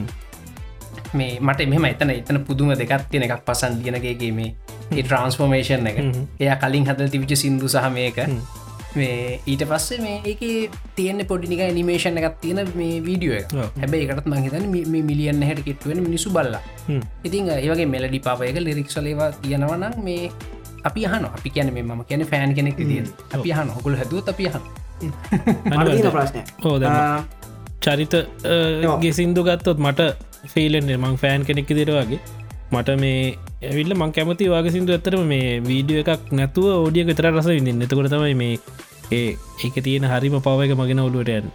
මේ 1.14 1.40
මට 1.42 1.68
මෙම 1.68 1.86
එතන 1.86 2.10
එතන 2.12 2.40
පුදුම 2.46 2.72
දෙකත් 2.74 3.10
තියෙන 3.12 3.26
එකක් 3.28 3.44
පසන් 3.44 3.82
ලියනගේගේ 3.82 4.32
මේ 4.32 4.54
ඒ 4.92 5.04
ට්‍රන්ස්ෆෝර්මේෂන් 5.04 5.88
එක. 5.92 6.00
එය 6.40 6.50
කලින් 6.58 6.88
හදල් 6.88 7.10
තිවිච 7.10 7.36
සිින්දු 7.36 7.68
සහ 7.68 7.90
මේක 7.92 8.18
මේ 8.98 9.40
ඊට 9.52 9.64
පස්සේ 9.72 10.00
මේ 10.06 10.18
ඒක 10.32 10.42
තියන්න 10.98 11.22
පොඩිනික 11.32 11.62
නිමේෂණ 11.80 12.20
එකක් 12.22 12.38
තියෙන 12.44 12.62
මේ 12.80 13.02
වීඩියෝ 13.08 13.40
එක. 13.42 13.52
හැබැයි 13.82 14.08
එකටත් 14.10 14.30
මහිතන 14.34 14.66
මේ 14.74 15.04
මිලියන්න 15.10 15.44
හැට 15.50 15.62
කෙට්ුවෙන 15.68 16.00
මිනිසු 16.08 16.30
බල්ලා. 16.38 16.62
ඉතින් 17.28 17.52
ඒවගේ 17.58 17.90
මෙලඩි 17.96 18.20
පාපයක 18.28 18.58
ලිරික්ෂලේවා 18.68 19.30
තියෙනවනම් 19.42 20.00
මේ 20.08 20.32
අපි 20.90 21.02
හන 21.12 21.26
අපි 21.38 21.50
කියන 21.56 21.74
මේ 21.76 21.84
ම 21.84 22.02
කියන 22.10 22.26
ෆෑන් 22.32 22.56
කෙනෙක් 22.58 22.78
තිය 22.80 23.04
අපි 23.36 23.50
හන 23.58 23.70
හොකුල් 23.76 24.00
හැදුව 24.02 24.34
අපි 24.34 24.50
හන 24.54 24.64
ප්‍රශ්නය 26.16 26.42
ඕ 26.66 26.78
චරිත 27.86 28.16
ගෙසින්දු 29.04 29.42
ගත්තොත් 29.48 29.80
මට 29.86 30.02
ෆිලෙන්න්නේ 30.54 30.98
මං 31.04 31.16
ෆෑන් 31.22 31.46
කෙනෙක් 31.48 31.70
දිර 31.80 31.92
වගේ. 31.98 32.20
මට 32.72 32.90
මේ 33.04 33.38
ඇවිල්ල 33.60 33.92
මං 33.94 34.12
කැමති 34.16 34.48
වගේ 34.48 34.72
සිින්දු 34.74 34.94
ඇතරම 34.96 35.24
මේ 35.30 35.48
වීඩියෝ 35.62 36.04
එකක් 36.04 36.32
නැතුව 36.32 36.66
ඕඩිය 36.74 37.04
විතර 37.08 37.26
රස 37.30 37.48
විඳන්න. 37.48 37.82
එතකොට 37.86 38.10
තමයි 38.12 38.36
මේ 38.42 38.60
ඒ 39.12 39.36
ඒක 39.66 39.76
තියෙන 39.84 40.06
හරිම 40.08 40.42
පව 40.46 40.60
එක 40.66 40.72
මගෙන 40.80 41.00
ඔලුවටයන් 41.04 41.46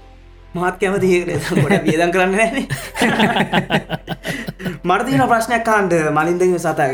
මහත් 0.55 0.77
කැමති 0.83 1.09
වියදන් 1.87 2.11
කරන්න 2.15 2.35
මට 4.89 5.07
තියන 5.09 5.23
ප්‍රශ්නයක් 5.31 5.65
කාන්ඩ 5.69 5.93
මලින්දම 6.19 6.59
සතයි 6.59 6.93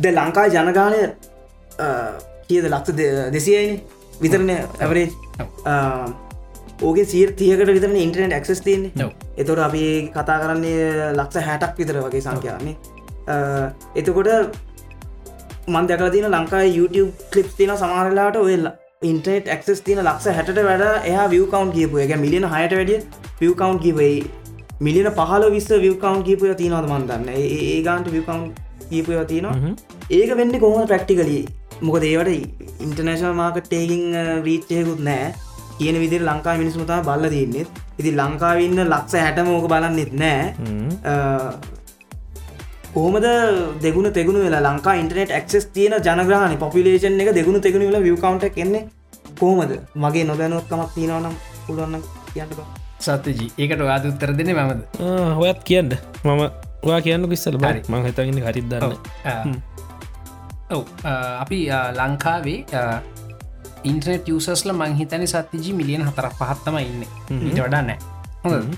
ද 0.00 0.02
ලංකා 0.10 0.46
ජනගානය 0.48 1.00
කියද? 2.48 2.64
ලක්ෂ 2.66 2.92
දෙසියයින 3.34 3.80
විතරණ 4.22 4.50
ඇවරේ 4.54 5.08
ඕගේ 6.80 7.04
සීර් 7.04 7.30
තියකට 7.36 7.68
විතරන 7.68 7.96
ඉන්ටනෙට් 7.96 8.42
ක්සස් 8.46 8.60
තියන්නේ. 8.64 9.10
එතොට 9.36 9.60
අපි 9.66 10.10
කතා 10.16 10.38
කරන්නේ 10.40 11.12
ලක්ෂ 11.12 11.44
හැටක් 11.48 11.74
විතර 11.82 11.96
වගේ 12.00 12.22
සංඛ්‍යන්නේ 12.24 12.99
එතකොට 13.94 14.30
මන්දකල 15.68 16.10
තින 16.14 16.26
ලංකා 16.28 16.62
YouTube 16.68 17.10
කලිප් 17.32 17.50
තින 17.56 17.72
සමාරලාට 17.76 18.38
ඔයල්ලා 18.38 18.74
ඉන්ටනෙට් 19.02 19.46
ක්සස් 19.52 19.80
තින 19.82 20.00
ලක්ෂ 20.00 20.36
හැට 20.38 20.60
වැඩ 20.62 20.84
එයා 21.04 21.26
විය 21.28 21.44
කවන්් 21.46 21.70
කියපු 21.76 22.02
එක 22.04 22.12
මිලියන 22.24 22.46
හයට 22.54 22.74
වැඩිය 22.78 23.00
විය 23.40 23.52
කවන්් 23.54 23.78
කිපයි 23.84 24.16
මිලියන 24.80 25.08
පහල 25.18 25.46
විස්ස 25.54 25.70
විය 25.84 25.94
කවන්් 26.02 26.26
කීපය 26.26 26.52
තිනවද 26.58 26.90
මන්දන්න 26.90 27.30
ඒ 27.36 27.78
ගාන්ට 27.86 28.12
විය 28.14 28.24
කවන්් 28.26 28.44
කීපය 28.90 29.22
තිනවා 29.26 29.74
ඒක 30.12 30.36
වෙන්න 30.38 30.60
කොහොම 30.60 30.86
ප්‍රක්ටිකලී 30.86 31.42
මොක 31.82 31.96
දේවට 32.04 32.32
ඉන්ටර්නේශල් 32.84 33.34
මාකට්ටේකින් 33.34 34.04
රීච්චයකුත් 34.46 35.00
නෑ 35.02 35.32
කියන 35.78 35.96
විදිර 36.02 36.22
ලංකා 36.22 36.56
මිනිස්මතා 36.58 37.02
බල්ල 37.02 37.28
තියන්නෙත් 37.34 37.68
ඉති 37.98 38.10
ලංකාවන්න 38.12 38.80
ලක්ෂ 38.84 39.20
හැටම 39.24 39.52
ඕක 39.54 39.68
බලන්නෙත් 39.72 40.12
නෑ 40.22 40.42
කොහමද 42.94 43.26
දෙගුණ 43.82 44.08
තෙගුණු 44.16 44.40
වෙලා 44.44 44.62
ලංකා 44.66 44.94
ඉන්ටනෙට 45.00 45.32
ක්ස් 45.46 45.66
තියන 45.74 45.94
ජනග්‍රහණ 46.06 46.56
පොපිලේෂන් 46.62 47.20
එක 47.22 47.30
දෙගුණු 47.38 47.60
තෙගුණ 47.66 47.86
වෙලා 47.88 48.02
වියකවන්ට 48.06 48.46
කෙන්නේ 48.56 48.88
කොහමද? 49.40 49.72
මගේ 50.04 50.24
නොදැනුවත්කමක් 50.30 50.90
තියෙනවනම් 50.96 51.36
පුළුවන්න 51.66 52.02
කියන්න 52.32 52.50
බා. 52.58 52.66
සත්‍යජී 53.06 53.50
ඒකට 53.58 53.84
වාද 53.90 54.04
උත්තර 54.10 54.34
දෙන 54.38 54.50
මමද? 54.56 54.82
හොයත් 55.38 55.62
කියන්න. 55.70 55.94
මම 56.24 56.42
වා 56.88 57.00
කියන්න 57.06 57.28
කිස්සල 57.30 57.56
බරි 57.62 57.80
මං 57.88 58.04
හිතගෙන 58.08 58.42
හරිදන්න 58.48 58.82
ඔව. 60.70 60.84
අපි 61.42 61.58
ලංකාවේ 62.00 62.58
ඉන්ට්‍රට 63.90 64.28
යසස්ල 64.34 64.70
මංහිතන 64.82 65.26
සත්තිජි 65.32 65.72
මිලියන් 65.78 66.02
හතරක් 66.10 66.34
පහත්තම 66.40 66.76
ඉන්න. 66.82 67.02
ඊට 67.30 67.60
වඩා 67.64 67.82
නෑ. 67.88 67.98
හොඳ 68.44 68.74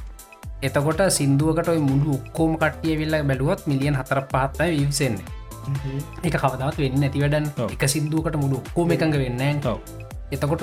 එතකොට 0.62 1.00
සිින්දුවකට 1.10 1.70
මුළු 1.82 2.10
ඔක්කෝම 2.16 2.52
කටිය 2.56 2.94
වෙල්ල 2.96 3.16
බැලුවත් 3.24 3.62
මිලියන් 3.66 3.96
හතර 3.96 4.20
පහත්තයි 4.28 4.82
විසෙන්නේ 4.82 5.24
එක 6.22 6.36
කවදත් 6.36 6.76
වෙන්න 6.78 7.00
නැති 7.00 7.22
වැඩන් 7.22 7.48
එක 7.66 7.84
සිින්දුවකට 7.88 8.36
මුළු 8.36 8.56
ඔක්කෝම 8.58 8.92
එකඟ 8.92 9.16
වෙන්න 9.16 9.42
එතකොට 10.32 10.62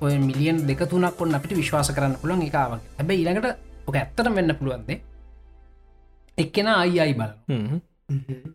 ඔය 0.00 0.14
මිලියන් 0.20 0.58
දෙක 0.66 0.82
තුනක් 0.86 1.16
කොන්න 1.16 1.34
අපිට 1.34 1.54
විශ්වාස 1.54 1.90
කරන්න 1.90 2.16
පුළන් 2.16 2.42
එකකාව 2.42 2.74
හැබැ 2.96 3.16
ඊළඟට 3.16 3.48
ඕක 3.86 3.96
ඇත්තට 3.96 4.34
වෙන්න 4.34 4.54
පුළුවන්දේ 4.54 4.98
එක්කෙන 6.38 6.68
අයි 6.74 7.00
අයි 7.00 7.14
බල 7.14 7.32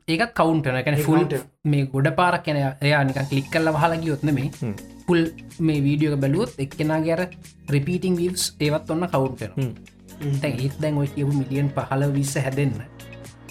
ඒකත් 0.07 0.31
කවුන්ටන 0.33 0.77
එකැන 0.77 1.01
ෆුල් 1.01 1.25
මේ 1.65 1.87
ගොඩ 1.87 2.11
පාරක් 2.13 2.45
කියන 2.45 2.61
එයා 2.61 3.01
නික 3.03 3.19
කලික් 3.23 3.49
කල්ල 3.49 3.73
හලග 3.75 4.05
යොත්න 4.05 4.33
මේ 4.33 4.71
පුල් 5.07 5.25
මේ 5.61 5.81
වීඩියෝ 5.81 6.19
බැලුවොත් 6.19 6.55
එක්කෙනා 6.59 7.01
ගැර 7.01 7.25
රිපීටිං 7.69 8.15
වීස් 8.15 8.47
ඒවත් 8.59 8.89
ඔන්න 8.91 9.09
කවුන්ටන 9.09 9.93
ඒත් 10.21 10.75
දැන් 10.79 10.97
ඔය 10.97 11.07
කියපු 11.07 11.33
මිලියන් 11.33 11.69
පහල 11.71 12.03
විස්ස 12.11 12.35
හැදෙන්න. 12.37 12.77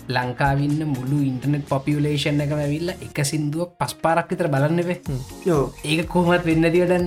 ලංකාවින්න 0.08 0.80
මුළු 0.86 1.18
ඉන්ටනෙට් 1.22 1.66
පොපියලේෂන් 1.66 2.40
එකම 2.40 2.58
ඇවිල්ල 2.58 2.90
එක 2.96 3.18
සිින්දුවක් 3.24 3.76
පස් 3.78 3.94
පාරක් 3.96 4.30
විතර 4.30 4.48
බලන්නවේ 4.48 5.00
යෝ. 5.46 5.62
ඒක 5.84 6.08
කොහමත් 6.08 6.44
වෙන්න 6.44 6.66
දියටන්න 6.68 7.06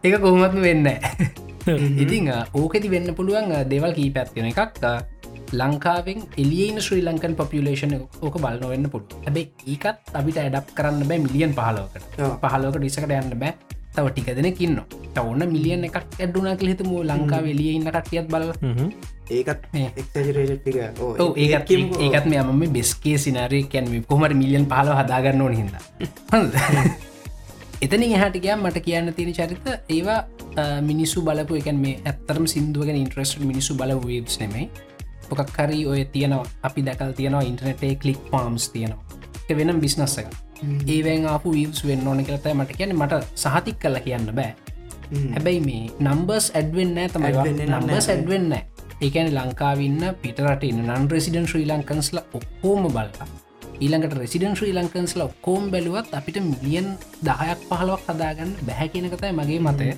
ඒක 0.00 0.16
කොහොමත්ම 0.16 0.60
වෙන්න 0.60 0.86
ඉතිං 1.96 2.30
ඕකෙති 2.54 2.88
වෙන්න 2.88 3.14
පුළුවන් 3.14 3.52
දෙවල් 3.68 3.92
කී 3.92 4.10
පැත්තින 4.10 4.46
එකක් 4.46 4.86
ලංකාවෙන් 5.52 6.22
එලියන 6.38 6.78
ශ්‍රී 6.80 7.02
ලංකන් 7.02 7.34
පොපියලේෂන 7.34 7.94
ඕක 7.98 8.36
බලන්න 8.36 8.70
වෙන්න 8.72 8.90
පුළුව 8.90 9.26
හැබයි 9.26 9.44
ඒකත් 9.66 10.14
අපිට 10.14 10.38
ඇඩප් 10.38 10.72
කරන්න 10.74 11.04
බෑ 11.04 11.20
මිලියන් 11.20 11.52
පහලෝකට 11.52 12.16
පහලෝක 12.42 12.78
ඩිසකට 12.78 13.12
යන්න 13.12 13.36
බෑ 13.42 13.69
තව 13.94 14.06
ටික 14.10 14.28
දෙනකින්න 14.38 14.80
ඔන්න 15.20 15.42
මිලියන් 15.54 15.84
එකක් 15.88 15.96
ඇඩුනා 15.98 16.56
කලෙතම 16.56 16.90
ලංකාව 17.02 17.50
එලිය 17.52 17.74
ඉන්න 17.76 17.90
කටියත් 17.90 18.26
බල 18.32 18.50
ඒකත් 19.30 19.62
ඒකත් 21.36 21.70
ඒකත් 22.00 22.26
මේ 22.26 22.40
අම 22.42 22.64
බෙස්කේ 22.72 23.18
සිනාරය 23.18 23.62
කැන්ම 23.74 24.02
කොමට 24.04 24.34
මිලියන් 24.34 24.66
පහල 24.72 24.96
හදාගන්න 25.00 25.46
ඕන 25.46 25.54
හිද 25.60 25.70
එතන 27.80 28.02
එහටකයා 28.04 28.56
මට 28.56 28.82
කියන්න 28.84 29.14
තියෙන 29.14 29.34
චරිත 29.34 29.66
ඒවා 29.88 30.20
මිනිස්සු 30.82 31.22
බලපු 31.22 31.56
එකන් 31.56 31.78
මේ 31.80 31.96
ඇත්තරම 32.04 32.46
සිින්දුවගෙන 32.46 32.96
ඉන්ට්‍රස්ට 32.96 33.40
මිනිස්සු 33.40 33.74
බල 33.74 33.94
වේබ්ස් 34.06 34.36
නෙමයි. 34.40 34.70
පොකක් 35.28 35.52
කරි 35.56 35.86
ඔය 35.86 36.04
තියනවා 36.04 36.44
අපි 36.62 36.84
දැකල් 36.84 37.16
තියනවා 37.16 37.42
ඉන්ටනෙටේ 37.42 37.94
කලික් 37.94 38.20
පාම්ස් 38.30 38.68
තියනවා. 38.68 39.00
එක 39.48 39.56
වෙනම් 39.56 39.80
බිස්නස්ස 39.80 40.18
එක 40.18 40.28
ඒවැන් 40.94 41.26
ආපු 41.34 41.52
වීස් 41.56 41.84
වෙන්න 41.90 42.08
ඕන 42.10 42.24
කරතයි 42.28 42.54
මට 42.58 42.76
කියන 42.78 42.96
මට 42.96 43.22
සහතික් 43.42 43.78
කල්ල 43.82 44.00
කියන්න 44.06 44.30
බෑ. 44.38 44.54
හැබැයි 45.34 45.60
මේ 45.68 45.84
නම්බර්ස් 46.06 46.50
ඇඩ්වෙන්න 46.54 46.98
තමයි 47.14 47.30
Add 47.30 47.46
වෙන්නේ 47.46 47.66
නම් 47.66 47.78
නම්බර්ස් 47.80 48.08
නෑ. 48.08 48.16
ඇඩ්වෙන්න 48.16 48.52
ඒකැන 49.06 49.30
ලංකාවන්න 49.36 50.02
පිටරට 50.22 50.66
නන් 50.72 51.08
ප්‍රසිඩන් 51.12 51.46
ශ්‍රී 51.50 51.68
ලංකන්ස්ල 51.70 52.20
ඔක්කෝම 52.38 52.90
බලලා 52.96 53.28
ඊළඟට 53.80 54.14
රෙසිඩන් 54.20 54.54
ශ්‍රී 54.58 54.74
ලංකන්ස්ල 54.76 55.24
ඔක්කෝම් 55.24 55.70
බැලුවත් 55.72 56.12
අපිට 56.18 56.38
මිලියන් 56.50 56.88
දහයක් 57.26 57.60
පහලවක් 57.68 58.02
හදාගන්න 58.08 58.52
බැහැ 58.68 58.88
කියනකතයි 58.92 59.32
මගේ 59.38 59.60
මතය. 59.66 59.90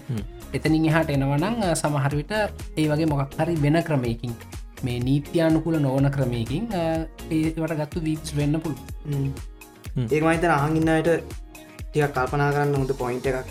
එතනින් 0.57 0.85
එහට 0.91 1.11
එනවනං 1.15 1.57
සමහරවිට 1.83 2.33
ඒ 2.37 2.87
වගේ 2.91 3.09
මොකක් 3.13 3.39
හරි 3.39 3.57
වෙන 3.65 3.83
ක්‍රමයකින් 3.89 4.35
මේ 4.85 4.99
නීත්‍යානුකුල 5.07 5.77
නොවන 5.87 6.11
ක්‍රමයකින් 6.17 6.69
ඒවට 6.77 7.75
ගත්තු 7.81 8.05
වීස් 8.07 8.37
වෙන්න 8.39 8.61
පුළුව 8.63 9.51
ඒක 9.97 10.23
මහිතන 10.25 10.53
අහගින්නයට 10.57 11.11
ටික 11.89 12.15
කල්පනා 12.17 12.51
කරන්න 12.55 12.75
හොඳ 12.75 12.93
පොයින්ට 13.03 13.27
එකක්. 13.31 13.49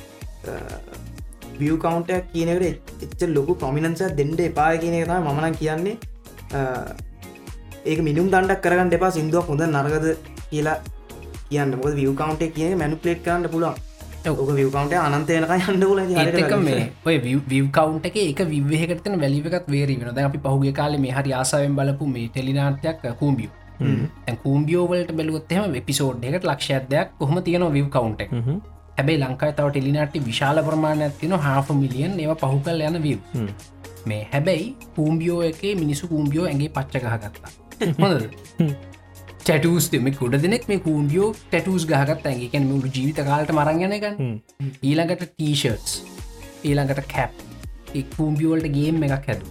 විය 1.60 1.76
කවන්ටයක් 1.84 2.32
කියනකට 2.34 3.04
එච්ච 3.06 3.22
ලොකු 3.36 3.56
ප්‍රමිනන්ස 3.64 4.02
දෙන්ඩ 4.20 4.42
එපා 4.50 4.72
කියන 4.82 4.98
එක 5.00 5.06
තම 5.12 5.30
මමන 5.30 5.60
කියන්නේ. 5.62 5.96
ඒක 7.86 8.00
මිනිුම් 8.08 8.34
දණ්ඩක් 8.34 8.66
කරගන්න 8.66 8.98
එපා 8.98 9.12
සිින්දුවක් 9.18 9.54
හොඳ 9.54 9.68
නරගද 9.68 10.08
කියලා 10.50 10.78
කියන්න. 11.50 11.78
මොක 11.78 11.96
විය 12.02 12.12
කවන්ට 12.22 12.52
කියන 12.58 12.78
මැනුපලේට් 12.84 13.24
කරන්න 13.28 13.50
පුළුවන්. 13.54 13.78
ඔව්. 14.28 14.36
ඕක 14.42 14.52
විය 14.58 14.68
කවන්ට 14.74 14.94
අනන්තයනක 15.06 15.56
යන්න 15.70 15.88
පුල 15.88 16.02
ඒත්තක 16.02 16.58
මේ 16.66 16.84
ඔය 17.06 17.16
විව් 17.48 17.72
කවන්ට 17.78 18.06
එක 18.26 18.46
විවහකටන 18.52 19.22
වැලිවකත් 19.24 19.74
වේරී 19.76 20.02
වෙන 20.02 20.16
ද 20.18 20.28
අපි 20.28 20.46
පහුගේ 20.46 20.78
කාල 20.80 20.98
මේ 21.06 21.18
හරි 21.18 21.40
ආසාවෙන් 21.40 21.78
බලපු 21.80 22.14
මේ 22.18 22.30
ටෙලිනාටයක් 22.30 23.10
කූම්බිය් 23.22 23.50
කූම්බියෝවලට 24.44 25.16
බැලුවත්හෙම 25.18 25.76
එපිසෝඩ් 25.76 26.30
එකට 26.30 26.46
ලක්ෂයදයක් 26.46 27.18
කොහම 27.20 27.42
තියෙන 27.44 27.68
විව් 27.74 27.90
කවන්ට 27.90 28.22
හැබයි 28.98 29.18
ලංකායි 29.18 29.54
තව 29.54 29.68
ටෙලිනාට 29.70 30.18
විශාල 30.26 30.64
ප්‍රමාණයක් 30.64 31.20
තින 31.20 31.38
හා 31.40 31.60
මිලියන් 31.74 32.20
ඒව 32.20 32.34
පහු 32.38 32.58
කල් 32.66 32.88
යන 32.88 33.02
විව් 33.04 33.20
මේ 34.06 34.22
හැබැයි 34.32 34.70
කූම්බියෝ 34.96 35.42
එක 35.44 35.62
මිනිසු 35.76 36.08
කූම්බියෝ 36.08 36.48
ඇගේ 36.48 36.70
පච්ච 36.70 37.04
ගහගත්තා. 37.06 37.52
හොඳ 38.00 38.22
චටස් 39.44 39.86
දෙම 39.92 40.10
කුඩ 40.14 40.36
දෙනෙක් 40.42 40.68
මේ 40.68 40.80
කූම්බියෝ 40.80 41.30
ටටස් 41.34 41.86
ගහගත් 41.86 42.26
ඇගේකැන 42.26 42.68
මුළු 42.68 42.92
ජීවිත 42.96 43.22
කාලට 43.30 43.54
මරංගනකන් 43.54 44.20
ඊළඟට 44.84 45.26
ටීෂර්ටස් 45.30 45.94
ඊළඟට 46.64 47.02
කැප් 47.08 47.34
කූම්බියෝල්ට 48.18 48.70
ගේම් 48.76 49.04
එකක් 49.08 49.28
හැද 49.28 49.42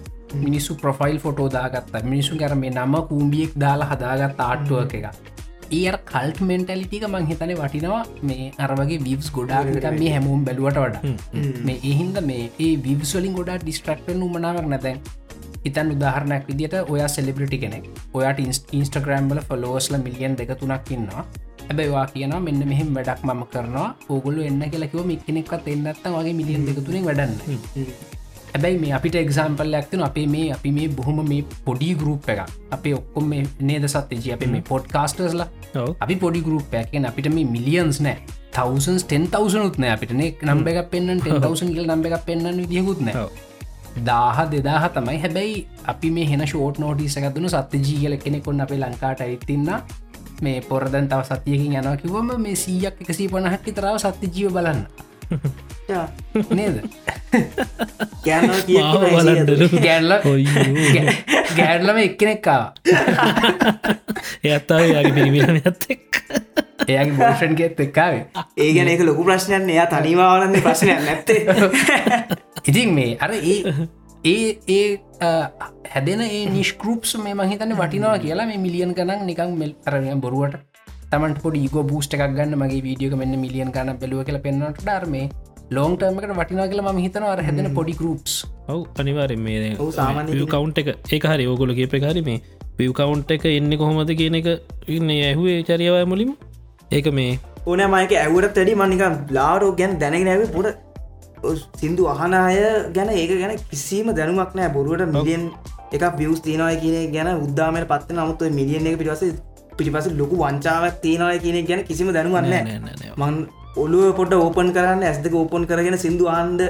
මිනිස්සු 0.45 0.79
ප්‍රොෆයිල් 0.83 1.19
ෆොටෝ 1.25 1.49
දාගත්ත. 1.57 1.93
මිනිසු 2.13 2.39
කර 2.43 2.55
මේ 2.63 2.71
නම 2.71 2.97
කූම්බියෙක් 3.11 3.53
දාලා 3.65 3.91
හදාගත් 3.93 4.41
ආටුවක් 4.47 4.95
එක 5.01 5.07
ඒ 5.71 5.93
කල්ට 6.11 6.41
මෙන්ටලිටික 6.51 7.05
මං 7.09 7.27
හිතන 7.31 7.53
වටිනවා. 7.61 8.03
මේ 8.29 8.53
අරවගේ 8.65 9.01
විවස් 9.07 9.29
ගොඩාක් 9.37 9.99
මේ 10.01 10.13
හැමෝම් 10.15 10.45
බැලුවට 10.49 10.81
වඩා. 10.85 11.03
මේ 11.67 11.79
එහින්ද 11.91 12.21
මේ 12.31 12.45
ඒ 12.67 12.73
විවස්වලින් 12.87 13.37
ගොඩා 13.39 13.59
ඩිස්ට්‍රක්ටන් 13.65 14.25
උමනාවක් 14.29 14.69
නැතැන් 14.73 15.01
ඉතන් 15.65 15.93
උදාහරණයක් 15.95 16.45
විදිට 16.51 16.75
ඔයා 16.95 17.09
සෙලිබිටි 17.17 17.59
කෙනෙක්. 17.65 17.85
ඔයාට 18.15 18.41
ඉන්ස්ටග්‍රම්බල 18.79 19.41
ෆලෝස්ල 19.49 19.99
මිලියන් 20.07 20.37
දෙක 20.37 20.53
තුනක් 20.61 20.91
ඉන්නවා. 20.97 21.25
හැබැයිවා 21.69 22.07
කියන 22.15 22.35
මෙන්න 22.47 22.63
මෙහෙම 22.71 22.95
වැඩක් 22.97 23.27
මම 23.27 23.43
කරනවා. 23.53 23.89
ඕගොලු 24.09 24.41
එන්න 24.43 24.63
කියලකිව 24.73 25.05
මික්කෙනෙක්වත් 25.13 25.69
එන්නත්ත 25.75 26.09
වගේ 26.17 26.39
මිලියන් 26.41 26.67
දෙක 26.69 26.81
තුනින් 26.87 27.05
වැඩන්න 27.11 27.35
හැබැයි 28.53 28.79
මේ 28.79 28.93
අපිට 28.93 29.15
එක්සාම්පල් 29.15 29.75
ඇක්තින 29.75 30.03
අපේ 30.03 30.27
මේ 30.27 30.53
අපි 30.53 30.73
මේ 30.73 30.89
බොහොම 30.91 31.21
මේ 31.29 31.45
පොඩි 31.65 31.91
ගරුප් 31.95 32.29
එක 32.29 32.41
අපේ 32.71 32.95
ඔක්කොම 32.95 33.29
මේ 33.29 33.45
නේද 33.61 33.87
සත්්‍යජ? 33.87 34.33
අප 34.35 34.45
මේ 34.47 34.63
පොඩ් 34.63 34.89
කාස්ටර්ස්ලා. 34.93 35.49
අපි 36.01 36.17
පොඩි 36.17 36.41
ගරුප් 36.41 36.75
ඇකෙන් 36.75 37.07
අපිට 37.07 37.31
මේ 37.35 37.45
මිලියන්ස් 37.47 38.01
නෑ. 38.01 38.19
තවසන්ස් 38.53 39.07
10,000 39.07 39.67
උත්න 39.67 39.87
අපිටන 39.87 40.25
නම්බ 40.25 40.69
එකක් 40.69 40.91
පෙන්න්න 40.91 41.21
10,000 41.21 41.75
කියල 41.75 41.87
නම්බ 41.87 42.07
එකක් 42.07 42.27
පෙන්න්න 42.27 42.61
විදිහකුත් 42.63 43.01
නෑ. 43.01 43.25
ඔව්. 43.25 43.31
දාහ 44.05 44.47
දෙදාහ 44.51 44.85
තමයි. 44.91 45.19
හැබැයි 45.19 45.67
අපි 45.87 46.11
මේ 46.11 46.27
හෙන 46.27 46.47
ෂෝට් 46.47 46.79
නෝටිස 46.79 47.17
එකතුන 47.17 47.49
සත්‍ය 47.49 47.79
ජීගල 47.81 48.17
කෙනෙකොන්න 48.19 48.61
අපේ 48.61 48.79
ලංකාට 48.79 49.23
ඇත්තින්න 49.23 49.75
මේ 50.43 50.61
පොරදන් 50.63 51.09
තව 51.09 51.23
සතියකින් 51.25 51.75
යනවා 51.75 51.97
කිවම 51.97 52.31
මේ 52.39 52.55
සීයක් 52.57 53.03
එකසී 53.03 53.29
පණහක් 53.29 53.75
තරාව 53.75 53.99
සත්‍ය 53.99 54.31
ජීව 54.35 54.53
බලන්න 54.53 54.87
නේද? 56.51 56.77
ගැල්ල. 59.81 60.13
ගෑඩලම 61.57 61.99
එක්කෙනෙක්කා 62.05 62.63
එයත්තාව 64.45 64.83
යාගේ 64.87 65.15
පිරිමිලම 65.19 65.61
ඇත් 65.61 65.87
එක් 65.95 66.21
එයාගේ 66.89 67.17
බෝෂන් 67.19 67.57
ගෙත් 67.61 67.81
එක්කාවේ 67.87 68.25
ඒ 68.57 68.71
ගැන 68.77 68.93
එක 68.95 69.05
ලොකු 69.07 69.27
ප්‍රශ්නයන් 69.29 69.71
එයා 69.71 69.87
තනිවාලන්න 69.89 70.61
ප්‍රශ්නයක් 70.67 71.01
නැත්තේ. 71.07 71.41
ඉතින් 72.71 72.95
මේ 72.95 73.17
අර 73.21 73.35
ඒ 73.35 73.59
ඒ 74.25 74.49
ඒ 74.69 74.89
හැදෙන 75.91 76.25
ඒ 76.27 76.43
නිස්කරප්ස් 76.49 77.17
මේ 77.19 77.37
මහිතන 77.37 77.77
වටිනවා 77.77 78.19
කියලා 78.19 78.47
මේ 78.47 78.65
මිලියන් 78.67 78.95
ගනන් 78.95 79.27
නිකං 79.27 79.57
මෙල් 79.63 79.75
අරය 79.87 80.17
බොරුවට. 80.17 80.61
තමන්ට 81.11 81.43
පොඩි 81.43 81.67
ග 81.67 81.83
බූස්ට 81.87 82.13
එකක් 82.15 82.35
ගන්න 82.35 82.59
මගේ 82.59 82.83
වීඩියක 82.85 83.15
මෙන්න 83.19 83.35
මිලියන් 83.45 83.73
ගන්න 83.75 83.97
බැලුව 83.99 84.21
කියල 84.27 84.37
පෙන්න්නට 84.45 84.83
ඩර්මේ 84.83 85.25
ලෝන්ටර්මකට 85.71 86.33
වටිනා 86.39 86.69
කියලා 86.71 86.93
ම 86.93 87.01
හිතන 87.05 87.25
අර 87.25 87.41
හැදෙන 87.43 87.69
පොඩි 87.75 87.95
ගරුප්ස් 87.95 88.35
ඔව් 88.69 88.81
අනිවාරෙන් 89.01 89.41
මේ 89.41 89.75
කවන්් 89.75 90.73
එක. 90.77 90.89
එක 91.11 91.25
හරි 91.25 91.47
ඕගොල 91.47 91.75
කියප 91.79 91.95
හරි 92.05 92.23
මේ 92.23 92.41
පිව් 92.79 92.93
කවන්් 92.93 93.25
එක 93.31 93.45
එන්න 93.51 93.73
කොහොමද 93.79 94.13
කියන 94.21 94.39
එක 94.41 94.49
ඉන්න 94.89 95.11
ඇහුවේ 95.17 95.59
චරියවය 95.63 96.05
මුලින් 96.13 96.31
ඒක 96.91 97.09
මේ 97.13 97.39
ඕන 97.67 97.83
මයක 97.95 98.13
ඇවුරත් 98.19 98.57
වැඩි 98.57 98.75
මනික 98.77 99.03
ලාරෝ 99.31 99.73
ගැන 99.75 99.99
දැනගෙන 99.99 100.29
ඇව 100.29 100.43
පුට 100.55 100.69
සිින්දු 101.77 102.09
අහන 102.09 102.35
අය 102.37 102.57
ගැන 102.97 103.13
ඒක 103.13 103.31
ගැන 103.43 103.55
කිසිීම 103.71 104.11
දැනුමක් 104.15 104.55
නෑ. 104.55 104.69
බොරුවට 104.71 105.07
මිලියන් 105.15 105.45
එක 105.93 106.03
වියස් 106.19 106.41
තියනය 106.41 106.67
කියන 106.83 107.13
ගැන 107.15 107.31
උද්දාමයට 107.47 107.89
පත්ත 107.89 108.13
නමුත් 108.13 108.43
මිලියන් 108.59 108.87
එක 108.87 108.99
පිටිවස 108.99 109.23
පිටිපස 109.79 110.11
ලොකු 110.19 110.37
වංචාවක් 110.43 111.01
තියනය 111.05 111.31
කියන 111.39 111.57
ගැන 111.65 111.81
කිසිම 111.85 112.13
දැනුවන්න 112.13 112.51
නෑ, 112.51 112.79
නෑ, 112.79 112.95
නෑ. 113.01 113.15
මං 113.21 113.35
ඔලුව 113.77 114.15
පොට 114.19 114.33
ඕපන් 114.35 114.73
කරන්න 114.77 115.03
ඇස්දක 115.09 115.35
ඕපන් 115.41 115.65
කරගෙන 115.71 115.97
සිින්දු 116.05 116.27
ආන්ඩ 116.37 116.63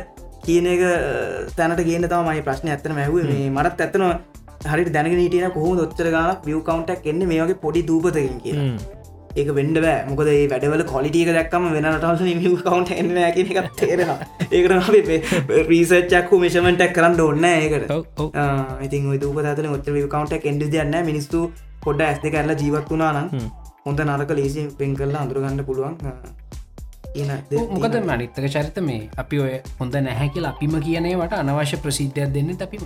කියන 0.45 0.67
එක 0.67 0.83
තැනට 1.57 1.81
ගේන්න 1.89 2.09
තම 2.13 2.27
මයි 2.29 2.43
ප්‍රශ්න. 2.47 2.69
ඇත්තන 2.69 2.95
මැහුව 2.99 3.25
මේ 3.31 3.51
මරත් 3.51 3.81
ඇත්තන 3.81 4.05
හරි 4.71 4.85
දැනගෙන 4.97 5.21
හිටියන 5.25 5.53
කොහොම 5.57 5.77
දොත්තර 5.81 6.09
ගාන 6.15 6.37
විය් 6.47 6.61
කවන්ටක් 6.69 7.07
එන්න? 7.13 7.23
මේ 7.31 7.41
වගේ 7.43 7.61
පොඩි 7.65 7.83
දූපතකින් 7.91 8.41
කිය. 8.45 8.57
ඒක 9.37 9.49
වෙන්ඩ 9.59 9.81
බෑ. 9.85 10.03
මොකද 10.11 10.29
ඒ 10.33 10.43
වැඩවල 10.53 10.83
කොලිටියක 10.93 11.31
දක්කම 11.37 11.69
වෙනටල් 11.77 12.25
මිය 12.41 12.57
කවන්ට 12.67 12.91
එන්න 13.01 13.17
කියන 13.37 13.49
එකක් 13.53 13.71
තේරෙන 13.81 14.13
ඒකට 14.51 14.73
රීසච්චක්කු 15.71 16.43
මිෂමටක් 16.45 16.93
කරන්න 16.99 17.21
ඔන්න 17.29 17.49
ඒකට. 17.53 17.89
ඔව්, 17.97 18.05
ඔව්. 18.23 18.29
ඉතින් 18.89 19.09
දූපතල 19.25 19.73
ඔච්ච 19.77 19.89
කවන්ට 20.17 20.45
එන්ඩ 20.53 20.69
දන්න 20.75 21.09
මිනිස්තු 21.09 21.43
පොඩ 21.87 22.05
ඇස්ත 22.11 22.29
කරලා 22.37 22.61
ජීවත් 22.65 22.93
වනා 22.93 23.13
නම්. 23.17 23.49
හොඳ 23.89 24.05
නරක 24.07 24.37
ලේසි 24.41 24.69
පෙන් 24.79 24.95
කරලා 25.01 25.25
අඳුරගන්න 25.25 25.65
පුළුවන්. 25.71 25.97
කියන 26.03 26.40
මොකද 27.75 27.95
මනිත්තක 28.09 28.49
චරිත 28.55 28.79
මේ 28.89 29.09
අපි 29.23 29.39
ඔය 29.45 29.55
හොඳ 29.79 29.95
නැහැ 30.07 30.29
කියලා 30.35 30.53
අපිම 30.55 30.75
කියනේවට 30.87 31.39
අනවශ්‍ය 31.43 31.77
ප්‍රසිද්ධයක් 31.85 32.35
දෙන්න 32.35 32.51
අපිම. 32.67 32.85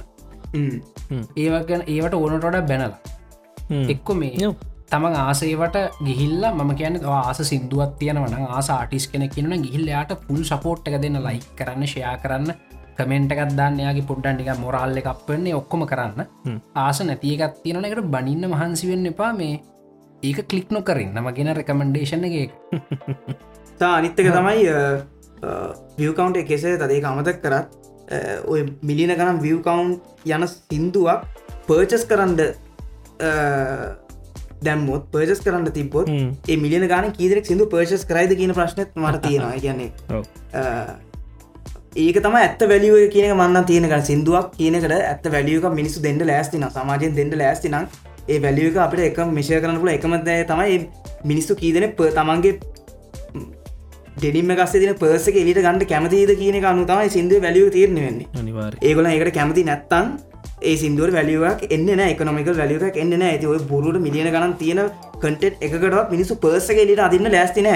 ඒවගන 1.36 1.82
ඒවට 1.86 2.14
ඕනටොඩ 2.14 2.60
බැනලා. 2.70 2.98
එක්කො 3.94 4.14
මේ. 4.14 4.52
තමන් 4.90 5.16
ආසේවට 5.22 5.76
ගිහිල්ල 6.06 6.44
ම 6.50 6.70
කියන 6.78 6.96
ආස 7.18 7.40
සිින්දුවත් 7.50 7.92
තියෙනවන 8.00 8.34
ආස 8.48 8.68
ආටිස් 8.70 9.06
කෙන 9.12 9.26
කියන 9.34 9.50
ගිහිල්ලයාට 9.66 10.14
පුල් 10.26 10.42
සපෝට් 10.50 10.88
එක 10.88 10.96
දෙන්න 11.04 11.20
ලයි 11.26 11.40
කරන්න 11.58 11.86
ෂයා 11.86 12.16
කරන්න 12.22 12.50
කමෙන්ට 12.98 13.32
එකක් 13.34 13.54
දාන්නයාගේ 13.60 14.08
පොඩ්ඩන්ටික 14.10 14.50
මොරල්ල 14.64 15.00
එකක් 15.02 15.28
වෙන්නේ 15.28 15.54
ඔක්කොම 15.60 15.86
කරන්න. 15.92 16.20
ආස 16.84 17.00
නැතියකත් 17.02 17.62
තියෙන 17.62 17.84
එකට 17.84 18.10
බනින්න 18.14 18.50
මහන්සි 18.52 18.90
වෙන්න 18.90 19.12
එපා 19.12 19.32
මේ. 19.40 19.54
ඒක 20.22 20.38
කලික් 20.50 20.70
නොකරින් 20.70 21.10
නම 21.12 21.28
ගෙන 21.36 21.50
රෙකමෙන්ඩේෂන් 21.58 22.24
එක 22.28 22.52
තා 23.78 23.94
අනිත්තක 23.96 24.28
තමයි 24.28 24.68
වියකවන්් 25.98 26.38
කෙසේ 26.44 26.76
තදේ 26.76 27.02
අමතක් 27.04 27.42
කරත් 27.42 27.66
ඔය 28.46 28.62
මිලින 28.82 29.12
ගනම් 29.12 29.42
වියකවන්් 29.42 29.98
යන 30.28 30.48
සින්දුවක් 30.48 31.26
පර්චස් 31.66 32.06
කරන්ඩ 32.06 32.40
දැම්මොත් 34.62 35.08
පර්ජස් 35.12 35.40
කරන්න 35.40 35.72
තිබොත්. 35.72 36.08
ඒ 36.48 36.56
මිලියන 36.56 36.86
ගාන 36.88 37.10
කීදරෙක් 37.12 37.46
සිදු 37.46 37.66
පර්ශස් 37.66 38.04
කරයිද 38.04 38.36
කියන 38.36 38.54
ප්‍රශ්නත් 38.54 38.94
මට 38.96 39.22
තියෙනවා 39.26 39.58
කියන්නේ. 39.58 39.90
ඒක 41.96 42.20
තම 42.22 42.36
ඇත්ත 42.36 42.64
වැලිුව 42.72 43.08
කියන 43.14 43.36
මන්න 43.36 43.68
තියෙනක 43.70 43.96
සිින්දුවක් 44.02 44.52
කියනකට 44.58 44.96
ඇත්ත 45.00 45.30
වැලියක 45.30 45.68
මිනිසු 45.72 46.02
දෙන්න 46.02 46.26
ලෑස්තින 46.26 46.66
සමාජයෙන් 46.70 47.16
දෙන්න 47.16 47.38
ලෑස්තිනම් 47.38 47.88
ඒ 48.28 48.38
වැලියක 48.42 48.78
අපට 48.86 49.04
එක 49.08 49.20
මිෂය 49.32 49.60
කරන 49.60 49.80
පුල 49.80 49.92
එකමදය 49.96 50.38
තමයි 50.52 50.78
මිනිස්සු 51.24 51.58
කීදන 51.62 51.90
ප 51.98 52.10
තමන්ගේ 52.18 52.58
ඩෙඩිම 54.16 54.52
ගස්ස 54.52 54.76
දින 54.76 54.94
පර්සක 54.96 55.36
එලිට 55.36 55.58
ගන්නට 55.60 55.88
කැමතිද 55.88 56.30
කියන 56.36 56.56
එක 56.56 56.66
අනු 56.66 56.86
තමයි 56.86 57.10
සිින්දුව 57.10 57.42
වැලියෝ 57.42 57.70
තීරණ 57.70 58.00
වෙන්නේ. 58.00 58.26
ඒගොල 58.82 59.08
ඒකට 59.08 59.34
කැමති 59.34 59.64
නැත්තන් 59.64 60.14
ඒ 60.62 60.74
සිින්දුව 60.76 61.10
වැලිුවක් 61.12 61.64
එන්න 61.68 62.02
එකනොමික 62.04 62.48
වැලිුවක් 62.52 62.96
එන්න 62.96 63.22
ඇති 63.22 63.46
ඔය 63.46 63.58
බොරුට 63.70 63.98
මිලියන 64.00 64.30
ගන 64.34 64.54
තියෙන 64.54 64.80
කටෙට් 65.16 65.60
එකකටත් 65.60 66.10
මිනිසු 66.10 66.36
පර්සක 66.36 66.78
එලිට 66.78 67.00
අදින්න 67.00 67.28
ලෑස්තින 67.28 67.68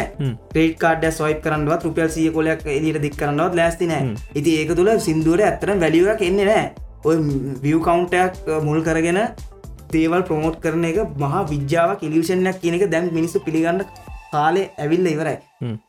ක්‍රේට 0.52 0.78
කාඩ 0.78 1.04
සොයිප 1.12 1.40
කරන්නවත් 1.44 1.86
රුපියල් 1.86 2.10
සිය 2.10 2.30
කොලයක් 2.30 2.62
එලිට 2.70 3.00
දික් 3.02 3.16
කරන්නවත් 3.16 3.54
ලෑස්තින 3.54 3.94
ඉති 4.34 4.56
ඒක 4.60 4.72
තුළ 4.74 4.92
සිින්දුවට 5.00 5.44
ඇත්තර 5.44 5.74
වැලිුවක් 5.76 6.22
එන්නේ 6.22 6.46
නෑ 6.46 6.64
ඔය 7.04 7.16
විය් 7.62 7.78
කවුන්ටයක් 7.80 8.52
මුල් 8.62 8.80
කරගෙන 8.82 9.20
දේවල් 9.92 10.22
ප්‍රමෝට් 10.22 10.60
කරන 10.60 10.84
එක 10.84 11.02
මහා 11.18 11.42
විද්‍යාව 11.46 11.96
කිලිෂණයක් 12.00 12.62
කියනක 12.62 12.86
දැන් 12.88 13.10
මිනිස්සු 13.12 13.40
පිළිගන්න 13.40 13.84
කාලේ 14.32 14.66
ඇවිල්ල 14.84 15.08
ඉවරයි. 15.12 15.36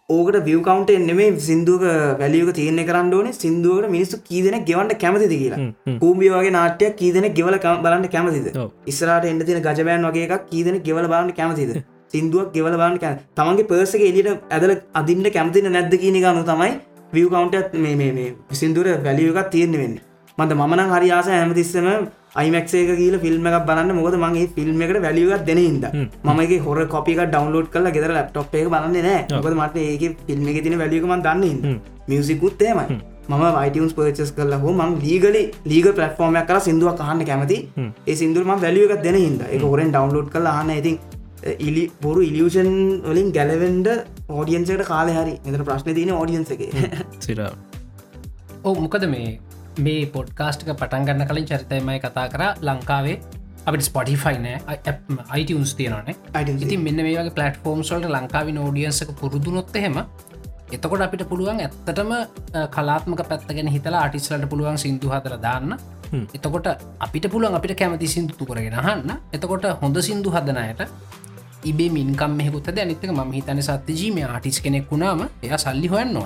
ඕකට 0.10 0.40
විය 0.48 0.58
කවන්ට 0.68 0.98
එන්නෙමේ 0.98 1.30
සිින්දුවක 1.48 1.86
වැලියක 2.22 2.52
තියන්නේ 2.60 2.88
කරන්න 2.90 3.14
ඕනේ. 3.20 3.38
සිින්දුවට 3.42 3.94
මිනිස්සු 3.96 4.24
කීදෙන 4.30 4.58
ගෙවන්ට 4.70 5.00
කැමතිද 5.04 5.36
කියලා. 5.36 5.62
කූම්බිය 6.02 6.34
වගේ 6.36 6.56
නාට්‍යයක් 6.58 7.00
කීදෙන 7.02 7.30
ගෙවල 7.40 7.58
බලන්න 7.86 8.10
කැමතිද. 8.16 8.50
ඉස්රට 8.92 9.32
එන්න 9.32 9.46
තින 9.48 9.64
ගජබෑන් 9.68 10.10
වගේ 10.10 10.28
එකක් 10.28 10.52
කීදෙන 10.52 10.84
ගෙවල 10.90 11.08
බලන්න 11.14 11.34
කැමතිද? 11.40 11.80
සිින්දුවක් 12.14 12.54
ගෙවල 12.54 12.76
බලන්න 12.76 13.00
කැ 13.02 13.16
තමන්ගේ 13.38 13.70
පර්සක 13.72 14.04
එලිට 14.10 14.30
ඇදල 14.52 14.76
අදින්න 15.02 15.32
කැමතින 15.38 15.72
නැද්ද 15.76 15.96
කියන 16.04 16.20
ගනු 16.24 16.46
තමයි 16.52 16.72
විය 17.14 17.26
කවන්ටත් 17.34 17.74
මේ 17.78 18.30
සිින්දුර 18.62 18.88
වැලියකත් 19.08 19.52
තියෙන්න්න 19.56 19.82
වෙන්න 19.82 19.98
මන්ද 20.40 20.58
මන 20.62 20.82
හරි 20.94 21.12
ආස 21.18 21.30
හැමතිස්සම 21.34 21.88
අයිමක්සේක 22.40 22.90
කියල 23.02 23.16
ෆිල්ම් 23.26 23.48
එකක් 23.50 23.68
බලන්න. 23.70 23.94
මොකද 24.00 24.18
මගේ 24.24 24.48
ෆිල්ම් 24.56 24.82
එකට 24.86 25.00
වැලියගත් 25.06 25.46
දෙන 25.50 25.62
හිද 25.66 25.86
මගේ 26.30 26.60
හොර 26.66 26.80
කොපික 26.96 27.22
ඩවන්ලෝඩ් 27.22 27.70
කල 27.76 27.88
ගෙදර 27.96 28.12
ලප්ටොප් 28.18 28.58
එක 28.62 28.68
බලන්න 28.74 28.98
නෑ. 29.08 29.22
මොකද 29.36 29.56
මට 29.62 29.76
ඒක 29.86 30.04
ෆිල්ම් 30.28 30.50
එක 30.52 30.60
තින 30.66 30.78
වැලියකම 30.84 31.16
දන්න 31.28 31.80
මියසිකුත්තේමයි 32.12 33.00
මම 33.30 33.44
වයිටස් 33.56 33.94
පර්චස් 33.98 34.32
කරල 34.38 34.54
හෝ 34.62 34.72
මං 34.74 34.94
ලීගලි 35.04 35.42
ලීග 35.72 35.88
පලටෆෝර්මයක් 35.98 36.48
කර 36.50 36.60
සිින්දුවක් 36.68 36.96
කහන්න 37.02 37.26
කැමති. 37.30 37.58
ඒ 38.10 38.16
සිින්දුරම 38.22 38.52
වැලියක 38.66 38.94
දෙන 39.06 39.18
හිද 39.24 39.42
එක 39.56 39.62
හොරෙන් 39.72 39.92
ඩවන්ලෝඩ් 39.96 40.32
කල 40.36 40.48
හන්න 40.54 40.72
ඉතින් 40.82 40.98
ඉලි 41.68 41.84
බොරු 42.06 42.22
ඉලියෂන් 42.30 42.72
වලින් 43.10 43.30
ගැලවෙන්ඩ 43.38 43.88
ෝඩියන්සට 44.38 44.82
කාල 44.92 45.12
හරි. 45.18 45.36
එතර 45.48 45.62
ප්‍රශ්න 45.68 45.94
තියන 46.00 46.12
ෝඩියන්ස 46.22 46.50
එක. 46.56 46.64
සිරා. 47.28 47.54
ඕ 48.66 48.74
මොකද 48.86 49.06
මේ 49.14 49.30
මේ 49.80 50.06
පොඩ්කාස්ටක 50.08 50.72
පටන්ගන්න 50.74 51.28
කලින් 51.28 51.46
චරිතයමයි 51.46 52.00
කතා 52.00 52.28
කර 52.30 52.44
ලංකාවේ. 52.62 53.18
අපට 53.66 53.84
ස්පොටිෆයි 53.84 54.38
නෑ 54.40 54.80
අයිටස් 55.30 55.76
තියනනේ 55.76 56.16
ඉතින් 56.58 56.82
මෙන්න 56.82 57.02
මේ 57.02 57.14
වගේ 57.14 57.32
පලටෆෝර්ම් 57.32 57.84
සල්ට 57.84 58.10
ලංකාවි 58.10 58.52
නෝඩියන්සක 58.54 59.12
පුරුදුනොත්ත 59.20 59.76
හෙම 59.78 59.98
එතකොට 60.72 61.02
අපිට 61.02 61.24
පුළුවන් 61.30 61.60
ඇත්තටම 61.60 62.12
කලාත්මක 62.72 63.24
පැත්තගෙන 63.26 63.68
හිතලා 63.70 64.02
ආටිස්ලට 64.02 64.50
පුළුවන් 64.50 64.78
සිින්දු 64.78 65.10
හතර 65.10 65.36
දාන්න. 65.40 65.78
එතකොට 66.34 66.68
අපිට 67.00 67.26
පුළුවන් 67.28 67.56
අපිට 67.56 67.76
කැමති 67.76 68.08
සිින්දුතු 68.08 68.46
කරගෙන 68.46 68.78
හන්න 68.80 69.12
එතකොට 69.34 69.68
හොඳ 69.82 70.02
සිින්දු 70.02 70.32
හදනයට 70.32 70.82
ඉබේ 71.64 71.90
මින්කම් 71.90 72.32
මෙහකුත 72.34 72.72
අනිතක 72.78 73.12
ම 73.12 73.32
හිතන 73.32 73.62
සත්‍යජීම 73.62 74.18
ආටිස් 74.26 74.62
කෙනෙක් 74.62 74.90
වුණාම 74.90 75.28
එය 75.44 75.58
සල්ලි 75.58 75.88
හොයන්න 75.88 76.18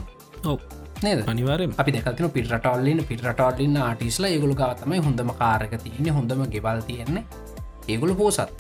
ඔව් 0.46 0.83
නේද? 1.04 1.24
අනිවාරෙන් 1.28 1.74
අපි 1.78 1.92
දෙකතින 1.94 2.30
පිටරටල්ලින් 2.32 3.06
පිටරටල්ලින්න 3.06 3.78
ආටිස්ලා 3.80 4.30
ඒගොලු 4.30 4.56
ගවතමයි 4.56 5.02
හොඳම 5.02 5.32
කාරක 5.36 5.74
තියන්නේ 5.80 6.14
හොඳම 6.14 6.44
ගෙවල් 6.50 6.82
තියෙන්නේ. 6.84 7.24
ඒගොලු 7.88 8.16
පෝසත්. 8.16 8.54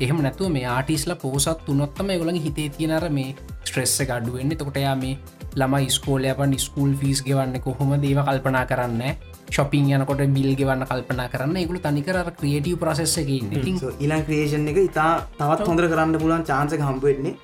එහෙම 0.00 0.22
නැතුව 0.22 0.52
මේ 0.52 0.66
ආටිස්ල 0.68 1.14
පෝසත් 1.16 1.64
තුනොත්තම 1.64 2.10
ඒගොලගේ 2.10 2.42
හිතේ 2.42 2.68
තියෙනර 2.70 3.08
මේ 3.10 3.34
ස්ට්‍රෙස්ස 3.62 3.98
ගඩුවෙන්න 4.02 4.56
තොකටයා 4.56 4.96
මේ 4.96 5.16
ළම 5.54 5.74
ස්කෝලයපන් 5.90 6.52
ස්කූල් 6.58 6.92
ෆිස් 6.94 7.22
ගෙවන්න 7.22 7.60
කොහොම 7.60 7.94
දේව 8.00 8.20
කල්පනා 8.22 8.64
කරන්න 8.66 9.02
ශොපින් 9.50 9.88
යනකොට 9.90 10.22
බිල් 10.34 10.50
ගෙවන්න 10.54 10.84
කල්පනා 10.84 11.28
කරන්න 11.28 11.56
ඒගුල 11.56 11.80
තනිකර 11.80 12.18
ක්‍රියටව 12.32 12.76
ප්‍රසෙස්සකින් 12.78 13.52
ඉතින් 13.52 13.80
ඉලන් 14.00 14.24
ක්‍රේෂන් 14.26 14.68
එක 14.68 14.82
ඉතා 14.82 15.10
තවත් 15.34 15.68
හොඳර 15.68 15.88
කරන්න 15.88 16.18
පුලන් 16.18 16.44
චාන්සක 16.44 16.82
හම්පුවෙන්නේ 16.82 17.34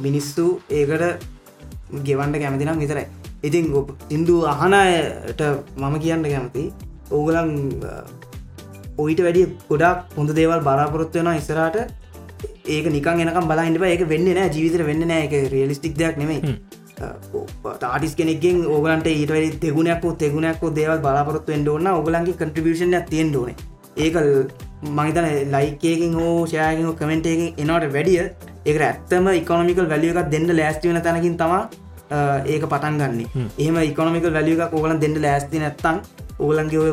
මිනිස්සු 0.00 0.46
ඒකට 0.70 1.41
ගෙවන්ඩ 2.08 2.40
කැමතිනම් 2.42 2.82
විතරයි. 2.84 3.06
ඉතින් 3.48 3.64
ඉන්දු 4.16 4.34
අහනයට 4.52 5.42
මම 5.76 5.94
කියන්න 6.04 6.28
කැමති 6.32 6.64
ඕගලන් 7.10 7.50
ඔයිට 9.04 9.20
වැඩි 9.26 9.42
ගොඩක් 9.70 10.14
හොඳ 10.18 10.30
දේවල් 10.38 10.60
බලාපොරොත්තු 10.68 11.18
වෙන 11.18 11.32
ඉස්සරට 11.40 11.76
ඒක 12.74 12.86
නිකන් 12.96 13.24
එනකම් 13.24 13.48
බලහිට 13.50 13.82
ඒක 13.88 14.04
වෙන්න 14.12 14.28
නෑ. 14.36 14.52
ජීවිතර 14.54 14.86
වෙන්න 14.90 15.08
නෑ. 15.10 15.26
එක 15.26 15.52
රියලිස්ටික් 15.54 15.98
දෙයක් 15.98 16.16
නෙමයි. 16.22 16.38
ටාටිස් 17.02 18.14
කෙනෙක්ගෙන් 18.18 18.64
ඕගලන්ට 18.74 19.06
ඊට 19.10 19.30
වැඩි 19.34 19.58
දෙගුණයක් 19.64 20.04
තෙගුණයක් 20.22 20.62
දේවල් 20.78 20.98
බලාපොරොත්තු 21.04 21.54
එන්ඩ 21.56 21.68
ඕන්න 21.74 21.92
ඔගලන්ගේ 21.92 22.38
කන්ට්‍රිබියෂන් 22.40 22.96
තියෙන් 23.10 23.36
ඕන 23.36 23.54
ඒක 23.96 24.14
මහිතන 24.98 25.26
ලයිකේකින් 25.52 26.14
හෝ 26.14 26.46
ෂයකින් 26.46 26.88
කමෙන්ටේකින් 27.00 27.54
එනවට 27.58 27.92
වැඩිය 27.96 28.22
ඒක 28.66 28.80
ඇත්තම 28.80 29.28
ඉකොනමිකල් 29.40 29.88
වැලියකක් 29.92 30.30
දෙන්න 30.30 30.48
ලෑස්ති 30.58 30.88
වෙන 30.88 31.02
තැනකින් 31.02 31.36
තමා 31.36 31.68
ඒක 32.46 32.64
පටන් 32.72 32.96
ගන්න. 33.00 33.20
එහම 33.58 33.76
ඉකොනමික 33.90 34.24
වැලියක 34.38 34.72
ඕගලන් 34.72 35.00
දෙන්න 35.00 35.18
ලෑස්ති 35.24 35.58
නැත්තං 35.58 36.00
ඕගලන්ගේ 36.38 36.80
ඔය 36.84 36.92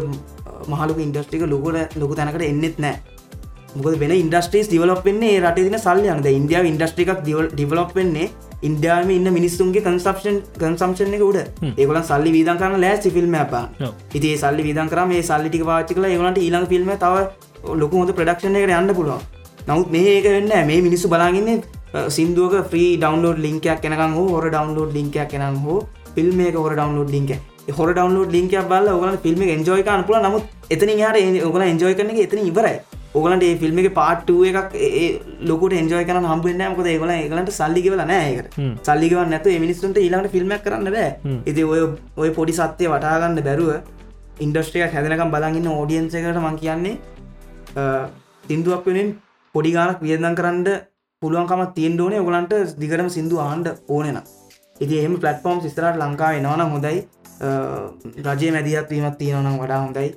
මහලුක 0.67 0.99
ඉන්ඩස්ට්‍රික 1.05 1.47
ලොකොට 1.53 1.95
ලොකු 1.95 2.15
තැනකට 2.15 2.43
එන්නෙත් 2.43 2.77
නෑ. 2.80 2.95
මොකද 3.76 3.99
වෙන 4.01 4.11
ඉන්ඩස්ට්‍රීස් 4.11 4.69
දිවලොප් 4.69 5.03
වෙන්නේ 5.05 5.34
ඒ 5.35 5.41
රටේ 5.41 5.65
තින 5.67 5.80
සල්ලයන්ද 5.80 6.26
ඉන්දියාව 6.31 6.65
ඉන්ඩස්ට්‍රිකක් 6.65 7.23
ඩිවලොප් 7.23 7.95
වෙන්නේ 7.95 8.30
ඉන්ඩියාම 8.61 9.10
ඉන්න 9.10 9.27
මිනිස්සුන්ගේ 9.31 9.81
කන්සප්ෂන් 9.81 10.38
කන්සම්ෂන් 10.57 11.18
එක 11.18 11.23
උඩ. 11.23 11.40
ඒගොලන් 11.73 12.03
සල්ලි 12.03 12.31
වීදන් 12.31 12.57
කරන්න 12.57 12.81
ලෑස්ි 12.81 13.11
ෆිල්ම් 13.11 13.36
පා 13.48 13.65
ඔව්. 13.81 13.94
ඉති 14.14 14.31
සල්ලි 14.38 14.64
විදන් 14.64 14.90
කරම 14.90 15.10
මේ 15.10 15.23
සල්ලිටික 15.23 15.65
පාච්චි 15.65 15.95
කල 15.95 16.07
ඒගලන්ට 16.07 16.40
ඊළඟ 16.40 16.68
ෆිල්ම් 16.68 16.90
තව 16.98 17.15
ලොකු 17.76 18.02
හොඳ 18.02 18.14
ප්‍රඩක්ෂණ 18.14 18.57
එකට 18.57 18.76
යන්න 18.77 18.95
පුළුවන්. 18.95 19.22
නමුත් 19.68 19.91
මේ 19.91 20.15
ඒක 20.15 20.27
වෙන්න 20.27 20.68
මේ 20.68 20.81
මිනිස්සු 20.81 21.07
බලාගන්නේ 21.07 21.57
සිින්දුවක 22.10 22.73
්‍රී 22.73 22.91
ඩවන්ලෝඩ් 22.98 23.40
ලින්කයක් 23.40 23.81
කෙනකම් 23.81 24.14
හෝ 24.14 24.27
හොර 24.30 24.45
ඩවන්ලෝඩ් 24.48 24.94
ලින්කයක් 24.94 25.30
කෙනම් 25.30 25.57
හෝ 25.64 25.80
ෆිල්ම් 26.15 26.40
එක 26.41 26.56
හොර 26.56 26.73
ඩවන්ලෝඩ් 26.73 27.11
ලින්ක 27.15 27.31
හොර 27.72 27.90
ඩවන්ලෝඩ් 27.91 28.31
ලින්කයක් 28.31 28.69
බල 28.69 28.88
ඔගල 28.90 29.18
ෆිල්ම් 29.26 29.41
එන්ජෝයකන 29.49 30.03
පුල 30.03 30.19
නමුත් 30.19 30.44
එතන 30.69 30.91
හට 30.95 31.44
ඔගල 31.49 31.64
එන්ජෝය 31.64 31.95
කරන 31.95 32.15
එතන 32.19 32.41
ඉවරයි 32.45 32.77
ඔගලන්ට 33.14 33.44
ඒ 33.44 33.56
ෆිල්ම් 33.61 33.80
එක 33.81 33.88
පාට්ටුව 33.94 34.41
එකක් 34.49 34.73
ඒ 34.88 35.06
ලොකට 35.49 35.73
එන්ජෝය 35.77 36.06
කරන 36.10 36.26
හම්බෙන්න 36.31 36.61
මකද 36.65 36.90
ඒගල 36.91 37.11
ඒගලන්ට 37.14 37.52
සල්ලිගවල 37.52 38.03
නෑකට 38.11 38.57
සල්ලිගව 38.88 39.22
නැත 39.31 39.48
මිනිස්සුන්ට 39.64 39.98
ඊළඟට 39.98 40.34
ෆිල්ම් 40.36 40.53
කරන්න 40.65 40.91
බෑ. 40.95 41.10
ඉති 41.49 41.64
ඔය 41.64 41.81
ඔය 42.18 42.30
පොඩි 42.38 42.53
සත්‍යය 42.60 42.90
වටාගන්න 42.94 43.41
බැරුව 43.48 43.72
ඉන්ඩස්ට්‍රියක් 44.45 44.94
හැදනකම් 44.95 45.34
බලගන්න 45.36 45.72
ඕඩියන්සකට 45.72 46.40
මං 46.44 46.60
කියන්නේ 46.61 46.95
සිින්දුවක් 48.48 48.86
වෙනෙන් 48.90 49.10
පොඩි 49.56 49.72
ගානක් 49.77 50.06
වියදන් 50.06 50.38
කරන්න 50.40 50.68
පුළුවන්කම 51.22 51.65
තියෙන් 51.77 51.99
ඕනේ. 52.02 52.22
ඔගලන්ට 52.26 52.53
දිගටම 52.81 53.10
සිින්දු 53.18 53.41
ආන්ඩ 53.48 53.73
ඕනෙන 53.88 54.22
ඉති 54.80 55.02
එම 55.06 55.18
පලටෆෝම් 55.18 55.65
සිස්තරට 55.65 55.98
ලංකාව 55.98 56.38
එනවන 56.40 56.61
හොඳයි. 56.76 56.98
රජය 58.27 58.48
මැදිහත් 58.53 58.90
වීමත් 58.91 59.18
තියෙනවනම් 59.19 59.61
වඩා 59.61 59.84
හොඳයි 59.84 60.07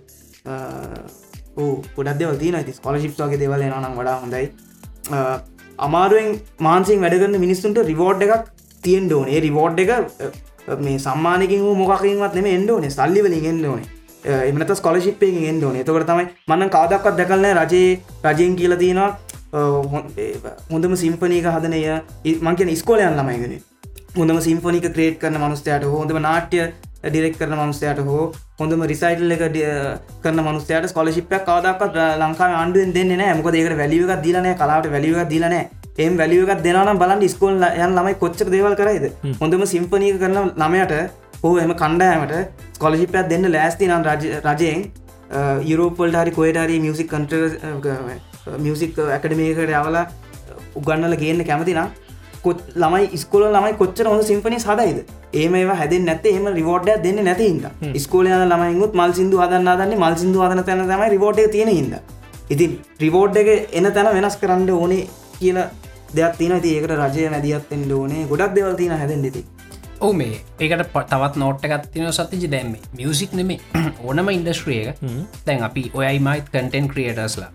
පොඩක් 1.56 2.18
දෙවල් 2.20 2.36
තියන 2.38 2.58
ති 2.64 2.72
ස්කොලශිප් 2.72 3.16
වගේ 3.18 3.38
දෙවල 3.38 3.64
නම් 3.70 3.96
වඩා 3.98 4.18
හොඳයි. 4.20 4.46
අමාරුවෙන් 5.78 6.30
මාන්සින් 6.60 7.00
වැඩගන්න 7.00 7.40
මිනිස්සුන්ට 7.40 7.78
රිවෝඩ් 7.84 8.22
එකක් 8.22 8.48
තියෙන් 8.84 9.06
ඩෝනේ 9.06 9.40
රිවෝඩ් 9.40 9.80
එක 9.80 9.90
මේ 10.80 10.98
සම්මානකින් 10.98 11.64
මොකකින්වත් 11.76 12.34
නෙම 12.34 12.48
එන්ඩෝනේ 12.48 12.90
සල්ලිවලින් 12.90 13.44
එන්ඩෝනේ 13.44 13.88
එමනත 14.48 14.72
ස්කොලශිප්පයෙන් 14.76 15.44
එන්ඩෝනේ 15.44 15.84
තකට 15.84 16.06
තමයි 16.06 16.26
මන්න 16.48 16.70
කවදක්වත් 16.70 17.16
දැකලන 17.18 17.48
රජයේ 17.60 17.90
රජයෙන් 18.26 18.56
කියල 18.56 18.76
තියෙනවා 18.76 19.10
හොඳම 20.70 20.96
සිම්පනීක 20.96 21.48
හදනය 21.48 21.82
මංකෙන 22.40 22.72
ස්කෝලයන් 22.76 23.18
ළමයිගෙන 23.18 23.58
හොඳම 24.16 24.40
සිම්පනික 24.40 24.88
ක්‍රේට් 24.94 25.18
කරන 25.18 25.38
මනුස්තයට 25.38 25.88
හොඳම 25.90 26.20
නාට්‍ය 26.20 26.62
ඩිරෙක් 27.04 27.38
කරන 27.38 27.56
මනුස්සයට 27.56 28.04
හෝ 28.06 28.22
හොඳම 28.62 28.82
රිසයිටල් 28.86 29.32
එක 29.36 29.44
කරන 30.22 30.40
මනුස්සයට 30.40 30.88
ස්කොලශිප්යක් 30.88 31.46
කවදක්ත් 31.46 31.96
ලංකා 32.20 32.50
ආණ්ඩුවෙන් 32.54 32.92
දෙන්න 32.96 33.14
නෑ 33.14 33.36
මොක 33.38 33.48
ඒකට 33.52 33.78
වැලියක 33.78 34.12
දිලන 34.24 34.48
කලාට 34.56 34.90
වැලියක 34.92 35.28
දිලන 35.28 35.56
එම් 35.98 36.16
වැලියක 36.16 36.52
දෙනම් 36.62 36.98
බලන් 36.98 37.28
ස්කෝල් 37.28 37.54
යන් 37.76 37.96
ළමයි 37.96 38.14
කොච්ච 38.18 38.44
දේවල් 38.48 38.74
කරයිද? 38.74 39.04
හොඳම 39.40 39.64
සිම්පනීක 39.66 40.18
කරන 40.20 40.38
ළමයට 40.56 40.94
හෝ 41.42 41.54
එම 41.58 41.72
කණ්ඩෑමට 41.74 42.34
ස්කොලශිපයක් 42.76 43.28
දෙන්න 43.28 43.50
ලෑස්ති 43.52 43.88
නම් 43.88 44.04
රජයෙන් 44.46 44.84
යුරෝපල්ට 45.64 46.16
හරි 46.16 46.32
කොයටරි 46.32 46.78
මියසික් 46.80 47.10
කන්ට 47.10 47.32
මියසික් 48.58 48.98
ඇකඩමේකට 49.08 49.64
යවලා 49.64 50.06
උගන්නල 50.74 51.16
ගන්න 51.16 51.44
කැමතිනම් 51.44 52.01
කොත් 52.42 52.62
ළමයි 52.76 53.18
ස්කොල 53.18 53.44
ළමයි 53.48 53.76
කොච්චර 53.76 54.06
හොඳ 54.06 54.24
සිම්පනි 54.24 54.58
සදයිද 54.60 54.98
ඒම 55.34 55.54
හැද 55.72 55.94
නැත 56.00 56.26
එම 56.28 56.48
රිවෝඩ්ඩ 56.52 57.04
දෙන්න 57.04 57.22
නැතින්ද 57.24 57.68
ස්කෝල 57.98 58.28
ළමයිුත් 58.44 58.94
මල් 58.94 59.14
සිදු 59.14 59.42
හදන්න 59.42 59.70
දන්න 59.72 59.94
මල් 59.98 60.16
සිදු 60.16 60.42
හදන 60.42 60.64
තැන 60.64 60.84
තමයි 60.84 61.08
රිවෝඩ් 61.10 61.40
තියෙන 61.52 61.70
හිද 61.70 61.94
ඉතින් 62.50 62.78
රිවෝඩ් 63.00 63.36
එක 63.36 63.50
එන 63.72 63.92
තැන 63.92 64.12
වෙනස් 64.14 64.36
කරන්න 64.36 64.70
ඕනේ 64.72 65.06
කියල 65.38 65.58
දෙයක් 66.14 66.36
තින 66.38 66.52
ඒකට 66.52 66.92
රජය 66.92 67.28
මැදියත්තෙන්ට 67.30 67.92
ඕනේ. 67.92 68.26
ගොඩක් 68.26 68.54
දෙවල් 68.54 68.74
තින 68.76 68.92
හැදෙන් 68.92 69.22
දෙති 69.22 69.44
ඕ 70.00 70.12
මේ 70.12 70.40
ඒකට 70.60 70.88
තවත් 70.92 71.36
නෝට්ට 71.36 71.68
ගත්තින 71.68 72.12
සතිජි 72.12 72.50
දැම්ම 72.50 72.74
මියසික් 72.96 73.32
නෙමේ 73.32 73.60
ඕනම 74.04 74.28
ඉන්ඩස්ට්‍රියක 74.28 74.98
දැන් 75.46 75.62
අපි 75.62 75.90
ඔයයි 75.94 76.18
මයිත් 76.20 76.50
කටෙන් 76.50 76.88
ක්‍රියටස්ලා 76.88 77.50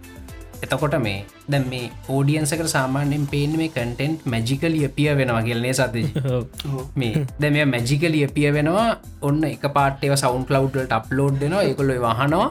එතකොට 0.57 0.95
මේ 0.99 1.17
දැම් 1.47 1.65
මේ 1.69 1.91
ඕඩියන්සක 2.09 2.63
සාමාන්‍යෙන් 2.67 3.25
පේන 3.27 3.51
මේ 3.57 3.69
කටෙන්ට් 3.69 4.25
මැජිකල් 4.25 4.71
ලියපිය 4.71 5.09
වෙනවා 5.15 5.41
කියලනේ 5.41 5.73
සති 5.73 6.03
මේ 6.95 7.25
දැම 7.41 7.59
මැජිකල් 7.69 8.11
ලියපිය 8.11 8.47
වෙනවා 8.53 8.87
ඔන්න 9.21 9.43
එක 9.43 9.67
පාට්ටව 9.73 10.15
සවන්් 10.15 10.47
ලව්ඩට 10.49 10.97
අප්ලෝඩ් 10.99 11.37
දෙනවා 11.39 11.63
ඒකොල්ලො 11.63 11.99
වහනවා 11.99 12.47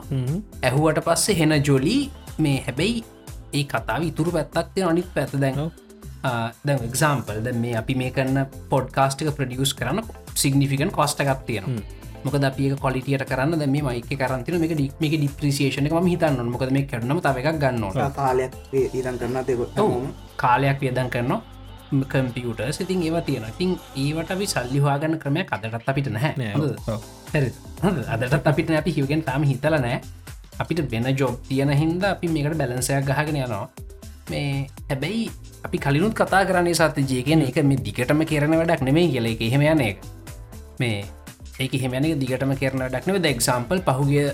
ඇහුවට 0.62 1.02
පස්සේ 1.08 1.38
හෙන 1.40 1.56
ජොලි 1.62 1.96
මේ 2.38 2.56
හැබැයි 2.60 3.04
ඒ 3.52 3.64
කතාව 3.64 4.02
ඉතුරු 4.02 4.30
පැත්තක්තිය 4.32 4.84
අනිත් 4.84 5.10
පැත 5.14 5.36
දැන් 5.40 5.60
දැ 6.64 6.78
එක්සාම්පල් 6.84 7.42
ද 7.42 7.54
මේ 7.56 7.76
අපි 7.76 7.94
මේ 7.94 8.10
කරන්න 8.10 8.56
පොඩ්කාස්ටික 8.70 9.34
ප්‍රඩියස් 9.36 9.74
කරන්න 9.74 10.02
සිගනිිකන් 10.34 10.92
කොස්ට 10.92 11.22
එකක් 11.24 11.46
තියෙනවා 11.46 11.84
මොක 12.26 12.36
අපිය 12.50 12.70
කොලිටියට 12.84 13.26
කරන්න 13.30 13.58
දැම 13.62 13.76
මයික 13.88 14.12
කරන්තින 14.22 14.60
මේක 14.62 14.76
ඩික්මික 14.78 15.18
ඩිප්‍රසිේෂන 15.18 15.90
ම 15.94 16.08
හිතන්න 16.12 16.54
මොකද 16.54 16.72
මේ 16.76 16.86
කරනම 16.92 17.20
තව 17.26 17.36
එකක් 17.42 17.60
ගන්න 17.64 18.14
කාලයක් 18.20 18.56
ඊතන් 18.72 19.20
කරන්න 19.20 19.44
කාලයක් 20.36 20.80
වියදන් 20.80 21.10
කරනවා. 21.10 21.42
කම්පියුට 22.12 22.60
සිතින් 22.72 23.02
ඒවා 23.02 23.22
තියෙන 23.22 23.44
තින් 23.58 23.78
ඒවට 23.96 24.30
අපි 24.34 24.46
සල්ලිවාගන්න 24.46 25.18
ක්‍රමය 25.22 25.42
අදටත් 25.50 25.88
අපිට 25.88 26.08
නැහැ. 26.10 26.50
අදටත් 28.14 28.46
අපිට 28.50 28.70
අපි 28.70 28.90
හිවගෙන් 28.96 29.22
තාම 29.22 29.42
හිතල 29.42 29.76
නෑ. 29.78 30.00
අපිට 30.58 30.90
වෙන 30.90 31.06
ජොබ් 31.16 31.36
තියෙන 31.48 31.70
හින්ද 31.70 32.04
අපි 32.04 32.28
මේකට 32.28 32.58
බැලන්සයක් 32.58 33.06
ගහගෙන 33.10 33.38
යනවා. 33.42 33.68
මේ 34.30 34.66
හැබැයි 34.90 35.30
අපි 35.66 35.78
කලිනුත් 35.78 36.14
කතා 36.14 36.42
කරන්නේ 36.44 36.74
සත 36.74 37.06
ජයගෙන 37.12 37.46
එක. 37.48 37.62
මේ 37.62 37.78
දිගටම 37.86 38.24
කරන 38.24 38.58
වැඩක් 38.60 38.82
නෙමේ 38.82 39.06
කියල. 39.12 39.26
එක 39.26 39.40
එහෙම 39.40 39.62
යන 39.62 39.80
එක 39.80 39.98
මේ 40.80 41.04
ඒක 41.56 41.74
හෙමැනක 41.82 42.18
දිගටම 42.20 42.52
කරන 42.60 42.82
ඩක්නව 42.84 43.18
ද 43.18 43.32
එක්සාම්පල් 43.32 43.78
පහුගිය 43.86 44.24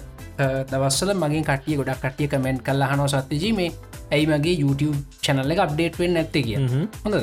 දවස්සල 0.71 1.11
මගේ 1.15 1.43
කටිය 1.45 1.77
ගොඩක් 1.81 2.03
කටිය 2.05 2.29
කමෙන්ට් 2.29 2.65
කල්ල 2.67 2.83
හනෝ 2.93 3.07
සත්තිජී 3.09 3.53
මේ 3.59 3.71
ඇයි 4.11 4.27
මගේ 4.27 4.57
YouTube 4.63 4.99
චැනල්ල 5.25 5.55
එක 5.55 5.63
අප්ඩේට් 5.67 6.01
වෙන් 6.01 6.19
ඇත්ත 6.23 6.37
කිය 6.39 6.59
හොඳ 7.05 7.17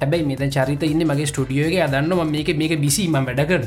හැබයි 0.00 0.22
මෙත 0.30 0.44
චරිත 0.56 0.84
ඉන්න 0.84 1.06
මගේ 1.10 1.28
ස්ටඩියෝගේ 1.32 1.82
අදන්න 1.86 2.12
ම 2.14 2.32
මේක 2.34 2.52
මේක 2.62 2.76
බිසිීම 2.84 3.18
වැඩ 3.20 3.42
කරන 3.50 3.66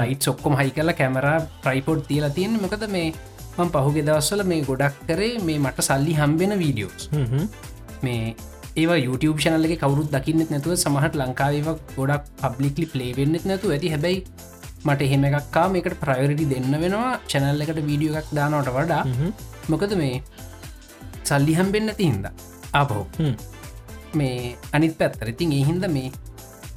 ලයිට් 0.00 0.28
සොක්කොම 0.28 0.58
හයි 0.60 0.76
කල 0.76 0.94
කැමර 1.00 1.28
ප්‍රයිපෝඩ් 1.64 2.06
තියලා 2.10 2.34
තියෙන 2.36 2.60
මකද 2.60 2.92
මේ 2.96 3.08
මං 3.56 3.74
පහුගේ 3.74 4.06
දවස්සල 4.08 4.44
මේ 4.52 4.62
ගොඩක් 4.70 5.02
කරේ 5.08 5.34
මේ 5.48 5.58
මට 5.58 5.88
සල්ලි 5.88 6.20
හම්බෙන 6.20 6.56
වීඩියෝස් 6.62 7.08
මේ 8.04 8.34
ඒ 8.76 9.00
YouTube 9.00 9.38
චනල්ලගේ 9.40 9.80
කවරුත් 9.80 10.12
දකින්නෙත් 10.12 10.52
නැතුව 10.52 10.76
සමහට 10.76 11.20
ලංකාව 11.20 11.74
ගොඩක් 11.96 12.32
පබ්ලික්ලි 12.40 12.86
පලේවෙන්නෙත් 12.92 13.44
නැතු 13.44 13.72
ඇති 13.74 13.94
හැබයි 13.94 14.18
මට 14.84 15.00
එහෙම 15.08 15.24
එකක්කා 15.30 15.66
මේකට 15.74 15.98
ප්‍රයෝරිටි 16.02 16.50
දෙන්න 16.52 16.74
වෙනවා 16.84 17.12
චැනල් 17.32 17.64
එකට 17.66 17.80
වීඩියෝ 17.90 18.18
එකක් 18.22 18.30
දානවට 18.40 18.74
වඩා 18.78 19.02
මොකද 19.74 19.94
මේ 20.02 20.14
සල්ලි 21.30 21.54
හම්බෙන්න්න 21.60 21.96
තිහින්ද 22.00 22.26
අපහෝ 22.82 23.06
මේ 24.20 24.36
අනිත් 24.76 24.94
පැත්තර 25.00 25.32
ඉතින් 25.34 25.52
ඒහින්ද 25.58 25.86
මේ 25.96 26.10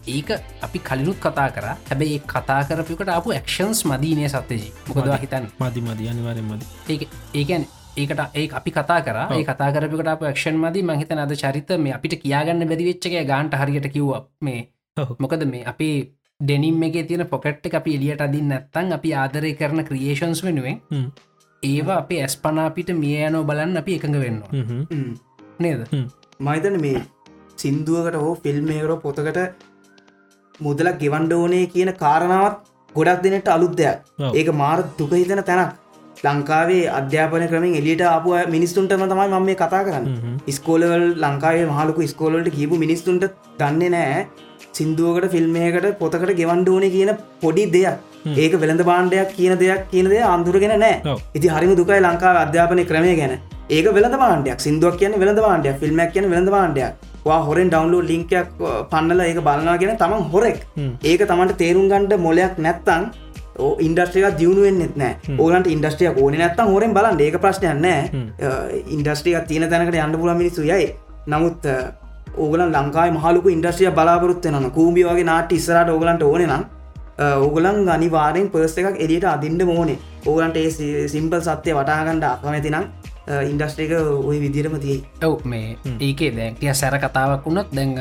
ඒක 0.08 0.30
අපි 0.62 0.80
කලිනුත් 0.80 1.18
කතා 1.18 1.50
කර. 1.50 1.66
හැබැයි 1.90 2.22
කතා 2.34 2.62
කරපිකට 2.70 3.10
අපපු 3.10 3.34
ක්ෂන්ස් 3.48 3.80
මදීනය 3.90 4.30
සත්්‍යජී. 4.30 4.72
මොකද 4.88 5.10
හිතන් 5.24 5.48
මදි. 5.60 5.82
මදි 5.82 6.10
අනිවාරෙන් 6.12 6.46
මදි. 6.46 6.66
ඒ 6.90 7.08
ඒකැන් 7.34 7.66
ඒකට 7.98 8.22
ඒ 8.34 8.46
අපි 8.60 8.72
කතා 8.78 9.00
කර. 9.02 9.18
කතා 9.50 9.70
කරපිකට 9.74 10.08
අප 10.14 10.22
ක්ෂන් 10.38 10.58
මදී. 10.64 10.84
මහිත 10.84 11.12
අද 11.12 11.34
චරිත 11.44 11.70
මේ 11.80 11.94
අපිට 11.98 12.22
කියාගන්න 12.22 12.68
බැදිවෙච්චක 12.70 13.16
ගාන්ට 13.32 13.58
හරියට 13.62 13.90
කිව්ව. 13.96 14.14
මේ 14.42 14.70
මොකද 15.20 15.46
මේ 15.54 15.66
අපේ 15.66 16.14
ඩෙනිම් 16.40 16.84
එක 16.84 17.08
තියෙන 17.08 17.28
පොකට් 17.28 17.68
අපි 17.74 17.92
එලියට 17.98 18.22
අදින් 18.22 18.50
නැත්තන් 18.50 18.92
අපි 18.94 19.10
ආදරය 19.14 19.52
කරන 19.54 19.84
ක්‍රියේෂන්ස් 19.86 20.42
වෙනුවෙන් 20.44 20.82
ඒවා 21.64 22.00
අපේ 22.00 22.20
ඇස් 22.22 22.36
පනාපිට 22.38 22.90
මිය 22.94 23.22
යනෝ 23.28 23.44
බලන්න 23.44 23.78
අපි 23.78 23.96
එකඟ 23.98 24.18
වෙන්නවා. 24.20 24.52
නේද? 25.60 25.82
මයිතන 26.40 26.76
මේ 26.82 27.04
සින්දුවකට 27.58 28.20
හෝ 28.24 28.36
ෆිල්ම්මේකර 28.44 28.92
පොතකට 28.98 29.40
මුදලක් 30.60 31.00
ගෙවන්ඩ 31.00 31.34
ඕනේ 31.34 31.64
කියන 31.68 31.94
කාරණාවත් 31.96 32.60
ගොඩක් 32.96 33.24
දෙනට 33.24 33.48
අලුත් 33.48 33.74
දෙයක්. 33.78 33.98
ඒක 34.34 34.52
මාර 34.54 34.78
දුකහිතන 35.00 35.44
තැනක්. 35.44 35.72
ලංකාවේ 36.26 36.84
අධ්‍යාපන 37.00 37.46
ක්‍රමින් 37.48 37.78
එලියට 37.80 38.04
අප 38.10 38.28
මිනිස්තුන්ටම 38.50 39.06
තමයි 39.06 39.30
මම 39.30 39.46
මේ 39.46 39.56
කතා 39.56 39.86
කරන්න. 39.88 40.06
ස්කෝලවල් 40.52 41.06
ලංකාවේ 41.24 41.66
මහලකු 41.72 42.08
ස්කෝලට 42.14 42.52
කියපු 42.58 42.82
මිනිස්තුන්ට 42.84 43.26
දන්නේ 43.62 43.90
නෑ 43.96 44.20
සිින්දුවකට 44.78 45.32
ෆිල්ම්මයකට 45.34 45.88
පොතකට 46.02 46.36
ගෙවන්ඩ 46.42 46.70
ඕනේ 46.76 46.94
කියන 46.96 47.12
පොඩි 47.42 47.66
දෙයක්. 47.76 47.98
ඒක 48.44 48.54
වෙළඳ 48.62 48.84
බාණ්ඩයක් 48.92 49.36
කියන 49.38 49.58
දෙයක් 49.64 49.90
කියන 49.92 50.08
දෙය 50.14 50.22
අන්දුරගෙන 50.36 50.78
නෑ. 50.84 51.18
ඉති 51.38 51.48
හරිම 51.56 51.76
දුකයි 51.80 52.00
ලංකාව 52.06 52.40
අධ්‍යාපනය 52.46 52.86
ක්‍රමය 52.92 53.16
ගැන. 53.20 53.36
ඒක 53.70 53.88
වෙළඳ 53.98 54.18
බාණ්ඩයක් 54.24 54.60
සිින්දුවක් 54.66 54.98
කියන 55.02 55.20
වෙළඳ 55.22 55.42
බාණ්ඩයක් 55.48 55.78
ෆිල්ම්මක් 55.84 56.12
කියන 56.14 56.30
වෙළඳ 56.32 56.52
බාණ්ඩයක් 56.56 57.12
වා 57.28 57.42
හොරෙන් 57.46 57.70
ඩවන්ලෝ 57.74 58.02
ලිංකයක් 58.10 58.50
පන්නල 58.92 59.22
ඒක 59.28 59.40
බලනා 59.48 59.78
ගෙන 59.82 59.98
තමන් 60.02 60.26
හොරෙක්. 60.34 60.58
ඒක 61.04 61.22
තමන්ට 61.30 61.58
තේරුම් 61.62 61.88
ගන්ඩ 61.92 62.20
මොලයක් 62.26 62.60
නැත්තං 62.66 63.08
ඉන්ඩස්ට්‍රිය 63.88 64.26
දියුණුවෙන්න්නෙත් 64.40 64.96
නෑ. 65.02 65.14
ඕලන්ට 65.42 65.68
ඉන්ඩස්ට්‍රිය 65.76 66.10
ඕන 66.22 66.38
නැත්තම් 66.42 66.72
හොරෙන් 66.74 66.94
බලන් 66.98 67.22
ඒක 67.28 67.38
ප්‍රශ්නයන්න 67.44 67.86
ඉන්ඩස්ට්‍රිය 68.96 69.38
තියෙන 69.52 69.70
තැනකට 69.72 70.02
යන්න 70.06 70.18
පුල 70.24 70.34
මිනිසු 70.42 70.68
යයි. 70.72 70.90
නමුත් 71.34 71.66
ඕගලන් 72.38 72.72
ලංකායි 72.72 73.12
මහලුක 73.12 73.48
ඉන්ඩස්ට්‍රිය 73.48 73.92
බලාපොරොත්ත 73.92 74.46
නන 74.46 74.72
කූම්බි 74.72 75.04
වගේ 75.04 75.26
නාට 75.26 75.52
ඉස්සරට 75.52 75.90
ඕගලන්ට 75.90 76.24
ඕන 76.24 76.44
නම් 76.44 76.64
ඕගලන් 77.40 77.90
අනිවාරෙන් 77.90 78.48
පර්ස 78.50 78.78
එකක් 78.78 79.00
එලියට 79.00 79.26
අදින්ට 79.26 79.66
මෝනේ 79.66 79.98
ඕගලන්ට 80.26 80.58
ඒ 80.58 81.08
සිම්පල් 81.08 81.42
සත්‍යය 81.42 81.74
වටාගණ්ඩ 81.74 82.26
අකමැතිනම් 82.26 82.88
ඉන්ඩස්ට්‍රික 83.44 83.92
ඔය 84.22 84.38
විදිරම 84.40 84.78
තියි 84.78 84.98
ඔව් 85.24 85.46
මේ 85.46 85.78
ඒකේ 86.00 86.32
දැන්ටිය 86.32 86.74
සැර 86.76 86.98
කතාවක් 87.00 87.46
වුණොත් 87.46 87.72
දැන් 87.72 87.94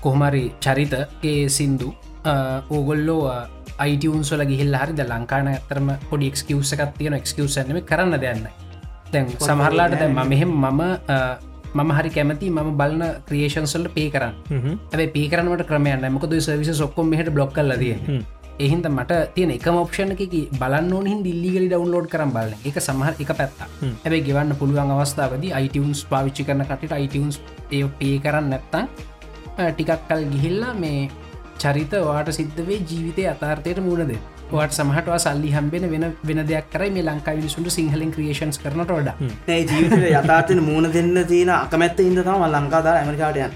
කොහමරි 0.00 0.44
චරිතගේ 0.60 1.48
සින්දු 1.50 1.92
ඕගොල්ලෝ 2.70 3.22
අයිටවන්සල 3.78 4.42
ගිහිල් 4.46 4.74
හරි 4.76 4.94
ද 4.94 5.06
ලංකාන 5.06 5.48
ඇතරම 5.48 5.92
පොඩි 6.08 6.32
එක්කවස 6.32 6.72
එකක් 6.74 6.96
තියෙන 6.98 7.14
එක්කවසනම 7.14 7.78
කරන්න 7.84 8.20
දෙන්න 8.20 8.42
දැන් 9.12 9.30
සමහරලාට 9.40 9.96
දැ 9.96 10.10
මෙහෙම 10.24 10.50
මම 10.50 10.82
මම 11.74 11.90
හරි 11.92 12.10
කැමති 12.10 12.50
ම 12.50 12.74
බලන 12.76 13.02
ක්‍රියේෂන්සල්ට 13.28 13.94
පේ 13.94 14.10
කරන්න. 14.10 14.34
ඇ 14.92 15.06
පේ 15.08 15.28
කරනට 15.28 15.64
ක්‍රමයන්න 15.66 16.12
මොකද 16.12 16.36
සවිස 16.40 16.70
සොක්කොම 16.78 17.12
හට 17.12 17.30
බ්ලොක් 17.30 17.52
කල 17.52 17.72
දිය 17.78 17.96
එහින්ද 18.60 18.86
මට 18.88 19.12
තියෙන 19.34 19.50
එක 19.50 19.66
ඔප්ෂණ 19.74 20.12
එක 20.14 20.34
බලන්න 20.54 21.06
හින් 21.06 21.20
දිල්ලිගලි 21.22 21.68
ඩවන්ලෝඩ් 21.68 22.08
කරම් 22.08 22.32
බල 22.34 22.50
එක 22.64 22.76
සමහර 22.78 23.14
එක 23.16 23.30
පැත්තා 23.32 23.68
ඇැබයි 23.84 24.24
ගෙවන්න 24.26 24.56
පුළුවන් 24.60 24.92
අවස්ථාවද 24.96 25.46
අයිටවන්ස් 25.52 26.02
පාවිච්චි 26.10 26.44
කරන 26.44 26.64
කටට 26.64 26.92
අයිටවන්ස් 26.92 27.40
ඒ 27.70 27.84
පේ 28.00 28.18
කරන්න 28.18 28.50
නැත්තං 28.52 28.90
ටිකක් 29.70 30.04
කල් 30.08 30.26
ගිහිල්ලා 30.34 30.74
මේ 30.74 31.08
චරිත 31.58 31.96
වාට 32.02 32.28
සිද්ධ 32.32 32.60
වේ 32.68 32.80
ජීවිතය 32.82 33.24
අතාර්ථයට 33.28 33.80
මුණද 33.80 34.12
වට 34.52 34.76
සමහටවා 34.76 35.18
සල්ලි 35.18 35.50
හම්බෙන 35.52 35.86
වෙන 35.90 36.06
වෙන 36.24 36.42
දෙයක් 36.44 36.70
කරයි 36.70 36.90
මේ 36.90 37.04
ලංකා 37.04 37.34
විනිසුන්ට 37.36 37.70
සිංහලින් 37.70 38.12
ක්‍රියේෂන්ස් 38.12 38.60
කරනට 38.60 38.92
ඒ 39.48 39.60
ජීවිත 39.62 40.06
යථාර්ථන 40.12 40.62
මූුණ 40.62 40.92
දෙන්න 40.92 41.24
තියෙන 41.24 41.52
අකමැත්ත 41.56 42.00
ඉද 42.00 42.20
තම 42.20 42.46
ලංකාදා 42.48 42.94
ඇමරිකාටයන් 42.94 43.52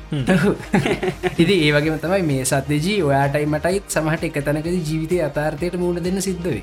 ඉති 1.43 1.55
ඒවගේ 1.61 2.01
තමයි 2.01 2.23
මේ 2.25 2.45
සත්‍යජී 2.47 2.99
ඔයාටයි 3.05 3.47
මටයිත් 3.49 3.89
සමහට 3.91 4.29
එක 4.31 4.43
තැනකද 4.43 4.71
ජීවිතය 4.83 5.23
අතාර්ථයට 5.23 5.81
මුණ 5.81 6.05
දෙන්න 6.05 6.23
සිද්ධවේ 6.23 6.61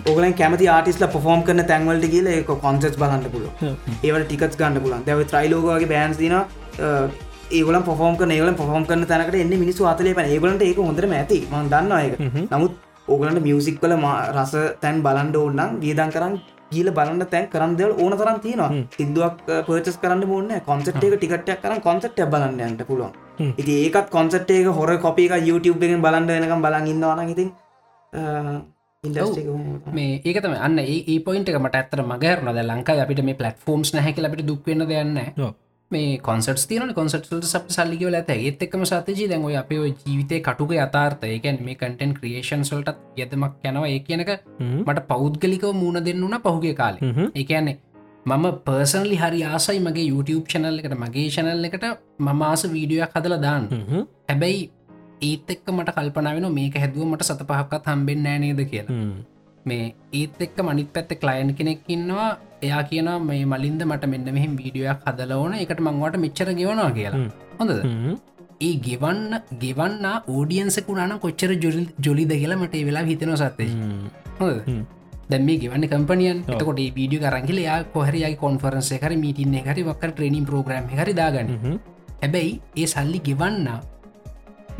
ඕගලන් 0.04 0.34
කැමති 0.34 0.68
ආටිස්ල 0.68 1.06
පොෆෝම් 1.08 1.42
කරන 1.44 1.64
තැන්වලට 1.64 2.10
කියල 2.10 2.30
එක 2.34 2.52
කොන්සෙට් 2.58 3.00
බලන්න 3.00 3.26
පුල. 3.32 3.48
ඒවට 4.02 4.26
ටිකත් 4.26 4.58
ගන්න 4.58 4.84
පුලන් 4.84 5.06
දැව 5.06 5.24
ත්‍රයිලෝගගේ 5.24 5.90
බෑන්ස් 5.92 6.18
දින 6.18 6.36
ඒගල 7.58 7.80
පොෆෝම් 7.88 8.14
කන 8.20 8.36
ඒගල 8.36 8.52
පොෆෝම් 8.60 8.86
කරන 8.86 9.04
තැනකට 9.10 9.40
එන්න 9.42 9.56
මිනිස්සු 9.64 9.90
අතලේ 9.92 10.14
පන. 10.14 10.30
ඒගලට 10.34 10.62
ඒක 10.68 10.78
හොඳරම 10.88 11.12
ඇති. 11.18 11.40
මන් 11.50 11.68
දන්න 11.72 11.92
ඒක. 11.98 12.14
නමුත් 12.52 12.72
ඕගලන්ට 13.08 13.44
මියසික් 13.46 13.76
කල 13.82 13.94
රස 14.36 14.54
තැන් 14.82 15.04
බලන්ඩ 15.06 15.36
ඕන්නම් 15.42 15.78
ගීදන් 15.84 16.10
කරන්න 16.16 16.34
ගීල 16.72 16.90
බලන්න 16.98 17.22
තැන් 17.32 17.46
කරන්න 17.52 17.76
දෙවල් 17.78 17.94
ඕන 18.02 18.12
තරන් 18.18 18.40
තියෙනවා. 18.44 18.70
සිින්දුවක් 18.96 19.38
පර්චස් 19.68 19.96
කරන්න 20.02 20.24
ඕන්න 20.36 20.52
කොන්සට් 20.68 20.90
එක 21.06 21.16
ටිකටයක් 21.16 21.62
කරන්න 21.62 21.80
කොන්සට් 21.86 22.20
බලන්න 22.34 22.60
යන්න 22.66 22.84
පුළුවන්. 22.90 23.12
ඉති 23.60 23.72
ඒකත් 23.84 24.10
කොන්සට් 24.16 24.50
එක 24.58 24.68
හොර 24.78 24.92
කොපික 25.06 25.34
YouTube 25.48 25.82
එකෙන් 25.86 26.04
බලන්න 26.06 26.30
වෙනකම් 26.34 26.62
බලන් 26.66 26.92
ඉන්නවාන 26.92 27.32
ඉතින් 27.34 27.50
මේ 29.96 30.20
ඒකතම 30.24 30.54
අන්න 30.66 30.78
ඒ 30.84 31.18
පොයින්ට 31.26 31.50
මට 31.64 31.74
ඇත්තර 31.80 32.04
මගහරුණ. 32.04 32.54
ද 32.56 32.62
ලංකා 32.70 33.02
අපිට 33.06 33.24
මේ 33.24 33.38
පලටෆෝම්ස් 33.40 33.92
නැහැකි 33.96 34.26
අපිට 34.28 34.46
දුක්වෙන්න 34.50 34.86
දෙයන්න. 34.92 35.18
මේ 35.90 36.18
කොන්සට 36.18 36.64
තියන 36.70 36.92
කොන්සට්ට 36.94 37.44
සප 37.44 37.72
සල්ලිගවල 37.76 38.16
ඇත 38.18 38.30
ඒත් 38.30 38.60
එක්ම 38.66 38.82
සතජී 38.84 39.28
දැන් 39.30 39.44
ඔය 39.44 39.56
අපේ 39.60 39.78
ජීවිතය 39.82 40.38
කටුක 40.40 40.72
අතාර්ථ 40.84 41.24
ඒකැන් 41.28 41.58
මේ 41.66 41.74
කටන් 41.74 42.12
ක්‍රියේෂන් 42.18 42.62
සොල්ටත් 42.64 43.00
යදමක් 43.16 43.66
යනවා 43.70 43.88
ඒ 43.88 44.00
කියනක. 44.00 44.30
මට 44.86 45.06
පෞද්ගලිකව 45.08 45.72
මුණ 45.74 46.04
දෙන්නුන 46.06 46.36
පහුගේ 46.44 46.74
කාලේ. 46.74 47.14
ඒකන්නේ 47.34 47.76
මම 48.26 48.46
පර්සන්ලි 48.66 49.16
හරි 49.16 49.40
ආසයි 49.44 49.80
මගේ 49.80 50.06
YouTube 50.12 50.46
චනල් 50.46 50.78
එකට 50.80 50.94
මගේ 50.96 51.28
චනල් 51.30 51.64
එකට 51.64 51.86
මම 52.20 52.42
ආස 52.42 52.62
වීඩියෝයක් 52.74 53.16
හදල 53.16 53.36
දාන්න. 53.46 53.68
හැබැයි 54.28 54.62
ඒත් 55.22 55.50
එක්ක 55.50 55.66
මට 55.70 55.96
කල්පනාවෙන 55.96 56.48
මේක 56.52 56.80
හැදුව 56.84 57.04
මට 57.08 57.28
සත 57.28 57.50
පහක්කත් 57.50 57.92
හම්බෙන් 57.92 58.22
නෑනේද 58.26 58.62
කියලා. 58.70 58.98
මේ 59.66 59.94
ඒත් 60.12 60.40
එක්ක 60.46 60.58
මනිත් 60.68 60.88
පැත්ත 60.94 61.12
කලයින් 61.22 61.52
කෙනෙක් 61.58 61.84
ඉන්නවා. 61.88 62.38
එයා 62.62 62.82
කියන 62.90 63.08
මේ 63.28 63.44
මලින්ද 63.52 63.82
මට 63.84 64.10
මෙන්න 64.14 64.32
මෙහිම 64.36 64.56
වීඩියෝයක් 64.60 65.06
හදල 65.06 65.32
ඕන. 65.36 65.54
එකට 65.64 65.80
මංවට 65.86 66.22
මෙච්චර 66.24 66.48
ගෙවනවා 66.60 66.90
කියලා. 66.98 67.28
හොඳද. 67.58 67.74
ඒ 68.60 68.72
ගෙවන්න 68.86 69.34
ගෙවන්න 69.62 70.06
ඕඩියන්සකුණන 70.28 71.14
කොච්චර 71.20 71.52
ජොලි 71.64 71.84
ජොලිද 72.06 72.32
කියලා 72.40 72.62
මට 72.62 72.82
වෙලා 72.88 73.04
හිතන 73.10 73.36
සත්තේ 73.42 73.68
හ්ම්. 74.38 74.82
දැම 75.30 75.46
මේ 75.48 75.60
ගවන්න 75.62 75.86
කම්පනියන් 75.92 76.42
ඒ 76.48 76.90
වීඩිය 76.98 77.20
කරංගල 77.24 77.60
යා 77.68 77.78
කොහරයි 77.94 78.34
කොන්ෆරන්සේ 78.42 79.00
හරි 79.04 79.16
මීටින්න 79.24 79.56
හරි 79.68 79.86
වක්කර 79.88 80.12
ට්‍රේනිම් 80.12 80.44
ප්‍රෝග්‍රම් 80.50 80.92
හරි 81.00 81.14
දාගන්න. 81.20 81.56
හ්ම්. 81.56 81.78
හැබැයි 82.22 82.52
ඒ 82.76 82.86
සල්ලි 82.94 83.20
ගෙවන්න. 83.28 83.68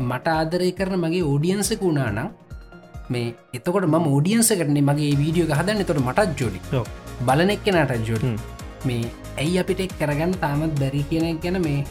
මට 0.01 0.27
ආදරය 0.35 0.71
කරන 0.79 0.95
මගේ 1.03 1.27
ඕඩියන්සක 1.31 1.81
වුණානම් 1.87 2.29
මේ 3.15 3.29
එතකොට 3.59 3.87
ම 3.91 3.95
ෝඩියන්ස 4.13 4.51
කරන 4.59 4.81
මගේ 4.89 5.13
වීඩියෝ 5.21 5.57
හදන්න. 5.59 5.85
තොට 5.89 6.03
මටත් 6.07 6.39
ජොඩි. 6.41 6.59
ඔව්. 6.79 6.85
බලනෙක් 7.27 7.63
කෙනට 7.65 8.07
ජොඩි. 8.09 8.35
මේ 8.89 9.01
ඇයි 9.41 9.57
අපිට 9.63 9.81
එක් 9.87 9.97
කරගන්න 9.99 10.37
තාමත් 10.43 10.79
බැරි 10.83 11.03
කියන 11.09 11.41
ගැන 11.43 11.57
මේ 11.65 11.81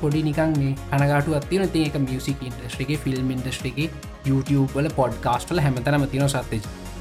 පොඩි 0.00 0.22
නිකන් 0.28 0.54
මේ 0.60 0.72
කනගාටු 0.92 1.36
අත්තින 1.38 1.62
ඒක 1.82 1.98
මියසික් 2.06 2.40
ඉන්ඩස්ට්‍රිගේ 2.48 2.98
ෆිල්ම් 3.04 3.28
ඉන්ඩස්ට්‍රිගේ 3.34 3.90
YouTube 4.28 4.70
වල 4.76 4.88
පොඩ්කාස්ටල 4.96 5.60
හැමතනම 5.66 6.06
තින 6.14 6.24
සත්තේ 6.34 6.60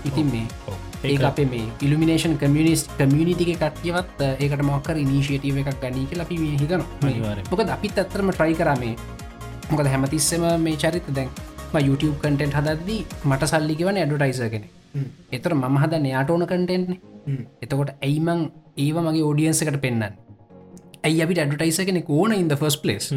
ඉතින් 0.09 0.27
මේ. 0.33 0.45
ඒ 1.09 1.17
අපේ 1.29 1.47
මේ 1.53 1.65
ඉල්ිනේෂන් 1.85 2.35
කමියනිස් 2.43 2.83
කමියනිටික 2.99 3.51
කට්යවත් 3.63 4.21
ඒකට 4.27 4.61
මොක්කර 4.69 4.97
ඉනිශේටව 5.05 5.57
එකක් 5.63 5.81
ගනී 5.83 6.05
කියලා 6.11 6.27
අපි 6.29 6.37
මේ 6.43 6.59
හිතන. 6.61 6.83
මොකද 7.51 7.73
අපිත් 7.77 7.97
අත්තරම 8.03 8.29
ට්‍රයි 8.35 8.55
කරමේ 8.59 8.93
මොකද 9.71 9.89
හැමතිස්සම 9.93 10.45
මේ 10.65 10.77
චරිත 10.83 11.09
දැන් 11.17 11.29
YouTube 11.79 12.15
කටෙන්ට් 12.17 12.57
හදද්දී 12.59 13.01
මට 13.25 13.51
සල්ලිගවන 13.51 14.01
ඇඩටයිස 14.03 14.41
කෙනෙ 14.55 14.67
එතර 15.31 15.55
මම 15.55 15.77
හද 15.83 16.01
නයාට 16.07 16.29
ඕන 16.29 16.45
කටෙන්ට්න 16.45 16.99
එතකොට 17.61 17.93
ඇයිමං 17.99 18.43
ඒව 18.77 18.97
මගේ 19.07 19.23
ෝඩියන්සකට 19.23 19.79
පෙන්න්න 19.85 20.03
ඇයි 21.03 21.23
අපි 21.25 21.39
ඇඩටයිස 21.39 21.81
කෙනෙ 21.89 22.03
ඕන 22.09 22.37
ඉන්ද 22.41 22.55
ෆස් 22.59 22.77
පලේස් 22.77 23.09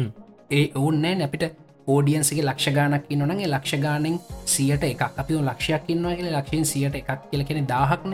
ඒ 0.51 0.65
ඕන්නෑ 0.75 1.23
අපිට 1.23 1.45
ඕඩියන්සගේ 1.87 2.45
ලක්ෂ 2.45 2.73
ගානක් 2.77 3.05
ඉන්නනගේ 3.09 3.47
ලක්ෂ 3.47 3.81
ගානෙන් 3.81 4.15
සියට 4.45 4.83
එකක්. 4.83 5.01
අපි 5.17 5.33
ලක්ෂයක් 5.41 5.89
ඉන්නවා 5.89 6.15
කියල 6.15 6.29
ලක්ෂයෙන් 6.31 6.65
සියට 6.65 6.95
එකක් 6.95 7.09
කියල 7.31 7.43
කෙනෙ 7.43 7.61
දාහක්න. 7.67 8.13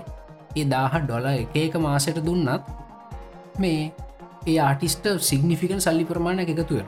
ඒ 0.55 0.65
දාහ 0.65 0.93
ඩොල 0.97 1.27
එක 1.27 1.55
එක 1.57 1.75
මාසට 1.77 2.19
දුන්නත් 2.25 2.63
මේ 3.57 3.91
ඒ 4.47 4.57
ආටිස්ට 4.59 5.05
සිගනිිෆිකන් 5.21 5.79
සල්ලි 5.79 6.05
ප්‍රමාණයක් 6.05 6.51
එකතුව 6.53 6.81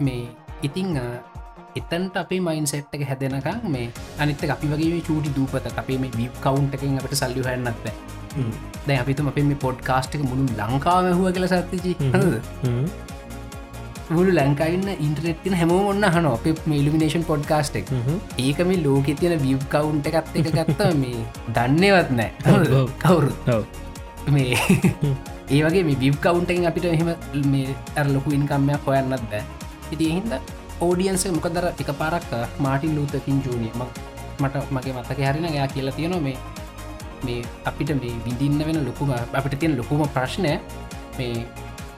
මේ 0.00 0.26
ඉතිං 0.62 0.98
එතන්ට 1.76 2.16
අපේ 2.22 2.40
මයින් 2.40 2.66
සෙට් 2.72 2.94
එක 2.98 3.02
හැදෙනකම් 3.10 3.66
මේ 3.74 3.88
අනිත 4.18 4.44
අපි 4.56 4.72
වගේ 4.74 5.00
චූටි 5.08 5.34
දූපත 5.38 5.72
අපේ 5.82 5.98
මේ 6.04 6.14
වීප් 6.18 6.38
කවුන්් 6.44 6.70
එකෙන් 6.78 7.00
අපට 7.00 7.18
සල්ලි 7.22 7.42
හැන්නත්ද 7.48 7.90
දැ 8.86 8.96
අපිතුම 9.02 9.28
අපේ 9.32 9.44
මේ 9.50 9.60
පොඩ්කාස්ට් 9.66 10.16
එක 10.16 10.24
මුළු 10.30 10.46
ලංකාව 10.60 11.12
හුව 11.18 11.28
කියල 11.36 11.46
හ්ම්. 12.64 12.84
මුළු 14.10 14.32
ලංකායින්න 14.38 14.88
ඉන්ටරෙත්තින 15.06 15.56
හැම 15.60 15.72
ඔන්න 15.76 16.04
හන 16.16 16.28
අප 16.32 16.46
ඉල්ිනේෂන් 16.80 17.24
පොඩ්කාස්ට් 17.30 17.80
එක. 17.80 17.88
ඒක 18.38 18.60
මේ 18.68 18.82
ලෝකෙ 18.84 19.14
තියෙන 19.20 19.40
විව් 19.46 19.64
කවුන්් 19.72 19.98
එකත් 20.10 20.36
එක 20.40 20.52
ගත්ත 20.58 20.92
මේ 21.02 21.24
දන්නේවත් 21.56 22.12
නෑ. 22.18 22.30
ඔව්. 22.74 22.90
කවුරු 23.04 23.32
ඔව්. 23.56 23.64
මේ 24.34 24.54
ඒ 25.50 25.62
වගේ 25.64 25.84
මේ 25.88 25.98
විව් 26.04 26.20
කවුන්ටෙන් 26.20 26.68
අපිට 26.70 26.86
එහෙම 26.92 27.10
මේ 27.54 27.74
ඇර 27.96 28.06
ලොකු 28.14 28.36
ඉන්කම්මයක් 28.38 28.86
හොයන්නත් 28.86 29.26
බෑ. 29.32 29.42
ඉති 29.92 30.04
එහින්ද 30.12 30.32
ඕඩියන්ස 30.80 31.24
මොකදර 31.32 31.66
එක 31.72 31.90
පාරක් 31.98 32.30
මාටින් 32.58 32.96
ලූතකින් 32.96 33.42
ජූනිය 33.44 33.72
මට 34.40 34.64
මගේ 34.70 34.92
මතක 34.92 35.18
හරින 35.28 35.44
එයා 35.44 35.68
කියලා 35.68 35.94
තියෙනවා 35.96 36.20
මේ 36.20 36.36
මේ 37.24 37.44
අපිට 37.64 37.90
මේ 38.00 38.16
විඳින්න 38.26 38.66
වෙන 38.66 38.80
ලොකුම 38.86 39.12
අපිට 39.12 39.58
තියෙන 39.60 39.76
ලොකුම 39.78 40.02
ප්‍රශ්නය 40.08 40.52
මේ 41.18 41.46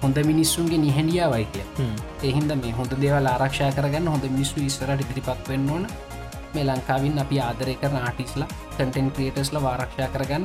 හොඳ 0.02 0.18
මිනිස්සුන්ගේ 0.24 0.78
නිහැඩියාවයි 0.78 1.46
කිය. 1.52 1.64
එහින්ද 2.22 2.52
මේ 2.62 2.72
හොඳ 2.72 2.92
දේවල් 3.02 3.26
ආරක්ෂා 3.26 3.72
කරගන්න 3.72 4.06
හොඳ 4.14 4.24
මිනිස්සු 4.30 4.60
ඉස්සරට 4.60 5.02
පිරිපත් 5.10 5.48
වෙන්න 5.48 5.70
ඕන 5.70 5.86
මේ 6.54 6.64
ලංකාවින් 6.64 7.18
අපි 7.18 7.36
ආදරය 7.40 7.74
කරන 7.76 7.96
ආටිස්ලා 8.00 8.48
කටෙන් 8.72 9.08
ක්‍රියටස්ල 9.10 9.56
වාරක්ෂා 9.60 10.08
කරගන්න 10.08 10.44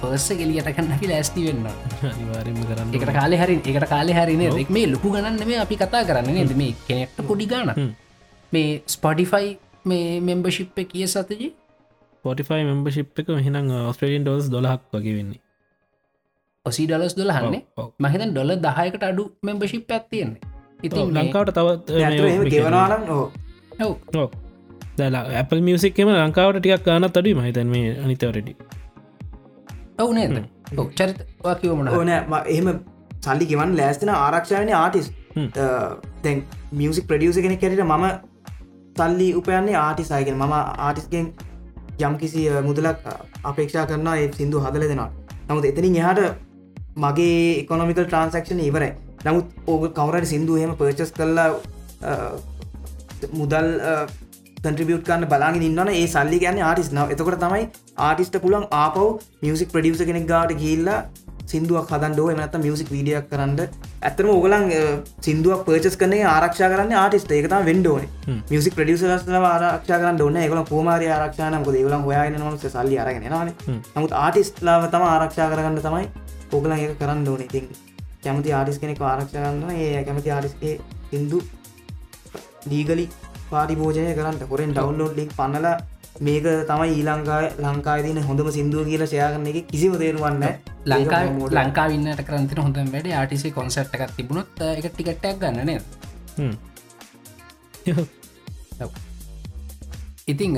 පර්ස 0.00 0.26
ගෙලියට 0.32 0.70
කන්න 0.70 0.92
අපි 0.92 1.06
ලෑස්ති 1.08 1.44
වෙන්න. 1.46 1.66
අනිවාර්යෙන්ම 2.08 2.62
කරන්න 2.62 2.94
එකට 2.94 3.12
කාලෙ 3.12 3.36
හරි 3.36 3.56
එකට 3.66 3.88
කාලෙ 3.88 4.12
හරින 4.14 4.42
එක් 4.56 4.70
මේ 4.70 4.86
ලොකු 4.86 5.12
ගණන්න 5.12 5.46
මේ 5.46 5.60
අපි 5.60 5.76
කතා 5.76 6.02
කරන්න 6.04 6.32
නද? 6.38 6.56
මේ 6.56 6.72
කෙනෙක්ට 6.88 7.20
පොඩි 7.24 7.46
ගාන 7.46 7.74
මේ 8.52 8.82
ස්පොඩිෆයි 8.88 9.52
මේ 9.84 10.20
මෙම්බශිප් 10.22 10.76
කිය 10.86 11.06
සතජී 11.08 11.50
පොටිෆයි 12.24 12.64
මෙම්බශිප් 12.64 13.18
එක 13.18 13.28
හිනම් 13.40 13.70
ඔස්ට්‍රලියන් 13.82 14.24
ඩෝස් 14.24 14.50
දොලහක් 14.50 14.82
වගේ 14.92 15.14
වෙන්නේ. 15.14 15.40
ඔසි 16.66 16.86
ඩලස් 16.86 17.14
දොලහන්නේ. 17.14 17.62
මහිතන් 18.00 18.30
ඩොල 18.32 18.52
දහයකට 18.58 19.02
අඩු 19.04 19.24
මෙම්බශිප් 19.42 19.90
ඇත්තියෙන්නේ 19.90 20.52
ඉතින් 20.82 21.06
මේ- 21.08 21.24
ලංකාවට 21.24 21.52
තවත් 21.52 21.86
ගෙවනවානම් 22.50 23.04
ඕ 23.10 23.24
ඔව් 24.14 24.30
දැලා 24.98 25.24
Apple 25.42 25.60
මියසික්කම 25.68 26.10
ලංකාවට 26.14 26.58
ටිකක් 26.60 26.88
ගන්නත් 26.88 27.20
අඩුයි 27.20 27.36
මහිතන් 27.40 27.70
මේ 27.74 27.94
අනිතවරඩි 28.04 28.56
ඔවු 29.98 30.12
නේද? 30.12 30.30
ඔව් 30.78 30.86
චරිත 30.98 31.18
කිවමන 31.62 31.88
ඕනෑ 31.90 32.42
එහෙම 32.52 32.68
සල්ලි 33.24 33.46
ගෙවන් 33.50 33.76
ලෑස්තින 33.80 34.12
ආරක්ෂාවන 34.16 34.72
ආටිස්. 34.82 35.10
තැන් 36.22 36.44
මියසික් 36.72 37.06
ප්‍රඩියස 37.10 37.40
කෙනෙ 37.46 37.56
කැරට 37.56 37.84
මම 37.86 38.06
සල්ලි 38.96 39.28
උපයන්නේ 39.40 39.76
ආටිසායගෙන 39.82 40.38
මම 40.38 40.54
ආටිස්ගෙන් 40.86 41.28
යම් 42.00 42.16
කිසි 42.22 42.48
මුදලක් 42.68 43.06
අපේක්ෂා 43.44 43.86
කරන්න 43.86 44.10
ඒ 44.14 44.32
සිින්දු 44.38 44.64
හදල 44.64 44.88
දෙෙනවා. 44.88 45.10
නමුත් 45.48 45.64
එතනින් 45.70 45.96
එහට 46.02 46.20
මගේ 46.96 47.38
එකොනොමිකල් 47.62 48.06
ට්‍රන්සක්ෂන 48.06 48.60
ඉවරයි. 48.60 48.92
නමුත් 49.24 49.46
ඕක 49.66 49.84
කවරට 49.98 50.30
සිින්දු 50.32 50.60
හෙම 50.62 50.76
පර්චස් 50.80 51.12
කරලා 51.18 51.48
මුදල් 53.32 53.68
කන්ට්‍රිබියට් 54.64 55.04
කන්න 55.08 55.28
බලාගෙන 55.30 55.66
ඉන්නන 55.68 55.92
ඒ 55.92 56.06
සල්ලි 56.08 56.38
ගැන්න 56.44 56.62
ආටිස් 56.68 56.90
නව 56.92 57.16
එතකොට 57.16 57.40
තමයි 57.40 57.68
ආටිස්ට 58.04 58.40
පුළන් 58.44 58.66
ආපව් 58.76 59.04
මියසික් 59.42 59.72
ප්‍රඩියස 59.74 60.02
කෙනෙක් 60.10 60.26
ගාට 60.26 60.56
ගිල්ලා 60.62 60.98
සිින්දුවක් 61.46 61.90
හදන්ඩෝ 61.92 62.26
එමනත 62.32 62.54
මියසික් 62.62 62.90
වීඩියක් 62.90 63.26
කරන්න. 63.30 63.58
ඇතරම 64.02 64.30
ඕගලන් 64.34 64.64
සිින්දුවක් 65.26 65.64
පර්චස් 65.66 65.96
කනේ 66.02 66.22
ආරක්ෂා 66.26 66.68
කරන්න 66.72 66.94
ආටිස්ට 67.00 67.34
ඒකතා 67.36 67.60
වෙන්ඩෝන 67.68 68.06
මියසික් 68.50 68.76
ප්‍රඩියසල 68.78 69.10
ආරක්ෂා 69.10 69.98
කරන්න 69.98 70.22
ඕන්න 70.26 70.40
එකල 70.44 70.62
පෝමාරය 70.70 71.10
ආරක්ෂානක 71.10 71.68
ඒවලන් 71.72 72.06
හොයාගෙන 72.08 72.38
නොස 72.42 72.64
සල්ලි 72.66 72.98
අරගෙන 72.98 73.28
න 73.30 73.52
නමුත් 73.96 74.14
ආටිස්ලාව 74.22 74.88
තම 74.94 75.04
ආරක්ෂා 75.08 75.50
කරගන්න 75.52 75.80
තමයි 75.80 76.06
ඕගලන් 76.52 76.78
ඒක 76.78 76.96
කරන්න 77.02 77.28
ඕන. 77.28 77.42
ඉතින් 77.42 77.68
කැමති 78.24 78.56
ආටිස් 78.60 78.78
කෙනෙක් 78.78 79.02
ආරක්ෂා 79.02 79.44
කරන්න 79.44 79.70
ඒ 79.78 80.04
කැමති 80.08 80.30
ආටිස්ගේ 80.30 80.74
සිින්දු 81.10 81.42
ලීගලි 82.70 83.06
පාටි 83.50 83.74
භෝජනය 83.76 84.14
කරන්න. 84.14 84.46
කොරෙන් 84.46 84.72
ඩවන්ලෝඩ් 84.72 85.16
ලික් 85.16 85.32
පන්නල 85.34 85.68
මේක 86.20 86.44
තමයි 86.62 86.94
ඊලංකායි 86.94 87.48
ලංකායිදින 87.58 88.22
හොඳම 88.22 88.48
සිින්දුව 88.48 88.86
කියලා 88.86 89.06
ෂයාගන්න 89.06 89.46
එක 89.48 89.66
කිසිම 89.66 89.96
තේරුවන්න 89.98 90.44
ලංකා 90.86 91.22
ලංකාවින්නට 91.50 92.22
කරන්තින 92.22 92.58
හොඳ 92.58 92.76
වැඩ 92.86 93.10
ආටිසේ 93.12 93.50
කොන්සට් 93.50 93.78
එකක් 93.90 94.14
තිබුණොත් 94.14 94.62
එක 94.62 94.86
ටිකට්ටක් 94.86 95.40
ගන්න 95.40 95.66
නේ 95.66 95.80
ඉතිං 100.26 100.56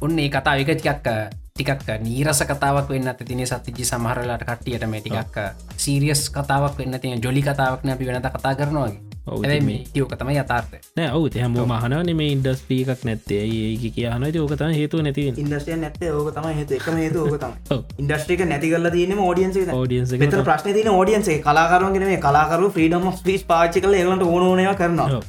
ඔන්න 0.00 0.18
ඒ 0.18 0.28
කතා 0.28 0.56
එක 0.56 0.76
ටිකක් 0.76 1.08
ටිකක් 1.56 1.88
නීරස 2.00 2.44
කතාවක් 2.44 2.88
වෙන්න 2.88 3.14
තින 3.18 3.46
සතිජි 3.46 3.84
සමහරලාට 3.86 4.44
කට්ටියට 4.44 4.84
මේ 4.86 5.00
ටිකක් 5.00 5.36
සීරියස් 5.78 6.28
කතාවක් 6.30 6.76
වෙන්න 6.76 7.00
තිය 7.00 7.16
ජොලි 7.18 7.42
කතාවක්න 7.42 7.96
අපි 7.96 8.04
වෙනත 8.06 8.28
කතා 8.28 8.54
කරනවාගේ 8.54 9.07
ඔව්, 9.28 9.44
ඇයි 9.44 9.56
ඉතින් 9.56 9.66
මේ 9.66 9.78
යෝක 9.94 10.12
තම 10.18 10.30
යථාර්ථය. 10.34 10.78
නෑ 10.96 11.10
ඔවු 11.16 11.30
හැම 11.36 11.56
මහන 11.62 12.16
මේ 12.16 12.28
ඉන්ඩස්පීකක් 12.34 13.04
නැත්තේ. 13.04 13.40
ඒ 13.44 13.90
කියහන 13.96 14.26
ඕකතන 14.42 14.74
හේතු 14.74 15.02
නැති 15.02 15.26
ඉන්දස්ටිය 15.36 15.76
නැත්තේ 15.76 16.12
ඕක 16.14 16.30
තම 16.34 16.46
හේතු 16.58 16.74
එකම 16.74 16.96
හේතු 16.98 17.24
ඕක 17.24 17.38
තම 17.38 17.52
ඔව්. 17.70 17.82
ඉන්ඩස්ට්‍රික 17.98 18.44
නැති 18.46 18.70
කරල 18.72 18.90
තියන 18.90 19.18
ෝඩියන්ස 19.20 19.56
එක 19.58 20.20
මෙතර 20.20 20.44
ප්‍රශ්න 20.44 20.72
තින 20.74 20.88
ෝඩියන්සේ 20.90 21.40
කලාකරුවන්ගෙන 21.40 22.06
මේ 22.10 22.20
කලාකරු 22.20 22.70
්‍රීඩම් 22.76 23.10
ස්පිස් 23.14 23.42
පාචි 23.50 23.80
කල 23.80 23.94
ඒලට 23.94 24.22
ඕනෝනය 24.24 24.66
කරනවා. 24.76 25.08
ඔව්. 25.16 25.24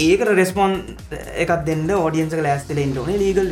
ඒකට 0.00 0.30
රෙස්පොන් 0.36 0.72
එකක් 1.36 1.50
දෙන්න 1.66 1.90
ෝඩියන්ස 1.94 2.34
ලෑස්තල 2.44 2.78
ඉන්ටෝන 2.78 3.10
ලීගල් 3.18 3.50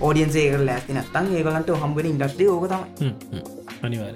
ෝඩියන්සේ 0.00 0.42
ඒක 0.48 0.64
ලෑස්ති 0.66 0.92
නත්තන් 0.96 1.30
ඒකලන්ට 1.36 1.70
හම්බෙන 1.82 2.06
ඉන්ඩස්ටි 2.10 2.48
ඕක 2.54 2.66
තම 2.68 2.82
හ්ම්, 3.00 3.14
හ්ම්. 3.32 3.42
අනිවාර 3.82 4.14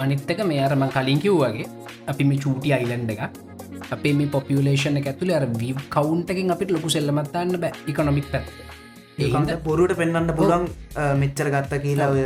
අනිත්තක 0.00 0.40
මේ 0.48 0.62
අරම 0.66 0.82
කලින් 0.94 1.20
කිව්වගේ 1.20 1.66
අපි 2.12 2.24
මේ 2.24 2.38
චූටි 2.38 2.72
අයිලන්ඩ 2.76 3.10
එක 3.14 3.20
අපේ 3.96 4.14
මේ 4.20 4.32
පොපියලේෂන 4.36 4.98
ඇතුල 5.02 5.34
අර 5.38 5.46
වී 5.60 5.74
කවුන්ටකින් 5.96 6.54
අපිට 6.54 6.74
ලොකු 6.76 6.94
සෙල්ලමත්තන්න 6.96 7.60
බෑ 7.64 7.72
ඉකොනොමික් 7.92 8.26
පැත් 8.32 8.50
ඒකන්ට 9.26 9.54
පොරුට 9.68 9.94
පෙන්න්න 10.00 10.34
පුළුවන් 10.40 10.66
මෙච්චර 11.22 11.50
ගත්ත 11.54 11.82
කියලා 11.86 12.10
ඔය 12.16 12.24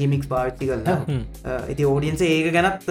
ගිමික්ස් 0.00 0.28
පාච්චි 0.32 0.70
කරලා 0.70 0.98
ඉති 1.72 1.88
ෝඩියන්ස 1.92 2.22
ඒක 2.28 2.48
ගැනත් 2.56 2.86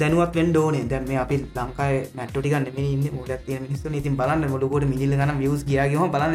දැනුවත් 0.00 0.34
වෙන් 0.38 0.52
ෝනේ 0.62 0.84
දැම 0.92 1.08
අපි 1.24 1.36
ලංකායි 1.56 1.98
මැට්ටිකන්න 2.18 2.66
ඉන්න 2.84 3.08
මුල 3.16 3.32
තිය 3.46 3.58
මිනිස්සු 3.66 3.94
ඉතින් 4.00 4.16
බලන්න 4.20 4.50
මොලකොට 4.54 4.86
මිනිල්ල 4.92 5.16
ගන 5.20 5.34
වියස් 5.42 5.64
කියයාගම 5.70 6.12
බලන්න 6.14 6.34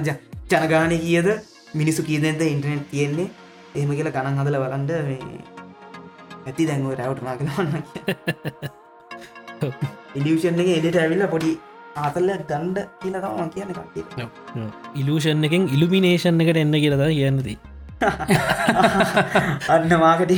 ජනගානය 0.51 0.97
කියද? 1.05 1.27
මිනිස්සු 1.73 2.03
කියීදෙන්ද 2.09 2.41
ඉන්ටනෙට් 2.41 2.85
තියෙන්නේ? 2.91 3.29
එහෙම 3.75 3.91
කියලා 3.97 4.15
ගණන් 4.15 4.39
හදල 4.41 4.57
බලන්ඩ 4.63 4.91
මේ 5.07 5.19
ඇති 6.47 6.67
දැන්ව 6.69 6.95
රැවටනා 6.99 7.35
කලන්න 7.39 8.82
ඉලියෂන් 10.15 10.59
එක 10.59 10.69
එඩට 10.77 10.97
ඇවිල්ල 10.97 11.27
පොඩි 11.27 11.51
ආතල්ල 11.97 12.29
ගණ්ඩ 12.41 12.77
කියලතම 13.01 13.49
කියන්න 13.49 13.71
කටේ 13.73 14.27
ඉලූෂන් 14.95 15.43
එකෙන් 15.43 15.69
ඉල්ිමිනේෂන් 15.69 16.41
එකට 16.41 16.57
එන්න 16.57 16.75
කියලද 16.77 17.05
කියන්නදී 17.11 17.57
අන්න 19.73 19.91
මාකටි 20.03 20.37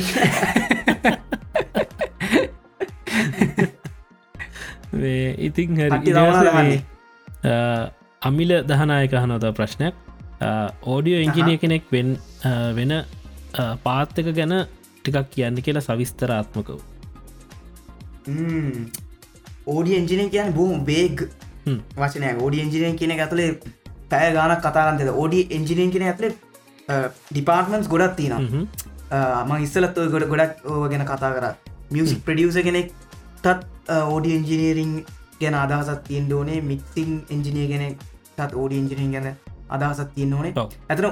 ඉතින් 5.38 5.76
හරි. 5.76 5.90
අමිල 8.22 8.50
දහනායක 8.64 9.12
හනොත 9.14 9.46
ප්‍රශ්නයක්. 9.52 9.94
ඕඩියෝ 10.84 11.20
ඉංජිනිය 11.22 11.58
කෙනෙක් 11.58 11.84
වෙන් 11.92 12.18
වෙන 12.74 12.92
පාත්තක 13.84 14.28
ගැන 14.32 14.54
ටිකක් 15.02 15.30
කියන්න 15.30 15.62
කියලා 15.62 15.82
සවිස්තරාත්මකව 15.82 16.78
ඕඩි 19.66 19.98
එන්ජිනය 20.00 20.30
කියන 20.34 20.52
බූම් 20.58 20.84
බේග්. 20.90 21.28
වචනය 22.00 22.26
ෝඩි 22.44 22.62
එන්ජිනය 22.64 22.90
කියන 22.98 23.12
ඇතුලේ 23.14 23.50
පැය 24.10 24.26
ගානක් 24.36 24.60
කතාගන්තද 24.66 25.10
ඕඩි 25.22 25.40
එන්ජිනීන් 25.56 25.90
කෙන 25.94 26.04
ඇතුලේ 26.08 26.32
ඩිපාර්ටමන්ස් 27.30 27.88
ගොඩක් 27.94 28.16
තින 28.18 28.34
හ්ම්. 28.36 28.66
ම 29.48 29.50
ඉස්සලත් 29.66 29.98
ඔය 30.02 30.08
ගොඩ 30.14 30.26
ගොඩක් 30.32 30.66
ඕ 30.70 30.82
ගැන 30.92 31.04
කතා 31.10 31.32
කර. 31.36 31.46
මියසික් 31.94 32.20
ප්‍රඩියස 32.26 32.58
කෙනෙක් 32.68 32.92
තත් 33.44 33.96
ඕඩි 34.14 34.36
එන්ජිනීරිං 34.38 34.92
ගැන 35.40 35.56
අදහසත් 35.62 36.02
තියෙන් 36.08 36.32
ඕනේ. 36.32 36.60
මික්සිං 36.70 37.10
එන්ජිනිය 37.36 37.66
කෙනෙක් 37.72 37.94
තත් 38.36 38.50
ඕඩි 38.62 38.82
එන්ජිනින් 38.82 39.10
ගැන 39.14 39.26
අදහසත් 39.76 40.12
තියෙන් 40.14 40.34
ඕනේ. 40.34 40.52
ඇතන 40.90 41.08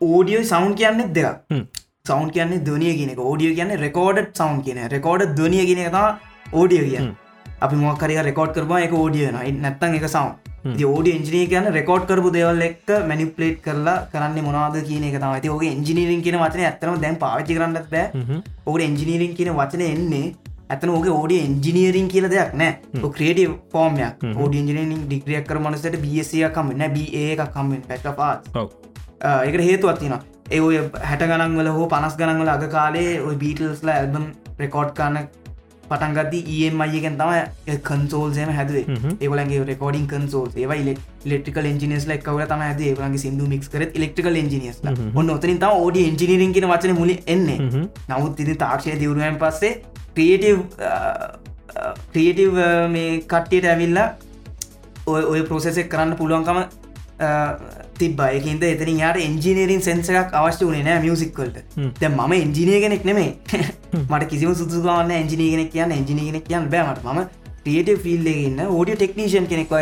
ඕඩියෝ 0.00 0.44
සෞන්් 0.52 0.74
කියන්නෙත් 0.80 1.20
හ්ම්. 1.50 1.62
සෞන්් 2.10 2.26
කියන්නේ 2.34 2.64
දනිය 2.70 2.96
කියනෙක 2.98 3.22
ඕඩිය 3.28 3.52
කියන්න 3.60 3.76
රෙකෝඩ් 3.84 4.18
සෞන්් 4.40 4.58
කියන 4.66 4.82
රෙකෝඩ් 4.96 5.24
දනිය 5.38 5.64
කියන 5.70 5.80
තා 5.94 6.10
ඕඩිය 6.52 6.82
කියන්න 6.90 7.14
අපි 7.64 7.76
මොකරිය 7.82 8.20
රෙකෝඩ් 8.28 8.52
කරවා 8.56 8.80
එක 8.86 8.94
ඕඩියන 9.02 9.38
නැත්තන් 9.62 9.96
එක 9.98 10.08
සෞන් 10.16 10.32
ඕඩ 10.88 11.08
එන්ජිනය 11.14 11.42
කියන්න 11.52 11.68
රෙකෝඩ් 11.78 12.08
කරපු 12.08 12.32
දේවල් 12.36 12.62
එක් 12.68 12.90
මැනිපලේට් 13.10 13.60
කරලා 13.66 13.98
කරන්න 14.12 14.44
මොනාද 14.48 14.76
කියන 14.88 15.04
එක 15.08 15.20
තම 15.20 15.36
ඇති 15.36 15.52
ඕක 15.54 15.64
එන්ජිනීරින් 15.68 16.22
කියන 16.26 16.38
වචන 16.42 16.66
ඇත්තම 16.70 16.98
දැන් 17.04 17.16
පාචි 17.22 17.56
කරන්නත් 17.58 17.88
බෑ. 17.94 18.42
ඕක 18.66 18.80
එන්ජිනීරින් 18.88 19.34
කියන 19.38 19.52
වචන 19.60 19.84
එන්නේ 19.88 20.26
ඇතන 20.68 20.90
ඕක 20.90 21.06
ඕඩ 21.12 21.32
එන්ජිනීරින් 21.38 22.08
කියල 22.12 22.28
දෙයක් 22.34 22.54
නෑ. 22.60 22.72
ක්‍රේඩ 23.16 23.40
ෆෝර්මයක් 23.72 24.24
ඕඩ 24.36 24.58
ඉජිනින් 24.60 24.94
ඩික්‍රියක් 25.06 25.46
කර 25.50 25.62
මනසට 25.62 26.00
බියසිය 26.04 26.48
කමන්න 26.56 26.94
බ 26.94 27.04
ඒ 27.20 27.28
එකක් 27.34 27.52
කම්ෙන් 27.54 27.82
පැට 27.88 28.08
පාත් 28.20 28.50
ඔව්. 28.54 28.68
ඒකට 29.22 29.66
හේතුවත් 29.70 30.00
තින 30.02 30.18
ඒ 30.50 30.60
ඔය 30.60 30.82
හැට 31.10 31.26
ගනන්වල 31.30 31.70
හෝ 31.78 31.86
පනස් 31.92 32.18
ගනන්වල 32.20 32.50
අග 32.56 32.68
කාලේ 32.76 33.12
ඔය 33.22 33.36
බීටල්ස්ල 33.42 33.92
ඇල්බම් 33.94 34.26
රෙකෝඩ් 34.58 34.92
කරන්න 34.98 35.28
පටන්ගති 35.90 36.40
ඒමයිගෙන් 36.56 37.16
තම 37.20 37.78
කන්සෝල්සේම 37.88 38.50
හැදේ. 38.58 38.84
ඒවලගේ 39.20 39.62
රෙකෝඩින් 39.70 40.06
කන්සෝල් 40.12 40.48
ඒව 40.56 40.72
ඉලෙක්ටිකල් 41.26 41.70
එන්ජිනස් 41.72 42.06
ලක්ව 42.10 42.46
තම 42.52 42.64
ඇද 42.68 42.80
ඒවලගේ 42.88 43.22
සිදු 43.24 43.48
මික්ස් 43.52 43.72
කර 43.72 43.86
ඉලෙක්ටිකල් 43.88 44.40
එන්ජිනියස් 44.42 44.80
ඔන්න 45.14 45.34
ඔතරින් 45.36 45.58
තම 45.64 45.82
ඕඩ 45.82 45.98
එන්ජිනිරින් 46.04 46.54
කියෙන 46.56 46.68
වචන 46.72 46.96
මුල 47.00 47.12
එන්නේ. 47.26 47.58
නමුත් 48.08 48.40
ඉදි 48.44 48.54
තාක්ෂය 48.64 48.98
දියුණුවෙන් 49.02 49.38
පස්සේ 49.42 49.74
ක්‍රියටව් 50.14 50.58
ක්‍රියටව් 52.12 52.58
මේ 52.94 53.20
කට්ටියට 53.32 53.70
ඇවිල්ලා 53.72 54.08
ඔය 55.06 55.22
ඔය 55.32 55.40
ප්‍රෝසෙසෙක් 55.48 55.88
කරන්න 55.92 56.16
පුළුවන්කම 56.20 56.58
තිබ්බයකින්ද 57.98 58.64
එතන 58.70 58.98
යාට 58.98 59.18
එන්ජිනීරින් 59.18 59.82
සෙන්සකක් 59.82 60.34
අවශ්‍ය 60.34 60.68
වනේ 60.68 60.84
නෑ 60.88 61.00
මියසික්වලට. 61.04 61.58
දැ 62.00 62.10
ම 62.10 62.32
එන්ජිනය 62.34 62.80
කෙනෙක් 62.84 63.04
නෙමේ 63.04 63.30
මට 64.10 64.28
කිසිම 64.28 64.54
සුදුගන්න 64.54 65.12
එන්ජිනී 65.22 65.50
කෙනෙක් 65.54 65.70
කියන්න 65.72 65.96
එන්ජිනී 65.98 66.26
කෙනෙක් 66.30 66.44
කියන්න 66.44 66.68
බෑමට 66.74 67.04
ම 67.06 67.22
ක්‍රියට 67.64 67.88
ෆිල්ලගන්න 68.02 68.60
ෝඩිය 68.68 68.96
ටෙක්නීෂන් 68.96 69.46
කෙනෙක් 69.52 69.72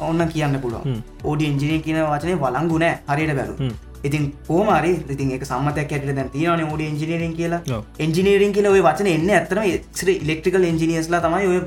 ඔන්න 0.00 0.26
කියන්න 0.32 0.58
පුළුවන් 0.64 0.88
හ්ම්. 0.88 0.98
ඕඩි 1.24 1.52
එන්ජිනය 1.52 1.78
කියන 1.86 2.00
වචනය 2.06 2.34
වලංගුනෑ 2.42 2.98
හරියට 3.08 3.36
බැලු 3.38 3.54
හ්ම්. 3.60 3.70
ඉතින් 4.04 4.26
පෝමරි 4.48 4.90
ඉතින් 5.14 5.30
එක 5.36 5.46
සම්මතයක් 5.50 5.94
ඇට 5.94 6.10
දැන් 6.10 6.32
තියන 6.34 6.64
ෝඩ 6.66 6.82
එන්ජිනීරින් 6.88 7.36
කියලා. 7.38 7.80
එන්ජිනීරින් 7.98 8.52
කියල 8.52 8.68
ඔය 8.72 8.82
වචන 8.88 9.12
එන්න 9.14 9.30
ඇත්තම 9.36 9.62
ශ්‍ර 9.94 10.12
ඉලෙක්ට්‍රිකල් 10.16 10.68
එන්ජිනියස්ලා 10.72 11.22
තමයි 11.26 11.48
ඔය 11.52 11.60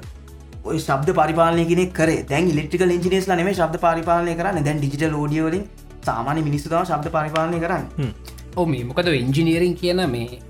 ඔය 0.64 0.78
ශබ්ද 0.80 1.10
පරිපාලනය 1.20 1.66
කෙනෙ 1.72 1.86
කර. 2.00 2.10
දැන් 2.32 2.50
ඉලෙක්ට්‍රිකල් 2.54 2.96
එන්ජිනියස්ලා 2.98 3.38
නෙම 3.40 3.52
ශබ්ද 3.54 3.80
පරිපාලනය 3.86 4.36
කරන්න. 4.40 4.64
දැන් 4.68 4.80
ඩිජිටල් 4.82 5.20
ෝඩියෝලින් 5.22 5.64
සාමාන්‍ය 6.08 6.42
මිනිස්සුතාව 6.48 6.88
ශබ්ද 6.90 7.12
පරිපාලනය 7.18 7.60
කරන්න. 7.66 7.86
හ්ම්. 8.00 8.12
ඕ 8.58 8.66
මේ 8.72 8.84
මොකද 8.90 9.14
ඉංජිනීරින් 9.20 9.76
කියන 9.84 10.02
මේ 10.16 10.42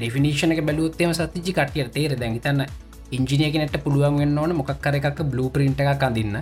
ඩෙෆිනිශන 0.00 0.52
එක 0.54 0.60
බැලුත්තේම 0.68 1.14
සතිජි 1.20 1.52
කටිය 1.58 1.88
තේර 1.96 2.12
දැහිතන්න 2.22 2.66
ඉංජිනිය 3.18 3.50
කෙනට 3.54 3.78
පුළුවන් 3.84 4.20
වෙන්න 4.22 4.38
ඕන 4.42 4.52
මොක්කර 4.60 4.98
එකක් 5.00 5.24
බ්ලූ 5.32 5.48
පින්ට 5.56 5.80
එකක් 5.84 6.04
අඳන්න. 6.08 6.36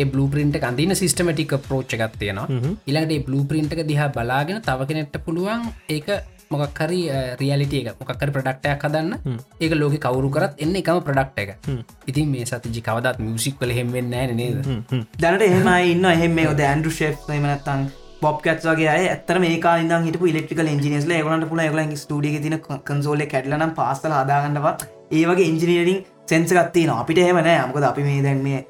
ඒ 0.00 0.04
බ්ලූ 0.12 0.28
පින්ට 0.34 0.56
අඳන්න 0.70 0.94
සිස්ටමටික 1.02 1.54
ප්‍රෝච් 1.68 1.94
එකක් 1.96 2.16
තියෙනවා. 2.20 2.46
ඉළඟට 2.90 3.26
බ්ලූ 3.26 3.44
පින්ට 3.50 3.74
දිහා 3.90 4.08
බලාගෙන 4.16 4.60
තව 4.68 4.88
කෙනෙට 4.90 5.16
පුළුවන් 5.26 5.68
ඒක 5.96 6.08
මොකක්හරි 6.54 7.00
රියලිටිය 7.42 7.82
එක 7.84 8.00
මොකක්කර 8.00 8.34
ප්‍රඩක්ටයක් 8.36 8.86
හදන්න. 8.86 9.40
ඒක 9.60 9.74
ලෝක 9.80 9.98
කවරු 10.06 10.30
කරත් 10.30 10.62
එන්න 10.66 10.78
එකම 10.82 11.02
ප්‍රඩක්ට 11.08 11.42
එක. 11.44 11.50
ඉතින් 12.06 12.30
මේ 12.30 12.46
සතිජි 12.46 12.86
කවදත් 12.88 13.26
මියසික් 13.26 13.60
කල 13.60 13.76
හෙමෙන් 13.80 14.08
නෑ 14.10 14.32
නේද? 14.34 14.72
දැනට 15.18 15.50
එහෙම 15.50 15.68
ඉන්න 15.90 16.08
එහෙම 16.12 16.40
යොද 16.40 16.64
ඇන්ඩු 16.70 16.96
ශේප් 17.00 17.28
මනත්තන් 17.34 17.86
පොප්කට් 18.20 18.66
වගේ 18.66 18.90
ඇත්තර 18.90 19.38
මේ 19.42 19.56
කාලන්න 19.64 20.06
හිට 20.06 20.18
ඉලෙක්ට්‍රිකල් 20.24 20.70
engineers 20.74 21.08
ඒගලන්ට 21.10 21.48
පුල 21.50 21.62
ගලන් 21.64 21.96
ස්ටඩිය 22.02 22.40
තින 22.44 22.58
කන්සෝල 22.88 23.24
කැඩලනම් 23.32 23.74
පාස්සල 23.78 24.14
හදාගන්නවත් 24.18 24.86
ඒවගේ 25.12 25.48
ඉංජිනීරිං 25.52 26.04
සෙන්සගත්තින 26.30 26.92
අපිට 26.92 27.20
එහෙමනෑ 27.24 27.58
අමකද 27.64 27.86
අපි 27.90 28.06
මේ 28.06 28.22
දැන් 28.26 28.40
මේ 28.46 28.60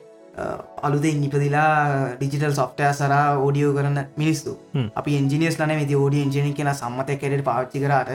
අලුතෙන් 0.86 1.24
ඉපදිලා 1.26 1.72
ඩිජිටල් 2.20 2.54
සොෆ්ටය 2.60 2.86
සර 2.92 3.12
ඕඩියෝ 3.46 3.74
කරන්න 3.76 4.00
මිනිස්සු. 4.22 4.52
අපි 5.00 5.16
එන්ජිනියස් 5.20 5.58
ලන 5.60 5.86
ති 5.90 5.94
ෝඩිය 6.04 6.22
එන්ජිනි 6.26 6.52
කියෙන 6.58 6.72
සම්මත 6.74 7.18
කැඩට 7.20 7.44
පාච්චි 7.50 7.82
කරට 7.84 8.10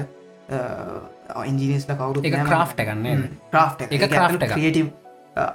එන්ජිනිස්ල 1.45 1.93
කවරු 1.99 2.23
එක 2.29 2.35
ක්‍රාෆ්ට 2.51 2.79
එකන්නේ 2.83 3.15
ක්‍රාෆ් 3.51 3.81
එක 3.87 4.05
craft 4.13 4.43
එකක්. 4.45 4.53
ක්‍රියටව් 4.53 4.87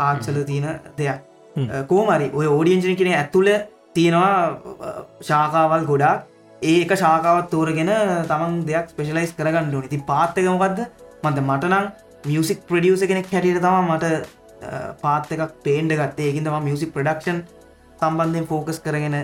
ආක්ෂල 0.08 0.38
තියෙන 0.50 0.68
දෙයක්. 0.98 1.18
කෝමරි 1.90 2.30
ඔය 2.38 2.46
ඕඩියන්ජිනි 2.52 2.96
කෙන 3.00 3.10
ඇතුළ 3.16 3.50
තියෙනවා 3.98 4.36
ශාකාවල් 5.28 5.84
ගොඩක්. 5.90 6.22
ඒක 6.62 6.94
ශාකාවත් 7.02 7.50
තෝරගෙන 7.50 7.92
තමන් 8.30 8.54
දෙයක් 8.70 8.86
ස්පෙශලයිස් 8.94 9.34
කරගන්න 9.40 9.74
ඕන. 9.74 9.90
ති 9.92 10.00
පාත්තකමකක්ද 10.12 10.80
මන්ද 11.24 11.38
මටනම් 11.48 11.92
මියසික් 12.30 12.64
ප්‍රඩියස 12.70 13.04
කෙනෙක් 13.10 13.28
හැටියට 13.34 13.60
තම 13.66 13.92
මට 13.96 14.04
පාත් 15.02 15.32
එකක් 15.32 15.54
පේන්ඩ 15.64 15.96
ගත්තේ. 16.00 16.28
ඒකින් 16.28 16.44
තම 16.44 16.68
මියසික් 16.68 16.92
ප්‍රඩක්ෂන් 16.96 17.40
සම්බන්ධයෙන් 18.00 18.46
ෆෝකස් 18.52 18.78
කරගෙන 18.84 19.16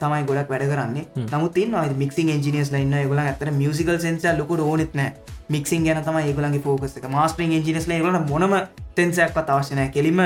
තමයි 0.00 0.24
ගොඩක් 0.28 0.50
වැඩ 0.52 0.68
කරන්නේ. 0.72 1.04
නමුත් 1.32 1.56
මික් 2.02 2.18
enජිනස් 2.18 2.72
ලන්න 2.72 3.08
ගල 3.10 3.22
ඇතර 3.24 3.50
මියසිකල් 3.62 3.98
සෙන්ස 4.04 4.24
ලොක 4.38 4.50
ඕනෙත් 4.50 4.94
නෑ. 4.94 5.12
මික්සින් 5.48 5.84
ගැන 5.84 6.02
තම 6.04 6.18
ඒගලගේ 6.20 6.60
ෆෝකස් 6.66 6.96
එක. 6.96 7.08
මස්ටරින් 7.08 7.52
enජිනස් 7.58 7.88
ලගලට 7.88 8.28
මොනම 8.30 8.54
තෙන්සයක්ත් 8.96 9.50
අවශ්‍යනය 9.54 9.88
කෙලිම 9.96 10.20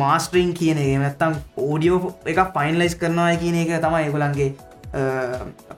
මාස්ට්‍රීන් 0.00 0.54
කියන 0.58 0.78
නැත්තම් 1.00 1.34
ඕඩියෝ 1.56 2.14
එක 2.32 2.38
ෆයින්ලයිස් 2.56 2.94
කරනවා 3.00 3.36
කියන 3.42 3.56
එක 3.62 3.72
තමයි 3.84 4.04
ඒගොලන්ගේ 4.06 4.50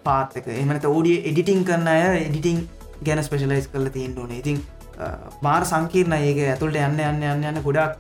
පාත්තක 0.06 0.46
එමනත 0.54 0.84
ඕඩිය 0.84 1.16
එඩිටිං 1.30 1.64
කරන්න 1.68 1.88
අය 1.92 2.24
එඩිටිං 2.26 2.58
ගැන 3.06 3.22
ස්පෙශලයිස් 3.28 3.66
කරල 3.72 3.88
තියෙන් 3.96 4.18
ඕනේ. 4.18 4.38
ඉතින් 4.42 4.60
මාර 5.46 5.64
සංකීර්ණ 5.72 6.18
ඒක 6.18 6.38
ඇතුළට 6.52 6.78
යන්න 6.84 7.02
යන්න 7.08 7.26
යන්න 7.32 7.50
යන්න 7.50 7.64
ගොඩක් 7.66 7.94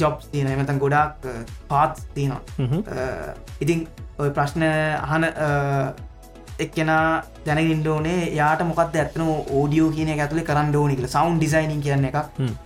ජොබ්ස් 0.00 0.28
තියන 0.32 0.50
එමතන් 0.50 0.78
ගොඩක් 0.82 1.24
පාත් 1.70 2.02
තියනවා. 2.14 2.42
ඉතින් 3.60 3.86
ඔය 4.18 4.30
ප්‍රශ්න 4.36 4.62
අහන 4.66 5.24
එක්කෙන 6.64 6.90
දැන 7.46 7.58
ඉන්ඩෝනේ 7.62 8.30
යාට 8.36 8.62
මොකක්ද 8.68 8.96
ඇත්තන 9.00 9.22
ඕඩියෝ 9.26 9.90
කියන 9.96 10.08
ඇතුලේ 10.14 10.46
කරන්න 10.48 10.74
ඕනිකල 10.80 11.06
සෞන්් 11.12 11.36
ඩිසයිනින් 11.38 11.82
කියන්න 11.84 12.08
එක 12.08 12.16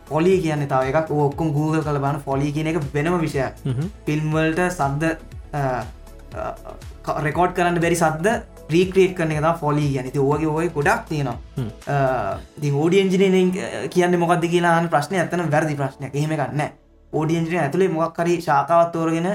පොලි 0.09 0.39
කියන්න 0.45 0.69
තාව 0.69 0.89
එකක්. 0.91 1.11
ඔක්කොම් 1.27 1.53
Google 1.57 1.83
කළ 1.83 2.01
බන 2.05 2.23
ොලි 2.37 2.53
කියන 2.53 2.71
එක 2.73 2.79
වෙනම 2.95 3.19
විෂය 3.25 3.43
ෆිල්ම්වල්ට 4.07 4.63
සද්ද 4.69 5.05
රෙකෝඩ් 7.27 7.53
කරන්න 7.59 7.81
බැරි 7.85 7.99
සද්ද 8.01 8.27
රීක්‍රේට් 8.75 9.15
කරන 9.19 9.33
එක 9.37 9.61
ෆොලි 9.63 9.87
ගැනති 9.95 10.19
ඕගේ 10.27 10.53
ඔය 10.59 10.69
ගොඩක් 10.77 11.03
තියෙනවා. 11.09 11.39
දි 12.63 12.71
ෝඩියන්ජිනීෙන් 12.83 13.51
කියන්න 13.95 14.19
මොකක්ද 14.23 14.47
කියලාන 14.55 14.89
ප්‍රශ්නය 14.95 15.21
ඇතන 15.23 15.45
වැරදි 15.55 15.79
ප්‍රශ්නය 15.81 16.11
එහෙම 16.13 16.37
ගන්න 16.41 16.63
ෝඩියන්ජින 17.13 17.61
ඇතුළේ 17.65 17.93
මොක්කරි 17.99 18.41
ශාකාවත් 18.49 18.93
තෝරගෙන 18.97 19.29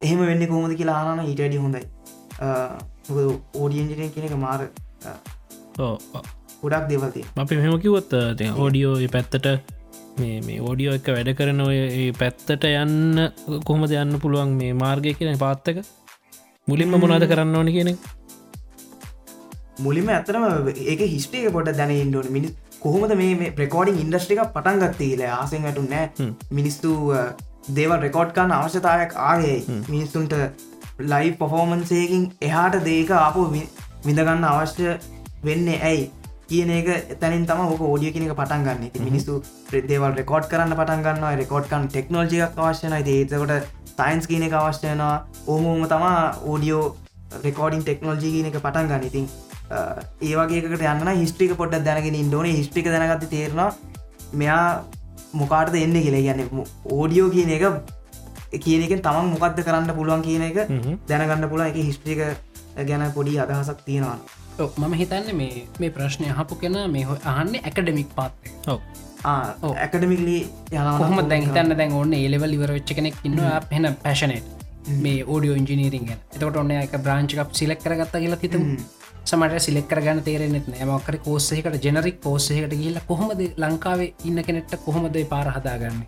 එහෙම 0.00 0.20
වෙන්න 0.28 0.46
කොහොමද 0.52 0.76
කියලා 0.80 1.00
ආන 1.06 1.26
ඊටඩි 1.26 1.64
හොඳයි. 1.64 1.84
ඕඩියන්ජිනය 3.56 4.08
කියන 4.14 4.26
එක 4.28 4.36
මාර 4.42 4.60
ගොඩක් 6.62 6.84
දෙවති 6.90 7.24
අපි 7.42 7.56
මෙම 7.60 7.74
කිවොත් 7.84 8.12
ඕඩියෝ 8.14 8.96
පැත්තට 9.14 9.46
මේ 10.18 10.58
ඕඩියෝ 10.60 10.94
එක 10.98 11.08
වැඩ 11.14 11.30
කරන 11.38 11.60
ඔය 11.66 11.78
පැත්තට 12.20 12.68
යන්න 12.68 13.22
කොහොමද 13.66 13.94
යන්න 14.02 14.20
පුළුවන් 14.24 14.54
මේ 14.60 14.76
මාර්ගය 14.82 15.14
කියන 15.18 15.40
පාත්තක 15.44 15.82
මුලින්ම 16.68 16.94
මොනාද 17.04 17.26
කරන්න 17.32 17.58
ඕන 17.60 17.72
කියන 17.76 17.90
මුලිම 19.78 20.08
ඇතරම 20.14 20.44
ඒක 20.84 21.02
හිස්ටේක 21.14 21.52
පොට 21.56 21.70
දැන 21.80 21.92
ඉන්ඩුවන 21.96 22.32
මිනිස් 22.36 22.54
කොහොමද 22.82 23.14
මේ 23.20 23.50
ප්‍රකෝඩින් 23.58 24.00
ඉන්ඩස්ට්‍රික 24.04 24.42
පටන් 24.56 24.82
ගත්තේල 24.84 25.22
ආසෙන් 25.30 25.62
වැටු 25.66 25.84
නෑ. 25.92 26.30
මිනිස්තු 26.50 26.90
දේවල් 27.76 28.00
රෙකෝඩ්කාන්න 28.06 28.56
අවශ්‍යතාවයක් 28.58 29.16
ආගේ 29.28 29.56
මිනිස්සුන්ට 29.94 30.34
ලයි 31.12 31.32
පොෆෝමන්සයකින් 31.40 32.28
එහාට 32.42 32.78
දේක 32.84 33.10
ආපු 33.16 33.48
විඳගන්න 34.06 34.46
අවශ්‍ය 34.52 34.86
වෙන්න 35.44 35.68
ඇයි? 35.80 36.04
කියන 36.48 36.70
එක 36.72 36.86
එතනින් 37.14 37.44
තම 37.48 37.60
ඕක 37.64 37.82
ෝඩිය 37.86 38.12
කෙනෙක 38.12 38.36
පටන් 38.36 38.62
ගන්න. 38.66 38.92
ති 38.92 39.08
මිනිස්සු 39.08 39.34
ප්‍රදේවල් 39.70 40.14
රෙකෝඩ් 40.20 40.46
කරන්න 40.52 40.78
පටන් 40.78 41.04
ගන්න 41.06 41.42
රෙකෝඩ්කන් 41.42 41.90
ටෙක්නෝජියක් 41.90 42.56
අවශ්‍යන 42.58 42.96
ඒතකොට 43.00 43.68
සයින්ස් 43.90 44.30
කියන 44.30 44.46
එක 44.46 44.56
අවශ්‍යයනවා 44.60 45.16
ඕමෝම 45.46 45.84
තමා 45.92 46.16
ඕඩියෝ 46.52 46.86
රෙකෝඩින් 47.44 47.84
ටෙක්නෝජි 47.84 48.32
කියන 48.34 48.50
එක 48.50 48.58
පටන් 48.64 48.90
ගන්න. 48.90 49.06
ඉතින් 49.10 49.28
ඒවගේකට 49.70 50.82
යන්න 50.82 51.20
හිස්ට්‍රික 51.20 51.54
පොඩ්ඩ 51.56 51.84
දැනගෙන 51.84 52.18
ඉන්ඩෝන 52.22 52.48
හිස්ට්‍රික 52.50 52.86
දැනගත 52.86 53.28
තේරවා 53.30 53.70
මෙයා 54.32 54.84
මොකාටද 55.34 55.76
එන්න 55.76 55.96
කියල. 55.96 56.18
ගැන්න 56.22 56.64
ඕඩියෝ 56.90 57.30
කියන 57.30 57.50
එක 57.50 57.64
කියන 58.58 58.82
එක 58.82 58.94
තමන් 59.02 59.32
මොකක්ද 59.34 59.62
කරන්න 59.62 59.94
පුළුවන් 59.94 60.22
කියන 60.22 60.42
එක 60.42 60.58
දැනගන්න 61.08 61.48
පුළ 61.48 61.64
එක 61.66 61.80
හිස්ට්‍රික 61.80 62.20
ගැන 62.88 63.10
පොඩි 63.12 63.38
අදහසක් 63.38 63.84
තියෙනවා. 63.84 64.18
මම 64.58 64.94
හිතන්න 64.94 65.28
මේ 65.36 65.66
මේ 65.78 65.90
ප්‍රශ්නය 65.90 66.30
හපු 66.30 66.60
කෙන 66.62 66.78
මේ 66.90 67.06
අහන්නේ 67.32 67.60
ඇකඩමික් 67.62 68.14
පාත්තේ 68.14 68.78
ඇකඩමික්ලි 69.76 70.38
යහම 70.72 71.20
දැන් 71.28 71.42
හිතන්න 71.42 71.76
දැන් 71.80 71.92
ඔන්න 71.94 72.14
ඒලෙවල් 72.14 72.56
ඉවර 72.56 72.72
වෙච්ච 72.72 72.94
කෙනෙක් 72.94 73.18
ඉන්න 73.24 73.38
හෙන 73.72 73.88
පැශනට 74.02 74.46
මේ 74.98 75.18
ඕඩියෝ 75.24 75.58
ඉංජිනීරින්ග 75.60 76.08
එතකොට 76.10 76.56
ඔන්න 76.56 76.70
එක 76.76 76.96
බ්‍රාංචිකක් 77.04 77.52
සිලෙක් 77.52 77.84
කරගත්ත 77.84 78.16
කියලා 78.16 78.40
හිතම 78.42 78.64
සමට 79.28 79.62
සිලෙක් 79.66 79.86
කරගන්න 79.90 80.20
තේරෙනෙත් 80.26 80.66
නෑමකර 80.72 81.16
කෝස්සයකට 81.26 81.84
ජෙනරික් 81.86 82.18
කෝස්සයකට 82.26 82.74
ගිල්ල 82.82 82.98
කොහොමද 83.10 83.40
ලංකාවේ 83.64 84.10
ඉන්න 84.28 84.42
කෙනෙට්ට 84.48 84.76
කොහොමද 84.86 85.16
පාර 85.32 85.48
හදාගන්න? 85.56 85.98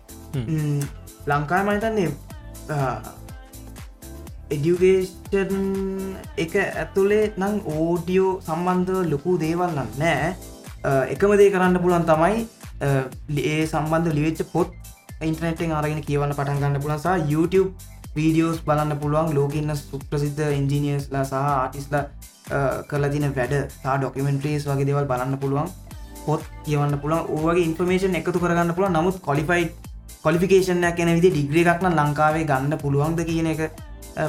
ලංකාය 1.31 1.63
මහිතන්නේ 1.67 2.09
එඩියුගේෂන් 4.55 5.53
එක 6.45 6.55
ඇතුළේ 6.61 7.25
නං 7.41 7.61
ඕඩියෝ 7.75 8.31
සම්බන්ධව 8.47 9.03
ලොකු 9.11 9.37
දේවල් 9.43 9.71
නම් 9.75 9.89
නෑ. 10.01 10.33
එකම 11.13 11.31
දේ 11.41 11.51
කරන්න 11.53 11.77
පුළන් 11.85 12.05
තමයි 12.09 12.37
ඒ 13.51 13.63
සම්බන්ධ 13.67 14.15
ලිවෙච්ච 14.17 14.41
පොත් 14.53 14.69
ඉන්ටනෙටෙන් 15.29 15.71
අරගෙන 15.79 16.03
කියවන්න 16.09 16.35
පටන් 16.37 16.61
ගන්න 16.61 16.83
පුලන්සා 16.83 17.15
YouTube 17.31 17.71
වීඩියෝස් 18.15 18.59
බලන්න 18.67 18.99
පුළුවන්. 19.01 19.33
ලෝකඉන්න 19.37 19.75
සුප්‍රසිද්ධ 19.77 20.43
ඉන්ජිනියස්ලා 20.59 21.25
සහ 21.29 21.35
ආටිස්ලා 21.53 22.05
කල 22.87 23.09
දින 23.09 23.27
වැඩ 23.31 23.55
සා 23.75 23.97
ඩොකමෙන්ට්‍රේස් 23.97 24.65
වගේ 24.65 24.87
දෙවල් 24.87 25.05
බලන්න 25.05 25.37
පුළුවන් 25.37 25.69
පොත් 26.25 26.41
කියවන්න 26.63 26.99
පුළුවන් 26.99 27.29
ඕගේ 27.37 27.65
ඉන්ෆර්මේෂන් 27.65 28.15
එකතු 28.15 28.39
කරගන්න 28.39 28.75
පුළුව 28.75 28.91
නමුත් 28.91 29.21
කොලිෆයි් 29.21 29.69
කොලිෆිකේෂනයක් 30.21 30.95
කෙන 30.95 31.09
විදි 31.11 31.29
ඩිග්‍රී 31.31 31.65
එකක්න 31.65 31.95
ලංකාවේ 31.95 32.43
ගන්න 32.45 32.77
පුළුවන්ද 32.77 33.23
කියන 33.25 33.47
එක 33.47 33.61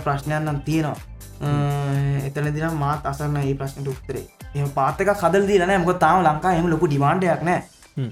ප්‍රශ්නයන්නම් 0.01 0.63
තියෙනවා. 0.63 0.97
එතන 2.23 2.49
දින 2.51 2.79
මාත් 2.79 3.07
අසන්න 3.07 3.37
ඒ 3.39 3.55
ප්‍රශ්නට 3.55 3.89
උත්තරේ. 3.89 4.25
එම 4.55 4.71
පාතක 4.71 5.13
කදල් 5.17 5.47
දීලන 5.47 5.73
මොක 5.79 5.99
තාම 5.99 6.23
ලංකා 6.23 6.53
එම 6.55 6.67
ලොකු 6.69 6.87
ඩිමාන්ඩයක් 6.87 7.43
නෑ 7.43 7.61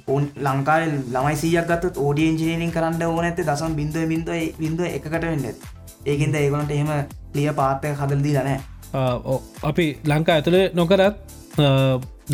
ඔන් 0.08 0.24
ලංකාල් 0.38 0.82
ළමයි 1.08 1.36
සියක් 1.36 1.66
ගත් 1.66 1.92
ෝඩිය 1.98 2.28
ඉජිනීරින් 2.28 2.72
කරන්න 2.72 3.02
ඕන 3.04 3.24
ඇත 3.24 3.40
දසම් 3.42 3.72
බින්දුව 3.74 4.08
බින්දුව 4.08 4.58
බින්දුව 4.58 4.86
එකට 4.88 5.16
වෙන්න 5.22 5.46
ඒකෙන්ද 6.06 6.34
ඒගොලට 6.36 6.70
එහෙම 6.70 6.90
ලිය 7.34 7.48
පාත්තක 7.54 7.96
කදල් 7.96 8.22
දී 8.22 8.36
ලනෑ 8.36 8.58
අපි 8.92 9.86
ලංකා 10.12 10.36
ඇතුළ 10.38 10.58
නොකරත් 10.74 11.16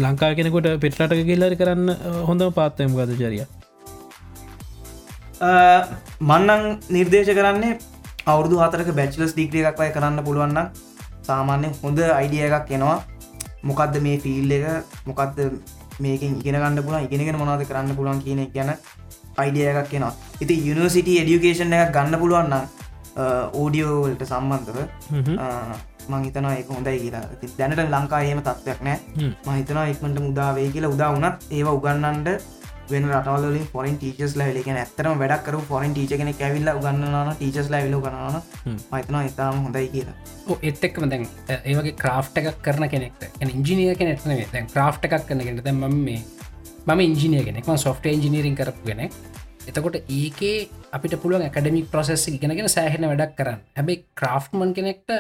ලංකා 0.05 0.35
කෙනෙකොට 0.39 0.69
පෙට්රට 0.85 1.13
කියල්ලරි 1.29 1.57
කරන්න 1.61 1.89
හොඳ 2.29 2.43
පාත්තයම 2.59 2.97
ගත 2.99 3.19
චරිය 3.21 3.45
මන්නං 6.31 6.63
නිර්දේශ 6.97 7.33
කරන්නේ 7.39 7.79
අවුරදු 8.33 8.61
හතරක 8.63 8.89
බැච්ලස් 8.99 9.33
ඩිග්‍රිය 9.35 9.65
එකක් 9.71 9.81
අය 9.87 9.91
කරන්න 9.97 10.25
පුළුවන්න 10.29 10.61
සාමාන්‍ය 11.29 11.69
හොඳ 11.83 11.99
අයිඩිය 12.21 12.47
එකක් 12.49 12.71
එනවා. 12.77 12.99
මොකක්ද 13.69 13.95
මේ 14.05 14.19
ෆිල් 14.25 14.51
එක? 14.57 14.65
මොකක්ද 15.09 15.39
මේකින් 16.05 16.33
ඉගෙන 16.41 16.57
ගන්න 16.63 16.83
පුලන් 16.87 17.05
ඉගෙනගෙන 17.07 17.39
මොනාද 17.43 17.63
කරන්න 17.69 17.97
පුළුවන් 17.99 18.23
කියන 18.25 18.41
ගැන 18.55 18.71
අයිඩිය 19.43 19.67
එකක් 19.73 19.93
එනවා. 19.99 20.15
ඉති 20.43 20.55
යුනිවසිට 20.69 21.09
එඩියුකේෂන් 21.23 21.77
එකක් 21.79 21.93
ගන්න 21.97 22.19
පුළුවන්න 22.23 22.55
ඕඩියෝවලට 23.61 24.23
සම්බන්ධව 24.31 24.79
මහිතන 26.13 26.51
එක 26.51 26.69
හොඳයි 26.75 26.99
කියලා. 27.05 27.25
දැනට 27.59 27.81
ලංකායේම 27.87 28.43
තත්වයක් 28.49 28.81
නෑ 28.87 28.99
මහිතන 29.47 29.81
එක්මට 29.85 30.21
මුදාවේ 30.27 30.69
කියලා 30.75 30.95
උදා 30.97 31.11
වනත් 31.17 31.37
ඒවා 31.53 31.77
උගන්නන්ට 31.79 32.29
වෙන 32.91 33.07
රටවලින් 33.11 33.67
ෆොරන් 33.73 33.97
ටීචස් 34.01 34.35
ලැවිලක 34.41 34.69
ඇත්තරම 34.73 35.19
වැඩක්කරු 35.23 35.61
ෆොරන් 35.71 35.95
ටීච 35.95 36.13
කෙන 36.21 36.31
ඇවිල්ල 36.33 36.71
ගන්නන 36.85 37.31
ටීචස් 37.33 37.71
ලැවිල 37.75 37.97
ගන්නන 38.05 38.37
මහිතන 38.93 39.17
ඉතාම 39.31 39.63
හොඳයි 39.65 39.89
කියලා. 39.95 40.17
ඒත් 40.63 40.85
එක්ම 40.89 41.09
දැන් 41.13 41.27
ඒවගේ 41.65 41.97
ක්‍රාෆ්ට 42.03 42.39
එකක් 42.43 42.61
කරන 42.67 42.89
කෙනෙක්ට 42.95 43.23
ඉංජිනිය 43.49 43.95
කෙනෙක්න 44.03 44.37
දැන් 44.53 44.71
ක්‍රාෆ් 44.75 45.03
එකක් 45.03 45.27
කරන 45.31 45.43
කෙට 45.49 45.65
දැම 45.67 45.83
මේ 46.05 46.21
මම 46.87 47.01
ඉංජිනිය 47.09 47.43
කෙනෙක් 47.49 47.73
සොෆ්ට 47.87 48.07
ඉජිනීරින් 48.07 48.55
කරපු 48.55 48.87
කෙනෙක්. 48.87 49.13
එතකොට 49.69 49.97
ඒකේ 50.09 50.69
අපිට 50.97 51.15
පුළුවන් 51.23 51.47
ඇකඩමික් 51.47 51.91
ප්‍රසෙස් 51.93 52.29
ඉගෙනගෙන 52.29 52.69
සෑහෙන 52.71 53.09
වැඩක් 53.11 53.33
කරන්න. 53.39 53.61
හැබයි 53.77 53.97
ක්‍රාෆ්මන් 54.19 54.71
කෙනෙක්ට 54.77 55.11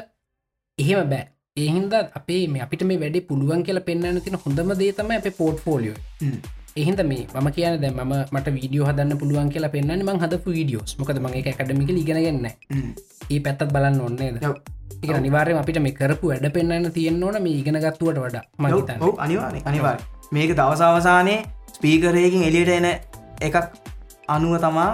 එහෙම 0.78 1.08
බෑ. 1.08 1.24
ඒහින්ද 1.56 1.94
අපේ 2.14 2.42
මේ 2.48 2.62
අපිට 2.62 2.82
මේ 2.84 2.98
වැඩි 3.02 3.20
පුළුවන් 3.22 3.62
කියලා 3.66 3.84
පෙන්න්න 3.84 4.20
තින 4.20 4.36
හොඳම 4.36 4.72
දේ 4.80 4.92
තම 4.92 5.10
අප 5.12 5.28
පෝට් 5.38 5.60
ෆෝලියෝ 5.60 5.96
එහින්ද 6.76 7.00
මේ 7.02 7.22
මම 7.34 7.48
කියන 7.50 7.76
දැ 7.82 7.92
ම 7.94 8.12
මට 8.30 8.52
වීඩියෝ 8.56 8.88
හදන්න 8.88 9.18
පුළුවන් 9.18 9.48
කියලා 9.48 9.70
පෙන්න්න 9.70 10.04
ම 10.04 10.10
හද 10.16 10.40
වීඩියෝස් 10.48 10.92
මොකද 10.98 11.20
මගේ 11.20 11.44
එකඩමික 11.52 11.92
ඉගෙනගන්න 11.94 12.48
ඒ 12.48 13.40
පැත්තත් 13.40 13.72
බලන්න 13.72 13.98
ඔන්නේද 14.02 14.36
එක 14.42 15.14
අනිවාරය 15.14 15.56
අපිට 15.56 15.80
මේ 15.80 15.94
කරපු 15.94 16.32
වැඩ 16.32 16.48
පෙන්න්න 16.52 16.92
තියෙන් 16.92 17.24
ඕන 17.24 17.40
මේ 17.42 17.56
ඉගෙනගත්තුවට 17.60 18.20
වඩා 18.20 18.44
මහිත 18.60 18.92
අනිවාර 19.18 19.58
අනිවාර 19.64 19.98
මේක 20.32 20.52
දවසවසානයේ 20.54 21.40
ස්පීකරයකින් 21.72 22.44
එලියට 22.44 22.74
එන 22.74 22.88
එකක් 23.42 23.56
අනුව 24.28 24.60
තමා 24.60 24.90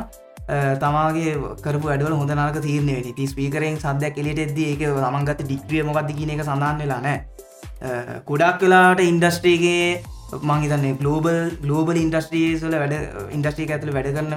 තමාගේ 0.49 1.35
කරපු 1.59 1.87
වැඩවල 1.87 2.15
හොඳ 2.15 2.35
නාක 2.35 2.59
තීරණය 2.61 2.95
වෙනි 2.95 3.13
ති 3.13 3.27
ස්පීකරෙන් 3.27 3.79
සද්‍යයක් 3.79 4.19
එලියට 4.19 4.41
එද්ද 4.41 4.59
ඒක 4.61 4.81
තමන්ගත 4.81 5.43
ඩික්්‍රිය 5.43 5.83
මොකක්ද 5.83 6.11
කියන 6.13 6.31
එක 6.31 6.43
සඳහන් 6.43 6.83
වෙලා 6.83 7.01
නෑ 7.01 8.23
ගොඩක් 8.27 8.63
වෙලාට 8.63 9.01
ඉන්ඩස්ට්‍රීගේ 9.03 10.03
මංහිතන්නේ 10.43 10.97
ගලෝබල් 10.97 11.39
ගලෝබල් 11.61 11.99
ඉන්ඩස්ට්‍රියසල 11.99 12.75
වැඩ 12.75 12.99
ඉන්ඩස්ට්‍රික 13.31 13.71
ඇතුළ 13.71 13.95
වැඩ 13.95 14.11
කරන්න 14.11 14.35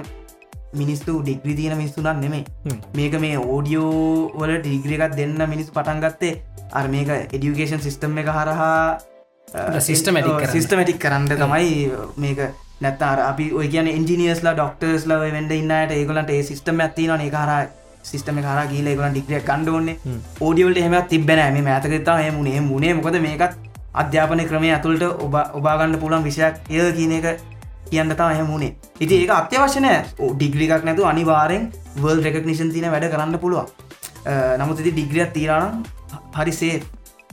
මිනිස්තු 0.74 1.20
ඩිග්‍රී 1.20 1.56
තියෙන 1.56 1.76
මිනිස්සුනන් 1.76 2.20
නෙමේ 2.20 2.44
මේක 2.94 3.18
මේ 3.20 3.38
ඕඩියෝ 3.38 4.30
වල 4.36 4.54
ඩිග්‍රියකත් 4.58 5.16
දෙන්න 5.16 5.48
මිනිස් 5.48 5.70
පටන් 5.70 6.02
ගත්තේ 6.02 6.34
අර 6.72 6.88
මේක 6.88 7.12
එඩියුකේෂන් 7.14 7.82
සිිස්ටම් 7.82 8.18
එක 8.18 8.30
හරහා 8.30 9.80
සිිස්ටමටික් 9.80 10.48
සිිස්ටමටික් 10.50 10.98
කරන්න 10.98 11.28
තමයි 11.34 11.90
මේක 12.18 12.42
නැත්තාර 12.80 13.18
අපි 13.22 13.46
ඔය 13.52 13.66
කියන 13.68 13.88
ඉන්ජිනියස්ලා 13.88 14.54
ඩොක්ටර්ස් 14.54 15.04
ලව 15.10 15.32
වෙන්ඩ 15.34 15.52
ඉන්නට 15.58 15.92
ඒගලන්ට 15.92 16.30
ඒ 16.30 16.42
සිස්ටම 16.42 16.80
ඇතින 16.80 17.12
ඒ 17.16 17.30
හර 17.34 17.68
සිස්ටම 18.04 18.40
හර 18.42 18.60
ගීල 18.72 18.88
ගලන් 18.92 19.14
ඩික්‍රිය 19.14 19.40
කණ්ඩෝන්නේ 19.42 20.16
ඕඩියවලට 20.40 20.82
එහම 20.82 20.96
තිබෙන 21.12 21.42
මේ 21.54 21.66
මෑතකතා 21.68 22.18
හ 22.20 22.32
මුණේ 22.38 22.94
මොකද 22.94 23.18
මේකත් 23.26 23.56
අධ්‍යාපන 24.02 24.42
ක්‍රමය 24.50 24.72
ඇතුළට 24.72 25.04
ඔබ 25.26 25.36
ඔබාගන්න 25.58 25.98
පුළන් 26.02 26.26
විෂයක් 26.28 26.70
එය 26.70 26.92
කියන 26.98 27.14
එක 27.18 27.26
කියන්න 27.90 28.16
තා 28.16 28.30
එහ 28.34 28.44
මුණේ 28.50 28.72
ඉති 29.00 29.22
ඒක 29.22 29.32
අත්‍යවශනය 29.32 29.92
ඩිග්‍රිකක් 30.34 30.84
නැතු 30.84 31.08
අනිවාරෙන් 31.12 31.66
වල් 32.02 32.22
රෙකක්නිෂන් 32.26 32.72
තින 32.74 32.88
වැඩ 32.92 33.08
කරන්න 33.12 33.38
පුළුවන්. 33.38 33.66
නමුත් 34.60 34.80
ඉති 34.80 34.92
ඩිග්‍රියක් 34.92 35.32
තීරනම් 35.32 35.82
හරි 36.36 36.52
සේ 36.52 36.76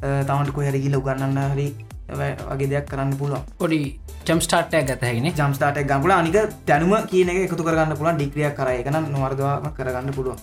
තමන්ට 0.02 0.54
කොහැරගිල 0.56 0.96
උගන්නන්න 1.00 1.40
හරි 1.54 1.68
වගේ 2.10 2.70
දෙයක් 2.70 2.86
කරන්න 2.90 3.18
පුළුවන්. 3.18 3.44
පොඩි 3.58 3.80
චම්ස්ටාට්ටයක් 4.26 4.86
ගතහැගෙන 4.90 5.30
ජම්ස්ටාට 5.32 5.82
ගම්පුල 5.84 6.12
අනික 6.12 6.38
දැනුම 6.68 6.94
කියන 7.08 7.30
එක 7.30 7.40
එකතු 7.46 7.64
කරගන්න 7.64 7.98
පුළන් 7.98 8.18
ඩික්‍රියක් 8.18 8.56
කර. 8.56 8.70
එකන 8.76 9.00
නොවර්දවාම 9.10 9.74
කරගන්න 9.74 10.14
පුළුවන්. 10.14 10.40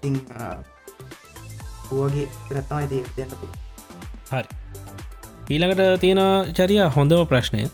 ති 0.00 0.08
වගේ 1.90 2.28
රත්තා 2.52 2.86
ද 2.86 3.02
දෙන්න 3.16 3.32
පුළුව 3.32 3.56
හරි. 4.30 4.48
ඊළඟට 5.50 6.00
තියෙන 6.00 6.20
චරිය 6.52 6.82
හොඳම 6.96 7.26
ප්‍රශ්නය. 7.26 7.68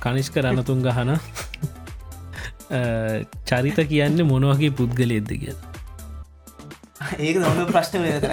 කනිෂ්ක 0.00 0.36
රණතුන් 0.36 0.82
ගහන 0.82 1.10
චරිත 3.44 3.78
කියන්නේ 3.88 4.24
මොනවගේ 4.24 4.70
පුද්ගලෙද්ද 4.72 5.28
කිය 5.28 5.52
ඒක 7.26 7.36
හොඳ 7.44 7.68
ප්‍රශ්න 7.68 8.00
කර 8.00 8.32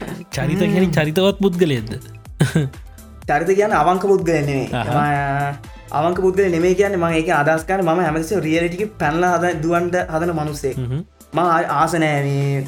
චරිත 0.31 0.61
කියන 0.65 0.91
චරිතවත් 0.91 1.39
පුද්ගලෙද්ද 1.39 1.91
චරිත 3.27 3.49
කියන්න 3.51 3.73
අවංක 3.75 4.05
පුද්ගලන්නේ 4.11 4.83
අවංක 5.93 6.21
පුද්ගල 6.25 6.47
නෙමේ 6.53 6.75
කියන්න 6.75 6.95
ම 6.97 7.07
ඒක 7.11 7.31
අදස්කන 7.37 7.83
ම 7.85 7.99
හැමස 8.01 8.31
රියලිටික 8.45 8.93
පැනල 8.97 9.25
හද 9.27 9.51
දුවන්ට 9.63 9.97
හදන 10.05 10.31
මනුස්සේ 10.37 10.73
ම 11.33 11.39
ආසනෑවේ 11.75 12.63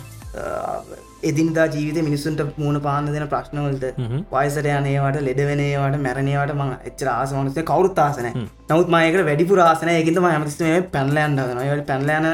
එදින්දා 1.23 1.67
ජීවිත 1.67 1.99
මිනිස්සුන්ට 2.03 2.41
මූුණ 2.57 2.79
පාන්න 2.81 3.07
දෙන 3.07 3.27
ප්‍රශ්නවලට. 3.27 3.85
වයිසට 4.33 4.67
යනේවට 4.71 5.19
ලෙඩවෙනේවට 5.21 6.01
මැරණේවට 6.05 6.55
ම 6.55 6.73
එච්චර 6.89 7.11
ආසමනසේ 7.13 7.65
කවරුත් 7.71 8.03
ආසන 8.05 8.27
නමුත් 8.33 8.91
මයක 8.95 9.17
වැඩිපුර 9.21 9.61
ආසන 9.61 9.93
ඒකිතම 9.93 10.27
හැමතිස්ේ 10.29 10.81
පැන්ලයන්ට 10.95 11.45
ට 11.45 11.87
පැන්ලයන 11.87 12.29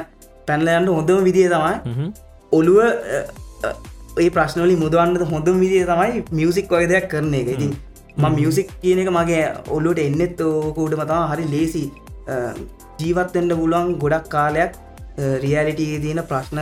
පැන්ලයන්ට 0.47 0.95
හොඳම 0.95 1.23
විදිිය 1.29 1.49
තමයි 1.49 2.09
ඔළුව 2.51 2.81
ඒ 4.23 4.29
ප්‍රශ්නවලි 4.35 4.75
මුදවන්නද 4.83 5.23
හොඳම 5.31 5.57
විදිිය 5.63 5.85
තමයි 5.91 6.23
මියසික් 6.39 6.73
වගේ 6.73 6.89
දෙයක් 6.91 7.07
කරන 7.11 7.33
එක. 7.39 7.49
ඉතින් 7.55 7.71
ම 8.21 8.25
මියසික් 8.37 8.69
කියන 8.81 8.99
එක 9.03 9.09
මගේ 9.17 9.43
ඔල්ලුවට 9.75 10.05
එන්නෙත් 10.07 10.41
ඕකූට 10.47 10.95
මතා 11.01 11.21
හරි 11.31 11.45
ලේසි 11.53 11.83
ජීවත්තෙන්ට 13.01 13.53
පුළුවන් 13.59 13.93
ගොඩක් 14.03 14.25
කාලයක් 14.35 14.73
රියලිටිය 15.45 15.99
තියෙන 16.05 16.21
ප්‍රශ්න 16.31 16.59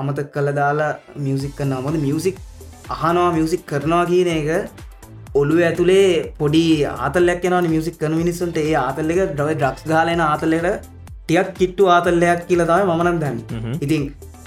අමතක් 0.00 0.32
කළ 0.34 0.50
දාලා 0.60 0.90
මියසික් 1.26 1.54
කරන්න 1.60 1.84
මොද 1.86 2.00
මියසික් 2.06 2.42
අහනවා 2.96 3.28
මියසික් 3.36 3.62
කරනවා 3.70 4.02
කියන 4.10 4.32
එක 4.38 4.50
ඔලු 5.40 5.54
ඇතුළේ 5.68 6.08
පොඩි 6.40 6.64
ආතල්ලක්න 6.90 7.54
මියසික් 7.74 7.96
කන 8.02 8.12
මිනිස්සුන්ට. 8.22 8.58
ඒ 8.64 8.74
ආතල්ලක 8.86 9.20
ඩව 9.30 9.48
ඩක්ස් 9.62 9.88
ගාලන 9.92 10.20
ආතල්ලට 10.26 10.68
ටියක් 11.22 11.48
කිට්ටු 11.58 11.88
ආතල්ලයක් 11.94 12.40
කියල 12.48 12.62
තම 12.70 12.90
මනක් 12.98 13.18
දැන්න. 13.22 13.38
ඉතින් 13.84 14.02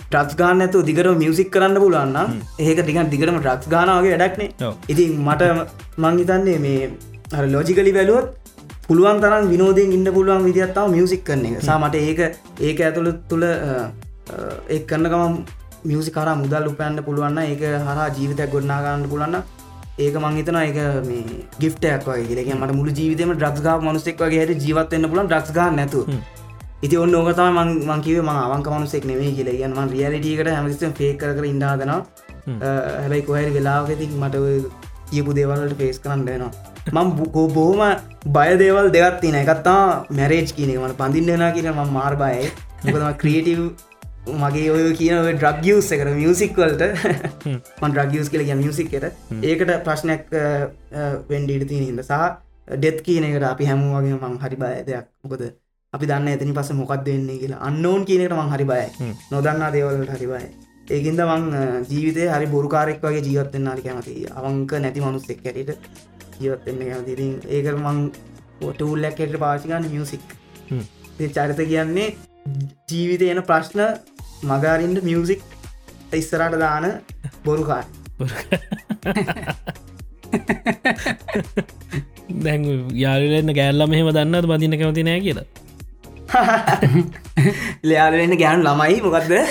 ට්‍රක්ස් 0.08 0.36
ගාන 0.36 0.62
ඇතු 0.62 0.82
දිගර 0.84 1.08
මියසික් 1.16 1.50
කරන්න 1.50 1.78
පුලන්න 1.78 2.18
ඒක 2.60 2.80
ටිකන් 2.80 3.10
දිගරම 3.10 3.38
ට්‍රක්ස් 3.38 3.70
ගානාවගේ 3.70 4.16
වැඩක්නේ 4.16 4.74
ඉතින් 4.88 5.16
මට 5.22 5.52
මංහිතන්නේ 6.00 6.58
මේ 6.60 6.92
ලෝජිකලි 7.48 7.94
වැලුවොත් 7.94 8.28
පුළුවන් 8.88 9.20
තරම් 9.20 9.50
විනෝදයෙන් 9.50 9.94
ඉන්න 9.94 10.10
පුළුවන් 10.10 10.46
විදිත්තාව 10.46 10.88
මියසික් 10.90 11.24
කරන 11.24 11.46
එක. 11.48 11.56
සාමට 11.62 11.96
ඒක 11.98 12.20
ඒක 12.62 12.80
ඇතුළ 12.82 13.12
තුළ 13.30 13.44
ඒ 13.44 14.80
කරන්නකම 14.82 15.36
මියසි 15.86 16.12
කර 16.12 16.30
මුදල් 16.36 16.70
උපයන්න 16.72 17.04
පුළුවන්න 17.04 17.40
ඒක 17.44 17.64
හරා 17.86 18.08
ජීවිතයක් 18.12 18.52
ගොඩනාගන්න 18.54 19.06
පුලන්න 19.10 19.38
ඒක 19.98 20.16
මංහිතන 20.18 20.60
එක 20.62 20.80
මේ 21.06 21.22
ගිෆ්ටයක් 21.60 22.08
වගේ 22.08 22.56
මට 22.56 22.72
මුළු 22.74 22.92
ජීවිතම 22.94 23.36
්‍රක්්ගා 23.36 23.78
මනුසෙක් 23.82 24.20
වගේ 24.20 24.42
හට 24.44 24.64
ජීවත්වන්න 24.64 25.12
පුලන් 25.12 25.30
්‍රක්්ගා 25.30 25.70
නැතු 25.72 26.08
ඉති 26.86 26.96
ඔන්න 27.04 27.16
ඕකතම 27.20 27.58
මංකිව 27.90 28.18
ම 28.24 28.30
අවංක 28.30 28.68
මනුසෙක් 28.74 29.06
නෙවේ 29.12 29.32
කියල. 29.38 29.50
ගන්න 29.60 29.74
ම 29.76 29.90
රියලිටියකට 29.94 30.50
හැමසිම 30.56 30.92
ෆේ 31.00 31.14
කර 31.22 31.46
ඉන්ඩාදන 31.54 31.92
හැබයි 33.02 33.24
කොහැරි 33.30 33.52
වෙලාවකති 33.58 34.08
මට 34.22 34.36
කියපු 35.10 35.34
දේවල්ට 35.40 35.74
ෆේස් 35.82 35.98
කරන්න 36.04 36.24
දෙනවා 36.30 36.52
මං 36.96 37.10
බුකෝ 37.20 37.48
බොහොම 37.58 37.82
බය 38.38 38.50
දේවල් 38.64 38.88
දෙගත් 38.98 39.20
තින 39.26 39.40
එකත්තා 39.42 39.82
මැරේජ් 40.22 40.56
කියනෙ 40.58 40.78
මට 40.84 40.98
පඳින්න්න 41.02 41.46
කියන 41.58 41.70
ම 41.74 41.94
මාර් 41.98 42.14
බයයි. 42.24 42.48
මොකදම 42.86 43.12
ක්‍රියටව් 43.22 43.62
මගේ 44.42 44.72
ඔය 44.78 44.88
කියන 45.02 45.36
ඩ්‍රගියස් 45.36 45.92
එකට 45.96 46.16
මියසික්වලට 46.22 46.82
මන් 47.82 47.92
ඩ්‍රගියස් 47.94 48.30
කියල 48.34 48.44
මියසික්කට 48.64 49.06
ඒකට 49.52 49.72
ප්‍රශ්නයක් 49.86 50.28
වෙන්ඩීට 51.30 51.70
තියෙන 51.72 51.86
හිද 51.90 52.04
සහ 52.10 52.26
ඩෙත් 52.82 53.00
කියන 53.08 53.26
එකට 53.30 53.54
අපි 53.54 53.70
හැමුවගේ 53.72 54.20
මං 54.26 54.44
හරි 54.44 54.60
බය 54.64 54.76
දෙයක්. 54.90 55.08
මොකද 55.24 55.44
අපි 55.98 56.06
දන්න 56.08 56.30
ඇතිනි 56.30 56.54
පස 56.54 56.72
මොකක් 56.76 56.96
දෙන්නේ 57.06 57.38
කියලා. 57.42 57.62
අන්නෝන් 57.68 58.08
කියනට 58.08 58.34
මං 58.34 58.50
හරි 58.54 58.66
බයි 58.66 59.12
නොදන්නා 59.32 59.70
දේවලට 59.74 60.16
හරි 60.16 60.28
බයි 60.32 60.48
ඒකින්ද 60.90 61.22
මං 61.22 61.44
ජීවිතය 61.86 62.28
හරි 62.30 62.48
බොරුකාරෙක් 62.48 63.02
වගේ 63.04 63.24
ජීවත්තෙන් 63.24 63.64
නාරි 63.64 63.82
කැමති 63.82 64.14
අවංක 64.34 64.72
නැති 64.80 65.02
මනුස්සෙක් 65.02 65.40
කැරට 65.44 65.90
ජීවත්තෙන්න 66.38 66.82
කැමතිරින් 66.82 67.34
ඒකර 67.50 67.76
මං 67.78 67.98
ටූල්ලැක්කට 68.62 69.36
පාචිකන්න 69.38 69.86
මියසික් 69.90 70.24
චරිත 71.30 71.60
කියන්නේ 71.64 72.08
ජීවිත 72.90 73.22
එන 73.28 73.42
ප්‍රශ්න 73.44 73.82
මගාරින්ට 74.46 75.00
මියසික් 75.04 75.42
ඉස්සරට 76.14 76.56
දාන 76.58 76.86
බොරුකාර 77.46 77.86
දැන් 82.40 82.64
යාලන්න 82.96 83.52
ගෑල්ලම 83.56 83.90
මෙහෙම 83.92 84.10
දන්නත් 84.12 84.46
බඳන්න 84.48 84.80
කැමති 84.80 85.08
නෑ 85.08 85.22
කියලා 85.22 85.48
ලයාලන්න 87.88 88.34
ගෑනු 88.40 88.62
ළමයි 88.66 88.98
මොකක්ද 89.06 89.32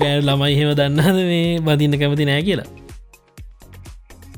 ගෑල් 0.00 0.22
ළමයි 0.22 0.54
හෙම 0.58 0.70
දන්නද 0.74 1.18
මේ 1.28 1.60
බඳන්න 1.60 2.00
කැමති 2.00 2.24
නෑ 2.28 2.42
කියලා? 2.42 2.68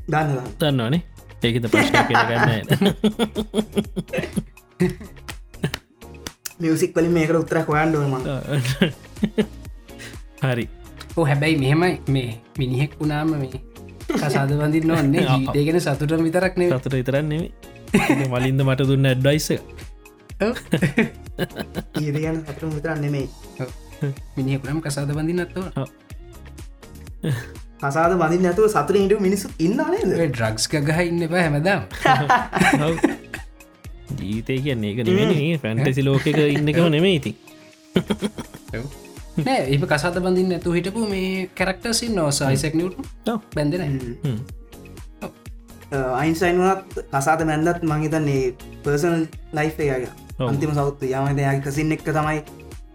දන්න 0.07 0.37
දන්නවානේ 0.59 1.01
ඒකත 1.43 1.65
ප්‍රශ්න 1.71 1.95
කරගන්න 2.07 2.49
මියසික් 6.59 6.95
වලින් 6.95 7.13
මේකට 7.13 7.35
උත්තර 7.35 7.57
හොයන්ඩුවම 7.63 8.13
හරි. 10.43 10.65
ඕ 11.15 11.25
හැබැයි 11.25 11.55
මෙහෙමයි 11.57 11.93
මේ 12.09 12.29
මිනිහෙක් 12.57 12.91
වුණාම 12.99 13.35
මේ 13.35 13.61
කසාද 14.13 14.51
වඳින්න 14.53 14.91
ඔන්නේ 14.93 15.23
ජීතයගෙන 15.25 15.79
සතුට 15.81 16.13
විතරක් 16.21 16.57
නේ 16.57 16.69
සතුට 16.71 16.93
විතරන්නේ 16.93 17.43
මලින්ද 18.29 18.61
මට 18.63 18.81
දුන්න 18.85 19.05
ඇඩ්ඩයිස 19.05 19.47
ඒදගන්න 21.97 22.39
සතුර 22.47 22.65
මුතරන්න 22.67 23.01
නෙමේ 23.01 23.27
මිනිහෙකුරම් 24.35 24.79
කසාද 24.81 25.09
බඳින්නත්ව 25.11 25.65
කසාද 27.81 28.15
මදින් 28.15 28.41
නැතුව 28.43 28.67
සතුර 28.69 28.95
හිට 28.95 29.19
මිනිස්සු 29.19 29.47
ඉන්නනේද 29.59 30.09
ඩ්‍රක්ස් 30.29 30.65
ගහ 30.71 30.99
ඉන්න 31.03 31.23
එපා 31.23 31.41
හැමදාම්. 31.41 31.83
ජීවිතය 34.17 34.57
කියන්නේ 34.59 34.91
එක 34.93 34.99
නෙමේ 35.03 35.57
ෆැන්ටසි 35.59 36.01
ලෝකක 36.03 36.27
ඉන්නකම 36.27 36.89
නෙමේ 36.89 37.15
ඉති 37.15 37.31
නෑ 39.37 39.61
ඒ 39.67 39.79
කසාද 39.85 40.19
බඳින්න 40.19 40.57
ඇතු 40.57 40.73
හිටපු 40.73 41.07
මේ 41.07 41.31
කැරක්ටසින් 41.55 42.13
නෝස 42.15 42.41
අයිසක් 42.43 42.75
නිියට 42.75 42.97
බැඳෙන 43.55 43.83
අයින්සයින්වත් 45.91 46.99
කසාද 47.11 47.41
මැන්දත් 47.45 47.83
මංහිතන්නේ 47.83 48.43
පර්සනල් 48.83 49.25
ලයි් 49.53 49.69
එකගේ 49.69 50.11
අන්තිම 50.41 50.73
සෞත්තු 50.73 51.05
යාමත 51.05 51.39
යාගේ 51.39 51.63
කසින් 51.63 51.95
එක්ක 51.97 52.07
තමයි 52.09 52.39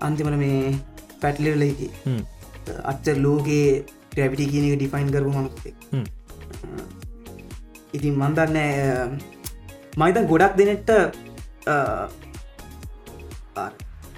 අන්තිමට 0.01 0.39
මේ 0.45 0.75
පැටලිලකි 1.23 1.89
අච්ච 2.85 3.07
ලෝකයේ 3.17 3.73
ටැවිටි 4.13 4.51
කියනක 4.53 4.77
ඩිෆයින් 4.77 5.11
කරපු 5.15 5.31
මනුස්සේ 5.33 5.75
ඉතින් 7.93 8.15
මන්දන්න 8.15 8.57
මයිතන් 9.97 10.27
ගොඩක් 10.27 10.57
දෙනෙට්ට 10.57 10.91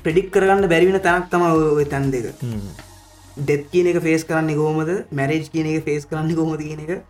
ප්‍රඩික් 0.05 0.29
කරගන්න 0.35 0.69
බැරිවෙන 0.69 1.03
තැනක් 1.03 1.31
තම 1.31 1.45
තැන් 1.91 2.11
දෙක. 2.11 2.27
ඩෙත් 3.37 3.65
කියන 3.73 3.87
එක 3.87 3.99
ෆේස් 4.03 4.25
කරන්න 4.25 4.55
ගෝමද 4.55 4.91
මැරේජ් 5.13 5.49
කියන 5.53 5.67
එක 5.71 5.85
ෆේස් 5.85 6.07
කරන්න 6.07 6.35
ගොමද 6.35 6.61
කියන 6.61 6.81
එක 6.85 7.03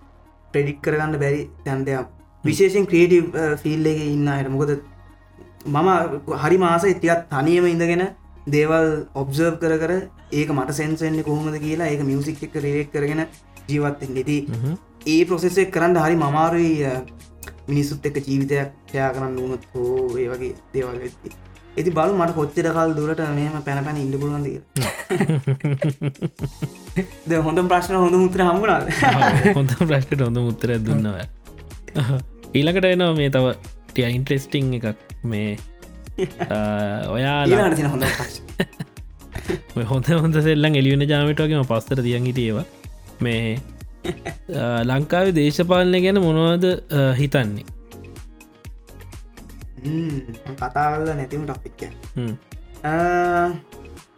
ප්‍රඩික් 0.53 0.83
කරගන්න 0.83 1.19
බැරි 1.19 1.51
තැන්දයක් 1.65 2.07
විශේෂෙන් 2.45 2.87
ක්‍රේටව 2.87 3.59
ෆිල් 3.59 3.87
එක 3.87 3.99
ඉන්න 4.07 4.29
අයට. 4.29 4.51
මොකද 4.51 4.81
මම 5.67 6.37
හරි 6.37 6.59
මාස 6.59 6.87
ඉතිත් 6.87 7.29
තනියම 7.29 7.67
ඉඳගෙන 7.67 8.15
දේවල් 8.49 9.07
ඔබ්සර්ව් 9.15 9.59
කර 9.59 9.79
කර 9.79 10.09
ඒක 10.33 10.51
මට 10.51 10.73
සැන්සෙන්න්නේ 10.73 11.23
කොහොමද 11.23 11.59
කියලා 11.59 11.89
ඒක 11.89 12.03
මියසික් 12.03 12.43
එක 12.43 12.57
රේක් 12.57 12.91
කරගෙන 12.91 13.27
ජීවත්තෙන් 13.69 14.15
නෙති 14.15 14.47
ඒ 15.07 15.25
ප්‍රොසෙසේ 15.25 15.67
කරන්න 15.67 15.99
හරි 15.99 16.17
මමාරුයි 16.17 16.87
මිනිස්සුත් 17.69 18.07
එක 18.07 18.23
ජීවිතයක් 18.23 18.73
ෂයා 18.87 19.13
කරන්න 19.13 19.37
වුණොත් 19.37 19.67
හෝ 19.75 20.17
ඒ 20.17 20.29
වගේ 20.29 20.55
දේවල් 20.73 20.99
වෙත්ති 20.99 21.31
ඇති 21.71 21.93
බලු 21.93 22.17
මට 22.17 22.35
කොච්චර 22.35 22.71
කල් 22.71 22.95
දුරට 22.95 23.21
මෙම 23.33 23.63
පැන 23.63 23.85
පැන 23.85 23.99
ඉන්න 23.99 24.13
පුළුවන්ද 24.15 24.47
ද 27.29 27.43
හොඳ 27.47 27.59
ප්‍රශ්න 27.73 27.97
හොඳ 27.97 28.17
මුත්‍ර 28.23 28.47
හමුණාද 28.49 28.85
හොඳ 29.59 29.77
ප්‍රශ්ට 29.83 30.21
හොඳ 30.21 30.39
මුත්තර 30.47 30.77
දුන්නව 30.81 31.19
ඊළකට 32.59 32.87
එනවා 32.87 33.13
මේ 33.17 33.31
තව 33.31 33.53
ටිය 33.91 34.07
ඉන්ට්‍රෙස්ටිං 34.17 34.71
එකක්. 34.79 34.99
මේ 35.25 35.59
ඔයා 37.15 37.47
හොඳ 37.93 38.05
හොඳ 39.91 40.07
හොඳ 40.15 40.41
සෙල්ලන් 40.47 40.79
එලියන 40.81 41.05
ජාමටගේම 41.09 41.67
පස්තර 41.71 42.03
තියන් 42.07 42.31
හිටියව. 42.31 42.63
මේ 43.21 43.59
ලංකාවේ 44.91 45.37
දේශපාලනය 45.39 46.01
ගැන 46.07 46.23
මොනවද 46.27 46.67
හිතන්නේ? 47.19 47.67
කතාවල්ල 50.57 51.13
නැතිම 51.13 51.47
ටොපික්ක 51.47 51.81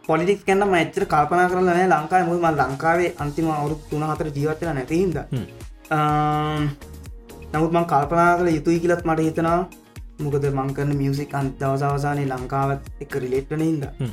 හ්ම්. 0.03 0.07
පොලිටික් 0.07 0.45
කන්න 0.45 0.63
මච්චර 0.65 1.05
කල්පනා 1.05 1.49
කරල 1.49 1.65
නෑ 1.65 1.87
ලංකායි 1.87 2.25
මුම 2.27 2.45
ලංකාවේ 2.53 3.13
අන්තිම 3.17 3.47
අවුරු 3.51 3.75
තුන 3.89 4.03
හතර 4.03 4.27
ජීවත්වෙන 4.35 4.75
නැතිහිද. 4.75 5.17
නමුත් 7.53 7.71
මං 7.71 7.85
කල්පනා 7.85 8.37
කළ 8.37 8.49
යුතුයි 8.49 8.79
කියලත් 8.79 9.05
මට 9.05 9.19
හිතනා 9.19 9.59
මොකද 10.19 10.45
මංකරන 10.51 10.91
මියසික් 10.95 11.35
අන් 11.35 11.51
දවසවසානය 11.59 12.23
ලංකාවත් 12.25 12.81
එක 13.01 13.15
රිලෙට්ටන 13.15 13.63
හ්ම්. 13.99 14.11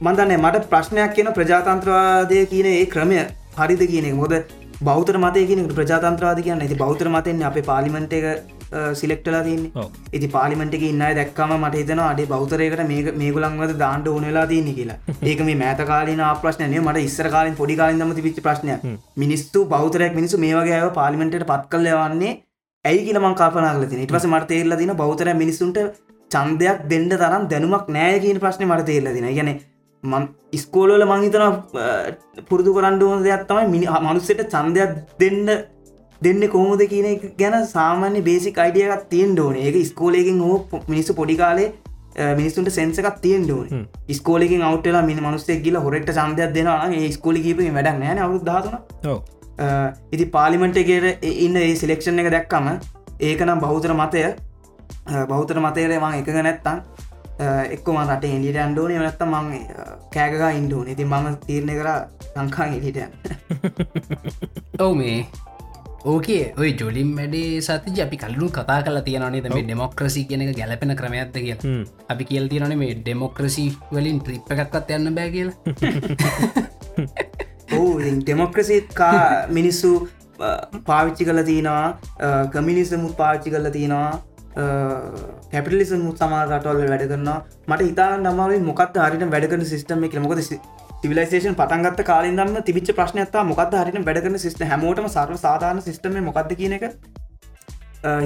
මන්දන්නේ 0.00 0.38
මට 0.38 0.64
ප්‍රශ්නයක් 0.70 1.12
කියන 1.14 1.28
ප්‍රජාතන්ත්‍රවාදය 1.32 2.46
කියන 2.46 2.66
ඒ 2.66 2.86
ක්‍රමය 2.86 3.18
හරිද 3.58 3.82
කියන 3.92 4.06
මොද 4.16 4.34
බෞතර 4.80 5.16
මතය 5.18 5.46
කියන 5.46 5.68
ප්‍රජාතන්ත්‍රවාද 5.70 6.40
කියන්න 6.46 6.60
ඇති 6.60 6.76
බෞතර 6.84 7.08
මතයෙන් 7.08 7.42
අපේ 7.42 7.62
පාලිමෙන්ට 7.62 8.12
එක 8.12 8.57
සිලෙක්ටලා 8.94 9.42
ඔව්. 9.74 9.90
ඉති 10.12 10.28
පාලිමෙන්ට 10.28 10.74
එක 10.74 10.82
ඉන්න 10.82 11.04
දැක්කම 11.12 11.54
මට 11.56 11.74
හිතන 11.74 12.02
අඩේ 12.02 12.26
බෞතරයකට 12.26 12.82
මේ 12.86 13.14
මේගුලන්වද 13.14 13.76
දාන්ට 13.78 14.08
ඕනෙලා 14.08 14.46
තියන්නේ 14.46 14.74
කියලා. 14.74 14.98
ඒක 15.30 15.40
මේ 15.42 15.56
මෑත 15.56 15.84
කාලන 15.86 16.24
ප්‍රශ්නය 16.42 16.68
මට 16.80 17.04
ඉස්සර 17.04 17.30
කාලින් 17.30 17.56
පොඩි 17.56 17.76
කාලින්දම 17.76 18.12
තිවිච 18.14 18.42
ප්‍රශ්නය 18.42 18.76
මිනිස්තු 19.16 19.64
බෞතරයක් 19.66 20.14
මිනිසු 20.14 20.38
මේ 20.38 20.54
වගේ 20.54 20.76
ඇව 20.76 20.92
පාලිමෙන්ටට 20.94 21.46
පත් 21.46 21.64
කල 21.70 21.90
යවන්නේ 21.94 22.34
ඇයි 22.84 23.06
කියල 23.06 23.18
මං 23.20 23.34
කාපනාගල 23.36 23.86
තින 23.86 24.04
ඉටවස 24.04 24.26
මට 24.26 24.48
තේරල 24.48 24.76
දින 24.76 24.92
බෞතර 24.96 25.28
මිනිසුන්ට 25.36 25.78
චන්දයක් 26.30 26.84
දෙන්න 26.88 27.08
තරම් 27.12 27.48
දැනුමක් 27.50 27.88
නෑ 27.90 28.20
කියන 28.20 28.38
ප්‍රශ්න 28.38 28.64
මට 28.66 28.86
තේරල 28.86 29.10
දින 29.14 29.28
ගැන 29.30 29.50
මන් 30.04 30.28
ඉස්කෝලල 30.52 31.04
මංහිතන 31.04 31.44
පුරුදු 32.48 32.74
කරන්න 32.74 33.02
ඕන 33.02 33.24
දෙයක් 33.24 33.42
තමයි 33.46 33.66
මිනි 33.68 33.86
මනුස්සට 34.00 34.44
චන්දයක් 34.46 34.92
දෙන්න 35.18 35.48
දෙන්න 36.24 36.42
කොහොමද 36.54 36.82
කියන 36.92 37.06
එක 37.10 37.26
ගැන 37.40 37.56
සාමාන්‍ය 37.74 38.22
බේසික් 38.28 38.58
අයිඩියකත් 38.64 39.04
තියෙන් 39.12 39.38
ඕන. 39.44 39.56
ඒක 39.56 39.76
ස්කෝලයකින් 39.90 40.40
හෝ 40.46 40.56
මිනිස්සු 40.88 41.14
පොඩිකාලේ 41.20 41.68
මිනිස්සුන්ට 42.40 42.72
සෙන්සකක් 42.78 43.20
තියෙන් 43.24 43.48
ඕන. 43.56 43.86
ස්කෝලකින් 44.20 44.62
අවටලා 44.68 45.02
මිනි 45.10 45.24
මනුස්සේ 45.26 45.58
ගිල 45.66 45.80
හොරෙක්ට 45.86 46.12
සන්දයක් 46.18 46.54
දෙනවා 46.58 46.90
ඒ 47.00 47.10
ස්කෝලි 47.18 47.42
කීප 47.46 47.64
වැඩක් 47.78 48.00
නෑන 48.04 48.22
අවුත් 48.26 48.44
දාතුන 48.50 48.76
ඔව්. 49.12 49.18
ඉති 50.12 50.26
පාලිමෙන්ට්ගේට 50.36 51.24
ඉන්න 51.46 51.56
ඒ 51.64 51.72
සිලෙක්ෂන් 51.82 52.22
එක 52.24 52.30
දැක්කම 52.36 52.68
ඒකනම් 53.20 53.60
බෞතර 53.66 53.94
මතය. 54.02 54.24
බෞතර 55.28 55.60
මතයර 55.66 55.98
මං 55.98 56.14
එකග 56.20 56.28
නැත්තන් 56.46 56.78
එක්කම 57.74 57.98
රට 58.04 58.24
එලිට 58.36 58.56
අන්ඩෝන 58.66 58.92
නැත්ත 59.00 59.20
මං 59.26 59.52
කෑගා 60.14 60.50
ඉන්ඩෝන 60.60 60.88
ඉති 60.94 61.04
මම 61.04 61.36
තීරණය 61.46 61.74
කර 61.80 61.90
ලංකා 62.36 62.66
එලිටයන් 62.78 63.10
ඔව 64.86 64.96
මේ 65.00 65.18
ඕකේ 66.04 66.54
ඔය 66.56 66.74
ජොලින් 66.74 67.14
වැඩේ 67.16 67.60
සති 67.60 68.02
අපි 68.02 68.16
කල්ලු 68.16 68.50
කතා 68.50 68.82
කල 68.82 69.00
තියනේ 69.00 69.40
තම 69.40 69.56
ඩෙමොක්‍රසි 69.58 70.24
කියන 70.24 70.42
එක 70.42 70.56
ගැලපෙන 70.56 70.96
ක්‍රමයක්ද 70.96 71.34
කිය. 71.34 71.56
අපි 72.08 72.24
කියල් 72.24 72.48
තියනේ 72.48 72.76
මේ 72.76 72.94
ඩෙමොක්‍රසි 72.94 73.66
වලින් 73.90 74.20
ට්‍රිප් 74.20 74.52
එකක්ත් 74.56 74.90
යන්න 74.90 75.14
බෑ 75.14 75.30
කියල. 75.30 75.50
ඕ 77.72 77.90
ඩෙමොක්‍රසිත් 78.20 78.94
කා 78.94 79.46
මිනිස්සු 79.50 80.08
පාවිච්චි 80.86 81.24
කල 81.24 81.42
තියෙනවා 81.42 82.46
කමිනිසමුත් 82.48 83.16
පාච්චි 83.16 83.50
කල 83.50 83.70
තියෙනවා 83.70 84.22
කැපිලිස 85.52 85.92
මුත් 85.98 86.18
සමා 86.18 86.44
රටවල් 86.46 86.90
වැඩ 86.92 87.06
කරන්න 87.06 87.30
මට 87.66 87.80
ඉතා 87.82 88.10
නමාව 88.18 88.54
මොකත් 88.62 88.98
හරිට 88.98 89.30
වැඩකන 89.30 89.64
සිස්ටම 89.64 90.04
එක 90.04 90.18
මොකද 90.20 90.42
සිවිලේෂන් 91.02 91.54
පටන්ගත් 91.54 92.00
කාලින්දන්න 92.10 92.62
තිබිච 92.68 92.88
ප්‍රශ්නයත්තා 92.98 93.44
මොකද 93.50 93.74
හරිට 93.80 94.06
වැඩකන 94.08 94.38
සිස්ට 94.44 94.62
හැමෝටම 94.70 95.06
සර්ව 95.08 95.36
සාධාන 95.44 95.82
සිස්ටම 95.88 96.16
මොකක්ද 96.28 96.54
කියන 96.60 96.74
එක? 96.78 96.84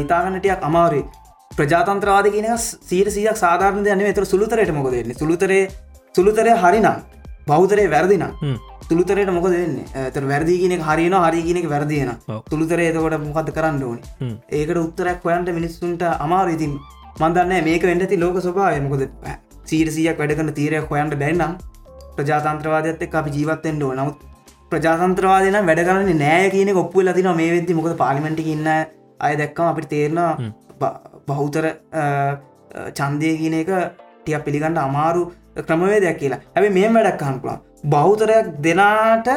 හිතාගන්නටයක් 0.00 0.68
අමාරේ 0.68 1.04
ප්‍රජාතන්ත්‍රවාද 1.50 2.28
කියන 2.34 2.46
සීට 2.58 3.10
සියක් 3.16 3.40
සාධාරණ 3.42 3.88
යන 3.94 4.04
එතර 4.12 4.24
සුළුතරයට 4.32 4.72
මොකදන්නේ 4.76 5.18
සුළුතරේ 5.22 5.64
සුළුතරය 6.14 6.54
හරිනම් 6.62 6.86
බෞතරය 7.46 7.84
වැරදිනම්. 7.94 8.32
හ්ම්. 8.42 8.56
තුළුතරයට 8.88 9.32
මොක 9.36 9.48
දෙන්නේ 9.54 9.84
ඇතර 10.04 10.24
වැරදි 10.30 10.56
කියනෙ 10.62 10.78
හරින 10.88 11.16
හරි 11.18 11.42
කියනෙක 11.48 11.68
වැරදින 11.74 12.12
ඔව්. 12.12 12.40
තුළුතරේ 12.50 12.88
එතකොට 12.92 13.18
මොකද 13.26 13.52
කරන්න 13.58 13.82
ඕනි. 13.82 14.02
ඒකට 14.50 14.80
උත්තරක් 14.86 15.28
හොයන්ට 15.28 15.52
මිනිස්සුන්ට 15.58 16.02
අමාර 16.26 16.48
ඉතින් 16.54 16.72
මන්දන්න 17.20 17.52
මේක 17.68 17.84
වෙන්න 17.90 18.06
ඇති 18.06 18.20
ලෝක 18.24 18.40
ස්වභාව 18.46 18.80
මොකද 18.86 19.04
සීරසියක් 19.70 20.16
වැඩකන 20.22 20.54
තීරයක් 20.60 20.88
හොයන්ට 20.92 21.18
බැන්නම් 21.24 21.60
ප්‍රජාතන්ත්‍රවාදයත් 22.16 23.02
එක් 23.06 23.14
අපි 23.14 23.34
ජීවත්තෙන්ට 23.36 23.84
නමුත් 23.98 24.18
ප්‍රජාතන්ත්‍රවාදන 24.70 25.58
වැඩ 25.68 25.84
කරන්න 25.86 26.20
නෑ 26.24 26.50
කියන 26.54 26.72
ඔප්පු 26.82 27.04
ලතින 27.04 27.30
මේ 27.40 27.50
වෙද්දි 27.54 27.78
මොකද 27.78 27.96
පාලිමෙන්ටි 28.02 28.48
ඉන්න 28.54 28.68
අය 29.20 29.34
දැක්කම 29.40 29.70
අපිට 29.70 29.88
තේරෙන 29.88 30.20
බහුතර 31.28 31.66
චන්දය 32.98 33.32
කියන 33.40 33.58
එක 33.60 33.70
ටිය 34.20 34.38
පිළිගන්නට 34.46 34.84
අමාරු 34.86 35.22
ක්‍රමවේදයක් 35.60 36.16
කියලා. 36.20 36.40
ඇැබ 36.54 36.74
මේ 36.78 36.88
වැඩක් 36.96 37.20
කහන්පුලා 37.22 37.58
බෞතරයක් 37.94 38.46
දෙනාට 38.64 39.28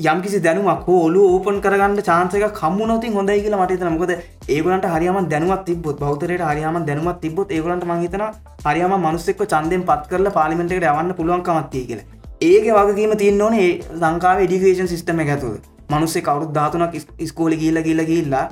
යම්කිසි 0.00 0.38
දැනුවක් 0.44 0.86
ඔලු 0.88 1.22
ඕපන් 1.30 1.56
කරගන්න 1.60 1.96
චාන්සක 2.02 2.44
කම්මුණොතින් 2.58 3.12
හොඳයි 3.12 3.40
කියලා 3.44 3.58
මට 3.60 3.76
තන 3.80 3.92
මොකද 3.94 4.12
ඒගලන්ට 4.48 4.86
හරියම 4.86 5.18
දැනුවත් 5.32 5.64
තිබොත් 5.66 5.98
බෞතරයට 5.98 6.42
හරියම 6.42 6.78
දැනුවත් 6.86 7.18
තිබොත් 7.20 7.50
ඒගලන්ට 7.50 7.84
මහිතන 7.86 8.24
හරියම 8.64 8.94
මනුස්සෙක්ව 8.98 9.42
චන්දයෙන් 9.46 9.84
පත් 9.84 10.08
කරල 10.10 10.30
පාලිමෙන්ටට 10.30 10.76
යවන්න 10.82 11.12
පුළුවන්කමත්තිය 11.18 11.84
කියලා. 11.84 12.06
ඒක 12.42 12.66
වගකීම 12.78 13.12
තියන්න 13.16 13.44
ඕනේ 13.46 13.68
ලංකාව 13.98 14.40
ඩිකේෂන් 14.42 14.90
සිිටම 14.92 15.20
ඇතුව 15.26 15.54
මනුස්සේ 15.90 16.22
කවරුත් 16.22 16.54
ධාතුනක් 16.54 16.96
ස්කෝලි 17.26 17.60
ගීල 17.62 17.82
ගිල්ල 17.82 18.04
ගිල්ලා 18.04 18.46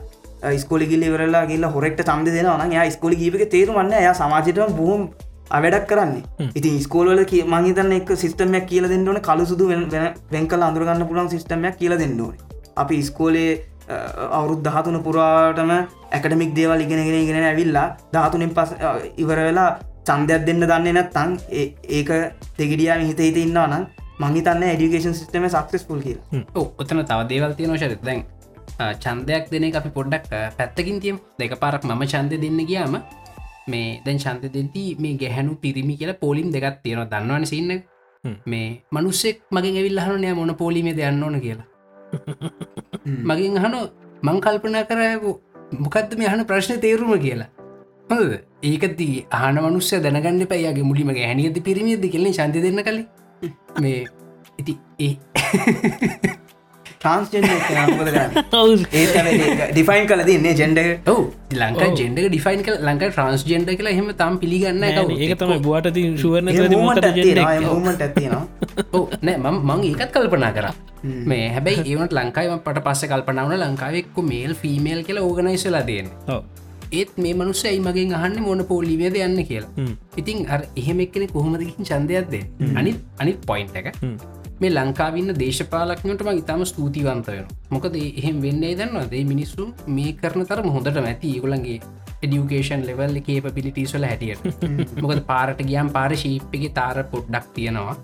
ස්කොලි 0.57 0.87
ගිල්ල 0.87 1.07
වෙරලා 1.13 1.45
ගිල්ල 1.47 1.65
හොරෙක්ට 1.69 2.03
චන්ද 2.03 2.35
දෙෙනවා 2.35 2.69
යා 2.71 2.91
ස්කොලි 2.91 3.17
ගීපක 3.17 3.49
තේරුමන්න 3.51 3.97
ය 4.01 4.13
සමාජයට 4.15 4.61
බොහොම 4.77 5.09
අවැඩක් 5.57 5.89
කරන්නේ. 5.91 6.51
ඉති 6.59 6.71
ස්කෝලල 6.85 7.25
මහිතන්න 7.55 7.93
එක 7.99 8.11
සිස්ටමයක් 8.23 8.67
කියල 8.71 8.89
දෙන්නවන 8.93 9.21
කලු 9.29 9.45
සුදු 9.51 9.67
වෙන්කල 10.35 10.63
අඳුරගන්න 10.69 11.09
පුළන් 11.11 11.29
සිස්ටමයක් 11.35 11.77
කියල 11.81 11.97
දෙන්න 12.03 12.21
ඕන. 12.21 12.35
අපි 12.77 13.03
ස්කෝලේ 13.03 13.53
අවුරුත් 14.39 14.63
දහතුන 14.67 14.99
පුරාටම 15.07 15.71
ඇකඩමික් 16.17 16.51
දේවල් 16.59 16.81
ඉගෙනගෙන 16.87 17.21
ඉගෙන 17.25 17.47
ඇවිල්ලා 17.51 17.87
ධාතුනෙන් 18.15 18.53
පස් 18.57 18.75
ඉවර 19.23 19.39
වෙලා 19.49 19.71
චන්දයක් 20.09 20.43
දෙන්න 20.49 20.67
දන්නේ 20.71 20.97
නැත්තං 20.99 21.31
ඒක 21.97 22.11
දෙගිඩියම 22.59 23.07
හිත 23.09 23.21
හිත 23.27 23.39
ඉන්නවා 23.45 23.69
නම් 23.69 23.85
මංහිතන්න 24.23 24.67
ඇඩිකේෂන් 24.71 25.15
සිස්ටම 25.21 25.47
සක්සස්පුල් 25.55 26.03
කියල. 26.07 26.19
ඔත්තන 26.55 27.01
තව 27.11 27.21
දේවල් 27.33 27.55
තියෙන 27.59 27.79
ශරත් 27.79 28.03
දැන් 28.09 28.25
චන්දයක් 29.05 29.49
දෙන 29.53 29.65
අපි 29.81 29.91
පොඩ්ඩක් 29.97 30.29
පැත්තකින් 30.59 31.01
තියම්. 31.05 31.17
දෙක 31.41 31.57
පාරක් 31.63 31.85
මම 31.89 32.05
චන්ද 32.13 32.41
දෙන්න 32.45 32.61
ගියාම 32.71 32.99
මේ 33.69 33.87
දැන් 34.05 34.19
ශන්ත 34.19 34.53
දෙති 34.55 34.85
මේ 34.99 35.15
ගැහැනු 35.23 35.55
පිරිමි 35.63 35.97
කියලා 36.01 36.21
පෝලිම් 36.25 36.49
දෙකත් 36.55 36.83
තියෙනවා. 36.83 37.11
දන්නවන 37.13 37.47
සින්න 37.53 37.73
මේ 38.47 38.67
මනුස්සෙක් 38.93 39.43
මගේ 39.51 39.75
ඇවිල්ලහන 39.77 40.21
නෑ 40.25 40.35
මොන 40.35 40.55
පෝලිමේ 40.63 40.97
දෙයන්න 40.97 41.23
ඕන 41.23 41.41
කියලා. 41.41 41.69
මගින් 43.29 43.59
අහන 43.61 43.77
මං 44.23 44.41
කල්පනා 44.41 44.85
කරයකු 44.85 45.33
මොකක්ද 45.79 46.19
මේ 46.19 46.29
අහන 46.33 46.45
ප්‍රශ්න 46.47 46.81
තේරුම 46.81 47.15
කියලා. 47.19 47.49
හොද 48.11 48.35
ඒකති 48.65 49.09
ආන 49.33 49.63
මනුස්්‍ය 49.65 50.03
දැනගන්න 50.05 50.47
පයිගේ 50.47 50.89
මුලිම 50.91 51.15
ගැහැනියද 51.19 51.63
පිරිමියද 51.69 52.05
කෙල්ලේ 52.15 52.33
ශන්ති 52.33 52.65
දෙන්න 52.67 52.85
කලින්. 52.85 53.07
මේ 53.83 53.99
ඉති 54.59 54.75
ඒ 55.01 55.13
ට්‍රන්ස්ජෙන් 57.01 57.45
ඒ 58.99 59.05
ඩිෆයින් 59.73 60.07
කල 60.09 60.23
දන්නේ 60.25 60.55
ජෙන්ඩ 60.55 60.81
ඔව. 61.07 61.21
ලංක 61.55 61.83
ජෙන්ඩ 62.01 62.19
ඩිෆයින් 62.25 62.63
කල 62.63 62.77
ලංක 62.83 63.03
ට්‍රන්ස් 63.09 63.45
ජෙන්ඩ 63.47 63.71
කියලා 63.73 63.95
හෙම 63.99 64.11
තම් 64.15 64.39
පිළිගන්න 64.43 64.85
ඒක 65.19 65.35
තම 65.39 65.55
බුවට 65.63 65.91
ති 65.95 66.05
ශුවරන 66.17 66.51
මට 67.87 68.03
ඇතිනවා 68.03 68.45
නෑ 69.23 69.37
මං 69.63 69.85
ඒකත් 69.91 70.13
කල්පනා 70.13 70.53
කර. 70.53 70.67
මේ 71.27 71.49
හැබැයි 71.57 71.85
ඒවනට 71.87 72.15
ලංකායි 72.19 72.57
පට 72.65 72.85
පස්ස 72.87 73.11
කල්පනාවන 73.13 73.59
ලංකාවෙක්කු 73.63 74.23
මේල් 74.31 74.55
ෆිමේල් 74.57 75.03
කියලා 75.05 75.25
ඕගනයිස්ලා 75.25 75.85
දයෙන් 75.87 76.09
ඒත් 76.93 77.13
මේ 77.19 77.35
මනුස්ස 77.35 77.63
ඇයි 77.65 77.81
මගෙන් 77.81 78.15
අහන්න 78.19 78.41
මොන 78.43 78.65
පෝලිවේද 78.67 79.17
යන්න 79.21 79.39
කියලා? 79.45 79.71
ඉතින් 80.17 80.39
අර 80.49 80.61
එහෙම 80.77 81.01
එක්කෙන 81.01 81.29
කොහොමදකින් 81.29 81.85
චන්දයක්ද 81.85 82.35
අනි 82.75 82.95
අනිත් 83.19 83.39
පොයින්් 83.47 83.71
එක 83.75 83.93
මේ 84.61 84.71
ලංකාවින්න 84.75 85.33
දේශපාලක්නටම 85.43 86.31
ඉතාම 86.41 86.65
ස්තුතිවන්ත 86.71 87.29
වෙන 87.35 87.47
මොකද 87.75 87.95
එහෙම 88.01 88.43
වෙන්නේ 88.45 88.73
දන්නවාදේ? 88.81 89.23
මිනිස්සු 89.33 89.69
මේ 89.97 90.13
කරන 90.23 90.47
තරම 90.51 90.69
හොඳට 90.77 90.99
ඇති. 91.03 91.35
ඒගුලන්ගේ 91.35 91.79
එඩියුකේෂන් 92.23 92.83
ලෙවල් 92.89 93.21
කේපිලිටිස්වල 93.29 94.07
හැටියට. 94.11 94.43
මොකද 95.03 95.21
පාරට 95.31 95.63
ගියම් 95.71 95.91
පාර 95.97 96.17
ශීප්පගේ 96.25 96.73
තාර 96.81 97.05
පොඩ්ඩක් 97.13 97.47
තියෙනවා. 97.55 97.97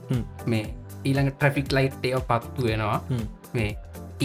මේ 0.47 0.65
ඊළඟ 1.05 1.33
ට්‍රෆික් 1.33 1.73
ලයිට් 1.79 2.07
ඒව 2.11 2.23
පත්තු 2.31 2.69
වෙනවා. 2.69 2.99
මේ 3.55 3.71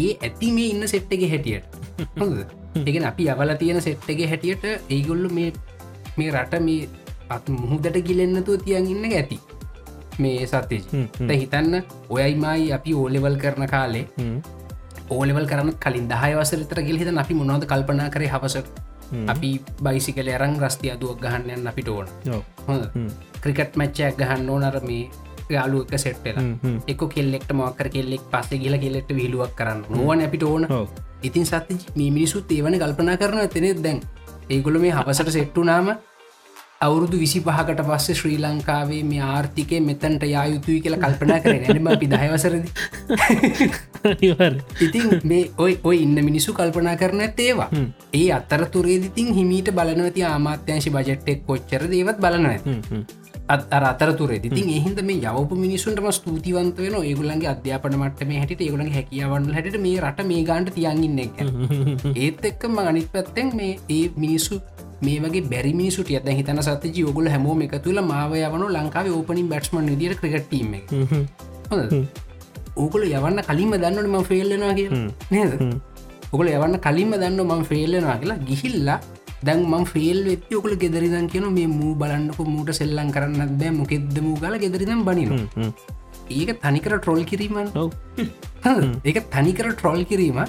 ඒ 0.03 0.11
ඇති 0.21 0.51
මේ 0.57 0.69
ඉන්න 0.73 0.87
සෙට්ටගේ 0.93 1.29
හැටියට. 1.33 1.65
එකන 2.85 3.05
අපි 3.11 3.29
අවල 3.33 3.55
තියෙන 3.61 3.81
සෙට්ටගේ 3.81 4.27
හැටියට 4.27 4.65
ඒගොල්ලු 4.89 5.29
මේ 5.37 5.53
මේ 6.17 6.31
රට 6.31 6.61
මේ 6.67 6.89
අත් 7.29 7.49
මුහුදට 7.49 7.97
ගිලෙන්න්නතුව 8.07 8.61
තියන් 8.65 8.87
ඉන්න 8.93 9.05
ඇති 9.11 9.39
මේ 10.19 10.47
සත්‍යජ. 10.47 10.83
හිතන්න 11.33 11.83
ඔයයිමයි 12.09 12.73
අපි 12.73 12.93
ඕලෙවල් 12.95 13.37
කරන 13.37 13.67
කාලේ 13.67 14.05
ඕලෙවල් 15.09 15.47
කරන 15.47 15.71
කලින් 15.77 16.05
දහය 16.07 16.31
වසරතර 16.35 16.81
ගෙල්හිත 16.81 17.17
අපි 17.17 17.33
මොනොද 17.33 17.65
කල්පනා 17.65 18.09
කරේ 18.09 18.29
හවසට 18.29 18.67
අපි 19.27 19.49
බයිසිකල 19.83 20.29
අරං 20.29 20.53
රස්තිය 20.59 20.91
අදුවක් 20.91 21.17
ගහන්නයන් 21.21 21.67
අපිට 21.67 21.89
ඕන. 21.89 22.07
හොඳ 22.67 22.83
ක්‍රිකට් 23.41 23.73
මච්චයක් 23.75 24.15
ගහන්න 24.17 24.49
ඕනර 24.49 24.77
මේ 24.83 25.09
යාලු 25.49 25.81
එක 25.83 25.97
සෙට්ටල 25.97 26.37
එක 26.87 27.01
කෙල්ලෙක්ට 27.07 27.51
මක්කර 27.51 27.87
කෙල්ලෙක් 27.89 28.23
පස්සේ 28.31 28.59
කියල 28.59 28.75
කෙල්ලෙක්ට 28.77 29.11
විලුවක් 29.11 29.53
කරන්න 29.55 29.81
නොවන 29.91 30.21
අපිට 30.21 30.43
ඕන. 30.43 30.67
ඉතින් 31.23 31.45
සත්ති 31.45 31.75
මිනිසුත් 31.97 32.51
ඒවන 32.51 32.77
කල්පනා 32.77 33.17
කරන 33.17 33.39
ඇතනෙත් 33.39 33.81
දැන් 33.83 33.99
ඒගොල 34.49 34.77
මේ 34.79 34.91
හපසට 34.91 35.31
සෙට්ටු 35.31 35.63
නාම 35.63 35.89
අවුරුදු 36.81 37.17
විසි 37.19 37.39
පහකට 37.41 37.83
පස්සේ 37.83 38.15
ශ්‍රී 38.15 38.37
ලංකාවේ 38.39 39.01
මේ 39.03 39.21
ආර්ථිකය 39.27 39.79
මෙතැන්ට 39.81 40.23
යායුතුයි 40.25 40.79
කියලා 40.81 41.01
කල්පනා 41.01 41.39
කර. 41.39 41.55
නැම 41.57 41.87
අපි 41.87 42.07
දහවසරද? 42.07 42.65
ඉතින් 44.81 45.07
මේ 45.23 45.41
ඔයි 45.57 45.79
ඔය 45.83 45.97
ඉන්න 45.99 46.23
මිනිස්සු 46.23 46.53
කල්පනා 46.53 46.95
කරන 46.95 47.25
ඇත්තේවා 47.25 47.69
ඒ 48.13 48.27
අත්තරතුරේදිතින් 48.31 49.33
හිමීට 49.33 49.73
බලනවති 49.73 50.23
ආමාත්‍යංශි 50.25 50.95
බජට්ටෙක් 50.95 51.45
කොච්චර 51.45 51.89
දේවත් 51.89 52.17
බලනව 52.17 52.55
අර 53.49 53.83
අතරතුරේ 53.83 54.39
ඉතින් 54.41 54.71
එහින්ද 54.71 54.99
මේ 55.03 55.21
යවප 55.27 55.53
මිනිසුන්ටම 55.57 56.09
ස්තුතිවන්ත 56.13 56.79
වෙන 56.79 56.97
ඒගුලන්ගේ 57.01 57.53
අධ්‍යාපන 57.53 57.95
මටම 57.99 58.35
හැට 58.37 58.61
ඒගුලන් 58.61 58.91
හැකියාවන්න 58.95 59.53
හැට 59.55 59.79
මේ 59.85 59.95
රට 60.01 60.29
මේ 60.31 60.43
ගාන්ට 60.45 60.75
තියන්ගන්න 60.75 61.23
එක. 61.25 61.39
ඒත් 62.17 62.45
එක්කම 62.45 62.83
අනිත් 62.83 63.09
පැත්තෙන් 63.11 63.55
මේ 63.55 63.73
ඒ 63.91 64.03
මිනිස්සු 64.17 64.61
මේ 65.01 65.19
වගේ 65.19 65.43
බැරි 65.51 65.73
මිනිසුට 65.73 66.09
ඇද 66.11 66.29
හිතන 66.31 66.61
සත 66.61 66.83
යෝගුල 66.95 67.29
හැමෝම 67.29 67.61
එක 67.61 67.75
තුළ 67.83 68.01
මාව 68.03 68.33
යවන 68.37 68.65
ලංකාව 68.69 69.11
ඕපනින් 69.11 69.47
බැට්මන් 69.51 69.91
විදිර 69.93 70.15
ක්‍රටීම 70.17 70.73
ඕකල 72.77 73.03
යවන්න 73.09 73.39
කලින්ම 73.43 73.71
දන්නට 73.75 74.09
ම 74.09 74.17
ෆෙල්ලෙනවා 74.23 74.73
කිය 74.73 74.89
නේද? 75.31 75.53
ඔකල 76.31 76.47
යවන්න 76.49 76.75
කලින්ම 76.79 77.15
දන්න 77.15 77.41
මං 77.45 77.63
ෆෙල්ලෙනවා 77.65 78.17
කියලා 78.21 78.39
ගිහිල්ලා 78.49 78.99
දැන් 79.43 79.63
මං 79.65 79.85
ෆෙල් 79.85 80.19
වෙත්ති 80.25 80.55
ඔකල 80.55 80.75
ගෙදරිදන් 80.83 81.27
කියන 81.27 81.47
මේ 81.53 81.67
මූ 81.69 81.93
බලන්නක 81.95 82.39
මූට 82.47 82.71
සෙල්ලං 82.73 83.11
කරන්න 83.15 83.57
බෑ 83.57 83.71
මොකෙද 83.73 84.19
මූ 84.21 84.35
ගල 84.37 84.57
ගෙදරිදම් 84.63 85.03
බනින 85.05 85.31
ඒක 86.31 86.51
තනිකර 86.63 86.95
ට්‍රොල් 86.97 87.21
කිරීමන් 87.25 87.69
ඒක 89.03 89.19
තනිකර 89.31 89.69
ට්‍රොල් 89.73 90.03
කිරීම 90.05 90.39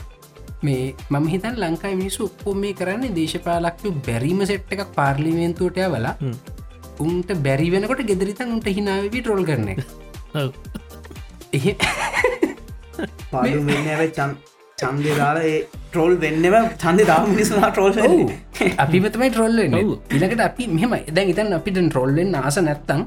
මේ 0.63 0.95
මම 1.11 1.27
හිතන් 1.33 1.55
ලංකායි 1.63 1.97
මිනිසු 2.01 2.21
ඔක්කොම 2.29 2.59
මේ 2.63 2.73
කරන්නේ 2.73 3.13
දේශපාලක්තු 3.19 3.93
බැරිම 4.07 4.41
සෙට් 4.47 4.73
එකක් 4.75 4.83
පාර්ලිමේන්තුවටය 4.97 5.87
වලා 5.95 6.15
උන්ට 7.01 7.31
බැරි 7.47 7.69
වෙනකොට 7.75 8.03
ගෙදරිතන් 8.11 8.55
උන්ට 8.57 8.69
හිනාවී 8.79 9.23
ට්‍රෝල් 9.23 9.45
කරන 9.45 9.69
එහ 11.53 11.67
පාඩු 13.33 13.59
වෙන්න 13.69 13.91
ඇව 13.95 14.03
චන් 14.19 14.33
චන්දය 14.79 15.15
දාලා 15.17 15.47
ඒ 15.47 15.57
ට්‍රෝල් 15.87 16.15
වෙන්නව 16.25 16.57
චන්ද 16.77 17.09
දා 17.11 17.21
මිනිසුනා 17.27 17.71
ට්‍රෝල් 17.71 17.93
අපිමතමයි 18.85 19.31
ට්‍රොල්ල 19.31 19.59
ඉලකට 20.17 20.45
අපි 20.49 20.69
මෙම 20.75 20.95
දැන් 21.11 21.33
ඉතන් 21.35 21.59
අපිට 21.59 21.83
ට්‍රොල්ලෙන් 21.83 22.39
ආස 22.43 22.61
නැත්තං 22.61 23.03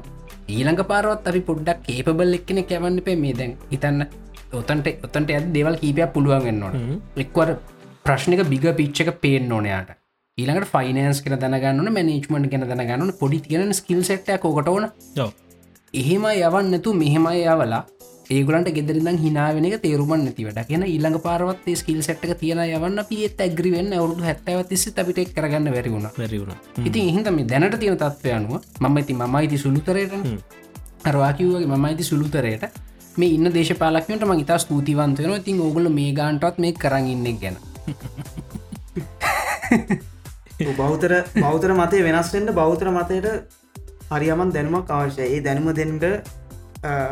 ඊළඟ 0.48 0.84
පාරවත් 0.84 1.26
අපි 1.26 1.40
පොඩ්ඩක් 1.42 1.86
කේපබල් 1.86 2.36
එක්කෙන 2.38 2.60
කැවන්න 2.64 3.00
පේ 3.02 3.16
මේ 3.16 3.34
දැන්. 3.34 3.52
හිතන්න 3.70 4.00
ඔතන්ට 4.54 4.88
ඔතන්ට 5.02 5.30
ඇත් 5.30 5.46
දෙවල් 5.52 5.76
කීපයක් 5.76 6.12
පුළුවන් 6.12 6.44
වෙන්නවන 6.44 7.00
එක්වර 7.18 7.54
ප්‍රශ්නික 8.04 8.42
බිග 8.46 8.66
පිච්චක 8.74 9.10
පේෙන් 9.18 9.52
ඕනයාට 9.52 9.94
ඊළඟට 10.38 10.70
ෆයිනන්ස් 10.70 11.22
කෙන 11.22 11.38
දැනගන්න 11.38 11.92
මනේජ්මට 11.92 12.50
කෙන 12.50 12.68
දැනගන්න 12.68 13.12
පොඩි 13.14 13.40
තියෙන 13.42 13.74
ස්කිල් 13.74 14.00
සෙට්ට 14.02 14.32
කොටවන 14.40 14.86
එහෙම 15.94 16.24
යවන්නතු 16.32 16.94
මෙහෙම 16.94 17.28
යවලා 17.32 17.82
ඒගලන්ට 18.30 18.70
ගෙදරිදම් 18.70 19.18
හිනාවෙන 19.18 19.66
එක 19.68 19.76
තේරුමන් 19.80 20.14
නැතිවට 20.18 20.60
කියෙන 20.64 20.84
ඊළඟ 20.84 21.18
පාරවත් 21.20 21.66
ස්කිල් 21.74 22.00
සට්ක 22.00 22.34
තියෙන 22.36 22.62
යවන්න 22.66 23.02
පියත් 23.04 23.40
ඇග්‍රිවෙන්න 23.40 23.92
අවුදු 23.94 24.24
හැත්තව 24.24 24.62
තිස්ස 24.66 24.88
අපිට 24.94 25.30
කරගන්න 25.30 25.70
වැරිවුණ 25.70 26.08
වැරිවුණ 26.14 26.56
ඉතින් 26.82 27.10
එහිතම 27.10 27.38
දැනට 27.46 27.76
තියෙන 27.78 27.98
තත්වය 27.98 28.32
අනුව 28.32 28.54
මම 28.80 28.96
ඇති 28.96 29.14
මයිති 29.28 29.58
සුළුතරයට 29.58 30.16
අරවාකිවගේ 31.04 31.68
මම 31.68 31.84
ඇති 31.84 32.04
සුළුතරයට 32.04 32.64
මේ 33.16 33.30
ඉන්න 33.30 33.50
දේශපාලක්නට 33.50 34.24
ම 34.24 34.32
ඉතා 34.38 34.58
ස්තුතිවන්තයන 34.58 35.32
ඉතින් 35.32 35.60
ඕගල 35.60 35.88
මේ 35.90 36.12
ගාන්ටත් 36.12 36.58
මේ 36.58 36.72
කරගන්න 36.74 37.38
ගැන. 37.38 37.56
බෞතර 40.74 41.12
බෞතර 41.36 41.70
මතය 41.74 42.02
වෙනස්වෙන්ට 42.02 42.54
බෞතර 42.54 42.88
මතයට 42.90 43.28
හරියමන් 44.10 44.50
දැනුමක් 44.52 44.90
අවශ්‍ය 44.92 45.22
ඒ 45.26 45.40
දැනුම 45.40 45.68
දෙන්ට 45.74 46.04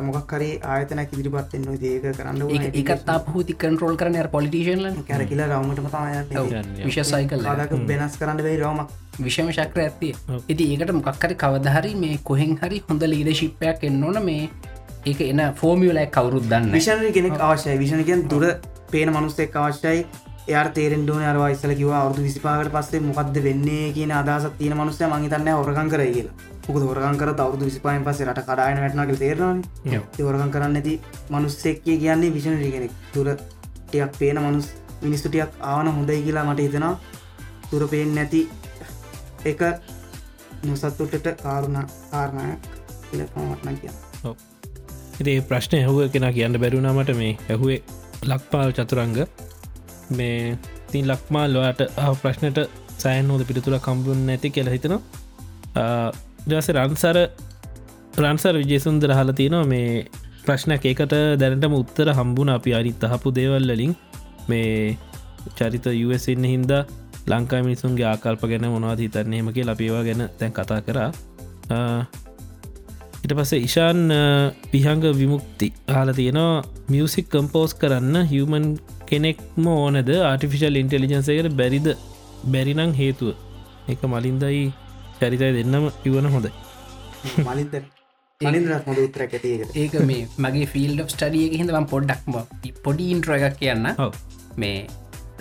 මොකක් 0.02 0.32
හරි 0.32 0.48
ආයතනක් 0.64 1.12
ඉදිරිපත්වෙන්න 1.14 1.78
දේක 1.78 2.04
කරන්න 2.12 2.42
එකත් 2.80 3.12
පහති 3.26 3.54
කන්ටරෝල් 3.56 3.96
කරන 3.96 4.18
පොලිටිෂන්ල 4.28 4.88
කැර 5.04 5.24
කියලා 5.24 5.48
රවමටම 5.50 5.88
තමයි 5.88 6.84
විශසයිකල් 6.86 7.46
දක 7.52 7.80
වෙනස් 7.88 8.18
කරන්න 8.18 8.42
වෙයි 8.42 8.58
රෝමක් 8.58 8.92
විෂම 9.20 9.48
ශක්‍ර 9.50 9.80
ඇත්තේ 9.80 10.12
ඉති 10.48 10.68
ඒකට 10.68 10.92
මොකක්කරි 10.92 11.34
කවදහරි 11.36 11.94
මේ 11.96 12.20
කොහෙන් 12.22 12.52
හරි 12.58 12.82
හොඳ 12.88 13.06
ලීඩ 13.06 13.32
ශිප්පයක් 13.34 13.88
එන්නවන 13.90 14.20
මේ 14.22 14.50
ඒක 15.06 15.20
එන 15.22 15.40
ෆෝමියලයි 15.60 16.06
කවරුත් 16.16 16.44
දන්න 16.50 16.72
විෂණ 16.72 17.12
කෙනෙක් 17.14 17.40
අවශ්‍යයි. 17.40 17.78
විෂණකෙන් 17.78 18.28
දුර 18.30 18.44
පේන 18.90 19.08
මනුස්සෙක් 19.14 19.56
අවශ්‍යයි. 19.56 20.06
එයා 20.48 20.64
තේරෙන්ඩුවන 20.76 21.24
අරවා 21.30 21.48
ඉස්සල 21.54 21.74
කිව 21.80 21.90
අවුදු 22.00 22.22
විසිපාකට 22.26 22.72
පස්සේ 22.74 23.00
මොකක්ද 23.00 23.36
වෙන්නේ 23.46 23.92
කියන 23.96 24.12
අදසත් 24.12 24.58
තියෙන 24.58 24.76
මනුස්සය 24.76 25.06
මහිතන්න 25.06 25.48
හොරකන් 25.58 25.90
කර 25.92 26.02
කියලා. 26.08 26.34
පුක 26.66 26.76
හොරකන් 26.82 27.18
කර 27.20 27.30
අවුදු 27.46 27.64
විසිපායෙන් 27.70 28.04
පස්සේ 28.04 28.28
රට 28.28 28.46
කඩායන 28.48 28.78
වැටනක 28.82 29.18
තේරන 29.18 29.62
හොරකන් 30.20 30.52
කරන්න 30.54 30.78
ඇති 30.80 30.94
මනුස්සෙක්කේ 31.30 31.96
කියන්නේ 32.02 32.34
විෂණ 32.36 32.62
කෙනෙක්. 32.76 32.92
තුර 33.14 33.28
ටියක් 33.88 34.18
පේන 34.18 34.42
මනුස් 34.44 34.70
මිනිස්තුටියක් 35.02 35.50
ආවන 35.72 35.92
හොඳයි 35.96 36.22
කියලා 36.22 36.44
මට 36.44 36.68
හිතෙනවා. 36.68 36.94
තුර 37.70 37.88
පේෙන් 37.88 38.14
නැති 38.14 38.48
එක 39.44 39.60
නොසත්තුටට 40.64 41.28
කාරුණ 41.42 41.84
කාරණයක් 42.10 42.72
ඉලමටන 43.12 43.76
කිය 43.80 43.94
ඉති 45.22 45.34
ප්‍රශ්නය 45.42 45.80
ඇහුව 45.80 45.98
කෙන 46.10 46.28
කියන්න 46.32 46.58
බැරුණමට 46.58 47.12
මේ 47.16 47.32
ඇහුවේ 47.48 47.80
ලක්පාල් 48.24 48.70
චතුරංග. 48.72 49.18
මේ 50.10 50.58
තින් 50.88 51.06
ලක්මාල්ලවාට 51.06 51.80
ප්‍රශ්නයට 52.22 52.58
සෑන් 52.98 53.30
හෝද 53.30 53.44
පිළිතුර 53.44 53.78
කම්බුන් 53.80 54.26
නැති 54.26 54.50
කියල 54.50 54.68
හිතනවා. 54.68 55.00
දස 56.48 56.68
රන්සර 56.70 57.18
රන්සර් 58.18 58.54
විජේසුන්දර 58.54 59.10
හල 59.10 59.32
තියෙනවා 59.32 59.66
මේ 59.66 60.06
ප්‍රශ්නයක් 60.44 60.84
ඒකට 60.84 61.14
දැනටම 61.40 61.74
උත්තර 61.74 62.12
හම්බුණ 62.12 62.50
අපි 62.50 62.74
අරිත් 62.74 63.04
අහපු 63.04 63.30
දේවල්ලලින් 63.32 63.94
මේ 64.48 64.98
චරිත 65.58 65.86
යුවසින්න 65.94 66.44
හින්දා 66.44 66.82
ලංකා 67.26 67.62
මිනිසුන්ගේ 67.62 68.06
ආකල්ප 68.06 68.42
ගැන 68.44 68.68
මොනවාද 68.68 68.98
හිතන්නේමක 68.98 69.62
ලපිවා 69.62 70.02
ගැන 70.04 70.28
තැන් 70.38 70.52
කතා 70.52 70.80
කරා. 70.80 71.10
ඉට 73.24 73.32
පස්සේ 73.38 73.62
ඉශාන් 73.66 74.00
පිහංග 74.72 75.04
විමුක්ති 75.20 75.66
හල 75.96 76.10
තියෙනවා 76.18 76.64
මියසික් 76.92 77.26
කම්පෝස් 77.34 77.72
කරන්න 77.80 78.16
හිවමන් 78.32 78.66
කෙනෙක්ම 79.10 79.66
ඕනද? 79.72 80.10
ආටිෆිශල් 80.30 80.78
ඉන්ටෙලිජන්සයකට 80.80 81.56
බැරිද? 81.60 81.88
බැරිනං 82.52 82.92
හේතුව. 83.00 83.34
එක 83.92 84.02
මලින්දයි 84.12 84.62
චරිතය 85.20 85.50
දෙන්නම 85.58 85.84
ඉවන 86.08 86.26
හොඳයි. 86.34 86.50
ඒක 89.82 89.94
මේ 90.10 90.22
මගේ 90.44 90.66
ෆිල්ඩ් 90.74 91.04
ස්ටඩිය 91.14 91.46
හිදවම් 91.60 91.86
පොඩ්ඩක්ම 91.92 92.34
පොඩි 92.86 93.06
ඉන්ට්‍ර 93.14 93.36
එකක් 93.38 93.56
කියන්න. 93.60 93.86
මේ 94.56 94.78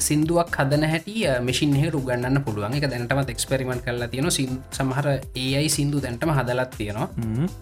සිින්දුවක් 0.01 0.57
හදන 0.57 0.83
හැටි 0.91 1.15
මෙසින් 1.41 1.75
හ 1.75 1.89
රුගන්න 1.89 2.41
පුළුවන්. 2.45 2.75
එක 2.77 2.87
දැනටමත් 2.91 3.33
එක්ස්පෙරිමෙන්ට් 3.35 3.85
කරලා 3.85 4.07
තියෙන 4.07 4.31
සමහර 4.31 5.07
ඒයි 5.35 5.69
සිින්දු 5.69 6.01
දැන්ටම 6.01 6.31
හදලත් 6.31 6.77
තියෙනවා. 6.77 7.09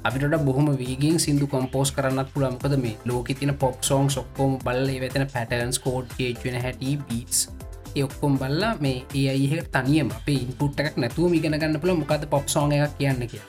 අපිට 0.04 0.38
බොහොම 0.46 0.68
වීගෙන් 0.78 1.20
සිින්දු 1.20 1.48
කොම්පෝස් 1.48 1.92
කරන්නත් 1.92 2.34
පුළමකද 2.34 2.78
මේ 2.78 2.98
ලෝක 3.06 3.32
තින 3.40 3.54
පොප් 3.56 3.82
සෝන් 3.82 4.10
සොක්කෝම 4.10 4.60
බල්ල 4.60 4.94
වෙතන 5.02 5.26
පැටන්ස් 5.34 5.80
කෝඩ් 5.80 6.08
කේච්වෙන 6.18 6.62
හැටි 6.62 6.98
බීස් 7.08 7.50
ඔක්කොම් 7.98 8.38
බල්ලා 8.38 8.78
මේ 8.80 9.04
ඒ 9.16 9.26
අයිහ 9.30 9.64
තනියම 9.68 10.10
අපේ 10.12 10.38
ඉන්පුට් 10.38 10.80
එකක් 10.80 10.98
නැතුව 10.98 11.32
මිගෙන 11.32 11.56
ගන්න 11.56 11.82
පුළ 11.82 11.96
මොකද 11.96 12.26
පොප් 12.30 12.48
සෝන් 12.48 12.72
එකක් 12.72 12.98
කියන්න 13.00 13.28
කිය 13.28 13.42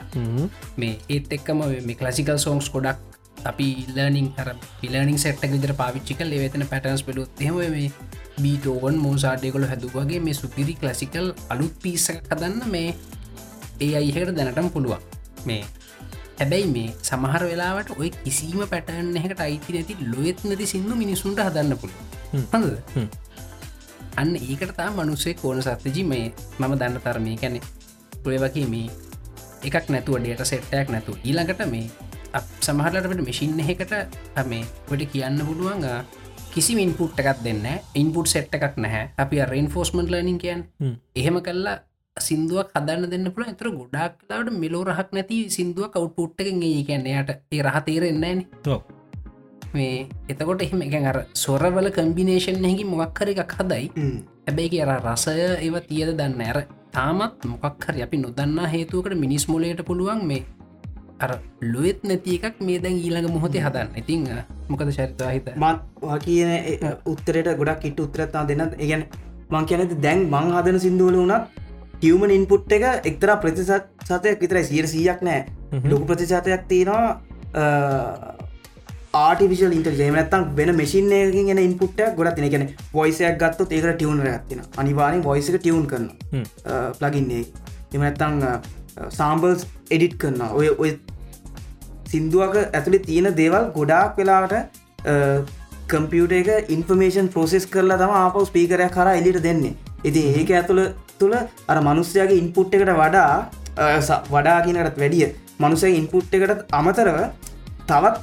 මේ 0.77 0.95
ඒත් 1.09 1.31
එක්කම 1.31 1.63
මේ 1.85 1.95
කලසිකල් 1.95 2.37
සෝන්ස් 2.37 2.69
කොඩක් 2.69 2.99
අපි 3.45 3.67
ඉල්ලනිින් 3.83 4.27
හර 4.37 4.49
පිලනිින් 4.81 5.19
සෙට්ට 5.19 5.51
විදර 5.53 5.73
පාවිච්චික 5.73 6.19
ලෙවෙතන 6.23 6.65
පැටන්ස් 6.65 7.03
පෙඩුත් 7.03 7.39
හෙම 7.39 7.55
මේ 7.55 7.91
බීටෝවන් 8.41 8.97
මෝසාඩයකොළ 8.97 9.67
හැදුවගේ 9.67 10.19
මේ 10.19 10.33
සුපිරි 10.33 10.75
කලසිකල් 10.75 11.27
අලුත් 11.49 11.73
පිස්සක 11.83 12.17
කදන්න 12.25 12.63
මේ 12.69 12.89
ඒ 13.79 13.93
අයිහකට 13.95 14.35
දැනටම් 14.37 14.69
පුළුවන්. 14.69 15.01
මේ 15.45 15.63
හැබැයි 16.39 16.67
මේ 16.67 16.89
සමහර 17.01 17.43
වෙලාවට 17.43 17.89
ඔය 17.97 18.09
කිසිීම 18.15 18.61
පැටන් 18.65 19.17
එකට 19.19 19.41
අයිති 19.41 19.73
නැති 19.73 19.93
ලොයත් 20.07 20.39
නැති 20.43 20.65
සිින්දු 20.65 20.95
මිනිසුන්ට 20.95 21.39
හදන්න 21.39 21.77
පුළුව 21.77 21.99
හඳද 22.33 23.05
අන්න 24.17 24.31
ඒකට 24.37 24.73
තා 24.77 24.89
මනුස්සේ 24.91 25.35
කෝන 25.35 25.61
සත්්‍යජි 25.61 26.03
මේ 26.03 26.25
මම 26.59 26.73
දන්න 26.73 26.97
තරමය 26.99 27.35
කැනෙ 27.37 27.59
පුළවගේ 28.23 28.65
මේ 28.67 28.87
එකක් 29.63 29.85
නැතුව 29.89 30.17
ඩේට 30.17 30.41
සෙට්ටයක් 30.43 30.89
නැතු 30.89 31.17
ඊළඟට 31.21 31.61
මේ 31.67 31.85
සමහරලට 32.61 33.21
මිසින් 33.21 33.59
එකට 33.65 33.93
මේ 34.45 34.65
වට 34.89 35.11
කියන්න 35.13 35.39
පුළුවන් 35.41 35.85
කිසි 36.51 36.75
ඉන්පුට් 36.77 37.15
එකක් 37.15 37.39
දෙන්න 37.43 37.63
ඉන්පුට් 37.95 38.27
සෙට් 38.27 38.51
එකක් 38.51 38.75
නැහැ. 38.77 39.05
අපි 39.17 39.35
රෙන් 39.43 39.67
ෆෝස්මන්ට 39.67 40.11
ලනින් 40.11 40.37
කියන් 40.37 40.67
එහෙම 41.15 41.37
කල්ලා 41.41 41.77
සිින්දුවක් 42.17 42.71
හදන්න 42.75 43.09
දෙන්න 43.09 43.31
පුළ 43.31 43.47
එතර 43.47 43.69
ගොඩක් 43.71 44.25
ලාට 44.29 44.49
මෙලෝ 44.53 44.83
රහක් 44.83 45.13
නැති 45.13 45.37
සිින්දුව 45.49 45.87
කවට්පුට් 45.89 46.41
එකෙන් 46.41 46.63
ඒ 46.63 46.83
කියන්න 46.83 47.07
යට 47.07 47.31
ඒ 47.51 47.61
රහ 47.61 47.77
තේරෙන්නේ 47.85 48.35
මේ 49.73 50.07
එතකොට 50.27 50.61
එහෙම 50.61 50.81
එක 50.81 50.95
අර 51.03 51.17
සොරවල 51.35 51.87
කම්බිනේෂන් 51.89 52.63
හැකි 52.63 52.85
මොක්කර 52.85 53.31
එකක් 53.33 53.55
හදයි. 53.57 53.85
හැබැයි 54.45 54.71
කිය 54.71 54.83
අර 54.83 54.99
රසය 54.99 55.35
ඒව 55.57 55.75
තියද 55.87 56.11
දන්න 56.19 56.41
ඇර 56.41 56.59
තාමත් 56.91 57.45
මොකක්හරි 57.47 58.03
අපි 58.03 58.17
නොදන්නා 58.17 58.67
හේතුවකට 58.67 59.15
මිනිස් 59.15 59.47
මොලයට 59.47 59.81
පුළුවන් 59.87 60.27
මේ 60.27 60.43
අර 61.21 61.31
ලොෙත් 61.63 62.03
නැති 62.03 62.37
එකක් 62.39 62.61
මේ 62.61 62.79
දැන් 62.79 62.97
ඊළඟ 62.97 63.29
මොහොතේ 63.29 63.63
හදන්න. 63.65 63.89
ඉතිං 63.97 64.27
මොකද 64.69 64.85
චරිතවා 64.89 65.31
හිත 65.31 65.49
මත් 65.55 65.79
කියන 66.19 66.51
උත්තරයට 67.05 67.51
ගොඩක් 67.57 67.85
ඉට 67.85 67.99
උත්තරත්තා 67.99 68.43
දෙන්න 68.47 68.67
ඒගැන 68.75 69.07
මං 69.49 69.65
කියනති 69.65 70.01
දැන් 70.01 70.27
මං 70.27 70.53
හදන 70.55 70.79
සිින්දුවල 70.79 71.17
වුණත් 71.17 71.45
හියමන් 72.03 72.31
ඉන්පුට් 72.31 72.71
එක 72.71 72.85
එක්තර 73.05 73.33
ප්‍රතිසත් 73.39 73.89
සතයක් 74.03 74.39
විතර 74.39 74.63
සියර 74.63 74.87
සීයක් 74.87 75.19
නෑ. 75.21 75.41
ලොකු 75.85 76.05
ප්‍රතිශතයක් 76.05 76.67
තියෙනවා 76.67 78.37
ආටිවිශල් 79.13 79.73
ඉන්ටර්ජේම 79.75 80.15
නත්තම් 80.15 80.43
වෙන 80.55 80.75
මෙසින් 80.75 81.11
එකකින් 81.11 81.49
එන 81.49 81.59
ඉන්පුට්ට 81.59 82.15
ගොඩත් 82.15 82.35
තින 82.35 82.49
ගැන 82.49 82.67
වොයිසයක් 82.93 83.37
ගත්ත 83.37 83.67
ඒක 83.69 83.87
ටියවන 83.89 84.21
ගත්තින 84.23 84.61
අනිවාරෙන් 84.77 85.23
වොයිසක 85.23 85.57
ටියවන් 85.57 85.87
කරන 85.87 86.07
ප්ලගින්නේ 86.99 87.43
එම 87.93 88.01
නැත්තං 88.01 88.39
සාම්බල්ස් 89.09 89.65
එඩිට් 89.89 90.15
කරන්න 90.17 90.41
ඔය 90.51 90.71
ඔය 90.75 90.91
සිින්දුවක 92.11 92.55
ඇතුළි 92.59 92.99
තියෙන 93.07 93.29
දේවල් 93.41 93.65
ගොඩාක් 93.77 94.17
වෙලාට 94.19 94.53
කම්පියුට 95.91 96.33
එක 96.39 96.71
ඉන්ෆර්මේෂන් 96.75 97.29
පෝසෙස් 97.35 97.65
කරලා 97.73 97.99
තම 98.01 98.13
ආපව 98.19 98.43
ස්පීකරය 98.49 98.87
කර 98.97 99.07
එලිට 99.13 99.39
දෙන්නේ. 99.47 99.73
ඉති 100.03 100.21
ඒක 100.39 100.51
ඇතුළ 100.59 100.83
තුළ 101.19 101.35
අර 101.71 101.77
මනුස්්‍යයාගේ 101.87 102.41
ඉන්පුට් 102.43 102.75
එකට 102.75 102.93
වඩා 103.01 103.31
වඩා 104.33 104.59
කියනටත් 104.65 104.99
වැඩිය. 105.03 105.29
මනුසය 105.59 105.89
ඉන්පුට් 106.01 106.35
එකට 106.35 106.61
අමතරව 106.79 107.17
තවත් 107.89 108.15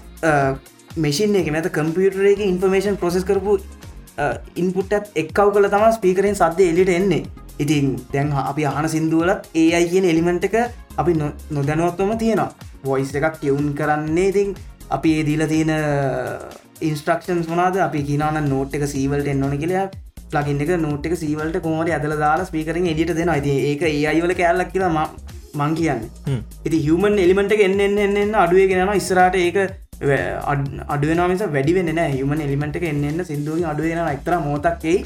මෙසින් 1.04 1.36
එක 1.40 1.50
නැත 1.54 1.68
කම්පියුටර 1.78 2.30
එක 2.32 2.40
ඉන්ෆර්මේෂන් 2.52 2.96
ප්‍රසෙස් 3.02 3.26
කරපු 3.28 3.58
ඉන්පුට්ටත් 4.62 5.20
එක්කව් 5.22 5.52
කළ 5.54 5.68
තම 5.74 5.84
ස්පීකරෙන් 5.98 6.40
සද්‍ය 6.40 6.70
එලිට 6.72 6.94
එන්නේ. 6.98 7.22
ඉතින් 7.58 7.86
දැන් 8.12 8.32
අපි 8.42 8.64
අහන 8.70 8.88
සිින්දුවලත් 8.94 9.46
ඒ 9.54 9.68
අයි 9.76 9.90
කියන 9.92 10.08
එලිමෙන්ට් 10.12 10.48
එක 10.48 10.56
අපි 10.96 11.12
නොදැනුවත්වම 11.50 12.18
තියෙනවා. 12.18 12.50
වොයිස් 12.84 13.14
එකක් 13.20 13.38
කියවුන් 13.42 13.70
කරන්නේ. 13.78 14.28
ඉතින් 14.32 14.56
අපි 14.96 15.14
ඒ 15.18 15.24
දීල 15.28 15.46
තියෙන 15.52 15.72
ඉන්ස්ට්‍රක්ෂන්ස් 16.88 17.48
වනාද 17.52 17.80
අපි 17.88 18.02
කියනන 18.10 18.44
නෝට් 18.52 18.74
එක 18.78 18.86
සීවල්ට 18.94 19.32
එන්නන 19.34 19.58
කියලා. 19.64 19.88
ලගින් 20.36 20.62
එක 20.64 20.70
නෝට් 20.84 21.06
එක 21.08 21.16
සීවලට 21.22 21.58
කොමට 21.66 21.90
ඇදල 21.96 22.14
දාලා 22.22 22.48
ස්පීකරෙන් 22.50 22.86
එඩිට 22.92 23.12
දෙෙන 23.18 23.34
ඇති 23.34 23.52
ඒක 23.70 23.82
ඒ 23.90 24.06
අයිවල 24.12 24.34
කෑල්ලක් 24.40 24.72
කියලා 24.74 25.08
මං 25.60 25.74
කියන්න. 25.78 26.00
ඉති 26.66 26.78
හමන් 26.86 27.18
එලිමෙන්ට 27.24 27.52
එන්න 27.66 27.80
එන්න 27.86 28.16
එන්න 28.22 28.34
අඩුවගෙන 28.44 28.92
ඉස්රට 29.00 29.36
ඒක 29.44 29.58
අඩුවනමිස 30.94 31.42
වැඩිවෙන්න 31.54 31.90
නෑ 31.98 32.12
හමන් 32.16 32.44
එලිමට 32.46 32.76
එක 32.80 32.84
එන්න 32.90 33.24
සිදුව 33.30 33.64
අඩුවෙන 33.72 34.02
එක්තර 34.14 34.36
මෝතක්කෙයි 34.48 34.98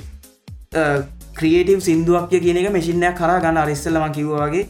ක්‍රියටව 1.38 1.80
සිින්දුවක් 1.88 2.28
කියන 2.44 2.58
එක 2.60 2.70
මෙසිිනයක් 2.78 3.16
කර 3.20 3.32
ගන්න. 3.44 3.62
අරිස්සල්ලම 3.64 4.04
කිව්වාගේ 4.18 4.68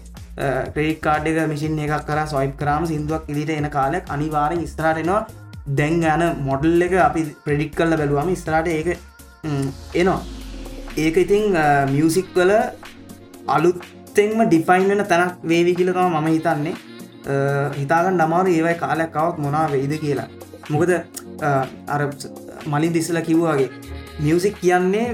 ක්‍රේක් 0.75 1.01
කාඩ් 1.07 1.27
එක 1.31 1.39
මිසින් 1.53 1.79
එකක් 1.79 2.05
කර 2.09 2.21
සොයිප් 2.35 2.55
කරම 2.61 2.85
සිින්දුවක් 2.91 3.31
ඉදිට 3.33 3.51
එන 3.57 3.71
කාලෙක් 3.77 4.13
අනිවාරෙන් 4.15 4.67
ස්ත්‍රාටනවා 4.75 5.23
දැන් 5.79 6.03
යන 6.03 6.23
මොඩල් 6.47 6.83
එක 6.87 6.95
අපි 7.09 7.25
ප්‍රඩික් 7.45 7.75
කල්ල 7.79 7.97
බැලුවම 8.01 8.31
ස්ත්‍රාට 8.43 8.69
ඒක 8.69 8.89
එනවා. 9.95 10.21
ඒක 10.97 11.17
ඉතිං 11.25 11.45
මියසික් 11.93 12.29
වල 12.35 12.53
අලුත්තෙන්ම 13.57 14.41
ඩිෆයින් 14.49 14.89
වෙන 14.91 15.05
තැනක් 15.13 15.45
වේවි 15.51 15.75
කියලකම 15.79 16.17
මම 16.21 16.29
හිතන්නේ. 16.37 16.75
හිතාගන්න 17.81 18.25
අමාරු 18.27 18.51
ඒවයි 18.51 18.77
කාලයක් 18.83 19.13
කවත් 19.17 19.39
මොනා 19.39 19.67
වෙයිද 19.75 19.95
කියලා. 20.05 20.29
මොකද 20.71 20.91
අර 21.95 22.01
මලින් 22.73 22.93
දිස්සල 22.97 23.21
කිව්වාගේ 23.29 23.71
මියසික් 24.25 24.57
කියන්නේ 24.61 25.07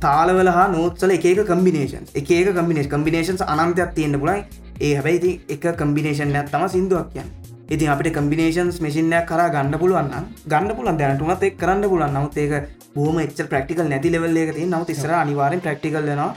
තාලවල 0.00 0.50
හා 0.56 0.66
නෝත්සල 0.68 1.12
එක 1.16 1.26
කම්බිනේෂන් 1.50 2.04
එක 2.14 2.30
කම්බිනේෂ 2.58 2.90
කම්බිනේෂන්ස් 2.94 3.42
අනන්තයක් 3.54 3.92
තියෙන්න්න 3.96 4.20
පුලයි 4.22 4.40
ඒ 4.80 4.92
හැබැයි 4.94 5.32
එක 5.48 5.64
කම්බිනේෂන් 5.80 6.34
ඇත් 6.34 6.50
තම 6.52 6.66
සිින්දුවක් 6.74 7.08
කියන්න. 7.14 7.30
ඉතින් 7.68 7.88
අපිට 7.94 8.10
කම්බිනේෂන්ස් 8.18 8.80
මෙසිිනයක් 8.80 9.26
කර 9.30 9.42
ගන්න 9.54 9.78
පුළුවන් 9.82 10.10
ගන්න 10.46 10.76
පුලන් 10.76 11.00
දැනටුනත් 11.00 11.42
එක් 11.42 11.56
කරන්න 11.62 11.88
පුලන් 11.92 12.14
නවත් 12.14 12.44
ඒක 12.44 12.68
බෝම 12.94 13.18
එච් 13.24 13.42
ප්‍රක්ටිකල් 13.50 13.90
නැති 13.92 14.14
ලෙවල්ල 14.14 14.38
එක 14.38 14.54
ති 14.56 14.66
නවත් 14.66 14.96
ඉස්සර 14.96 15.14
අනිවාරෙන් 15.16 15.64
ප්‍රක්ටිකල්ලනවා 15.66 16.30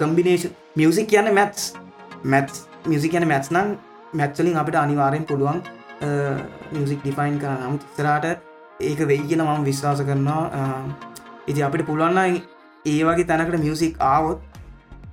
කම්බිනේෂන් 0.00 0.54
මියසික් 0.76 1.10
කියන්න 1.12 1.34
මැත්ස් 1.34 1.72
මැත්ස් 2.24 2.64
මියසික් 2.86 3.14
කියන 3.14 3.28
මැත්ස් 3.28 3.50
නම් 3.54 3.76
මැත්සලින් 4.14 4.60
අපිට 4.62 4.80
අනිවාරයෙන් 4.84 5.28
පුළුවන් 5.30 5.62
මියසික් 6.72 7.00
ඩිෆයින් 7.02 7.38
කර 7.42 7.54
නමුත් 7.60 7.82
ඉස්සරට 7.90 8.52
ඒක 8.80 9.00
වෙයි 9.08 9.26
කියෙන 9.28 9.42
මම 9.42 9.64
විශ්වාස 9.64 10.00
කරනවා. 10.02 10.42
ඉති 11.46 11.62
අපිට 11.62 11.86
පුළුවන්න 11.86 12.40
ඒ 12.84 13.00
වගේ 13.06 13.26
තැනකට 13.28 13.56
මියසික් 13.60 13.94
ආවොත් 14.06 14.40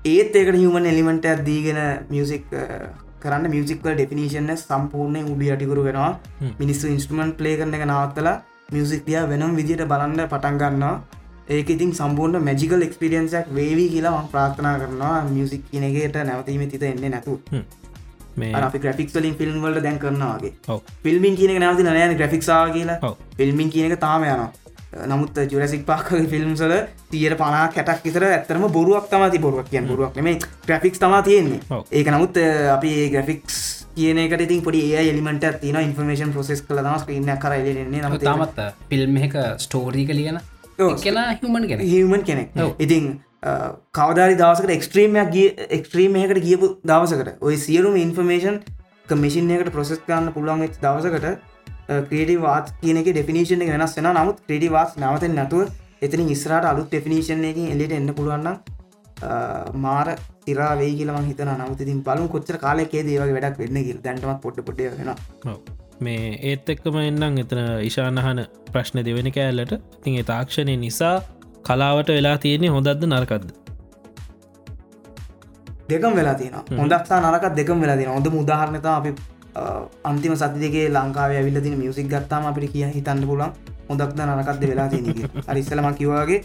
ඒත් 0.06 0.35
ඒකට 0.35 0.57
හමන් 0.57 0.85
එලිමෙන්ට 0.91 1.27
දීගෙන 1.45 1.80
මියසික් 2.10 2.45
කරන්න 3.23 3.48
මියසික්වල් 3.53 3.95
ඩෙෆිනිශන 3.95 4.52
සම්පූර්ණය 4.57 5.22
උඩි 5.34 5.52
අටිකරු 5.56 5.88
වෙනවා. 5.88 6.11
මිනිස්සු 6.61 6.91
ඉන්ස්ටමන්ට් 6.93 7.38
ප්ලේ 7.39 7.56
කරන 7.60 7.76
එක 7.77 7.85
නවත්තලා 7.88 8.38
මියසික් 8.76 9.03
දිය 9.07 9.19
වෙනම් 9.31 9.57
විදිට 9.60 9.84
බලන්න 9.91 10.23
පටන් 10.26 10.57
ගන්නවා. 10.61 10.95
ඒක 11.49 11.69
ඉතින් 11.76 11.91
සම්පූර්ණ 11.99 12.45
මැජිකල් 12.48 12.88
එක්ස්පිරියන්සක් 12.88 13.53
වේවී 13.56 13.89
කියලා 13.93 14.23
ප්‍රාථනා 14.34 14.76
කරනවා 14.81 15.18
මියසික් 15.30 15.64
කියනගේට 15.69 16.18
නැවතීම 16.27 16.64
තිත 16.72 16.84
එන්නේ 16.84 17.14
නැතු 17.15 17.39
අපි 18.61 18.80
ග්‍රෆික් 18.80 19.10
වලින් 19.15 19.35
ෆිල්ම් 19.39 19.61
වලට 19.64 19.84
දැන් 19.85 19.99
කරනවාගේ 19.99 20.80
ෆිල්මින් 21.03 21.35
කියනක 21.39 21.60
නැවති 21.60 21.84
නයන 21.89 22.18
ග්‍රෆික්සා 22.19 22.64
කියලා. 22.69 23.15
ෆිල්මින් 23.38 23.69
කියනක 23.69 23.99
තාම 23.99 24.23
යනවා 24.26 24.52
නමුත් 24.92 25.38
ජුරසික් 25.48 25.86
පාක්ගේ 25.86 26.26
ෆිල්ම්සල 26.28 26.74
තියට 27.10 27.38
පනා 27.38 27.68
කැටක් 27.70 28.04
විතර 28.06 28.26
ඇත්තරම 28.26 28.66
බොරුවක් 28.70 29.08
තමති 29.08 29.40
බොරුවක් 29.40 29.70
කිය 29.70 29.82
බොරුවක් 29.84 30.18
මේ 30.20 30.40
ග්‍රෆික්ස් 30.66 31.00
තමා 31.00 31.22
තියෙන්නේ. 31.22 31.60
ඒක 31.92 32.08
නමුත් 32.10 32.38
අපි 32.72 32.92
ග්‍රෆික්ස් 33.10 33.60
කියනකට 33.96 34.42
ඉතින් 34.42 34.62
පොඩි 34.62 34.82
ඒ 34.94 35.10
එලිමට 35.10 35.48
තින 35.62 35.80
ඉන්ෆර්මේෂන් 35.82 36.34
ප්‍රසෙස් 36.34 36.62
කල 36.62 36.80
දම 36.80 36.98
ස්ක්‍රීන 37.00 37.32
කර 37.38 37.56
න්නේ 37.60 38.02
නම 38.02 38.18
තමත් 38.20 38.68
ෆිල්ම් 38.90 39.18
එක 39.20 39.36
ස්ටෝරී 39.60 40.06
කලියන 40.06 40.40
කියලා 40.98 41.28
හමන් 41.34 41.68
ගැන 41.70 41.86
හිමන් 41.86 42.24
කෙනෙක්. 42.24 42.50
ඉතින් 42.80 43.08
කවදාරි 43.94 44.36
දවසකට 44.36 44.72
එක්ස්ට්‍රීමයක් 44.72 45.32
ගිය 45.32 45.48
එක්ස්ට්‍රීමයකට 45.70 46.44
ගියපු 46.44 46.76
දවසකට 46.86 47.40
ඔය 47.42 47.56
සියලුම 47.58 47.96
ඉන්ෆර්මේෂන් 47.98 48.60
කමිෂන් 49.08 49.52
එකට 49.52 49.72
ප්‍රසෙස් 49.72 50.04
කරන්න 50.04 50.34
පුළුවන් 50.34 50.68
දවසකට 50.80 51.51
ක්‍රේටි 52.10 52.36
වාත් 52.40 52.74
කියනක 52.82 53.08
ඩෙෆිනිශන් 53.08 53.64
එක 53.64 53.72
වෙනස් 53.74 53.96
වෙන 53.98 54.10
නමුත් 54.12 54.44
ක්‍රඩි 54.46 54.70
වාස් 54.72 54.98
නවතෙන් 54.98 55.36
නැතුව 55.36 55.68
එතන 56.02 56.30
ඉස්රට 56.30 56.66
අලුත් 56.66 56.88
ඩෙෆිනිශන් 56.88 57.44
එකින් 57.46 57.74
එලිට 57.74 57.98
එන්න 57.98 58.14
පුළුවන්න 58.14 58.50
මාර 59.80 60.16
තිරා 60.46 60.72
වේ 60.78 60.94
කියලම 60.94 61.22
හිත 61.26 61.44
නමුතින් 61.52 62.02
බලු 62.04 62.28
කොච්චර 62.30 62.58
කාලෙකේ 62.58 63.04
දේවගේ 63.04 63.38
වැඩක් 63.38 63.62
වෙන්න 63.64 63.84
කිල් 63.84 64.02
දැන්ටමත් 64.02 64.42
පොට්ට 64.42 64.66
පොට 64.66 64.84
වෙන 64.98 65.14
මේ 66.02 66.30
ඒත් 66.44 66.70
එක්කම 66.70 66.98
එන්නම් 67.00 67.38
එතන 67.38 67.62
ඉශානහන 67.90 68.42
ප්‍රශ්න 68.72 69.04
දෙවෙන 69.06 69.32
කෑල්ලට. 69.32 69.74
තින් 70.04 70.26
තාක්ෂණය 70.26 70.78
නිසා 70.78 71.16
කලාවට 71.64 72.10
වෙලා 72.10 72.38
තියෙන්නේ 72.38 72.72
හොඳක්ද 72.76 73.06
නරකක්ද? 73.08 73.52
දෙකම් 75.90 76.16
වෙලා 76.16 76.36
තියෙන 76.36 76.56
හොඳක්සා 76.74 77.20
නරකත් 77.22 77.54
දෙකම් 77.56 77.82
වෙලා 77.82 77.98
තියෙන 77.98 78.14
හොඳ 78.14 78.28
මුදාහරනතා 78.38 78.96
අපි 78.96 79.14
අන්තිම 80.03 80.36
සතිදගේ 80.36 80.88
ලංකාව 80.90 81.32
ඇවිල්ල 81.32 81.61
තින 81.61 81.78
මියසික් 81.78 82.07
ගත්තාම 82.07 82.45
අපිට 82.45 82.72
කිය 82.72 82.88
හිතන්න 82.90 83.26
පුලන් 83.26 83.45
හොඳක්ද 83.90 84.19
නරකක්ද 84.22 84.65
වෙලා 84.65 84.90
තියෙන 84.90 85.45
අරිස්සලම 85.48 85.90
කිවවාගේ 85.94 86.41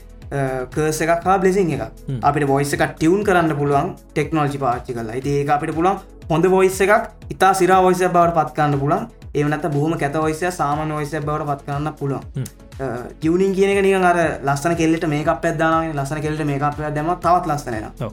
කර්ස 0.70 1.00
එකක් 1.02 1.24
හා 1.24 1.38
බ්ලෙසින් 1.38 1.70
එක 1.70 1.82
අපිට 2.22 2.46
බොයිස 2.46 2.72
එක 2.72 2.86
ටියවුන් 2.88 3.22
කරන්න 3.24 3.54
පුළුවන් 3.56 3.94
ටෙක්නෝජි 4.08 4.58
පාච්චි 4.58 4.94
කලා 4.94 5.20
ඒ 5.24 5.44
අපිට 5.48 5.74
පුළන් 5.74 6.02
හොඳ 6.30 6.48
බොයිස් 6.48 6.80
එකක් 6.80 7.30
ඉතා 7.30 7.52
සිරා 7.54 7.80
වොයිස 7.82 8.02
බවට 8.08 8.36
පත්කන්න 8.38 8.78
පුළන් 8.78 9.06
ඒවනත් 9.34 9.66
බොහම 9.70 9.94
කැත 9.98 10.16
ඔයිසය 10.16 10.50
සාමන 10.50 10.92
ඔයිසය 10.92 11.20
බවට 11.20 11.46
පත් 11.48 11.66
කරන්න 11.66 11.92
පුළුවන්. 11.94 12.46
ටියවනින් 13.12 13.54
කියන 13.54 13.72
එක 13.72 13.82
නික 13.84 14.08
අර 14.10 14.20
ලස්සන 14.42 14.76
කෙල්ලට 14.80 15.06
මේක 15.06 15.30
පැත්දාන 15.36 15.92
ලස්සන 15.92 16.22
කෙල්ට 16.22 16.44
මේක 16.44 16.62
අප 16.62 16.80
දැම 16.90 17.12
තවත් 17.18 17.46
ලස්සනන 17.46 17.88
ඔව්. 18.00 18.12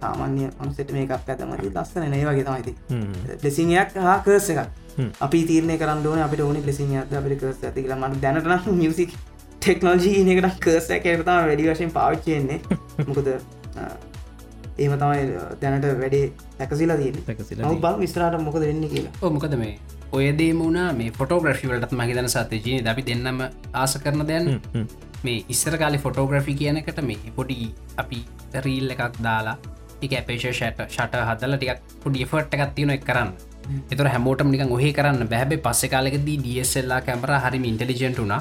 සාමාන්‍ය 0.00 0.50
අනුසට 0.58 0.92
මේක 0.92 1.10
ඇතමති 1.12 1.70
ලස්සන 1.70 2.10
නේ 2.10 2.24
වගේ 2.24 2.44
තමයිති 2.44 2.74
හ්ම්. 2.90 3.12
ලෙසිංයක් 3.44 3.96
හා 4.00 4.18
කර්ස 4.20 4.50
එකක්. 4.50 4.60
හ්ම්. 4.98 5.10
අපි 5.20 5.44
තීරණය 5.44 5.78
කරන්න 5.78 6.06
ඕන 6.06 6.22
අපිට 6.26 6.40
ඕනි 6.40 6.62
ලෙසිං 6.66 6.94
අද 6.96 7.12
අපිට 7.12 7.40
කර්ස 7.40 7.64
ඇති 7.64 7.82
කියලා. 7.82 8.00
මට 8.02 8.22
දැනටන 8.22 8.78
මියසික් 8.82 9.16
ටෙක්නෝජී 9.58 10.22
එකට 10.34 10.60
කර්ස 10.60 10.90
එකතම 10.90 11.24
වැඩි 11.26 11.68
වශයෙන් 11.68 11.90
පාවිච්චයෙන්නේ 11.90 12.60
මොකද 13.08 13.28
ඒම 14.78 14.92
තමයි 14.94 15.22
දැනට 15.60 15.86
වැඩේ 16.00 16.24
සැකසිලා 16.58 16.98
නව 16.98 17.74
බල 17.80 17.96
විස්රාට 17.98 18.40
මොකද 18.40 18.60
වෙන්න 18.62 18.88
කියලා. 18.88 19.30
මොකද 19.30 19.56
මේ 19.56 19.74
ඔය 20.12 20.30
දේමුණා 20.38 20.92
මේ 20.92 21.10
ෆොටෝග්‍රෆිවලටත් 21.12 21.92
මහිතන 21.92 22.28
සත්‍යජී 22.28 22.78
අපි 22.86 23.06
දෙන්නම 23.06 23.42
ආස 23.74 23.98
කරන 24.04 24.26
දැන් 24.28 24.48
හ්ම්. 24.74 24.86
මේ 25.24 25.44
ඉස්සර 25.48 25.78
කාලි 25.78 25.98
ෆොටෝග්‍රෆි 25.98 26.54
කියනකට 26.54 27.02
මේ 27.02 27.34
පොඩි 27.36 27.74
අපි 27.96 28.20
රීල් 28.66 28.90
එකක් 28.90 29.18
දාලා 29.22 29.56
එක 30.02 30.12
අපේෂ 30.20 30.46
ෂට 30.50 30.84
ෂට 30.86 31.24
හදල 31.28 31.56
ටික් 31.56 31.80
පොඩි 32.02 32.26
ෆට් 32.30 32.54
එකක් 32.56 32.74
තියෙන 32.76 32.94
එක් 32.96 33.04
කරන්න. 33.08 33.32
එතුර 33.92 34.08
හැමෝටම 34.14 34.52
නිකන් 34.54 34.72
ඔහේ 34.76 34.92
කරන්න 34.98 35.28
බැහැ 35.32 35.58
පස්සෙ 35.66 35.92
කාලෙකදී 35.94 36.38
ඩියස්සෙල්ලා 36.44 37.00
කැමර 37.08 37.34
හරි 37.44 37.60
ඉන්ටලිජෙන්ට 37.70 38.20
වුනා 38.22 38.40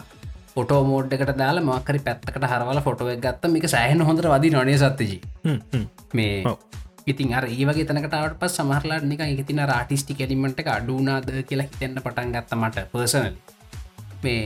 ෆොටෝ 0.53 0.81
මෝඩ්කට 0.83 1.33
දාලා 1.41 1.67
මක්කරි 1.69 1.99
පැත්තකට 2.05 2.45
හරවල 2.51 2.81
ෆොටෝක් 2.87 3.21
ගත්ත. 3.25 3.51
මේක 3.53 3.67
සෑහන 3.75 4.01
හොඳ 4.01 4.21
වදි 4.33 4.49
නොනේ 4.49 4.77
සත්තජී. 4.77 5.19
මේ. 6.13 6.55
ඉතින් 7.07 7.33
අර 7.33 7.45
ඒවගේ 7.47 7.85
තනකටට 7.89 8.39
පස් 8.39 8.55
සමහරලාට 8.57 9.05
නික 9.11 9.21
ඉතින 9.33 9.61
රාටිස්ටි 9.71 10.17
කැලිමට 10.19 10.59
එක 10.59 10.69
අඩුනාද 10.69 11.29
කියලා 11.49 11.67
හිතෙන්න්න 11.67 12.01
පටන් 12.05 12.33
ගත්ත 12.35 12.57
මට 12.57 12.87
පර්සනල් 12.91 13.29
මේ 14.23 14.41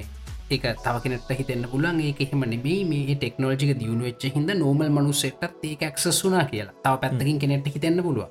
ඒක 0.51 0.65
තවකනට 0.83 1.31
හිතන්න 1.39 1.63
පුලන් 1.71 1.99
ඒ 2.01 2.11
එහෙම 2.19 2.43
නෙමේ 2.51 2.81
මේ 2.85 3.15
ටෙක්නෝජික 3.15 3.71
දියුණු 3.79 4.03
වෙච්ච 4.07 4.23
හිද 4.35 4.51
නෝමල් 4.55 4.89
මනුස්සෙක්ටත් 4.89 5.63
ඒක 5.63 5.83
ඇක්සස් 5.83 6.19
වුනා 6.23 6.45
කියලා. 6.45 6.75
තව 6.83 6.93
පැත්තකින් 7.01 7.39
කෙනෙට 7.39 7.67
හිතන්න 7.67 8.03
පුළුව. 8.03 8.29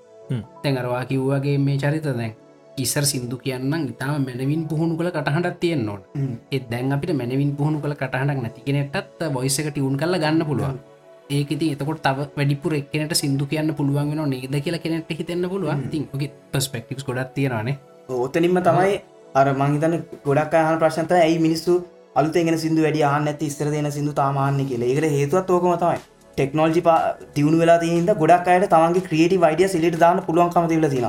තැඟරවා 0.63 1.05
කිව්වගේ 1.05 1.57
මේ 1.59 1.79
චරිත 1.79 2.07
දැන් 2.11 2.33
ඉස්සර 2.77 3.05
සිින්දු 3.05 3.37
කියන්න 3.39 3.75
ඉතාම 3.87 4.25
මැනවින් 4.27 4.63
පුහුණු 4.71 4.95
කළ 4.97 5.11
කටහටත් 5.11 5.61
තියෙන් 5.61 5.83
නොට 5.87 6.03
එත් 6.51 6.65
දැන් 6.71 6.93
අපිට 6.93 7.13
මැනවින් 7.15 7.53
පුහුණු 7.57 7.81
කළ 7.81 7.95
කටහටක් 7.95 8.43
නැතිගෙනෙටත් 8.45 9.21
බොයිසක 9.33 9.69
ටියුන් 9.69 9.97
කල 9.97 10.15
ගන්න 10.17 10.47
පුළුවන්. 10.47 10.77
ඒකති 11.31 11.67
එතකොට 11.75 12.03
තව 12.03 12.19
වැඩිපුර 12.37 12.75
එක්කනට 12.75 13.15
සිින්දු 13.15 13.47
කියන්න 13.47 13.75
පුළුවන් 13.75 14.11
වෙන 14.11 14.31
නේද 14.31 14.57
කියලා 14.59 14.85
කෙනෙට 14.85 15.11
හිතන්න 15.13 15.49
පුළුවන්. 15.49 15.89
තින් 15.91 16.05
ගේ 16.15 16.31
පස්පෙක්ටික්ස් 16.53 17.05
ගොඩත් 17.05 17.35
තියෙනනේ 17.35 17.79
ඕතනින්ම 18.11 18.61
තමයි 18.61 19.01
අර 19.35 19.49
මංහිතන 19.55 19.95
ගොඩක් 20.25 20.55
අහන 20.57 20.79
ප්‍රශ්නත 20.79 21.13
ඇයි 21.15 21.39
මිනිස්සු 21.39 21.75
අලුතෙගෙන 22.21 22.59
සිදු 22.59 22.87
වැඩි 22.87 23.03
ආන්න 23.05 23.27
ඇති 23.27 23.51
ඉස්තර 23.51 23.69
දෙන 23.75 23.91
සිදු 23.93 24.13
තාමාන්න 24.15 24.63
කියල. 24.67 24.85
ඒකට 24.85 25.11
හේතුවත් 25.17 25.51
ඕකම 25.51 25.75
තමයි. 25.77 26.01
ටෙක්නෝජි 26.37 26.83
තිවුණු 27.35 27.59
වෙලා 27.59 27.79
තියද 27.79 28.13
ගොඩක් 28.17 28.49
අයට 28.49 28.71
තමන්ගේ 28.71 29.05
ක්‍රියටි 29.09 29.37
වයිඩිය 29.41 29.69
සිලිට 29.69 29.99
දාන්න 29.99 30.23
පුළුවන්කම 30.23 30.69
තිල 30.69 30.89
තින 30.89 31.07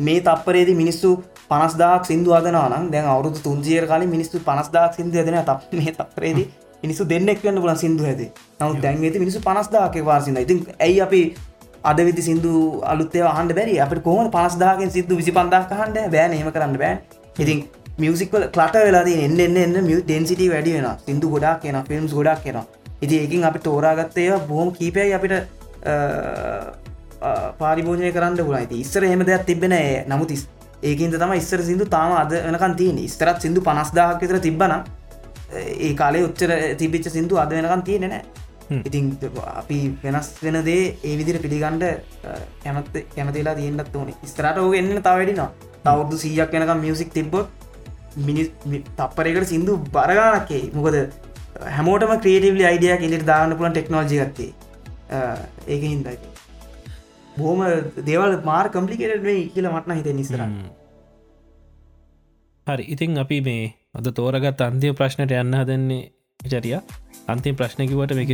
මේ 0.00 0.20
තපරේදි 0.20 0.74
මිනිස්සු 0.74 1.10
පනස්දාක් 1.50 2.02
සිින්දු 2.04 2.30
අදනනම් 2.32 2.88
දැන් 2.92 3.06
අවුදු 3.06 3.38
තුන්ජියර 3.40 3.86
කාල 3.86 4.06
මිනිස්සු 4.06 4.40
පනස්දාක් 4.40 4.96
සිින්ද 4.96 5.12
දෙන 5.20 5.38
තක් 5.42 5.60
මේ 5.78 5.92
තපරේදී 5.92 6.46
මිනිසු 6.82 7.04
දෙන්නෙක් 7.04 7.44
වන්න 7.44 7.60
පුලන් 7.60 7.76
සිින්දු 7.76 8.04
ඇති 8.04 8.26
නමුත් 8.60 8.80
දැන්වෙති 8.82 9.22
මිනිසු 9.24 9.40
පනස්දාක 9.40 10.00
වාසින්න 10.04 10.38
ඉතින් 10.38 10.60
ඇයි 10.78 11.00
අපි 11.00 11.22
අද 11.82 11.98
විති 11.98 12.22
සිින්දු 12.22 12.52
අලුත්තේ 12.84 13.24
හන්ඩ 13.28 13.54
බැරි? 13.54 13.74
අපට 13.78 14.02
කොහම 14.02 14.30
පනස්දාගෙන් 14.30 14.90
සිදු 14.90 15.16
විසි 15.16 15.32
පන්දාක් 15.32 15.70
හන්ඩ 15.72 16.10
බෑන. 16.10 16.32
ඒම 16.32 16.50
කරන්න 16.50 16.76
බෑ 16.76 16.94
ඉතින් 17.36 17.58
මියසික්වල 18.02 18.44
කලට 18.50 18.76
වෙලා 18.80 19.04
එන්න 19.18 19.40
එන්න 19.40 19.56
එන්න 19.58 19.80
මිය 19.84 20.02
ඩෙන්සිට 20.02 20.44
වැඩි 20.52 20.76
වෙන 20.76 20.88
සිින්දු 21.04 21.32
ගොඩක් 21.34 21.60
කියෙන 21.62 21.80
ෆිල්ම්ස් 21.84 22.12
ගොඩක් 22.12 22.44
කියෙන 22.44 22.60
ඉති 23.00 23.24
එකින් 23.24 23.44
අපි 23.44 23.58
තෝරාගත්තය 23.60 24.28
බොහොම 24.48 24.70
කීපයයි 24.72 25.12
අපිට 25.14 25.34
පාරිභෝජනය 27.60 28.12
කරන්න 28.12 28.40
පුලයි 28.42 28.80
ඉස්සර 28.80 29.04
හෙම 29.06 29.24
දෙයක් 29.24 29.44
තිබෙන 29.46 29.76
නමුත් 30.08 30.32
ඒකින්ද 30.82 31.14
තම 31.14 31.32
ඉස්සර 31.34 31.62
සිදු 31.62 31.84
තාම 31.86 32.12
අද 32.16 32.32
වෙනකන් 32.46 32.74
තියන 32.76 32.98
ස්තරත් 33.08 33.40
සිදු 33.40 33.60
පනස්දාහක් 33.62 34.22
විතර 34.22 34.40
තිබ්බන 34.40 34.74
ඒ 35.52 35.94
කාලේ 35.94 36.26
උච්චර 36.26 36.50
තිබිච්ච 36.78 37.08
සිින්දු 37.08 37.36
අද 37.36 37.50
වෙනකන් 37.50 37.82
තියෙන 37.82 38.06
නෑ. 38.06 38.22
ඉතින් 38.80 39.06
අපි 39.52 39.78
වෙනස් 40.02 40.28
වෙන 40.42 40.58
දේ 40.64 40.82
ඒ 41.04 41.14
විදිර 41.18 41.38
පිළිගණ්ඩ 41.38 41.84
කැමත් 42.62 42.92
කැමතිලා 43.14 43.54
තියෙන්න්නත් 43.54 43.96
ඕනේ. 43.96 44.16
ස්තරට 44.24 44.58
ඕක 44.58 44.74
එන්න 44.74 45.02
තවැඩිනවා 45.02 45.50
තවුදු 45.84 46.18
සීයක් 46.18 46.52
වෙනකම් 46.52 46.80
මියසික් 46.80 47.12
තිබ්බොත් 47.12 47.59
මිනි 48.18 48.44
තප්පරකට 48.96 49.46
සිින්දු 49.46 49.76
බරගානක්කේ 49.92 50.62
මොකද 50.74 50.98
හැමෝටම 51.68 52.14
ක්‍රේටවලි 52.18 52.64
අයිඩියක් 52.64 53.06
ඉලිට 53.08 53.26
දාන්න 53.26 53.56
පුලන් 53.56 53.72
ටෙක්නෝජි 53.72 54.20
ගත්තේ 54.20 54.50
ඒක 55.68 55.82
හින්දයි 55.84 56.16
බෝම 57.36 57.64
දේවල් 58.06 58.38
මාර් 58.44 58.70
කම්පලිකේට 58.70 59.22
වේ 59.22 59.42
කියල 59.54 59.70
මටන 59.70 59.98
හිත 59.98 60.08
නිස්තර 60.14 60.46
හරි 62.66 62.88
ඉතින් 62.88 63.18
අපි 63.18 63.38
මේ 63.42 63.68
අද 63.94 64.10
තෝරගත් 64.14 64.60
අන්තිම 64.62 64.94
ප්‍රශ්නයට 64.94 65.36
යන්න 65.36 65.60
හදන්නේ 65.60 66.02
චරිය 66.40 66.80
අන්තිම 67.28 67.54
ප්‍රශ්නකිවට 67.56 68.14
මේක 68.14 68.32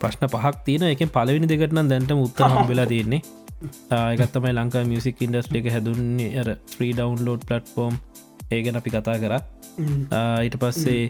ප්‍රශ්න 0.00 0.24
පහක් 0.26 0.54
තියන 0.64 0.84
එක 0.84 1.04
පලවෙනි 1.10 1.48
දෙකටන 1.48 1.90
දැන්ට 1.90 2.14
උත්තර 2.16 2.48
හම්බෙලා 2.48 2.86
තියන්නේ. 2.86 3.22
ඒගත්තමයි 4.12 4.52
ලංකා 4.54 4.84
මියසික් 4.84 5.22
ඉන්ඩස්ට 5.22 5.56
එක 5.56 5.70
හැදුන්නේ. 5.74 6.44
්‍රී 6.78 6.92
ඩවන්ලෝඩ් 6.92 7.46
පලට්ෆෝම් 7.48 7.98
ඒගෙන 8.50 8.80
අපි 8.80 8.90
කතා 8.90 9.16
කර. 9.22 9.34
ඊට 10.44 10.56
පස්සේ 10.62 11.02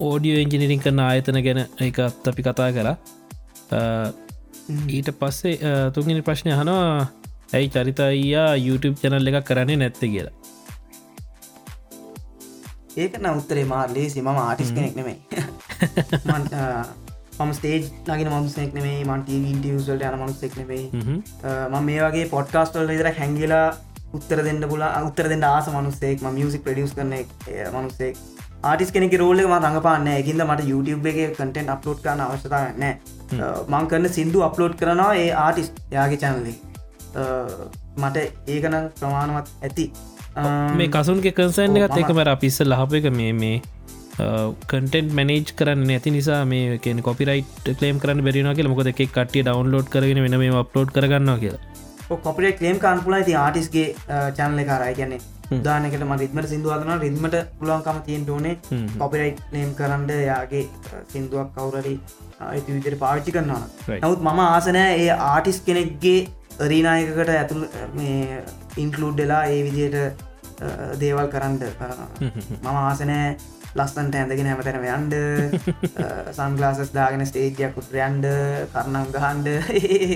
ඕඩියෝ 0.00 0.42
එන්ජිනිරිං 0.44 0.84
කරන 0.84 1.02
ආයතන 1.06 1.40
ගැන 1.46 1.60
එක 1.80 1.98
අත් 2.06 2.30
අපි 2.32 2.42
කතා 2.42 2.70
කර. 2.76 2.88
ඊට 4.90 5.10
පස්සේ 5.20 5.74
තුන්ගනි 5.94 6.22
ප්‍රශ්නය 6.22 6.56
හනවා 6.60 6.86
ඇයි 7.52 7.68
චරිතයියා 7.68 8.50
YouTube 8.58 8.96
චැනල් 9.02 9.32
එකක් 9.32 9.44
කරන්නේ 9.44 9.78
නැත්ත 9.82 10.02
කියලා? 10.02 10.34
ඒක 12.96 13.14
න 13.20 13.30
උත්තරේ 13.30 13.64
මාර් 13.66 13.88
ලේසි 13.90 14.20
මම 14.20 14.40
ආටිස් 14.40 14.72
කෙනෙක් 14.72 14.94
නෙමයි. 14.96 15.16
මම 17.38 17.52
ස්ටේජ් 17.52 17.84
නගෙන 18.06 18.28
මනුසෙක් 18.30 18.74
නෙමේ 18.74 18.98
මන්ට 19.04 19.28
ඉන්ටියසල්ට 19.36 20.02
යන 20.08 20.18
මනුස්සෙක් 20.18 20.56
නෙවෙයි. 20.56 20.84
ම 21.70 21.74
මේ 21.86 22.02
වගේ 22.02 22.26
පොඩ්කාස්ටල් 22.28 22.90
විතර 22.90 23.08
හැංගිලා 23.18 23.66
උත්තර 24.18 24.44
දෙන්න 24.48 24.64
පුලා 24.72 24.92
උත්තර 25.08 25.28
දෙන්න 25.32 25.44
ආස 25.50 25.68
මනුස්සෙක් 25.74 26.24
මියසික් 26.38 26.64
ප්‍රඩියස් 26.66 26.94
කරන 26.98 27.14
මනුස්සෙක් 27.76 28.16
ආටිස් 28.70 28.92
කෙනෙක 28.94 29.14
රෝලක 29.22 29.46
ම 29.46 29.54
රඟපාන්න 29.58 30.08
එකින්ද 30.14 30.42
මට 30.44 30.68
YouTube 30.70 31.08
එක 31.12 31.20
කටෙන්ට 31.38 31.72
අප්ලෝඩ් 31.74 32.02
කරන 32.04 32.20
අවශ්‍යතාව 32.26 32.82
නෑ 32.82 32.94
මං 33.72 33.88
කරන්න 33.90 34.14
සිින්දු 34.18 34.44
අප්ලෝඩ් 34.48 34.76
කරනවා 34.82 35.14
ඒ 35.22 35.30
ආටිස් 35.44 35.72
යාගේ 35.96 36.20
චැනලි 36.24 36.54
මට 37.96 38.16
ඒකන 38.48 38.76
ප්‍රමාණවත් 39.00 39.48
ඇති. 39.66 39.86
මේ 40.78 40.88
කසුන්ගේ 40.96 41.34
කන්සන් 41.38 41.80
එකත් 41.80 41.98
එකමර 42.02 42.32
අපිස්ස 42.34 42.60
ලහප 42.64 43.00
එක 43.00 43.10
මේ 43.18 43.32
මේ 43.40 43.58
කටෙන්ට 44.70 45.12
මනේජ් 45.18 45.52
කරන්න 45.58 45.92
ඇති 45.96 46.14
නිසා 46.16 46.40
මේ 46.52 46.78
කොපිරයිට් 47.08 47.74
කලේම් 47.80 48.00
කරන්න 48.04 48.24
බැරින 48.28 48.54
කියල. 48.56 48.72
මොකද 48.72 48.92
එක 48.94 49.04
කටිය 49.18 49.44
ඩවන්ලෝඩ් 49.44 49.92
කරගෙන 49.94 50.24
වෙන 50.26 50.38
මේ 50.44 50.56
අප්ලෝඩ් 50.64 50.94
කරගන්න 50.96 51.38
කියලා 51.42 51.71
කොපිට 52.08 52.58
කලේම් 52.58 52.78
කාන්පුලා 52.78 53.22
ති 53.28 53.38
ආටිස්ගේ 53.44 53.86
චැනල 54.36 54.64
කාරයි 54.70 54.94
කියන්නේ 54.98 55.20
දානකට 55.66 56.04
ම 56.08 56.12
රිත්මට 56.22 56.48
සිදුවදන 56.52 56.92
රිද්මට 57.04 57.36
පුලුවන්කම 57.60 57.98
තියෙන් 58.06 58.26
ඕනේ 58.30 58.54
හ්ම්. 58.70 58.86
කොපිරයිට් 58.98 59.40
නේම් 59.52 59.70
කරන්න 59.74 60.10
යාගේ 60.26 60.64
සිින්දුවක් 61.12 61.54
කවුරරි 61.56 61.94
ඇති 62.40 62.76
විදිර 62.76 62.96
පාවිච්චි 63.04 63.34
කරන්නවා. 63.36 63.66
නමුත් 64.02 64.20
මම 64.26 64.40
ආසනෑ 64.48 64.92
ඒ 64.98 65.10
ආටිස් 65.28 65.60
කෙනෙක්ගේ 65.68 66.18
රීනායකට 66.72 67.32
ඇතුළ 67.36 67.64
ඉන්කලුඩ්ඩලා 68.84 69.42
ඒ 69.46 69.62
විදියට 69.66 69.98
දේවල් 71.00 71.28
කරන්න. 71.34 71.58
මම 72.62 72.76
ආසනෑ 72.76 73.36
ලස්සන්ට 73.74 74.14
ඇඳගෙන 74.14 74.48
හැමතැන 74.50 74.86
යන්ඩ 74.94 75.14
සංගලාසස් 76.36 76.92
දාගෙන 76.94 77.26
ස්ටේජයක් 77.26 77.76
උත්‍රයන්ඩ 77.80 78.26
කරනම් 78.72 79.12
ගහන්ඩ 79.14 79.48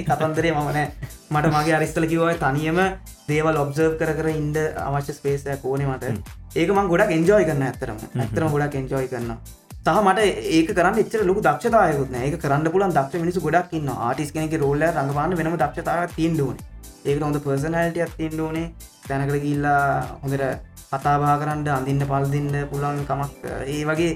කතන්දරේ 0.09 0.53
මමනෑ 0.53 0.87
මට 1.31 1.53
මගේ 1.53 1.77
අරිස්තල 1.79 2.09
කිවය 2.11 2.35
තනියම 2.43 2.81
දේවල් 3.29 3.61
ඔබ්සර්ව් 3.63 3.95
කර 4.01 4.13
කර 4.19 4.33
ඉන්ඩ 4.33 4.59
අවශ්‍ය 4.79 5.13
ස්පේසය 5.13 5.57
කෝනේ 5.63 5.89
මට. 5.89 6.15
ඒකම 6.57 6.83
ගොඩක් 6.93 7.15
එන්ජෝයි 7.17 7.49
කරන්න 7.49 7.69
ඇතරම 7.69 8.03
ඇතරම 8.17 8.53
ගොඩක් 8.55 8.77
එන්ජෝයි 8.83 9.09
කරන්න 9.13 9.39
සහ 9.87 9.99
මට 10.03 10.23
ඒක 10.53 10.71
කරන්න 10.75 11.01
එච්චර 11.01 11.21
ලොකු 11.25 11.43
දක්ෂතායකුත් 11.43 12.15
ඒක 12.21 12.39
කරන්න 12.43 12.71
පුලන් 12.75 12.95
දක්ෂ 12.95 13.23
මිනිසු 13.25 13.43
ගොඩක් 13.43 13.75
ඉන්න 13.79 13.91
ආටිස් 13.99 14.33
කෙනෙක 14.35 14.57
රෝල්ල 14.61 14.87
රඟපාන්න 14.89 15.37
වෙනම 15.39 15.57
දක්ෂතාව 15.57 16.15
තිීන් 16.15 16.41
ඕන. 16.43 16.57
ඒක 17.05 17.23
හොඳ 17.23 17.39
පර්සනල්ටියක් 17.45 18.17
තිීන් 18.17 18.41
ඕනේ. 18.41 18.71
තැනකට 19.07 19.43
ගිල්ලා 19.43 19.83
හොඳට 20.23 20.76
කතාබා 20.91 21.35
කරන්න 21.41 21.69
අඳන්න 21.77 22.03
පල්දින්න 22.11 22.55
පුළන් 22.71 23.01
කමක් 23.09 23.55
ඒ 23.67 23.83
වගේ 23.89 24.13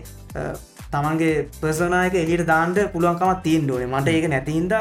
තමන්ගේ 0.92 1.34
පර්සනායක 1.60 2.14
එලියට 2.22 2.46
දාන්ට 2.46 2.78
පුළුවන්කමත් 2.94 3.42
තිීන් 3.44 3.70
ඕනේ. 3.70 3.92
මට 3.92 4.08
ඒක 4.08 4.26
නැතිහින්ද 4.32 4.72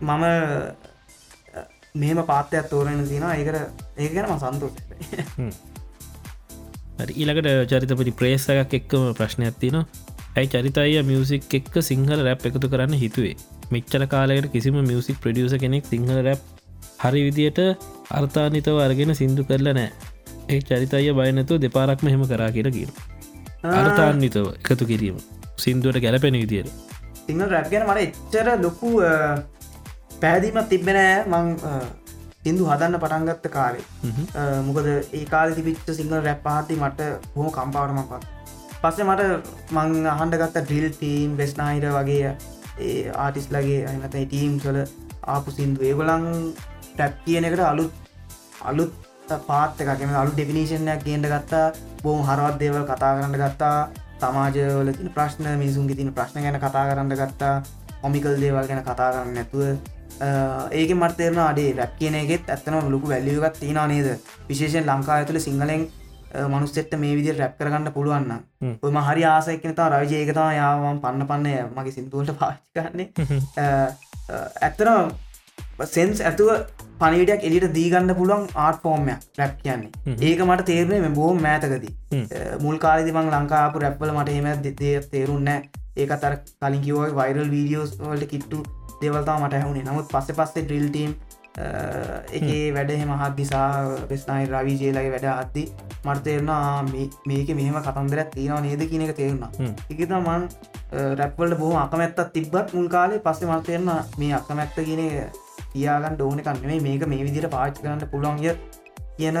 මම 0.00 0.24
මෙහෙම 1.94 2.20
පාත්තයක් 2.30 2.66
තෝරෙන 2.72 3.04
තින 3.10 3.26
ඒකට 3.28 3.58
ඒ 3.98 4.08
ගැනම 4.14 4.38
සන්තෝෂ 4.38 4.76
හරි 6.98 7.12
ඊළකට 7.20 7.48
චරිතපති 7.70 8.12
ප්‍රේසයක් 8.20 8.74
එක්කම 8.80 9.04
ප්‍රශ්නයක් 9.18 9.60
තින 9.62 9.76
ඇයි 10.36 10.48
චරිතය 10.54 11.02
මියසික් 11.10 11.54
එක්ක 11.60 11.74
සිංහල 11.90 12.24
රැප් 12.28 12.46
එකතු 12.48 12.66
කරන්න 12.72 12.94
හිතුවේ? 13.02 13.36
මෙච්චල 13.72 14.04
කාලයට 14.14 14.48
කිසිම 14.54 14.76
මියසික් 14.90 15.16
ප්‍රඩියස 15.22 15.54
කෙනෙක් 15.62 15.84
සිංහල 15.92 16.18
රැප් 16.26 16.40
හරි 17.04 17.20
විදියට 17.26 17.60
අර්ථානිතව 18.18 18.76
අරගෙන 18.86 19.14
සිින්දු 19.20 19.42
කරල 19.50 19.68
නෑ 19.78 19.90
ඒ 20.52 20.60
චරිතය 20.68 21.12
බයනතු 21.18 21.58
දෙපාරක් 21.64 22.00
මෙහෙම 22.06 22.22
කරා 22.30 22.50
කියර 22.56 22.68
කියන 22.76 22.90
අර්ථාන්විතව 23.78 24.46
එකතු 24.60 24.84
කිරීම. 24.90 25.16
සිින්දුවට 25.62 26.02
ගැලපෙන 26.04 26.36
විදියට. 26.42 26.70
සිංහල් 27.26 27.48
රැප් 27.54 27.68
ගැන 27.72 27.84
මට 27.88 28.00
එච්චර 28.06 28.48
ලොකු 28.64 28.88
පැහැදීමත් 30.22 30.68
තිබෙනෑ 30.72 31.14
මං 31.32 31.46
සිින්දු 32.44 32.68
හදන්න 32.70 33.00
පටන්ගත්ත 33.02 33.46
කාලේ. 33.56 33.84
මොකද 34.68 34.88
ඒ 34.90 35.24
කාල 35.34 35.54
තිබිච්ච 35.58 35.88
සිංහල 36.00 36.20
රැප් 36.28 36.42
පාති 36.48 36.76
මට 36.82 37.00
හෝ 37.36 37.48
කම්පාවටම 37.56 38.02
පත් 38.10 38.24
පස්සේ 38.82 39.08
මට 39.08 39.22
මං 39.76 40.10
අහන්ඩ 40.14 40.38
ගත්ත 40.42 40.66
ඩිල් 40.66 40.86
තීම් 41.00 41.38
බෙස්නාහිර 41.40 41.88
වගේ 41.96 42.34
ඒ 42.88 43.00
ආටිස් 43.24 43.48
ලගේ 43.56 43.80
අනත 43.92 44.06
ටීම් 44.12 44.60
සොල 44.66 44.78
ආපු 45.34 45.56
සිින්දු. 45.56 45.80
ඒගොලන් 45.88 46.28
ටැප් 46.94 47.14
කියන 47.24 47.48
එකට 47.48 47.64
අලුත් 47.72 47.92
අලුත් 48.70 48.92
පාත් 49.48 49.80
එකකම 49.80 50.14
අලු 50.14 50.30
ඩෙෆිනිශනයක් 50.32 51.04
ගේට 51.04 51.26
ගත්තා. 51.32 51.72
බෝම 52.02 52.20
හරවත් 52.28 52.58
දේවල් 52.58 52.84
කතා 52.84 53.12
කරන්න 53.16 53.38
ගත්තා. 53.42 53.88
සමාජවල 54.20 54.92
තින 54.92 55.10
ප්‍රශ්න 55.16 55.46
මිනිසුන්ගේ 55.62 55.96
තින 55.96 56.12
ප්‍රශ්න 56.12 56.42
ගැන 56.44 56.60
කතා 56.60 56.84
කරන්න 56.90 57.16
ගත්තා. 57.22 57.56
හොමිකල් 58.02 58.38
දේවල් 58.44 58.66
ගැන 58.68 58.82
කතා 58.82 59.10
කරන්න 59.12 59.34
නැතුව. 59.34 59.62
ඒක 60.72 60.90
මර්තේරන 60.94 61.38
අඩේ 61.38 61.74
රැක් 61.76 61.98
කියන 61.98 62.14
එකෙත් 62.14 62.50
ඇත්තන 62.50 62.90
ලොකු 62.94 63.08
වැල්ලියගත් 63.08 63.60
තියෙන 63.60 63.80
නේද? 63.88 64.08
විශේෂෙන් 64.48 64.86
ලංකා 64.86 65.16
ඇතුළ 65.18 65.40
සිංහලෙන් 65.40 65.88
මනුස්සෙට 66.52 66.94
මේ 66.98 67.16
විදි 67.16 67.32
රැප් 67.32 67.58
කරගන්න 67.58 67.92
පුළුවන්න 67.96 68.32
ඔම 68.82 68.96
හරි 69.08 69.24
ආසයක්නතා 69.24 69.88
රවිජයකතා 69.92 70.48
යාවම් 70.60 70.98
පන්න 71.02 71.26
පන්න 71.30 71.74
මගේ 71.76 71.92
සිින්දුවලට 71.96 72.38
පාචි 72.40 72.60
කරන්නේ. 72.74 73.08
ඇත්තන 74.66 75.14
සෙන්ස් 75.94 76.20
ඇතුව 76.20 76.50
පනිටක් 77.00 77.46
එලිට 77.48 77.68
දීගන්න 77.76 78.14
පුළුවන් 78.18 78.46
ආට් 78.56 78.80
ෆෝර්මයක් 78.82 79.20
රැප් 79.38 79.54
කියන්නේ. 79.62 79.90
ඒක 80.20 80.40
මට 80.46 80.66
තේරනේ 80.70 81.00
මෙ 81.00 81.10
බෝම 81.20 81.42
මෑතකදී. 81.42 81.94
මුල් 82.60 82.78
කාලෙදි 82.78 83.12
මං 83.12 83.30
ලංකාපු 83.34 83.84
රැප්වල 83.84 84.14
මට 84.16 84.36
හෙම 84.38 84.64
දේ 84.64 84.96
තේරුන්න 85.12 85.52
ඒක 85.96 86.10
අතර 86.10 86.36
කලින් 86.60 86.82
කිවෝයි 86.82 87.14
වයිරල් 87.20 87.50
වීඩියෝස් 87.50 87.94
වලට 88.00 88.30
කිට්ටු 88.34 88.64
දේවල්තා 89.00 89.38
මට 89.40 89.60
ඇහුණේ 89.60 89.84
නමුත් 89.84 90.12
පස්සෙ 90.12 90.32
පස්සේ 90.32 90.64
ඩ්‍රිල් 90.64 90.88
ටීම් 90.88 91.14
එකේ 92.32 92.72
වැඩහෙම 92.74 93.12
හත් 93.14 93.36
දිසා 93.36 93.68
වෙස්නයි 94.10 94.46
රවී 94.46 94.78
ජේලගේ 94.80 95.12
වැඩ 95.14 95.26
අද්දි 95.32 95.64
මර්තේරනා 96.04 96.82
මේක 97.26 97.48
මෙහම 97.60 97.78
කතන්දරත් 97.82 98.30
තියෙනවා 98.34 98.60
නේද? 98.60 98.82
කියන 98.90 99.02
එක 99.06 99.16
තේරුණා. 99.16 99.50
එකත 99.90 100.10
මන් 100.18 100.48
රැප්වල්ට 101.20 101.58
බොහම 101.58 101.78
අකමැත්තත් 101.84 102.20
තිබ්බත් 102.32 102.74
මුල් 102.74 102.88
කාලේ 102.88 103.22
පස්සේ 103.26 103.50
මර්තේරන 103.50 103.90
මේ 104.18 104.34
අකමැත්ත 104.34 104.74
කියන 104.74 105.02
තියාගන්න 105.74 106.22
ඕන 106.28 106.40
කන්නේ 106.46 106.80
මේක 106.86 107.06
මේ 107.12 107.26
විදිට 107.28 107.50
පාච්ච 107.56 107.82
කරන්න 107.82 108.10
පුළුවන්ය 108.14 108.56
කියන 109.18 109.38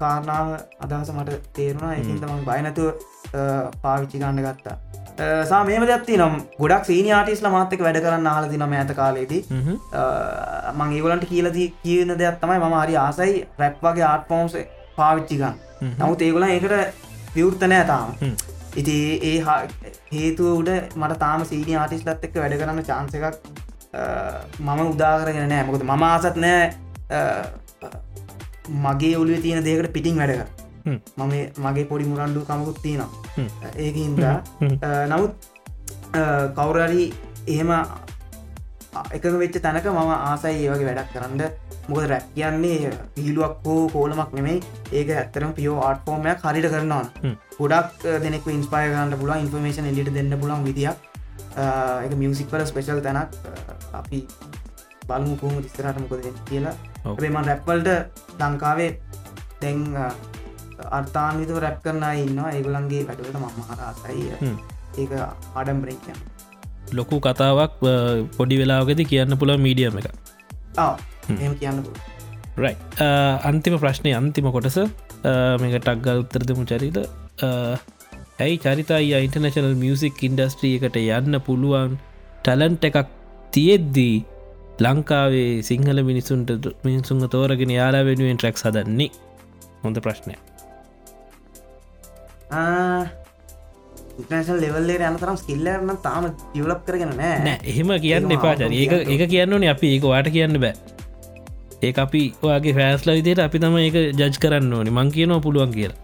කාරණාව 0.00 0.48
අදහස 0.84 1.10
මට 1.16 1.38
තේරුණා. 1.56 1.94
එකින්ද 2.00 2.24
මං 2.28 2.44
බයනතුව 2.48 2.88
පාවිච්චි 3.84 4.20
ගන්න 4.22 4.40
ගත්තා. 4.46 4.76
සා 5.50 5.60
මේම 5.68 5.84
දත්ති 5.90 6.16
නම් 6.20 6.34
ගොඩක් 6.62 6.88
සීනි 6.90 7.12
ආටිස්ල 7.18 7.48
මාත්තක 7.54 7.84
වැඩ 7.86 8.00
කරන්න 8.04 8.30
ආලදි 8.32 8.58
නම 8.60 8.74
ඇත 8.80 8.92
කාලේදී. 9.00 9.42
මං 10.78 10.96
ඒගලන්ට 10.96 11.28
කියලදී 11.32 11.68
කියන 11.84 12.12
දෙයක් 12.22 12.40
තමයි 12.42 12.58
ම 12.62 12.76
හරි 12.80 12.98
ආසයි 13.04 13.36
රැප් 13.62 13.78
වගේ 13.86 14.06
ආට් 14.10 14.26
පෝම්ස 14.32 14.56
පාවිච්චිකන් 14.98 15.54
නමුත් 16.00 16.26
ඒගොල 16.28 16.48
ඒකට 16.48 16.74
විවෘත්තනෑ 17.36 17.84
තාම. 17.92 18.08
ඉති 18.80 18.96
ඒ 19.30 19.36
හේතුව 20.14 20.48
උඩ 20.60 20.70
මට 21.02 21.18
තාම 21.24 21.46
සීනි 21.52 21.78
ආටිස්ලත් 21.82 22.26
එක්ක 22.28 22.42
වැඩ 22.42 22.58
කරන්න 22.62 22.88
චාන්ස 22.90 23.14
එකක් 23.20 23.64
මම 24.66 24.80
උදාකරගෙන 24.92 25.48
නෑ. 25.52 25.64
මොකද 25.68 25.82
මම 25.88 26.04
ආසත් 26.10 26.36
නෑ 26.44 26.64
මගේ 28.86 29.16
ඔලුව 29.22 29.42
තියෙන 29.44 29.64
දේකට 29.66 29.92
පිටිං 29.96 30.16
වැඩක 30.20 30.42
මම 31.18 31.34
මගේ 31.66 31.86
පොඩි 31.90 32.08
මුරන්ඩු 32.10 32.40
කමකුත් 32.48 32.78
තියෙනවා. 32.82 33.10
ඒක 33.84 33.96
හින්දා 34.04 34.36
නමුත් 35.12 35.32
කවුරරි 36.58 37.04
එහෙම 37.54 37.70
එකක 39.16 39.24
වෙච්ච 39.42 39.56
තැනක 39.64 39.86
මම 39.94 40.12
ආසයි 40.16 40.56
ඒවගේ 40.66 40.88
වැඩක් 40.90 41.10
කරන්න. 41.14 41.42
මොකද 41.88 42.06
රැක් 42.10 42.24
කියන්නේ 42.36 42.90
පිහිලුවක් 43.16 43.66
හෝ 43.66 43.82
කෝලමක් 43.94 44.30
නෙමේ 44.36 44.56
ඒක 44.98 45.08
ඇත්තරම 45.16 45.50
පියෝ 45.58 45.76
ආට් 45.88 46.00
ෆෝර්මයක් 46.06 46.40
හරිට 46.46 46.66
කරනවා. 46.72 47.04
ගොඩක් 47.58 48.06
දෙනෙක් 48.24 48.46
ඉන්ස්පය 48.54 48.86
ගන්න 48.92 49.12
පුලා 49.20 49.36
ඉන්ෆර්මේෂන් 49.44 49.86
එලිට 49.90 50.10
දෙන්න 50.16 50.32
පුලන් 50.40 50.64
විදියක් 50.68 50.96
එක 52.06 52.12
මියසික් 52.22 52.48
වල 52.52 52.64
ස්පෙශල් 52.70 53.00
තැනක්. 53.06 53.30
අපි 54.00 54.18
බලමු 55.08 55.34
කෝම 55.40 55.58
ඉස්තරට 55.64 55.98
මොකද 56.02 56.26
කියලා. 56.50 56.74
අපේම 57.10 57.36
රැප්වල්ට 57.50 57.88
ලංකාවේ 58.40 58.90
තැන් 59.60 59.80
අර්ථාන්විතව 60.98 61.58
රැප් 61.64 61.78
කරනා 61.84 62.14
ඉන්නවා. 62.22 62.50
ඒගොලන්ගේ 62.56 63.02
වැඩට 63.08 63.36
මහරාසයි 63.42 64.24
ඒක 65.02 65.12
ආඩම්බරේ 65.20 65.96
කියන්න. 66.04 66.20
ලොකු 66.98 67.16
කතාවක් 67.26 67.72
පොඩි 68.36 68.56
වෙලාවගෙද 68.60 69.00
කියන්න 69.12 69.38
පුළ 69.40 69.52
මීඩියම 69.66 69.96
එක 70.00 70.08
එම 71.46 71.54
කියන්න 71.60 71.78
රයි 72.64 72.74
අන්තිම 73.50 73.74
ප්‍රශ්නය 73.82 74.10
අන්තිම 74.20 74.46
කොටස. 74.56 74.78
මේක 75.60 75.74
ටක්ගල් 75.82 76.18
උත්තරදමු 76.24 76.64
චරිත 76.70 76.98
ඇයි 78.38 78.56
චරිතයි 78.58 79.12
ඉන්ටර්නශනල් 79.18 79.76
මියසික් 79.82 80.18
ඉන්ඩස්ට්‍රිය 80.28 80.74
එකට 80.78 80.96
යන්න 81.00 81.36
පුළුවන්? 81.40 81.92
ටැලන්ට 82.40 82.84
එකක් 82.88 82.98
තියෙද්දී 83.52 84.16
ලංකාවේ 84.78 85.62
සිංහල 85.62 86.02
මිනිසුන්ට 86.04 86.50
මිනිසුන්ග 86.84 87.22
තෝරගෙන 87.28 87.72
යාලා 87.72 88.04
වෙනුවෙන් 88.04 88.36
ට්‍රක් 88.36 88.60
සදන්නේ 88.60 89.08
හොඳ 89.84 90.02
ප්‍රශ්නය 90.04 90.36
ඉටනශල් 94.20 94.60
ලෙවල්ලේ 94.60 95.08
යනතරම් 95.08 95.36
ස්කිල්ලරන 95.36 95.96
තාම 96.02 96.28
දියවලප් 96.52 96.84
කරගෙන 96.84 97.16
නෑ. 97.16 97.56
එහෙම 97.64 97.96
කියන්න 98.04 98.30
එපාචර 98.32 98.68
ඒක 98.74 98.94
ඒක 99.06 99.26
කියන්නනේ 99.30 99.72
අපි. 99.72 99.96
ඒක 99.96 100.04
වාට 100.04 100.30
කියන්න 100.30 100.60
බෑ. 100.60 100.74
ඒ 101.82 101.92
අපි 101.98 102.22
ඔයාගේ 102.42 102.76
ෆෑස්ල 102.78 103.10
විදියට 103.12 103.40
අපි 103.40 103.58
තම 103.58 103.76
ඒක 103.80 104.00
ජජ් 104.14 104.32
කරන්න 104.38 104.72
ඕනි. 104.74 104.92
මං 104.92 105.12
කියනවා 105.12 105.40
පුළුවන් 105.40 105.72
කියලා 105.72 106.00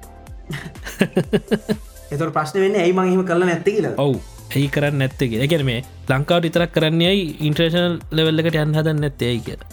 එතට 2.12 2.30
ප්‍රශ්න 2.36 2.62
වෙන්න 2.64 2.78
ඇයි 2.84 2.94
මංහිම 2.98 3.26
කරල 3.28 3.44
නැත්ත 3.48 3.68
කියලා? 3.68 3.94
ඔවු. 4.05 4.16
ඇයි 4.55 4.68
කරන්න 4.74 4.98
නැත්තක 5.01 5.36
එකන 5.47 5.62
මේ 5.68 5.80
ලංකාවට 6.10 6.48
ඉතරක් 6.51 6.72
කරන්නේයි 6.76 7.22
ඉන්ට්‍රේෂනල් 7.48 7.94
ලෙවල්ලකට 8.18 8.59
යන් 8.62 8.74
හදන්න 8.78 9.01
නැත්තේයි 9.06 9.44
කියලා? 9.47 9.70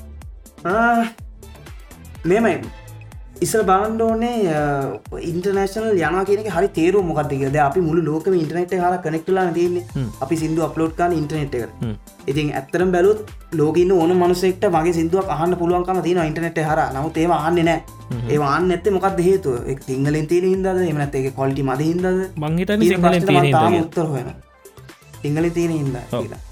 මෙමයි 2.26 2.56
ඉස්සල් 3.46 3.62
බලන්ඩ 3.68 4.02
ඕනේ 4.06 4.54
ඉන්ටර්නේශනල් 5.30 6.00
යන 6.08 6.16
කියන 6.30 6.42
හරි 6.56 6.70
තේරු 6.78 7.04
මොකක්දකද 7.10 7.58
අපි 7.66 7.84
මුළු 7.86 8.02
ලෝකම 8.08 8.34
ඉන්ටනෙට් 8.40 8.74
හර 8.82 8.98
කනෙක්ටලා 9.06 9.46
තියන්නේ. 9.58 9.84
අපි 10.24 10.36
සිින්දු 10.42 10.66
අප්ලෝඩ් 10.68 10.94
කාන 10.98 11.16
ඉන්ටනෙට් 11.20 11.56
එක 11.60 11.70
ඉතින් 12.32 12.52
ඇත්තරම් 12.60 12.92
බැලුත් 12.96 13.32
ලෝකන්න 13.60 13.94
ඕන 13.98 14.14
මනුසෙක්ට 14.24 14.68
මගේ 14.76 14.96
සිින්දුවක් 15.00 15.32
අහන්න 15.38 15.56
පුළුවන්කම 15.62 16.02
තින 16.08 16.20
ඉන්ටනෙට් 16.26 16.60
හර 16.66 16.84
නමුත් 16.98 17.22
ඒම 17.24 17.36
අන්න 17.38 17.62
නෑ 17.70 17.80
ඒවාන්න 18.34 18.70
ඇත්ත 18.78 18.92
මොකක් 18.98 19.24
හේතු 19.30 19.56
සිංහලෙන් 19.88 20.30
තියෙන 20.34 20.52
හිද 20.52 20.70
එමනත් 20.92 21.18
එක 21.22 21.32
කොල්ටි 21.40 21.68
මද 21.70 21.82
හිද 21.90 22.06
මංහිත 22.44 22.76
උත්තර 23.82 24.14
හොෙන 24.14 24.32
සිංහල 25.24 25.52
තියෙන 25.58 25.76
හිද 25.78 25.98
කියලා. 26.12 26.44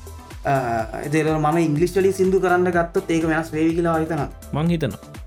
එතර 1.05 1.35
ම 1.35 1.63
ඉංගලිස්ටලි 1.67 2.17
සිින්දු 2.21 2.43
කරන්න 2.43 2.75
ගත්තොත් 2.79 3.15
ඒක 3.15 3.31
වෙනස් 3.33 3.55
වේවි 3.55 3.79
කියලා 3.79 4.01
හිතන 4.01 4.27
මංහිතනවා 4.55 5.26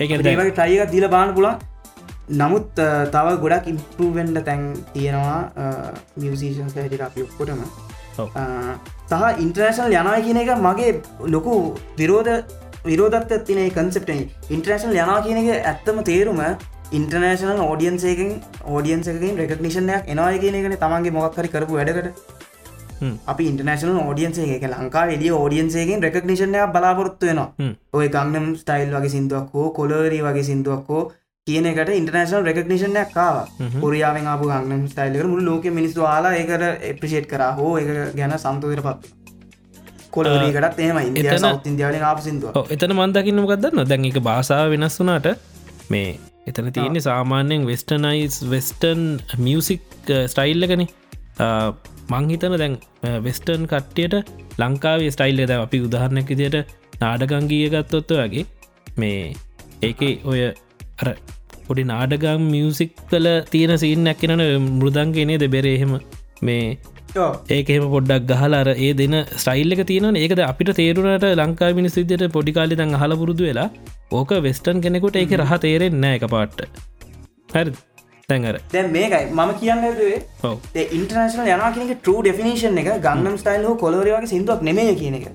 ඒගේ 0.00 0.50
ටයික 0.50 0.90
දීල 0.90 1.08
බාන 1.08 1.34
පුලා 1.34 1.54
නමුත් 2.32 2.82
තව 3.12 3.36
ගොඩක් 3.40 3.66
ඉම්පරුවෙන්ඩ 3.68 4.44
තැන් 4.44 4.62
තියෙනවා 4.92 5.38
මියසිෂන් 6.16 6.68
හැටිට 6.74 7.00
අපි 7.00 7.22
ඔක්කොටම. 7.22 7.62
සහ 9.08 9.24
ඉන්ට්‍රේශනල් 9.38 9.94
යනයි 9.94 10.20
කියන 10.26 10.42
එක 10.42 10.52
මගේ 10.58 10.92
ලොකු 11.28 11.54
විරෝධ 11.98 12.32
විරෝධත් 12.84 13.34
තින 13.46 13.60
කන්සප්ට 13.70 14.50
ඉන්ට්‍රේශනල් 14.50 14.96
යනා 14.96 15.18
කියන 15.22 15.42
එක 15.42 15.50
ඇත්තම 15.64 16.00
තේරුම 16.02 16.40
ඉන්ටර්නේශනල් 16.92 17.60
ෝඩියන්සේකින් 17.60 18.30
ෝඩියන්සකින් 18.66 19.38
රෙකක්නිෂණයක් 19.40 20.08
එනවාය 20.08 20.38
කියන 20.38 20.58
එකන 20.58 20.76
තමන්ගේ 20.76 21.14
මොක්කරි 21.16 21.48
කරපු 21.48 21.78
වැඩකට 21.78 22.08
අපි 23.26 23.44
ඉන්ටර්නේශනල් 23.46 23.98
ෝඩියන්සේ 24.02 24.46
එක 24.56 24.64
ලංකා 24.70 25.04
එලිය 25.10 25.30
ෝඩියන්සේගෙන් 25.32 26.02
රෙකක්නිෂණය 26.02 26.60
බලාපොරොත්තු 26.72 27.26
වෙනවා. 27.26 27.48
ඔය 27.92 28.08
ගංනම් 28.10 28.46
ස්ටයිල් 28.56 28.90
වගේ 28.94 29.10
සිින්දුවක් 29.10 29.52
හෝ 29.54 29.68
කොලරී 29.72 30.22
වගේ 30.22 30.42
සිින්දුවක් 30.44 30.88
හෝ 30.88 31.02
කියන 31.46 31.66
එකට 31.68 31.90
ඉන්ටර්නේශනල් 31.92 32.44
රෙකක්නිෂණයක් 32.44 33.10
කාව 33.12 33.36
පොරියාවෙන් 33.80 34.26
අප 34.28 34.42
ගංනම් 34.44 34.86
ස්ටයිල්ක 34.88 35.26
මුළු 35.26 35.44
ලෝක 35.46 35.64
මිනිස්තු 35.72 36.00
වාලා 36.02 36.32
ඒකට 36.34 36.64
එප්‍රිෂේට් 36.84 37.26
කර 37.28 37.42
හෝ 37.58 37.72
එක 37.78 37.88
ගැන 38.16 38.36
සන්තෝදර 38.38 38.82
පත් 38.82 39.12
කොලවරීකටත් 40.10 40.78
එම 40.80 40.98
ඉන්දිය 41.00 41.26
එතන- 41.26 41.44
සෞත් 41.44 41.66
ඉන්දියාවලින් 41.66 42.04
ආප 42.04 42.20
සිින්දුව 42.20 42.70
එතන 42.70 42.94
මන්දකින්න 42.94 43.40
මොකක්දන්න 43.40 43.84
දැන් 43.86 44.04
එක 44.06 44.18
භාසාාව 44.22 44.70
වෙනස් 44.74 44.98
වනාට 45.00 45.28
මේ 45.90 46.10
එතන 46.46 46.70
තියෙන්නේ 46.72 47.02
සාමාන්‍යයෙන් 47.02 47.66
වෙස්ටනයිස් 47.66 48.36
වෙස්ටන් 48.50 49.02
මියසික් 49.38 49.82
ස්ටයිල්ලකන 50.28 50.86
මංහිතන 52.12 52.56
දැන් 52.62 52.74
වෙස්ටර්න් 53.26 53.64
කට්ටියට 53.66 54.32
ලංකාවේ 54.58 55.10
ස්ටයිල්ල 55.10 55.42
ද 55.42 55.58
අපි 55.58 55.80
උදාහරණයක් 55.86 56.32
විදියට 56.32 56.74
නාඩගංගිය 57.00 57.68
ගත්තොත්ත 57.74 58.12
වගේ 58.18 58.44
මේ 58.96 59.22
ඒක 59.82 60.02
ඔය 60.24 60.40
අර 61.00 61.08
පොඩි 61.66 61.84
නාඩගම් 61.84 62.42
මියසික් 62.54 62.92
කල 63.10 63.28
තියෙන 63.52 63.74
සිීනක් 63.78 64.20
කියනන 64.22 64.44
මෘදන්ගෙනේ 64.70 65.40
ද 65.42 65.48
බෙරේහෙම 65.48 65.94
මේ 66.42 66.66
ඒකෙම 67.56 67.84
පොඩ්ඩක් 67.94 68.30
ගහලාර 68.32 68.68
ඒ 68.76 68.92
දෙන 69.00 69.16
ස්ටයිල්ලක 69.36 69.82
තියෙන 69.90 70.16
ඒකද 70.16 70.40
අපිට 70.42 70.70
තේරුණට 70.80 71.26
ලංකා 71.40 71.72
මිනිස් 71.78 71.96
විදියට 72.00 72.32
පොඩිකාලි 72.36 72.78
දං 72.80 72.94
හල 73.02 73.16
පුරුදු 73.22 73.48
වෙලා 73.48 73.68
ඕක 74.12 74.32
වෙස්ටන් 74.46 74.84
කෙනෙකුට 74.84 75.16
ඒක 75.16 75.34
රහ 75.40 75.52
තේරෙන් 75.64 76.00
නෑ 76.02 76.16
එක 76.18 76.26
පාට්ට. 76.34 76.60
හැරි 77.54 77.72
තැන්ගර 78.28 78.60
දැන් 78.72 78.92
මේකයි. 78.92 79.24
මම 79.30 79.50
කියන්නදේ 79.60 80.20
ඔව. 80.42 80.58
ඉන්ටර්නශනල් 80.90 81.48
යනා 81.48 81.72
කියනක 81.72 81.96
ට්‍ර 81.96 82.20
ඩෙෆිනේෂන් 82.22 82.78
එක. 82.82 82.94
ගන්නම් 83.00 83.36
ස්ටයිල් 83.38 83.66
හෝ 83.66 83.74
කොලවරවාගේ 83.76 84.32
සිින්දුවක් 84.32 84.62
නෙමේ 84.62 84.94
කියන 84.94 85.18
එක. 85.20 85.26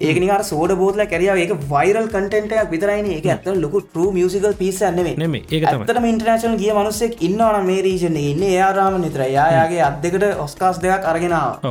ඒක 0.00 0.18
නිකාර 0.18 0.42
සෝඩ 0.42 0.74
බෝදල 0.76 1.02
කැරියාව 1.06 1.38
ඒක 1.38 1.52
වයිරල් 1.70 2.08
කටෙන්ටයක් 2.08 2.70
විතරයින 2.70 3.06
ඒක 3.08 3.26
ඇත 3.26 3.46
ලොකු 3.56 3.80
ට්‍ර 3.82 4.12
මියසිකල් 4.12 4.54
පිස 4.58 4.80
නෙමේ 4.98 5.14
ඇත්තම 5.52 6.06
ඉන්ටර්නශනල් 6.10 6.56
ගිය 6.58 6.72
මනුස්සෙක් 6.72 7.22
ඉන්නවන 7.22 7.68
මේ 7.70 7.82
රීෂණ 7.86 8.18
ඉන්න 8.22 8.42
ඒයාරාම 8.50 9.00
නිතර 9.00 9.22
යායාගේ 9.28 9.82
අත් 9.88 10.00
දෙකට 10.02 10.26
ඔස්කාස් 10.46 10.82
දෙයක් 10.82 11.06
අරගෙනාව 11.12 11.68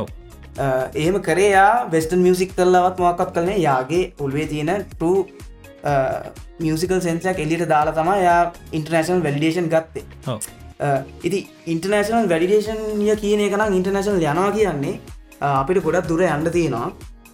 එහෙම 0.94 1.20
කරේයා 1.28 1.70
වෙස්ටන් 1.92 2.24
මියසික් 2.26 2.56
කල්ලවත් 2.56 3.04
මොකත් 3.04 3.30
කලන 3.36 3.52
යාගේ 3.58 4.02
උල්වේ 4.20 4.48
තියෙන 4.48 4.74
ට්‍ර 4.96 5.14
මියසිකල් 6.60 7.00
සෙන්සයක් 7.00 7.46
එලිට 7.46 7.68
දාලා 7.68 7.94
තමා 7.94 8.18
යා 8.18 8.42
ඉන්ටර්නශනල් 8.72 9.24
වැලිඩේෂන් 9.26 9.72
ගත්තේ 9.72 10.04
ඉති 11.22 11.46
ඉන්ටර්නශනල් 11.66 12.28
වැඩිඩේෂන්ය 12.32 13.16
කියන 13.20 13.40
එකනම් 13.48 13.74
ඉන්ටර්නශනල් 13.80 14.22
යනවා 14.22 14.50
කියන්නේ 14.52 14.94
අ, 15.40 15.60
අපිට 15.60 15.82
ගොඩක් 15.82 16.08
දුර 16.08 16.22
යන්න 16.22 16.50
තියෙනවා. 16.50 16.88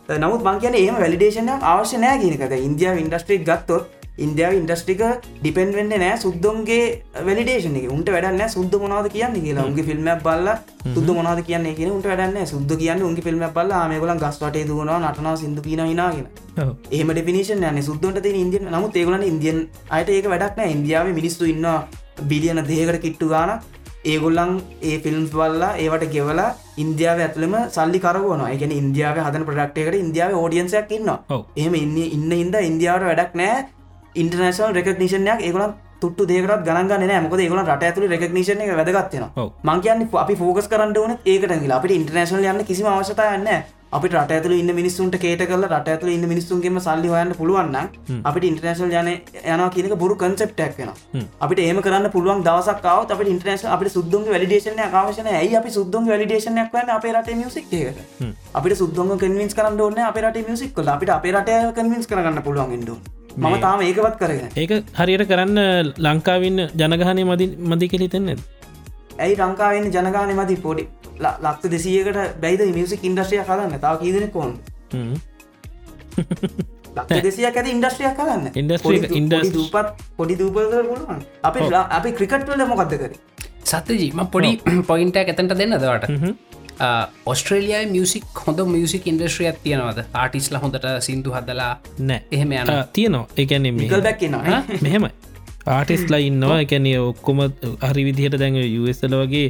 අ, 0.08 0.18
නමුත් 0.18 0.42
මං 0.44 0.60
කියන 0.60 0.74
ඒම 0.74 0.94
වැලිඩේෂන 0.98 1.48
අවශ්‍ය 1.48 1.96
නෑ 2.04 2.18
කියනකද 2.20 2.52
ඉන්දියාව 2.58 2.98
ඉන්ඩස්ට්‍රික් 2.98 3.44
ගත්තොත් 3.46 3.86
ඉන්දියාව 4.18 4.52
ඉන්ඩස්ට්‍රික 4.58 5.00
ඩිපෙන් 5.42 5.70
වෙන්න 5.76 5.88
නෑ 5.94 6.16
සුද්දුන්ගේ 6.18 7.02
වැලිඩේෂන 7.26 7.76
එක. 7.80 7.86
උන්ට 7.94 8.08
වැඩන්න 8.14 8.42
සුද්ද 8.56 8.74
මොනාද 8.82 9.08
කියන්න 9.14 9.36
කියලා. 9.44 9.64
උන්ගේ 9.64 9.84
ෆිල්ම් 9.88 10.04
බල්ල 10.24 10.48
සුද්ද 10.94 11.08
මොනාද 11.18 11.40
කියන්න 11.46 11.64
කියන 11.78 11.90
උන්ට 11.96 12.06
වැඩන්න 12.10 12.46
සුද්ද 12.46 12.74
කියන්න 12.76 13.02
උන්ගේ 13.02 13.24
ෆිල්ම් 13.24 13.40
බල්ල 13.54 13.72
මේගලන් 13.92 14.20
ගස්වටේ 14.20 14.66
දුවනවා 14.68 14.98
නටනා 15.00 15.36
සිදු 15.36 15.62
කියන 15.62 15.80
හිනාගෙන 15.86 16.26
ඔව්. 16.58 16.74
ඒම 16.90 17.08
ඩිනිශන් 17.16 17.64
යන 17.64 17.82
සුද්දට 17.82 18.20
ඉදිය 18.20 18.60
නමුත් 18.68 18.96
ඒගලන 18.96 19.22
ඉන්දියන් 19.24 19.64
අයට 19.90 20.08
ඒක 20.10 20.28
වැඩක්න 20.28 20.68
ඉන්දියාව 20.76 21.08
මිනිස්සු 21.14 21.46
ඉන්න 21.46 21.64
බිලියන 22.30 22.60
දේකට 22.66 23.02
කිට්ටු 23.02 23.28
ගාන 23.28 23.60
ඒගොල්ලන් 24.04 24.52
ඒ 24.82 24.96
ෆිල්ම්ස් 25.04 25.30
බල්ලා 25.32 25.76
ඒවට 25.76 26.06
ගෙවලා 26.14 26.54
ඉන්දියාව 26.76 27.18
ඇතුළම 27.20 27.54
සල්ලි 27.68 28.00
කරගන 28.00 28.42
එකන 28.46 28.72
ඉන්දියාව 28.72 29.20
හදන 29.24 29.44
ප්‍රඩක්ටයකට 29.48 30.00
ඉන්දියාව 30.00 30.38
ෝඩියන්සයක් 30.40 30.92
ඉන්න 30.96 31.10
ඔව්. 31.10 31.44
එහම 31.56 31.74
ඉන්න 31.74 31.96
ඉන්න 31.98 32.32
ඉද 32.32 32.56
ඉන්දියාවට 32.62 33.08
වැඩක් 33.10 33.34
නෑ 33.34 33.66
ඉන්ටර්නශල් 34.14 34.72
රෙකක්නිෂනයක් 34.78 35.44
ඒගලන් 35.48 35.74
තුට 36.00 36.22
දේකට 36.30 36.64
ගනග 36.64 36.88
නෑ 37.02 37.20
මොකද 37.26 37.44
ඒගල 37.44 37.60
රට 37.60 37.82
ඇතුළ 37.82 38.08
රෙකක්නිෂන 38.08 38.64
එක 38.64 38.72
වැදගත්වෙන. 38.78 39.26
මංකයන්න 39.62 40.08
අපි 40.24 40.38
ෆෝකස් 40.40 40.70
කරන්න 40.72 40.96
ඕන 40.96 41.18
ඒකට 41.24 41.76
අපට 41.78 41.96
ඉන්ටර්නශල් 41.98 42.48
යන්න 42.52 42.64
කිසි 42.64 42.88
අවශ්‍යතායන්න 42.94 43.48
අපි 43.92 44.08
රට 44.08 44.32
ඇතුළ 44.32 44.54
ඉන්න 44.54 44.70
මිනිස්සුන්ට 44.72 45.16
කේට 45.16 45.40
කල 45.42 45.64
රට 45.66 45.92
ඇතුළ 45.92 46.10
ඉන්න 46.10 46.26
මිනිස්සුන්ගේම 46.26 46.76
සල්ලි 46.78 47.08
හොයන්න 47.12 47.32
පුළුවන්න 47.34 47.76
අපිට 48.24 48.44
ඉන්ටර්නශල් 48.48 48.92
යන 48.92 49.08
යන 49.54 49.62
කියනක 49.70 49.94
බොරු 50.02 50.16
කන්සෙප්ටක් 50.16 50.78
වෙන 50.80 50.92
අපිට 51.40 51.62
ඒම 51.64 51.80
කරන්න 51.80 52.10
පුළුවන් 52.12 52.44
දවසක් 52.46 52.84
කාව 52.84 53.14
අප 53.16 53.24
ඉන්ටර්නශ 53.26 53.64
අපට 53.68 53.90
සුද්දුන් 53.90 54.28
වැලිඩේෂන 54.28 54.82
අවශන 54.94 55.30
ඇයි 55.32 55.56
අපි 55.56 55.74
සුද්දුන් 55.78 56.06
වැලිඩේෂනයක් 56.06 56.70
වන්න 56.72 56.94
අපේ 56.98 57.14
රට 57.14 57.36
මියසික් 57.36 57.74
එකට 57.74 58.22
අපිට 58.54 58.76
සුද්දුන් 58.76 59.10
කන්වින්ස් 59.18 59.58
කරන්න 59.58 59.80
ඕන්න 59.80 60.04
අප 60.04 60.22
රට 60.22 60.46
මියසික් 60.46 60.72
කල 60.72 60.92
අපිට 60.94 61.16
අපේ 61.16 61.34
රට 61.34 61.58
කන්වින්ස් 61.74 62.06
කරන්න 62.06 62.40
පුළුවන් 62.42 62.78
ඉඩු 62.78 63.00
මම 63.36 63.58
තාම 63.60 63.82
ඒකවත් 63.82 64.16
කරගෙන 64.18 64.56
ඒක 64.56 64.78
හරියට 64.94 65.26
කරන්න 65.26 65.92
ලංකාවන්න 66.00 66.64
ජනගහනය 66.76 67.26
මදි 67.26 67.52
මදි 67.66 67.88
කෙලි 67.88 68.08
තෙන්නේ 68.08 68.40
ඇයි 69.18 69.36
ලංකාවෙන්න 69.38 69.92
ජනගාන 69.92 70.36
මති 70.36 70.56
පොඩි 70.58 70.88
ලක්ත 71.20 71.64
දෙසියකට 71.74 72.18
බැයිද 72.42 72.62
මියසික් 72.74 73.04
ඉන්ඩස්ට්‍රිය 73.04 73.42
කරන්න 73.44 73.80
තාව 73.80 73.96
කීදන 74.02 74.28
කොන් 74.30 74.52
දෙසියක් 77.24 77.56
ඇති 77.56 77.70
ඉන්ඩස්ට්‍රියක් 77.70 78.14
කරන්න 78.16 78.46
industry- 78.54 79.00
පොඩි 79.02 79.50
දූපත් 79.56 79.88
පොඩි 80.16 80.34
දූපල් 80.38 80.64
පුළුවන්. 80.88 81.20
අපි 81.44 81.60
අපි 81.98 82.12
ක්‍රිකට්වල 82.12 82.62
මොකක්ද 82.66 82.94
කර? 83.02 83.12
සත්‍යජීම 83.64 84.24
පොඩි 84.32 84.50
පොයින්ටක් 84.88 85.18
ඇතට 85.22 85.54
දෙන්න 85.60 85.76
දවට 85.78 86.34
ඔස්ට්‍රේලියයා 87.26 87.86
මියසික් 87.92 88.24
හොඳ 88.46 88.60
මියසික් 88.74 89.06
ඉන්ඩස්ට්‍රියත් 89.06 89.62
තියෙනවද? 89.64 89.98
ආටිස්ල 90.14 90.56
හොඳට 90.56 90.86
සිින්දු 91.06 91.30
හදලා 91.32 91.72
නෑ. 92.00 92.20
එහෙම 92.32 92.52
යන 92.52 92.66
තියනවා. 92.92 93.26
එකැන 93.36 93.62
මෙහෙමයි. 94.82 95.10
ආටිස්ලා 95.66 96.20
ඉන්නවා. 96.28 96.60
එකැනිය 96.60 96.96
ඔක්කොම 96.98 97.38
හරි 97.88 98.04
විදිහට 98.08 98.38
දැන් 98.40 98.56
යුස්ල 98.56 99.14
වගේ 99.22 99.48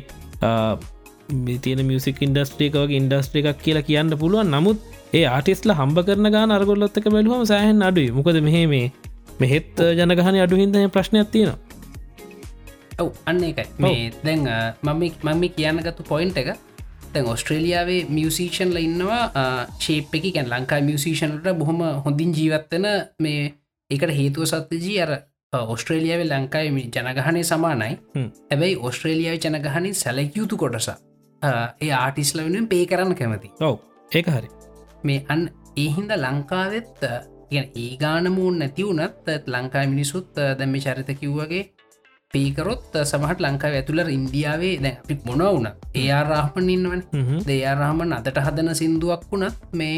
තියන 1.64 1.80
මියසික් 1.90 2.22
ඉන්ඩස්ට්‍රික 2.26 2.74
වගේ 2.82 3.00
ඉන්ඩස්ට්‍රි 3.02 3.44
එකක් 3.52 3.60
කියලා 3.66 3.86
කියන්න 3.88 4.18
පුළුවන්. 4.22 4.50
නමුත් 4.54 4.78
ඒ 5.18 5.24
ආටිස්ල 5.34 5.72
හම්බ 5.80 5.98
කරන 6.08 6.30
ගාන 6.36 6.56
අරගොල්ලොත්තක 6.56 7.06
බැලුවම 7.14 7.44
සෑහන් 7.52 7.82
අඩුයි. 7.88 8.10
මොකද 8.18 8.40
මෙහෙ 8.48 8.62
මේ 8.72 8.86
මෙහෙත් 9.42 9.84
ජනගහන 9.98 10.40
අඩු 10.46 10.56
හින්ද 10.62 10.76
ප්‍රශ්නයක් 10.96 11.30
තියෙනවා. 11.34 11.58
ඔව් 13.02 13.08
අන්න 13.30 13.44
එකයි 13.50 13.66
මේ 13.84 14.10
දැන් 14.24 14.42
මම 14.82 15.02
මම 15.26 15.44
කියන්නගත්තු 15.56 16.02
පොයින්ට 16.10 16.38
එක 16.42 16.50
තැන් 17.12 17.26
ඔස්ට්‍රේලියාවේ 17.32 18.02
මියසිෂන්ල 18.16 18.76
ඉන්නවා. 18.82 19.22
ශේප් 19.84 20.14
එක 20.18 20.30
ගැන් 20.36 20.52
ලංකා 20.52 20.80
මියසිෂන්ට 20.90 21.50
බොහොම 21.62 21.82
හොඳින් 22.04 22.36
ජීවත්වන 22.38 22.86
මේ 23.26 23.42
එකට 23.90 24.16
හේතුව 24.20 24.44
සත්‍යජී 24.52 24.98
අර 25.04 25.12
ඔස්ට්‍රේලියාව 25.74 26.22
ලංකායි 26.32 26.88
ජනගහනය 26.96 27.44
සමානයි. 27.52 27.94
හැබැයි 28.50 28.76
ඔස්ට්‍රේලියාව 28.88 29.38
ජනගහනින් 29.44 29.94
සැලකයුතු 30.02 30.56
කොටස 30.56 30.90
ඒ 31.42 31.92
ආටිස්ල 31.94 32.38
වෙනුවෙන් 32.38 32.68
පේ 32.68 32.86
කරන්න 32.86 33.14
කැමති. 33.14 33.52
ඔව් 33.60 33.76
ඒක 34.10 34.26
හරි. 34.28 34.48
මේ 35.04 35.24
අන් 35.28 35.50
ඒහින්ද 35.76 36.10
ලංකාවෙත් 36.16 37.04
ඒ 37.52 37.96
ගානමූන් 37.96 38.58
නැතිවුනත් 38.58 39.28
ලංකා 39.46 39.86
මිනිසුත් 39.86 40.34
දැම්ම 40.34 40.74
චරිත 40.76 41.10
කිව්වගේ 41.20 41.62
පේකරොත් 42.34 42.94
සමහට 43.02 43.40
ලංකාව 43.40 43.74
ඇතුළර 43.74 44.08
ඉන්දියාවේ 44.08 44.74
දැ 44.82 44.94
අපි 44.94 45.14
මොන 45.24 45.42
වුන 45.46 45.68
ඒයා 45.94 46.22
රාහමන් 46.24 46.70
ඉන්නවන. 46.70 47.02
හ්ම්. 47.12 47.38
දෙයාරහමන් 47.46 48.12
අදට 48.12 48.38
හදන 48.38 48.74
සිින්දුවක් 48.74 49.22
වුණත් 49.30 49.58
මේ 49.72 49.96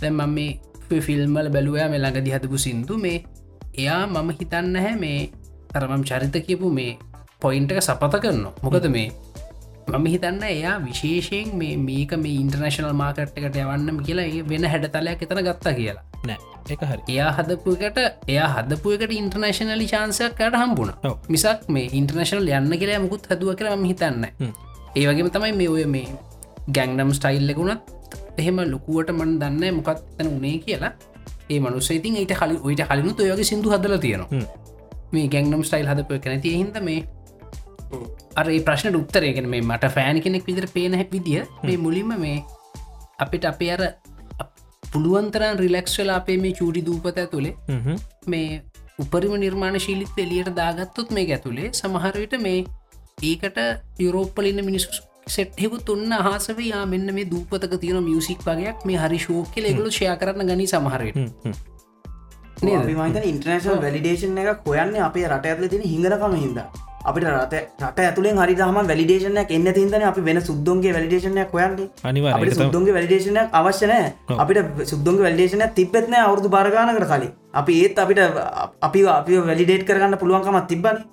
දැම් 0.00 0.22
මේ 0.30 0.60
ෆිල්ම්මල 1.00 1.48
බැලුවයා 1.50 1.88
මේ 1.88 1.98
ළඟදි 1.98 2.30
හදපු 2.30 2.58
සිින්දු 2.58 2.98
මේ 2.98 3.24
එයා 3.74 4.06
මම 4.06 4.30
හිතන්න 4.30 4.76
හැ 4.76 4.94
මේ 4.96 5.18
තරමම් 5.72 6.02
චරිත 6.04 6.36
කියපු 6.46 6.70
මේ 6.70 6.98
පොයින්ටක 7.40 7.80
සපත 7.80 8.14
කරන්න 8.22 8.46
මොකද 8.62 8.86
මේ 8.88 9.08
මම 9.88 10.06
හිතන්න 10.06 10.42
එයා 10.44 10.74
විශේෂයෙන් 10.80 11.54
මේ 11.56 11.76
මේක 11.78 12.12
මේ 12.16 12.34
ඉන්ටර්නශනල් 12.40 12.92
මාකට්කට 12.94 13.62
යවන්නම් 13.62 14.02
කියලා 14.06 14.26
ඒ 14.30 14.42
වෙන 14.48 14.64
හැඩතලයක් 14.72 15.24
එතන 15.26 15.40
ගත්තා 15.46 15.74
කියලා 15.78 16.04
නෑ 16.26 16.54
එක 16.66 16.82
හරි 16.82 17.02
එයා 17.08 17.30
හදපුකට 17.36 17.98
එයා 18.28 18.48
හදපුකට 18.54 19.12
ඉන්ටර්නශනලි 19.12 19.86
චාන්සයක් 19.86 20.36
කට 20.38 20.56
හම්බුණ. 20.56 20.92
මිසක් 21.28 21.68
මේ 21.68 21.90
ඉන්ටර්නශනල් 21.92 22.48
යන්න 22.50 22.78
කියලා 22.80 23.02
මුකුත් 23.04 23.28
හදුව 23.30 23.50
කරම 23.58 23.84
හිතන්න. 23.84 24.24
ඒවගේම 24.94 25.28
තමයි 25.30 25.52
මේ 25.52 25.68
ඔය 25.68 25.84
මේ 25.86 26.08
ගැංනම් 26.70 27.12
ස්ටයිල්ලකුණත් 27.12 27.82
එහෙම 28.38 28.62
ලොකුවට 28.70 29.12
මන් 29.12 29.36
දන්න 29.40 29.76
මොකත් 29.78 30.00
තැන 30.16 30.30
උනේ 30.30 30.56
කියලා 30.60 30.92
ඒ 31.50 31.60
මනුස්ස 31.60 31.90
ඉතින් 31.90 32.16
ඊට 32.16 32.32
කලි 32.34 32.56
ඔයිට 32.62 32.86
කලිනු 32.88 33.12
ඔයගේ 33.20 33.44
සිදු 33.44 33.74
හදල 33.74 33.98
තියෙනවා. 33.98 34.46
මේ 35.12 35.26
ගැංනම් 35.28 35.62
ස්ටයිල් 35.62 35.90
හදපය 35.90 36.18
කැනති 36.18 36.56
හිද 36.56 36.80
මේ 36.82 37.04
අර 38.36 38.46
ප්‍රශ්න 38.66 38.96
උත්තරයගෙන 38.96 39.48
මේ 39.48 39.62
මට 39.62 39.90
ෆෑන් 39.90 40.20
කෙනෙක් 40.20 40.46
විදිර 40.46 40.66
පේන 40.68 40.98
විදිිය 41.12 41.42
මේ 41.62 41.76
මුලින්ම 41.78 42.14
මේ 42.18 42.36
අපිට 43.18 43.44
අපේ 43.44 43.72
අර 43.72 43.82
පුළුවන්තරන් 44.82 45.58
රිලක්ස් 45.58 45.98
වෙලා 45.98 46.16
අපේ 46.16 46.38
මේ 46.38 46.52
චූටි 46.52 46.86
දූපත 46.86 47.18
ඇතුළේ 47.18 47.54
හ්ම්. 47.68 47.96
මේ 48.26 48.62
උපරිම 48.98 49.34
නිර්මාණ 49.38 49.80
ශීලිත් 49.80 50.18
එලියට 50.18 50.54
දාගත්තොත් 50.56 51.10
මේ 51.10 51.26
ඇතුළේ 51.30 51.72
සමහරවිට 51.72 52.38
මේ 52.40 52.64
ඒකට 53.22 53.58
යුරෝප්පලින්න 53.98 54.64
මිනිස්සු 54.64 55.02
සෙට්හෙකුත් 55.28 55.88
ඔන්න 55.88 56.12
අහසව 56.14 56.58
යා 56.62 56.86
මෙන්න 56.86 57.14
මේ 57.14 57.26
දූපතක 57.26 57.74
තියෙන 57.80 58.02
මියසික් 58.04 58.40
වගේයක් 58.42 58.84
මේ 58.84 58.98
හරි 58.98 59.18
ශෝකෙල 59.18 59.64
එකලු 59.64 59.90
ෂය 59.90 60.10
කරන්න 60.16 60.50
ගනි 60.50 60.66
සමහරයට 60.68 61.16
ඉන්ටර්නශල් 63.24 63.78
වැලිඩේෂන් 63.78 64.38
එක 64.42 64.66
හොයන්න 64.66 64.96
අපේ 65.02 65.26
රට 65.28 65.46
ඇතුල 65.46 65.68
තින 65.68 65.82
හිඟරකම 65.84 66.34
හිද 66.36 66.58
අපිට 67.04 67.24
රට 67.30 67.54
රට 67.80 67.98
ඇතුළෙන් 68.00 68.38
හරි 68.40 68.54
හම 68.58 68.76
වැලිඩේෂනයක් 68.90 69.50
එන්න 69.56 69.68
තින්දන 69.78 70.04
අපි 70.10 70.20
වෙන 70.28 70.40
සුද්දුන්ගේ 70.40 70.92
වැලිඩේෂනයක් 70.96 71.50
හොයන්නේ. 71.52 71.88
තමයි. 72.50 72.54
සුද්දුන්ගේ 72.60 72.94
වැලිඩේෂනයක් 72.96 73.56
අවශ්‍යනෑ. 73.60 74.12
අපිට 74.42 74.84
සුද්දුන්ගේ 74.92 75.26
වැලිඩේෂනයක් 75.26 75.74
තිබෙත්නෑ 75.78 76.22
අවුරදු 76.26 76.48
බාරගානකට 76.56 77.08
කලින්. 77.10 77.32
අපි 77.54 77.72
ඒත් 77.82 77.98
අපිට 77.98 78.20
අපි 78.82 79.06
අපි 79.16 79.42
වැලිඩේට් 79.50 79.86
කරගන්න 79.88 80.18
පුළුවන්කමත් 80.18 80.66
තිබ්බන. 80.68 81.04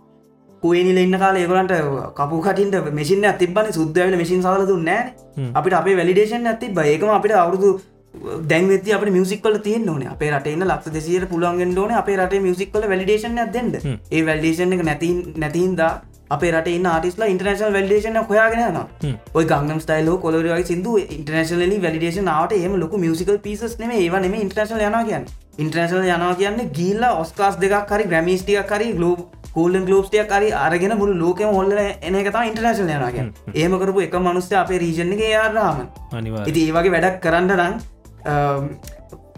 කුවනිල 0.63 0.97
ඉන්න 0.97 1.18
කාල 1.19 1.35
ඒගලන්ට 1.35 1.73
කපු 2.18 2.41
කටින්ට 2.41 2.91
මෙසින 2.93 3.26
තිබන 3.38 3.72
සුද්දවල 3.72 4.15
මෙසින් 4.18 4.43
සල 4.43 4.65
දුන්නෑ 4.68 5.51
අපිට 5.53 5.73
අපේ 5.73 5.95
වැලිඩේෂන් 5.99 6.47
ඇති 6.47 6.73
ඒකම 6.85 7.09
අපිට 7.09 7.34
අවුරුදු 7.35 7.69
දැන්වෙති 8.13 8.93
අප 8.93 9.03
මියසිකල 9.07 9.57
තියන 9.63 9.89
ඕන. 9.89 10.07
අපේ 10.07 10.31
රටන්න 10.31 10.67
ලක්ෂ 10.67 10.93
දෙසියට 10.93 11.29
පුළුවන්ගෙන් 11.29 11.77
ඕන 11.77 11.91
අපේ 11.93 12.17
රට 12.17 12.41
මියසිකල 12.41 12.88
වැලිඩේෂන් 12.88 13.38
ඇදෙන්ද 13.38 13.75
ඒ 13.81 14.25
වැල්ඩේෂන් 14.25 14.73
එක 14.73 14.83
නැති 14.83 15.11
නැතින්ද 15.38 15.83
අපේ 16.29 16.51
රට 16.51 16.75
ආටිස්ලා 16.88 17.29
ඉන්ටර්නශල් 17.33 17.73
වැල්ඩේෂන 17.73 18.19
හොයාගෙන 18.29 18.63
න 18.67 19.15
ඔය 19.33 19.45
ගංගම් 19.45 19.79
ස්ටයිලෝ 19.85 20.17
කොලරගේ 20.17 20.63
සිදු 20.63 20.97
ඉන්ටර්නශලලි 21.17 21.81
වැලිඩේෂන් 21.85 22.27
ආවට 22.29 22.57
එම 22.59 22.79
ලොක 22.79 22.97
මියසිකල් 23.05 23.39
පිසස් 23.45 23.77
නෙම 23.79 23.91
ඒව 23.97 24.17
නෙම 24.19 24.35
ඉන්ටර්නශල් 24.35 24.81
යන 24.81 24.97
කියන්න. 25.09 25.29
ඉන්ටර්නශල් 25.57 26.03
යනවා 26.07 26.33
කියන්න 26.35 26.71
ගිල්ල 26.73 27.03
ඔස්කාස් 27.13 27.61
දෙකක් 27.63 27.93
හරි 27.93 28.09
ග්‍රමිස්ටිය 28.11 28.59
කරි 28.65 28.91
ගලෝබ් 28.97 29.23
කෝල්ඩන් 29.53 29.88
ගලෝස්ටිය 29.88 30.23
කරි 30.25 30.51
අරගෙන 30.57 30.97
මුළු 30.97 31.15
ලෝකම 31.23 31.55
හොල්ල 31.57 31.73
එන 31.77 32.19
එක 32.19 32.29
ඉන්ටර්නශල් 32.43 32.91
යනගෙන් 32.97 33.33
ඒම 33.55 33.79
කරපු 33.81 34.05
එක 34.07 34.15
මනුස්්‍ය 34.27 34.55
අපේ 34.59 34.79
රීජන 34.83 35.11
එක 35.15 35.23
යාරාමන් 35.27 35.89
අනිවා 36.19 36.45
ඉති 36.45 36.67
ඒවගේ 36.67 36.93
වැඩක් 36.95 37.19
කරන්න 37.25 37.51
රං 37.57 37.75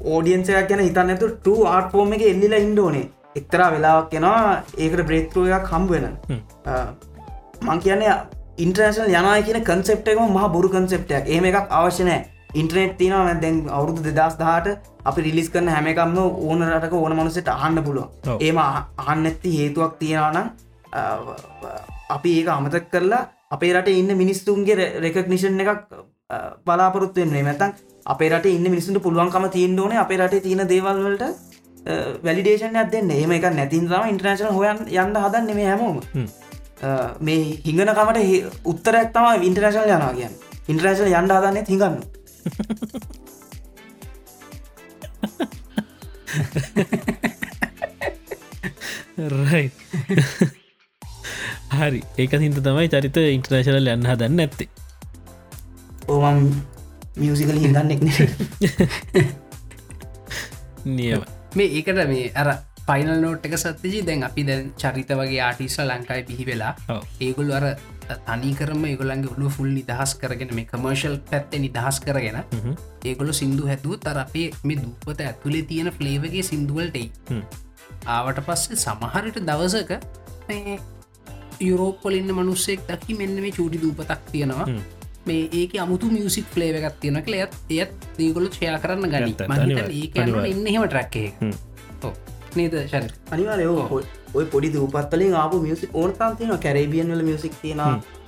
ඕඩියන්සයක් 0.05 0.67
ගැන 0.69 0.81
හිතන්න 0.81 1.09
ඇතු 1.09 1.29
ට 1.39 1.47
ආට් 1.67 1.91
ෆෝර්ම 1.91 2.13
එක 2.13 2.23
එල්ලිලා 2.25 2.59
ඉන්ඩෝනේ 2.59 3.05
එක්තරා 3.35 3.71
වෙලාවක් 3.71 4.09
කෙනවා 4.11 4.41
ඒකට 4.77 5.05
බ්‍රේත්රුවයක් 5.07 5.67
හම්බුවෙන 5.71 6.07
මං 7.63 7.79
කියන්නේ 7.79 8.15
ඉන්ට්‍රේශල් 8.57 9.09
යනයි 9.11 9.43
කියන 9.43 9.63
කන්සෙප් 9.63 10.07
එකම 10.07 10.25
මහ 10.29 10.47
බොරු 10.49 10.69
කන්සෙප්ටයක් 10.69 11.29
ඒම 11.29 11.45
එකක් 11.45 11.71
අවශ්‍යනෑ 11.71 12.19
ඉන්ට්‍රනෙට් 12.53 12.97
තිනව 12.97 13.29
දැන් 13.41 13.55
අවුරුදු 13.69 14.01
දෙදස් 14.09 14.35
දහට 14.37 14.67
අපි 15.05 15.21
රිලිස් 15.21 15.49
කරන 15.49 15.69
හැමකම්ම 15.69 16.17
ඕන 16.41 16.59
රටක 16.67 16.93
ඕන 16.95 17.15
මනුසට 17.15 17.47
අහන්න 17.49 17.79
පුළුව. 17.83 18.05
ඒම 18.39 18.57
අහන්න 18.57 19.25
ඇත්ති 19.25 19.49
හේතුවක් 19.57 19.95
තියෙනවනම් 19.99 20.47
අපි 22.09 22.29
ඒක 22.39 22.47
අමතක් 22.49 22.85
කරලා 22.91 23.21
අපේ 23.51 23.73
රට 23.73 23.87
ඉන්න 23.93 24.17
මිනිස්තුන්ගේ 24.17 24.75
රෙකක්නිෂන් 24.99 25.59
එකක් 25.59 25.71
අ, 26.29 26.37
බලාපොරොත්තු 26.65 27.19
වෙන්නේ 27.21 27.43
මැතන් 27.43 27.73
අපේ 28.05 28.29
රට 28.29 28.45
ඉන්න 28.51 28.67
මිනිසුන්ට 28.69 29.03
පුළුවන්කම 29.03 29.45
තිීන් 29.49 29.79
ඕන 29.79 29.93
අපේ 29.97 30.17
රට 30.17 30.43
තියෙන 30.43 30.67
දේවල්වලට 30.69 31.23
වැලිඩේෂන් 32.23 32.75
ඇදන්න 32.75 33.11
ඒම 33.11 33.31
එක 33.31 33.45
නැතින් 33.51 33.87
තම 33.87 34.03
ඉන්ට්‍රනශන 34.11 34.51
හොයන් 34.57 34.77
යන්න 34.87 35.15
හදන්න 35.23 35.55
මේ 35.55 35.67
හැමෝම. 35.67 35.97
මේ 37.19 37.41
හිඟනකමට 37.65 38.19
උත්තරයක් 38.65 39.09
තම 39.15 39.25
ඉන්ටර්නශල් 39.49 39.87
යනවා 39.87 40.13
කියන්න. 40.19 40.35
ඉන්ට්‍රනශල් 40.67 41.09
යන්ඩ 41.11 41.31
හදන්න 41.37 41.65
හිඟන්න. 41.67 41.97
හරි. 51.73 52.01
ඒක 52.17 52.31
හින්ද 52.39 52.57
තමයි 52.67 52.87
චරිත 52.89 53.17
ඉන්ටර්නශනල් 53.23 53.87
යන්න 53.95 54.07
හදන්න 54.11 54.45
ඇත්තේ 54.45 54.69
ඕමන් 56.07 56.39
මියසිකල 57.21 57.57
හිඟන්නෙක් 57.63 57.99
නියම 60.97 61.21
මේ 61.55 61.67
ඒකට 61.79 62.05
මේ 62.11 62.29
අර 62.41 62.49
පයිනල් 62.87 63.17
නෝට් 63.23 63.45
එක 63.47 63.55
සත්තිජී 63.57 64.03
දැන් 64.07 64.23
අපි 64.27 64.43
දැන් 64.47 64.71
චරිත 64.81 65.11
වගේ 65.19 65.41
ආටිස්ල 65.47 65.83
ලංකායි 65.87 66.23
පිහි 66.29 66.45
වෙලා. 66.49 66.73
ඒගොල්ු 67.25 67.53
අර 67.59 67.65
තනිකරම 68.27 68.81
ඒගොලන්ගේ 68.89 69.33
ඔලු 69.35 69.51
ෆුල් 69.57 69.69
නිදහස් 69.77 70.15
කරගෙන 70.21 70.51
මේ 70.57 70.67
කමර්ශල් 70.71 71.15
පැත්තේ 71.29 71.61
නිදහස් 71.65 71.99
කරගෙන. 72.05 72.39
ඒගොලු 73.09 73.35
සිින්දු 73.41 73.69
හැතුව 73.71 73.93
තර 74.05 74.17
අපේ 74.25 74.47
මේ 74.63 74.81
දුපත 74.81 75.21
ඇතුලේ 75.27 75.63
තියෙන 75.69 75.91
ෆ්ලේවගේ 75.99 76.43
සිින්දුවල්ටයි. 76.49 77.07
ආවට 78.07 78.43
පස්සේ 78.49 78.81
සමහරට 78.85 79.39
දවසක 79.51 79.91
මේ 80.49 80.75
යුරෝපොලින්න 81.61 82.35
මනුස්සෙක් 82.39 82.83
දකි 82.89 83.17
මෙන්න 83.21 83.39
මේ 83.45 83.55
චූටි 83.59 83.81
දූපතක් 83.83 84.27
තියෙනවා. 84.33 84.67
මේ 85.25 85.43
ඒක 85.53 85.75
අමුතු 85.79 86.11
මියසික් 86.11 86.47
ෆලේව 86.53 86.75
එකක් 86.79 86.97
තියෙන 87.01 87.21
කළ 87.21 87.35
එත් 87.35 87.53
එයත් 87.71 87.91
දීගොලු 88.17 88.49
ෂයා 88.49 88.79
කරන්න 88.79 89.05
ගනි. 89.05 89.17
ඇත්ත, 89.23 89.47
මහිත 89.49 89.59
අනිවාර්ය, 89.59 90.01
ඒක 90.01 90.17
අනිවාර්ය. 90.17 90.51
එන්න 90.51 90.67
එහෙම 90.67 90.85
ට්‍රැක්කේ 90.85 91.27
හ්ම්. 91.41 91.53
නේද 92.55 92.73
ශර 92.87 93.05
අනිවාරය 93.31 93.65
ඔය 94.35 94.45
පොඩි 94.45 94.73
දූපත්තලින් 94.73 95.35
ආපු 95.35 95.61
මියසික් 95.61 95.95
ඕනතන් 95.95 96.37
තියන 96.37 96.57
කැරේබියන් 96.59 97.11
වල 97.11 97.23
මියසික් 97.23 97.53
තියෙන 97.61 97.81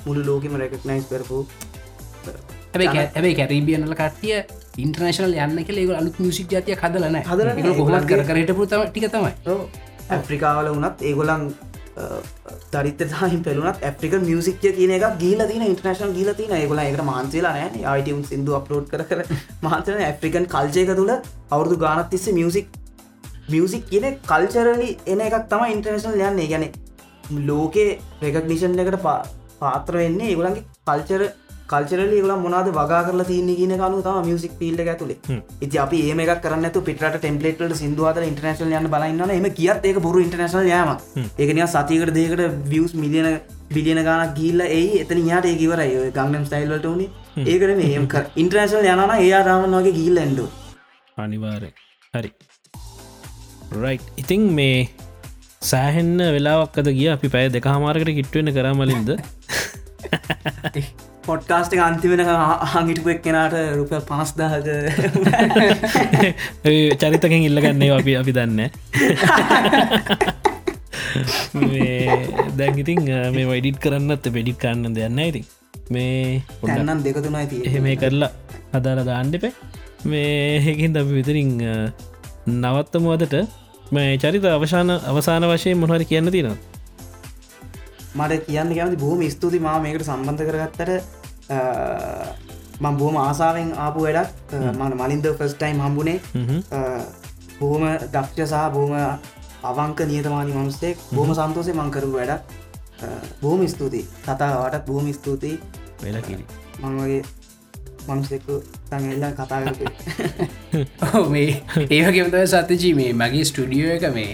මුළු 0.05 0.25
ලෝකම 0.25 0.55
රෙකක්නයිස් 0.55 1.05
කරපු. 1.05 1.39
හැබයි 2.73 2.87
හැබයි 2.87 3.35
කැරීබියනල 3.35 3.93
කටිය 3.93 4.37
ඉන්ටර්නශනල් 4.77 5.35
යන්න 5.37 5.63
කෙ 5.63 5.73
ඒ 5.73 5.87
අලුත් 5.95 6.19
මියසික් 6.19 6.47
ජාතිය 6.51 6.75
හදලන 6.75 7.17
කර 7.23 7.51
ඒගොල්ලන්ගේ- 7.51 8.25
කරට 8.27 8.55
පුතම 8.55 8.85
ටික 8.87 9.07
තමයි. 9.11 9.33
ඇෆ්‍රිකාවල 10.09 10.67
වනත් 10.73 11.01
ඒගොලන් 11.01 11.45
තරිතහහි 12.71 13.37
පෙලුනත් 13.41 13.83
ඇෆ්‍රික 13.83 14.15
මියසික්ය 14.21 14.71
කියන 14.71 14.91
එක 14.91 15.05
ගීල 15.19 15.43
තින 15.47 15.61
ඉන්ටර්නශන් 15.61 16.13
ගීල 16.13 16.33
තින 16.33 16.51
ඒගොල 16.51 16.79
එකට 16.79 17.03
මාන්සේලා 17.03 17.53
නෑ. 17.53 17.83
අයිටම් 17.83 18.23
සිදු 18.23 18.53
අප්ලෝඩ් 18.53 18.89
කර 18.89 19.03
කර 19.03 19.21
මාතන 19.63 20.01
ඇෆ්‍රිකන් 20.01 20.45
කල්චයක 20.45 20.95
තුළ 20.95 21.13
අවුරදු 21.51 21.77
ගානත් 21.77 22.09
තිස්ස 22.09 22.27
මියසික් 22.29 22.67
මියසික් 23.49 23.87
කියන 23.89 24.05
කල්චරලි 24.27 24.89
එන 25.07 25.21
එකක් 25.21 25.47
තම 25.49 25.65
ඉන්ටර්නශනල් 25.65 26.21
යන්නේ. 26.21 26.47
ගැන 26.47 26.65
ලෝකේ 27.47 27.89
රෙකක්නිෂන් 28.21 28.79
එකට 28.79 29.01
පා- 29.01 29.25
පාත්‍ර 29.59 29.97
වෙන්නේ 29.97 30.29
ඒගොලන්ගේ 30.29 30.65
කල්චර 30.85 31.21
කල්චරලි 31.67 32.21
ගල 32.21 32.31
මොනාද 32.37 32.71
වගා 32.71 33.03
කරලා 33.05 33.27
තියන්න 33.29 33.55
කියන 33.59 33.75
කනු 33.75 34.01
තම 34.01 34.27
මියසික් 34.27 34.51
පිල්ල 34.59 34.79
ඇතුලේ. 34.83 35.17
ඉති 35.61 35.77
අපි 35.77 36.01
ඒම 36.07 36.19
එක 36.19 36.41
කරන්න 36.41 36.71
පිට 36.81 37.03
ටෙම්පලේට 37.15 37.75
සිදුවත 37.75 38.17
ඉන්ටර්නශල් 38.23 38.71
යන්න 38.71 38.87
බලන්න 38.87 39.31
එම 39.31 39.51
කියත් 39.51 39.83
ඒක 39.83 39.99
බොරු 39.99 40.19
ඉන්ටර්නශල් 40.19 40.67
යම 40.71 40.89
ඒකනිය 41.37 41.67
සතිකට 41.67 42.13
දේකට 42.13 42.67
වියස් 42.67 42.95
මිලියන 42.95 43.39
බිලියන 43.71 44.03
ගානක් 44.03 44.35
ගිල්ල 44.35 44.61
ඒ 44.61 45.01
එතන 45.01 45.27
යාට 45.27 45.45
ඒකිවරයි 45.45 46.11
ගංගම් 46.11 46.45
ස්ටයිල්ලට 46.45 46.87
වනේ 46.87 47.09
ඒකට 47.45 47.77
මේ 47.79 47.99
ඉන්ටර්නශල් 48.35 48.85
යන 48.85 49.09
ඒ 49.15 49.33
ආරාමන් 49.33 49.79
වගේ 49.79 49.97
ගිල්ල 49.97 50.17
ඇන්ඩු 50.17 50.49
අනිවාරය 51.17 51.73
හරි. 52.13 52.31
රයි් 53.75 53.99
ඉතිං 54.17 54.53
මේ 54.53 54.89
සෑහෙන්න 55.61 56.17
වෙලාවක්කද 56.35 56.91
ගිය. 56.91 57.09
අපි 57.09 57.29
පැය 57.29 57.49
දෙක 57.49 57.65
හමාරකට 57.65 58.13
කිට්ටුවෙන 58.17 58.53
කරමලින්ද 58.57 59.09
පොට්කාස්ට 61.25 61.73
අන්තිවෙන 61.79 62.21
හඟිටපු 62.71 63.09
එක් 63.09 63.21
කෙනට 63.21 63.55
රුපල් 63.75 64.01
පනස්දාහක 64.03 64.67
චරිතකින් 67.01 67.41
ඉල්ලගන්නේ 67.41 67.91
අපි 67.93 68.15
අපි 68.15 68.31
දන්න 68.31 68.61
දැගිතින් 72.55 73.01
මේ 73.35 73.45
වයිඩිට් 73.45 73.79
කරන්නත් 73.79 74.29
වෙඩික් 74.31 74.59
කන්න 74.59 74.93
දෙන්න 74.93 75.19
ඉති 75.21 75.43
මේ 75.89 76.43
පොඩ්ඩක් 76.53 76.77
තැන්නම් 76.77 77.03
දෙකතුනයි 77.03 77.45
තිය 77.47 77.65
එහෙම 77.65 77.89
කරලා 77.97 78.31
හදාර 78.73 79.03
දාණ්ඩපේ 79.03 79.53
මේ 80.05 80.61
හෙකින් 80.61 80.97
අපි 80.97 81.11
විතරින් 81.13 81.51
නවත්තමුවදට 82.55 83.35
මේ 83.91 84.17
චරිත 84.17 84.47
අවශාන 84.47 84.97
අවසාන 85.05 85.43
වශයෙන් 85.47 85.77
මොහරි 85.77 86.05
කියන්න 86.05 86.31
තියෙනවා 86.31 86.73
මට 88.17 88.45
කියන්න 88.45 88.71
කැමති 88.71 88.97
බොහම 88.97 89.21
ස්තුති 89.29 89.59
මා 89.59 89.77
මේකට 89.79 90.05
සම්බන්ධ 90.05 90.43
කරගත්තට 90.49 91.14
මං 91.49 92.97
බොහම 92.97 93.17
ආසාාවෙන් 93.17 93.71
ආපු 93.77 93.99
වැඩක්. 94.01 94.29
මන 94.73 94.97
මලින්ද 94.97 95.25
ෆස්ටයිම් 95.33 95.79
හම්බුණේ 95.79 96.19
හ්ම්. 96.33 96.61
බොහොම 97.59 97.87
දක්ෂ 98.09 98.51
සහ 98.51 98.69
බොහම 98.71 98.93
අවංක 99.63 99.99
නියතමානි 100.07 100.53
මනුස්සෙක්. 100.53 100.97
බොහම 101.11 101.33
සන්තෝසය 101.35 101.73
මංකරු 101.73 102.11
වැඩක්. 102.11 102.41
බොහම 103.41 103.67
ස්තුතියි. 103.67 104.05
කතාවටත් 104.23 104.85
බොහම 104.85 105.13
ස්තුතියි. 105.13 105.59
වෙලා 106.01 106.21
කිරි 106.21 106.45
මං 106.81 106.97
වගේ 106.97 107.23
මනුස්සෙක්කු 108.07 108.55
තඟල්ලා 108.89 109.31
කතා 109.33 109.61
කරපු 109.61 109.85
ඔව් 111.13 111.29
මේ 111.29 111.49
ඒවගේමතව 111.89 112.45
සතජී 112.47 112.93
මේ 112.93 113.13
මගේ 113.13 113.45
ස්ටඩියෝ 113.45 113.93
එක 113.93 114.05
මේ 114.13 114.31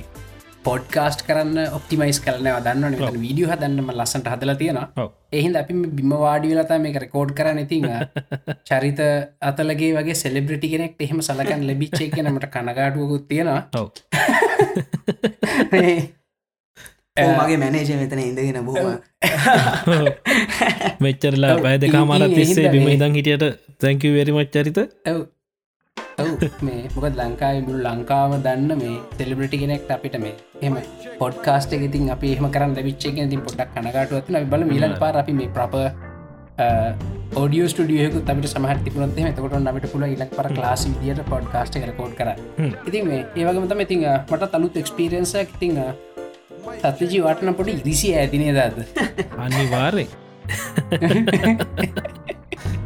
පොඩ්කාස්ට් 0.63 1.21
කරන්න 1.27 1.73
ඔප්ටිමයිස් 1.73 2.19
කරන 2.19 2.47
දන්න 2.65 2.95
වීඩියෝ 3.17 3.51
හදන්නම 3.51 3.91
ලස්සට 3.93 4.27
හදලා 4.33 4.55
තියෙනවා. 4.55 4.87
ඔව්. 4.97 5.09
එහින්ද 5.31 5.55
අපි 5.55 5.73
බිම 5.97 6.13
වාඩියලතා 6.19 6.79
මේ 6.79 7.01
රෙකෝඩ් 7.05 7.33
කරන්න. 7.33 7.59
ඉතින් 7.59 7.89
චරිත 8.69 9.01
අතලගේ 9.41 9.91
වගේ 9.97 10.15
සෙලබ්‍රටි 10.15 10.71
කෙනෙක් 10.73 10.95
එහෙම 10.99 11.21
සලකන් 11.21 11.67
ලැබිච්චේ 11.67 12.09
කෙනමට 12.11 12.47
කනගාටුවකුත් 12.47 13.27
තියෙනවා. 13.27 13.61
ඔව්. 13.75 13.87
මගේ 17.19 17.57
මැනේජ 17.57 17.91
මෙතන 17.97 18.19
ඉඳගෙන 18.21 18.65
බොහම 18.65 18.87
මෙච්චරලා 21.05 21.55
පැය 21.59 21.77
දෙකා 21.81 22.05
මාරත් 22.05 22.25
ඉතින් 22.25 22.37
තිස්සේ 22.39 22.71
බිම 22.71 22.87
ඉදන් 22.87 23.15
හිටියට 23.15 23.45
තැංකව 23.79 24.13
වෙරිමච් 24.15 24.51
චරිත. 24.53 24.79
ඔව්. 25.07 25.21
මේ 26.61 26.89
මොකද 26.95 27.15
ලංකායි 27.19 27.61
මුළු 27.61 27.83
ලංකාව 27.85 28.41
දන්න 28.45 28.75
මේ 28.75 29.01
සෙලිබ්‍රටි 29.17 29.57
කෙනෙක්ට 29.61 29.91
අපිට 29.91 30.19
මේ 30.19 30.35
එම 30.61 30.77
පොඩ්කාස්ට 31.19 31.73
එකතින් 31.77 32.09
අපි 32.15 32.35
එහම 32.35 32.49
කරන්න 32.49 32.75
විච්චේ 32.81 33.25
තින් 33.25 33.41
පොඩක් 33.41 33.75
කනගටුවත්න 33.75 34.45
බල 34.45 34.65
මිලන් 34.65 34.93
පාර 35.01 35.17
අපි 35.17 35.33
මේ 35.33 35.49
ප්‍රප 35.49 35.73
ෝඩිය 37.35 37.67
ස්ටියක 37.67 38.21
තමට 38.21 38.47
සමහ 38.47 38.83
තිබුණත් 38.85 39.19
එතකොට 39.23 39.59
නමට 39.59 39.93
පුල 39.93 40.03
ඉලක් 40.07 40.31
පර 40.37 40.47
ලාස් 40.57 40.89
විදියට 40.89 41.25
පොඩ්කාස්ට 41.25 41.75
රකෝඩ් 41.83 42.15
කර 42.15 42.29
ඉතින් 42.87 43.09
මේ 43.09 43.25
ඒවගමතම 43.35 43.79
ඉතින් 43.79 44.07
මට 44.29 44.51
තලුත් 44.53 44.77
එක්ස්පිරන්සක් 44.77 45.51
ඉතිං 45.51 45.83
සත්‍යජී 46.79 47.21
වටන 47.21 47.53
පොට 47.53 47.69
ඉරිසි 47.69 48.15
ඇතිනේ 48.15 48.53
දද 48.53 48.85
අනිවාරය 49.39 50.07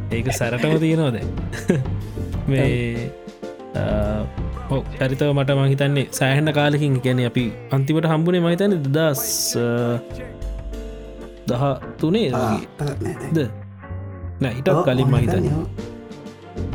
ඒක 0.08 0.32
සැරටම 0.32 0.78
තියෙනවද? 0.78 1.18
මේ 2.46 3.10
චරිතව 4.92 5.30
මට 5.30 5.50
මහිතන්නේ 5.58 6.06
සෑහන්න 6.10 6.52
කාලකින් 6.52 6.94
ගැන 7.00 7.20
අපි 7.26 7.44
අන්තිමට 7.70 8.06
හම්බුණේ 8.06 8.42
මහිතන 8.42 8.76
දස් 8.88 9.24
දහ 11.46 11.64
තුනේ 11.98 12.28
ද 13.32 13.48
නෑ 14.40 14.54
හිටත් 14.54 14.70
කලින් 14.84 15.08
මහිතන 15.08 15.44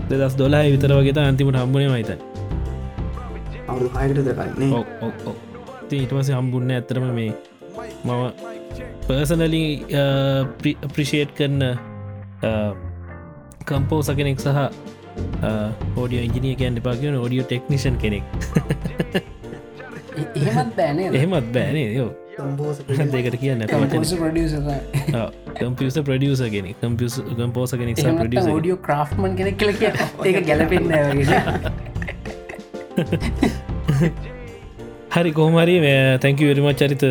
දෙදස් 0.10 0.36
දොලා 0.36 0.64
විතර 0.68 0.94
වගේ 0.94 1.24
අන්තිමට 1.24 1.58
හම්බුණේ 1.58 1.92
මහිතන් 1.92 2.20
ඊටවස 5.94 6.30
හම්බුන්න 6.32 6.72
ඇතරම 6.72 7.06
මේ 7.14 7.32
මම 8.06 8.24
පර්සනලි 9.06 9.64
ප්‍රිෂේට් 10.90 11.32
කරන 11.38 11.60
කම්පෝස 13.66 14.10
කෙනෙක් 14.12 14.40
සහ 14.40 14.60
ෝඩිය 15.98 16.22
ඉජිනිය 16.28 16.56
කියන්න 16.56 16.82
පාගෙන 16.88 17.16
ෝඩියෝ 17.18 17.46
ටෙක්නිෂන් 17.46 17.98
කෙනෙක්. 17.98 18.24
එහෙමත් 20.36 20.76
බෑනේ 20.78 21.08
එහෙමත් 21.18 21.48
බෑනේ 21.56 21.88
යෝ 21.96 22.10
දෙකට 23.16 23.36
කියන්න 23.44 23.62
කම්පියස 25.62 25.96
ප්‍රඩියස 26.08 26.42
කෙනෙ 26.56 26.70
කම්පියස 26.82 27.16
කම්පෝස 27.38 27.72
කෙනෙක්. 27.84 27.98
ප්‍රඩියස 28.22 28.46
ෝඩියෝ 28.48 28.80
ක්‍රාෆ්මන් 28.88 29.32
කෙනෙක්. 29.38 29.56
කල 29.58 29.72
කිය. 29.80 29.92
ඒක 30.26 30.38
ගැලපෙන්න 30.48 30.88
හරි 35.14 35.32
කෝමරි 35.38 35.76
තැංක 36.24 36.40
වරිම 36.50 36.68
චරිත. 36.76 37.04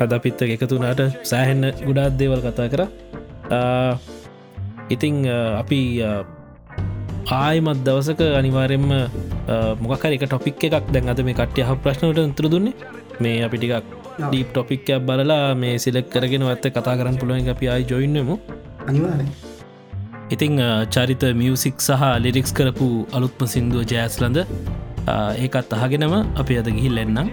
හද 0.00 0.12
පිත්ත 0.24 0.40
එකතුනාට 0.42 1.00
සෑහෙන්න 1.30 1.64
ගුඩාත් 1.86 2.12
දේවල් 2.18 2.40
කතා 2.44 2.68
කර. 2.72 2.82
ඉතිං 4.90 5.14
අපි 5.58 5.80
ආයමත් 7.30 7.80
දවසක 7.86 8.20
අනිවාරෙන්ම 8.40 8.88
මොකර 9.82 10.12
එක 10.16 10.24
ටොපික් 10.26 10.64
එකක් 10.68 10.92
දැන් 10.94 11.12
අද 11.12 11.20
මේ 11.28 11.38
කට්්‍ය 11.40 11.62
හ 11.68 11.70
ප්‍රශ්නට 11.84 12.36
තුර 12.36 12.48
දුන්නේ. 12.54 12.74
මේ 13.22 13.38
අපි 13.46 13.56
ටිකක් 13.62 13.86
ඩීප් 14.18 14.48
ටොපික්යක් 14.52 15.00
බලලා 15.08 15.54
මේ 15.62 15.78
සිලෙක් 15.84 16.10
කරගෙන 16.14 16.44
ඇත්ත 16.48 16.66
කතා 16.76 16.98
කරන්න 16.98 17.18
පුළුවන් 17.22 17.48
අපි 17.54 17.66
අයි 17.74 17.88
ජොයින්නමු 17.92 18.36
අනිවාර 18.88 19.20
ඉතිං 20.34 20.60
චරිත 20.94 21.24
මියසික් 21.40 21.76
සහ 21.86 22.04
ලිරික්ස් 22.24 22.52
කරපු 22.58 22.88
අලුත්ම 23.16 23.44
සිින්දුව 23.54 23.82
ජෑස්ලඳ 23.92 24.38
ඒකත් 25.44 25.72
අහගෙනම 25.78 26.14
අපි 26.42 26.54
අද 26.60 26.70
ගිහිල් 26.76 27.02
එන්නම්. 27.04 27.28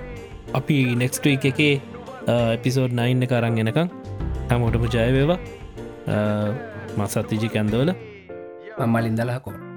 අපි 0.59 0.77
නෙක්ස්ට්‍රීක් 1.01 1.45
එකේ 1.51 1.73
එපිසෝඩ් 2.57 2.93
නයින්න 2.99 3.29
කරන්න 3.31 3.61
එනකං 3.63 3.89
හැමෝටම 4.49 4.85
ජයවේවා 4.95 5.39
මසත්තිජි 6.99 7.49
කැන්දවල. 7.55 7.91
මමලින්දලහකෝ 8.79 9.53
ස්වරවරණ 9.53 9.68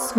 ජැස් 0.00 0.16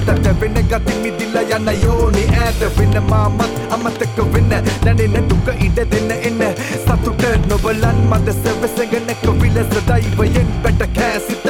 පාටට 0.00 0.40
වෙන 0.40 0.54
ගති 0.64 0.94
මිදිලා 1.02 1.42
යන 1.56 1.68
යෝනි 1.82 2.24
ඈත 2.34 2.60
වෙන 2.78 3.02
මාමත් 3.04 3.42
අමතක 3.70 4.18
වෙන්න 4.34 4.52
දැනෙන 4.84 5.28
දුක 5.28 5.48
ඉඩ 5.58 5.80
දෙන්න 5.92 6.10
එන්න 6.20 6.42
සතුට 6.84 7.24
නොබලන් 7.48 7.98
මද 8.10 8.34
සෙවසගෙන 8.36 9.10
කවිලස 9.22 9.74
දෛවයෙන් 9.88 10.52
බැට 10.62 10.84
කෑසිත 10.94 11.46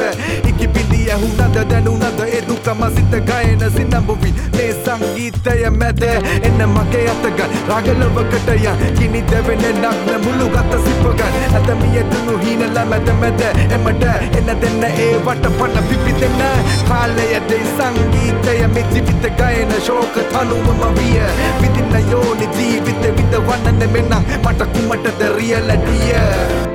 ඉකි 0.49 0.58
බිලි 0.89 1.11
ඇහුනද 1.11 1.41
දැනුනද 1.71 2.21
ඒ 2.25 2.41
දුකම 2.47 2.83
සිත 2.95 3.13
ගයන 3.29 3.63
සිනම්බුවි 3.75 4.33
මේ 4.57 4.71
සංගීතය 4.83 5.69
මැද 5.79 6.03
එන්න 6.03 6.61
මගේ 6.75 7.05
අතගන් 7.13 7.55
රාගලවකට 7.69 8.49
ය. 8.55 8.67
කිනි 8.97 9.21
දෙවෙන 9.31 9.63
නක්න 9.71 10.21
මුළු 10.25 10.49
ගත 10.55 10.81
සිපගන් 10.85 11.37
ඇතමිය 11.57 12.03
දුනු 12.11 12.37
හීනල 12.43 12.79
මැද 12.91 13.11
මැද 13.21 13.41
එමට 13.77 14.03
එන්න 14.39 14.53
දෙන්න 14.61 14.83
ඒවට 14.89 15.49
පට 15.59 15.85
පිපි 15.89 16.15
දෙන්න 16.21 16.41
කාලය 16.89 17.27
දෙයි 17.49 17.65
සංගීතය 17.75 18.57
මේ 18.75 18.85
ජීවිත 18.93 19.29
ගයන 19.39 19.75
ශෝක 19.87 20.19
තනුවම 20.33 20.83
විය. 20.97 21.21
විදින්න 21.61 22.11
යෝනි 22.11 22.49
ජීවිත 22.57 23.07
විත 23.17 23.39
වන්නන 23.47 23.87
මෙන්න 23.93 24.19
මට 24.43 24.67
කුමටද 24.73 25.23
රියලටිය 25.37 26.68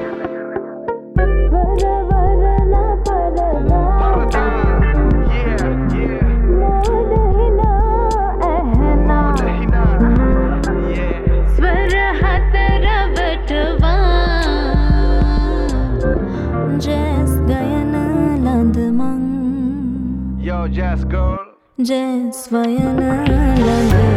जय 21.86 22.30
स्वयनानन्द 22.34 24.13